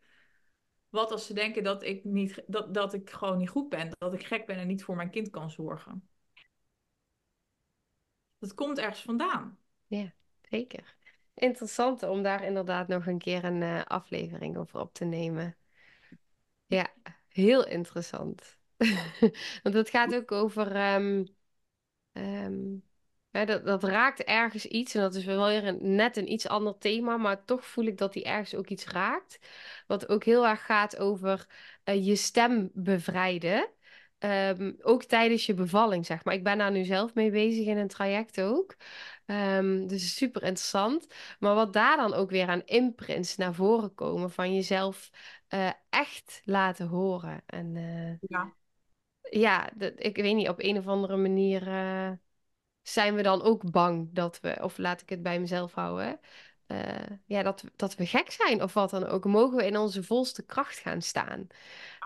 Wat 0.89 1.11
als 1.11 1.25
ze 1.25 1.33
denken 1.33 1.63
dat 1.63 1.83
ik, 1.83 2.03
niet, 2.03 2.43
dat, 2.47 2.73
dat 2.73 2.93
ik 2.93 3.09
gewoon 3.09 3.37
niet 3.37 3.49
goed 3.49 3.69
ben, 3.69 3.89
dat 3.97 4.13
ik 4.13 4.25
gek 4.25 4.45
ben 4.45 4.55
en 4.55 4.67
niet 4.67 4.83
voor 4.83 4.95
mijn 4.95 5.09
kind 5.09 5.29
kan 5.29 5.51
zorgen. 5.51 6.09
Dat 8.39 8.53
komt 8.53 8.77
ergens 8.79 9.01
vandaan. 9.01 9.57
Ja, 9.87 10.13
zeker. 10.41 10.95
Interessant 11.33 12.03
om 12.03 12.23
daar 12.23 12.43
inderdaad 12.43 12.87
nog 12.87 13.05
een 13.05 13.17
keer 13.17 13.43
een 13.43 13.61
eh, 13.61 13.83
aflevering 13.83 14.57
over 14.57 14.79
op 14.79 14.93
te 14.93 15.05
nemen. 15.05 15.55
Ja, 16.65 16.93
heel 17.27 17.67
interessant. 17.67 18.57
Want 19.63 19.75
het 19.75 19.89
gaat 19.89 20.15
ook 20.15 20.31
over. 20.31 20.75
ehm, 20.75 21.25
ehm, 22.11 22.75
hè, 23.31 23.45
dat, 23.45 23.65
dat 23.65 23.83
raakt 23.83 24.23
ergens 24.23 24.65
iets. 24.65 24.95
En 24.95 25.01
dat 25.01 25.15
is 25.15 25.25
wel 25.25 25.45
weer 25.47 25.65
een, 25.67 25.95
net 25.95 26.17
een 26.17 26.31
iets 26.31 26.47
ander 26.47 26.77
thema. 26.77 27.17
Maar 27.17 27.45
toch 27.45 27.65
voel 27.65 27.85
ik 27.85 27.97
dat 27.97 28.13
die 28.13 28.23
ergens 28.23 28.55
ook 28.55 28.67
iets 28.67 28.85
raakt. 28.85 29.39
Wat 29.87 30.09
ook 30.09 30.23
heel 30.23 30.47
erg 30.47 30.65
gaat 30.65 30.97
over 30.97 31.47
eh, 31.83 32.05
je 32.05 32.15
stem 32.15 32.69
bevrijden. 32.73 33.69
Ehm, 34.17 34.73
ook 34.81 35.03
tijdens 35.03 35.45
je 35.45 35.53
bevalling, 35.53 36.05
zeg 36.05 36.23
maar. 36.23 36.33
Ik 36.33 36.43
ben 36.43 36.57
daar 36.57 36.71
nu 36.71 36.83
zelf 36.83 37.13
mee 37.13 37.31
bezig 37.31 37.65
in 37.65 37.77
een 37.77 37.87
traject 37.87 38.41
ook. 38.41 38.75
Ehm, 39.25 39.87
dus 39.87 40.15
super 40.15 40.43
interessant. 40.43 41.07
Maar 41.39 41.55
wat 41.55 41.73
daar 41.73 41.97
dan 41.97 42.13
ook 42.13 42.29
weer 42.29 42.47
aan 42.47 42.65
imprints 42.65 43.37
naar 43.37 43.53
voren 43.53 43.93
komen 43.93 44.31
van 44.31 44.53
jezelf 44.53 45.09
eh, 45.47 45.69
echt 45.89 46.41
laten 46.43 46.87
horen. 46.87 47.41
En 47.45 47.75
eh, 47.75 48.29
Ja. 48.29 48.53
ja, 49.29 49.69
ik 49.95 50.15
weet 50.15 50.35
niet, 50.35 50.49
op 50.49 50.59
een 50.59 50.77
of 50.77 50.87
andere 50.87 51.17
manier 51.17 51.67
zijn 52.81 53.15
we 53.15 53.21
dan 53.21 53.41
ook 53.41 53.71
bang 53.71 54.09
dat 54.13 54.39
we, 54.39 54.57
of 54.61 54.77
laat 54.77 55.01
ik 55.01 55.09
het 55.09 55.23
bij 55.23 55.39
mezelf 55.39 55.73
houden, 55.73 56.19
eh, 56.67 57.17
ja, 57.25 57.43
dat, 57.43 57.63
dat 57.75 57.95
we 57.95 58.05
gek 58.05 58.31
zijn 58.31 58.63
of 58.63 58.73
wat 58.73 58.89
dan 58.89 59.07
ook. 59.07 59.25
Mogen 59.25 59.57
we 59.57 59.65
in 59.65 59.77
onze 59.77 60.03
volste 60.03 60.45
kracht 60.45 60.77
gaan 60.77 61.01
staan? 61.01 61.47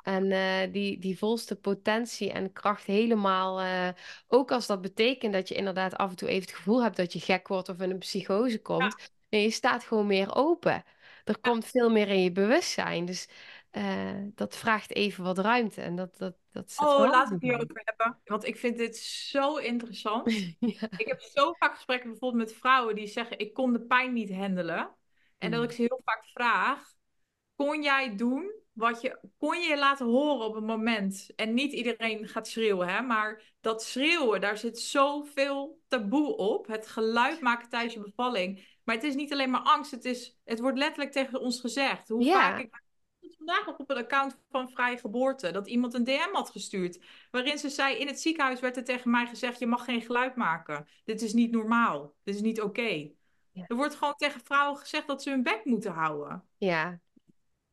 En 0.04 0.32
eh, 0.32 0.72
die, 0.72 1.00
die 1.00 1.18
volste 1.18 1.56
potentie 1.56 2.32
en 2.32 2.54
kracht 2.54 2.86
helemaal, 2.86 3.60
eh, 3.60 3.90
ook 4.28 4.52
als 4.52 4.68
dat 4.68 4.82
betekent 4.82 5.34
dat 5.34 5.48
je 5.48 5.56
inderdaad 5.56 5.96
af 5.96 6.10
en 6.10 6.16
toe 6.16 6.28
even 6.28 6.42
het 6.42 6.56
gevoel 6.56 6.84
hebt 6.84 6.98
dat 6.98 7.14
je 7.14 7.20
gek 7.20 7.48
wordt 7.48 7.70
of 7.70 7.80
in 7.80 7.90
een 7.90 7.98
psychose 7.98 8.62
komt. 8.62 9.12
Nee, 9.30 9.42
je 9.44 9.52
staat 9.52 9.84
gewoon 9.84 10.08
meer 10.08 10.36
open. 10.36 10.84
Er 11.24 11.40
komt 11.40 11.66
veel 11.66 11.90
meer 11.90 12.08
in 12.08 12.24
je 12.24 12.32
bewustzijn. 12.32 13.06
Dus 13.06 13.28
eh, 13.76 14.22
dat 14.36 14.56
vraagt 14.58 14.92
even 14.94 15.24
wat 15.24 15.38
ruimte. 15.38 15.82
En 15.82 15.96
dat, 15.96 16.18
dat, 16.18 16.36
dat 16.52 16.72
zet 16.72 16.88
Oh, 16.88 17.00
laten 17.00 17.12
we 17.12 17.18
aan 17.26 17.32
het 17.34 17.42
hierover 17.42 17.82
hebben. 17.84 18.20
Want 18.24 18.46
ik 18.46 18.58
vind 18.58 18.78
dit 18.78 18.98
zo 18.98 19.58
interessant. 19.58 20.32
Ja. 20.60 20.88
Ik 20.98 21.08
heb 21.08 21.22
zo 21.22 21.54
vaak 21.54 21.74
gesprekken 21.76 22.10
bijvoorbeeld 22.10 22.44
met 22.50 22.58
vrouwen 22.58 22.96
die 22.96 23.08
zeggen: 23.08 23.40
Ik 23.40 23.54
kon 23.54 23.74
de 23.74 23.82
pijn 23.82 24.14
niet 24.14 24.34
handelen. 24.34 24.96
En 25.38 25.52
dat 25.52 25.60
Mm. 25.60 25.66
ik 25.66 25.72
ze 25.72 25.82
heel 25.82 26.02
vaak 26.06 26.26
vraag: 26.26 26.94
Kon 27.56 27.84
jij 27.84 28.16
doen 28.16 28.54
wat 28.72 29.02
je. 29.02 29.20
Kon 29.38 29.60
je 29.62 29.68
je 29.68 29.78
laten 29.78 30.06
horen 30.06 30.46
op 30.46 30.56
een 30.56 30.66
moment? 30.66 31.32
En 31.36 31.54
niet 31.54 31.72
iedereen 31.72 32.28
gaat 32.28 32.48
schreeuwen, 32.48 32.88
hè? 32.88 33.02
Maar 33.02 33.54
dat 33.62 33.84
schreeuwen, 33.84 34.42
daar 34.42 34.58
zit 34.58 34.80
zoveel 34.80 35.80
taboe 35.88 36.36
op. 36.36 36.68
Het 36.68 36.88
geluid 36.88 37.42
maken 37.42 37.70
tijdens 37.70 37.94
je 37.94 38.00
bevalling. 38.00 38.78
Maar 38.84 38.96
het 38.96 39.04
is 39.04 39.16
niet 39.16 39.32
alleen 39.32 39.50
maar 39.50 39.62
angst, 39.62 39.92
het, 39.92 40.06
is, 40.06 40.38
het 40.44 40.60
wordt 40.60 40.78
letterlijk 40.78 41.12
tegen 41.12 41.40
ons 41.42 41.60
gezegd. 41.60 42.08
Hoe 42.10 42.24
Ja. 42.24 42.40
vaak 42.40 42.60
ik 42.60 42.84
vandaag 43.38 43.66
nog 43.66 43.78
op 43.78 43.90
een 43.90 43.98
account 43.98 44.38
van 44.50 44.70
Vrije 44.70 44.98
Geboorte 44.98 45.52
dat 45.52 45.68
iemand 45.68 45.94
een 45.94 46.04
DM 46.04 46.32
had 46.32 46.50
gestuurd. 46.50 47.00
Waarin 47.32 47.58
ze 47.58 47.70
zei: 47.70 47.96
In 47.98 48.08
het 48.08 48.20
ziekenhuis 48.22 48.60
werd 48.60 48.78
er 48.78 48.84
tegen 48.84 49.12
mij 49.12 49.26
gezegd: 49.28 49.60
Je 49.60 49.66
mag 49.68 49.86
geen 49.86 50.02
geluid 50.02 50.36
maken. 50.36 50.88
Dit 51.04 51.22
is 51.22 51.34
niet 51.34 51.52
normaal. 51.52 52.16
Dit 52.24 52.36
is 52.36 52.42
niet 52.42 52.62
oké. 52.62 53.12
Ja. 53.52 53.64
Er 53.68 53.76
wordt 53.76 53.96
gewoon 53.96 54.16
tegen 54.16 54.42
vrouwen 54.44 54.80
gezegd 54.80 55.08
dat 55.08 55.24
ze 55.24 55.30
hun 55.30 55.44
bek 55.44 55.66
moeten 55.66 55.92
houden. 55.92 56.44
Ja, 56.58 57.00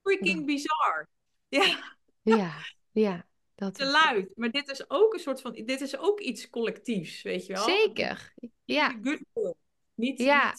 Freaking 0.03 0.47
bizar. 0.47 1.09
Ja, 1.49 1.95
ja, 2.23 2.53
ja, 2.91 3.27
dat 3.55 3.75
te 3.75 3.85
luid. 3.85 4.33
Maar 4.37 4.51
dit 4.51 4.69
is 4.69 4.91
ook 4.91 5.13
een 5.15 5.21
soort 5.21 5.41
van. 5.41 5.53
Dit 5.53 5.81
is 5.81 5.97
ook 5.99 6.21
iets 6.21 6.51
collectiefs, 6.51 7.23
weet 7.23 7.47
je 7.47 7.53
wel? 7.53 7.65
zeker. 7.65 8.35
Ja, 8.65 8.99
Good. 9.03 9.55
Niet, 9.95 10.19
Ja. 10.19 10.55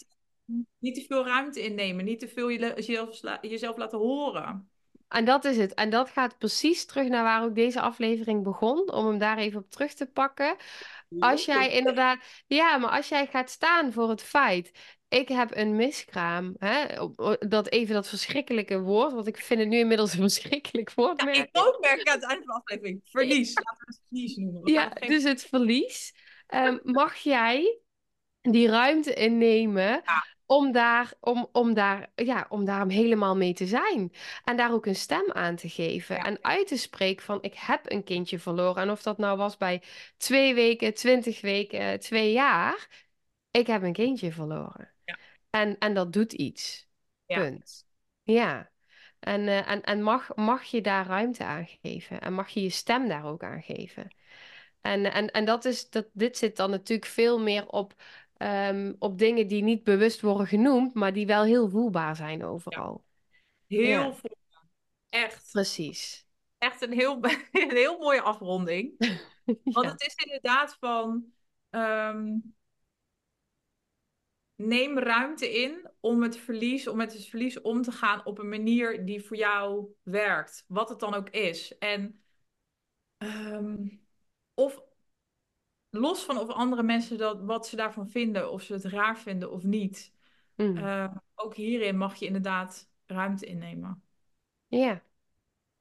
niet, 0.46 0.66
niet 0.80 0.96
te 0.96 1.02
veel 1.02 1.26
ruimte 1.26 1.62
innemen. 1.62 2.06
Niet 2.06 2.20
te 2.20 2.28
veel 2.28 2.50
je- 2.50 2.60
jezelf, 2.76 3.20
jezelf 3.42 3.78
laten 3.78 3.98
horen. 3.98 4.70
En 5.14 5.26
dat 5.26 5.46
is 5.46 5.58
het. 5.58 5.74
En 5.74 5.90
dat 5.90 6.10
gaat 6.10 6.38
precies 6.38 6.86
terug 6.86 7.08
naar 7.08 7.24
waar 7.24 7.44
ook 7.44 7.56
deze 7.56 7.82
aflevering 7.82 8.44
begon, 8.44 8.92
om 8.92 9.08
hem 9.08 9.18
daar 9.18 9.38
even 9.38 9.60
op 9.60 9.70
terug 9.70 9.94
te 9.94 10.06
pakken. 10.06 10.56
Als 11.20 11.46
jij 11.46 11.72
inderdaad, 11.72 12.20
ja, 12.48 12.78
maar 12.78 12.90
als 12.90 13.10
jij 13.10 13.28
gaat 13.28 13.50
staan 13.50 13.92
voor 13.92 14.10
het 14.10 14.24
feit, 14.24 14.72
ik 15.08 15.28
heb 15.28 15.56
een 15.56 15.76
miskraam, 15.76 16.56
hè, 16.58 16.86
dat 17.40 17.70
even 17.70 17.94
dat 17.94 18.08
verschrikkelijke 18.08 18.80
woord, 18.80 19.14
want 19.14 19.28
ik 19.28 19.38
vind 19.38 19.60
het 19.60 19.70
nu 19.70 19.78
inmiddels 19.78 20.14
een 20.14 20.20
verschrikkelijk 20.20 20.94
woord. 20.94 21.22
Ja, 21.22 21.32
ik 21.32 21.50
ook 21.52 21.78
merk 21.80 22.08
aan 22.08 22.20
het 22.20 22.30
einde 22.30 22.46
van 22.46 22.56
de 22.56 22.62
aflevering. 22.62 23.02
Verlies. 23.12 23.54
Laten 23.54 23.86
we 23.86 23.86
het 23.86 24.02
verlies 24.08 24.36
noemen. 24.36 24.72
Ja, 24.72 24.90
dus 24.90 25.24
het 25.24 25.44
verlies. 25.44 26.14
Ehm, 26.48 26.78
mag 26.84 27.16
jij 27.16 27.78
die 28.42 28.68
ruimte 28.68 29.14
innemen 29.14 30.02
Ja. 30.04 30.26
Om 30.46 30.72
daar, 30.72 31.14
om, 31.20 31.50
om 31.52 31.74
daar, 31.74 32.12
ja, 32.16 32.46
om 32.50 32.66
daar 32.66 32.88
helemaal 32.88 33.36
mee 33.36 33.54
te 33.54 33.68
zijn. 33.68 34.12
En 34.44 34.58
daar 34.58 34.74
ook 34.74 34.86
een 34.86 34.96
stem 34.96 35.32
aan 35.32 35.56
te 35.56 35.70
geven. 35.70 36.16
Ja. 36.16 36.24
En 36.24 36.38
uit 36.42 36.68
te 36.68 36.78
spreken 36.78 37.26
van 37.26 37.38
ik 37.42 37.54
heb 37.54 37.92
een 37.92 38.04
kindje 38.04 38.40
verloren. 38.40 38.82
En 38.82 38.92
of 38.92 39.02
dat 39.02 39.18
nou 39.18 39.38
was 39.38 39.58
bij 39.58 39.82
twee 40.18 40.54
weken, 40.54 40.94
twintig 40.94 41.42
weken, 41.42 42.00
twee 42.00 42.32
jaar. 42.32 42.88
Ik 43.52 43.68
heb 43.68 43.84
een 43.84 43.94
kindje 43.94 44.32
verloren. 44.32 44.94
Ja. 45.06 45.18
En, 45.50 45.78
en 45.78 45.94
dat 45.94 46.14
doet 46.14 46.34
iets. 46.34 46.88
Ja. 47.26 47.40
Punt. 47.40 47.86
Ja. 48.24 48.72
En, 49.20 49.48
eh, 49.48 49.70
en, 49.72 49.82
en 49.82 50.02
mag, 50.02 50.36
mag 50.36 50.64
je 50.64 50.82
daar 50.82 51.06
ruimte 51.06 51.44
aan 51.44 51.68
geven? 51.82 52.22
En 52.22 52.34
mag 52.34 52.50
je 52.50 52.62
je 52.62 52.70
stem 52.70 53.08
daar 53.08 53.26
ook 53.26 53.44
aan 53.44 53.62
geven? 53.62 54.16
En, 54.82 55.12
en, 55.12 55.32
en 55.32 55.46
dat 55.46 55.66
is, 55.66 55.90
dat, 55.90 56.08
dit 56.14 56.38
zit 56.38 56.58
dan 56.58 56.70
natuurlijk 56.70 57.10
veel 57.10 57.40
meer 57.40 57.68
op, 57.68 57.94
ehm, 58.38 58.94
op 59.00 59.18
dingen 59.18 59.48
die 59.48 59.64
niet 59.64 59.84
bewust 59.84 60.22
worden 60.22 60.48
genoemd, 60.48 60.94
maar 60.94 61.14
die 61.14 61.26
wel 61.26 61.44
heel 61.44 61.70
voelbaar 61.70 62.16
zijn 62.16 62.44
overal. 62.44 63.04
Heel 63.68 63.82
Ja. 63.82 64.14
veel. 64.14 64.38
Echt. 65.10 65.50
Precies. 65.52 66.28
Echt 66.58 66.82
een 66.82 66.94
heel, 66.94 67.18
een 67.52 67.72
heel 67.72 67.98
mooie 67.98 68.22
afronding. 68.22 68.96
Want 69.64 69.92
het 69.92 70.02
is 70.02 70.14
inderdaad 70.16 70.78
van... 70.80 71.34
ehm, 71.70 72.36
neem 74.56 75.00
ruimte 75.00 75.62
in 75.62 75.92
om 76.00 76.22
het 76.24 76.38
verlies, 76.38 76.88
om 76.88 76.98
met 76.98 77.14
het 77.14 77.26
verlies 77.26 77.62
om 77.62 77.82
te 77.82 77.92
gaan 77.92 78.26
op 78.26 78.40
een 78.40 78.50
manier 78.50 79.06
die 79.06 79.24
voor 79.24 79.38
jou 79.38 79.88
werkt. 80.04 80.66
Wat 80.68 80.90
het 80.90 81.00
dan 81.00 81.14
ook 81.14 81.30
is. 81.30 81.78
En 81.78 82.24
ehm, 83.18 83.88
of 84.54 84.82
los 85.94 86.24
van 86.24 86.38
of 86.38 86.50
andere 86.50 86.84
mensen 86.84 87.18
dat, 87.18 87.42
wat 87.42 87.68
ze 87.68 87.76
daarvan 87.76 88.10
vinden, 88.10 88.52
of 88.52 88.62
ze 88.62 88.74
het 88.74 88.84
raar 88.84 89.18
vinden 89.18 89.52
of 89.52 89.64
niet. 89.64 90.14
Mm. 90.56 90.78
eh, 90.78 91.16
ook 91.36 91.56
hierin 91.56 91.98
mag 91.98 92.16
je 92.16 92.26
inderdaad 92.26 92.90
ruimte 93.06 93.46
innemen. 93.46 94.04
Ja, 94.68 95.04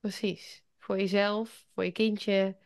precies. 0.01 0.65
Voor 0.79 0.99
jezelf, 0.99 1.67
voor 1.75 1.85
je 1.85 1.93
kindje, 1.93 2.57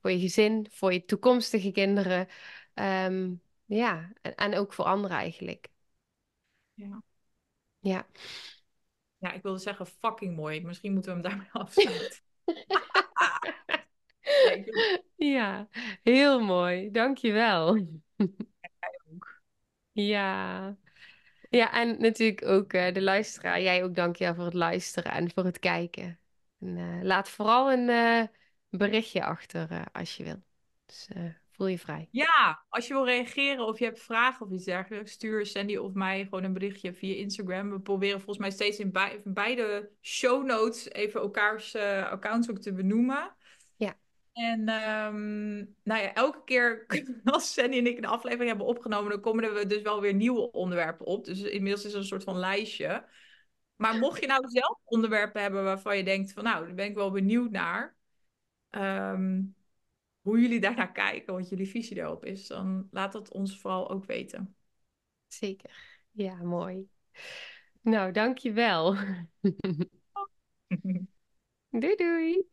voor 0.00 0.10
je 0.10 0.18
gezin, 0.18 0.66
voor 0.70 0.92
je 0.92 1.04
toekomstige 1.04 1.70
kinderen. 1.70 2.28
Ehm, 2.74 3.34
ja, 3.64 4.12
en, 4.22 4.34
en 4.34 4.54
ook 4.54 4.72
voor 4.72 4.84
anderen 4.84 5.16
eigenlijk. 5.16 5.68
Ja. 6.74 7.02
Ja. 7.80 8.06
Ja, 9.18 9.32
ik 9.32 9.42
wilde 9.42 9.58
zeggen 9.58 9.86
fucking 9.86 10.36
mooi. 10.36 10.60
Misschien 10.60 10.92
moeten 10.92 11.16
we 11.16 11.20
hem 11.20 11.30
daarmee 11.30 11.52
afsluiten. 11.64 12.22
Ja, 15.16 15.68
heel 16.02 16.40
mooi. 16.40 16.90
Dankjewel. 16.90 17.86
Ja. 19.92 20.76
Ja, 21.50 21.72
en 21.72 22.00
natuurlijk 22.00 22.44
ook 22.44 22.72
eh, 22.72 22.94
de 22.94 23.02
luisteraar. 23.02 23.60
Jij 23.60 23.84
ook 23.84 23.94
dankjewel 23.94 24.34
voor 24.34 24.44
het 24.44 24.54
luisteren 24.54 25.12
en 25.12 25.30
voor 25.30 25.44
het 25.44 25.58
kijken. 25.58 26.18
En, 26.60 26.76
eh, 26.76 27.02
laat 27.02 27.28
vooral 27.28 27.72
een 27.72 27.88
eh, 27.88 28.22
berichtje 28.68 29.24
achter 29.24 29.88
als 29.92 30.16
je 30.16 30.24
wil. 30.24 30.42
Dus 30.86 31.08
voel 31.50 31.66
je 31.66 31.78
vrij. 31.78 32.08
Ja, 32.10 32.64
als 32.68 32.86
je 32.86 32.94
wil 32.94 33.04
reageren 33.04 33.66
of 33.66 33.78
je 33.78 33.84
hebt 33.84 34.00
vragen 34.00 34.46
of 34.46 34.52
iets 34.52 34.64
dergelijks, 34.64 35.12
stuur 35.12 35.46
Sandy 35.46 35.76
of 35.76 35.92
mij 35.92 36.24
gewoon 36.24 36.44
een 36.44 36.52
berichtje 36.52 36.92
via 36.92 37.14
Instagram. 37.14 37.70
We 37.70 37.80
proberen 37.80 38.16
volgens 38.16 38.38
mij 38.38 38.50
steeds 38.50 38.78
in, 38.78 38.92
in 39.24 39.32
beide 39.32 39.90
show 40.02 40.44
notes 40.44 40.90
even 40.90 41.20
elkaars 41.20 41.76
accounts 41.76 42.50
ook 42.50 42.58
te 42.58 42.72
benoemen. 42.72 43.36
En 44.34 44.68
ehm, 44.68 45.56
nou 45.82 46.02
ja, 46.02 46.14
elke 46.14 46.44
keer 46.44 46.86
als 47.24 47.52
Sandy 47.52 47.78
en 47.78 47.86
ik 47.86 47.98
een 47.98 48.04
aflevering 48.04 48.48
hebben 48.48 48.66
opgenomen, 48.66 49.10
dan 49.10 49.20
komen 49.20 49.44
er 49.44 49.68
dus 49.68 49.82
wel 49.82 50.00
weer 50.00 50.14
nieuwe 50.14 50.50
onderwerpen 50.52 51.06
op. 51.06 51.24
Dus 51.24 51.40
inmiddels 51.42 51.84
is 51.84 51.92
er 51.92 51.98
een 51.98 52.04
soort 52.04 52.24
van 52.24 52.38
lijstje. 52.38 53.08
Maar 53.76 53.98
mocht 53.98 54.20
je 54.20 54.26
nou 54.26 54.48
zelf 54.48 54.78
onderwerpen 54.84 55.42
hebben 55.42 55.64
waarvan 55.64 55.96
je 55.96 56.04
denkt 56.04 56.32
van 56.32 56.44
nou, 56.44 56.66
daar 56.66 56.74
ben 56.74 56.86
ik 56.86 56.94
wel 56.94 57.10
benieuwd 57.10 57.50
naar. 57.50 57.96
ehm, 58.70 59.42
hoe 60.22 60.40
jullie 60.40 60.60
daarnaar 60.60 60.92
kijken, 60.92 61.34
wat 61.34 61.48
jullie 61.48 61.68
visie 61.68 61.96
daarop 61.96 62.24
is, 62.24 62.46
dan 62.46 62.88
laat 62.90 63.14
het 63.14 63.30
ons 63.32 63.60
vooral 63.60 63.90
ook 63.90 64.06
weten. 64.06 64.56
Zeker. 65.28 66.00
Ja, 66.10 66.34
mooi. 66.42 66.88
Nou, 67.82 68.12
dankjewel. 68.12 68.96
Doei 71.80 71.96
doei. 71.98 72.48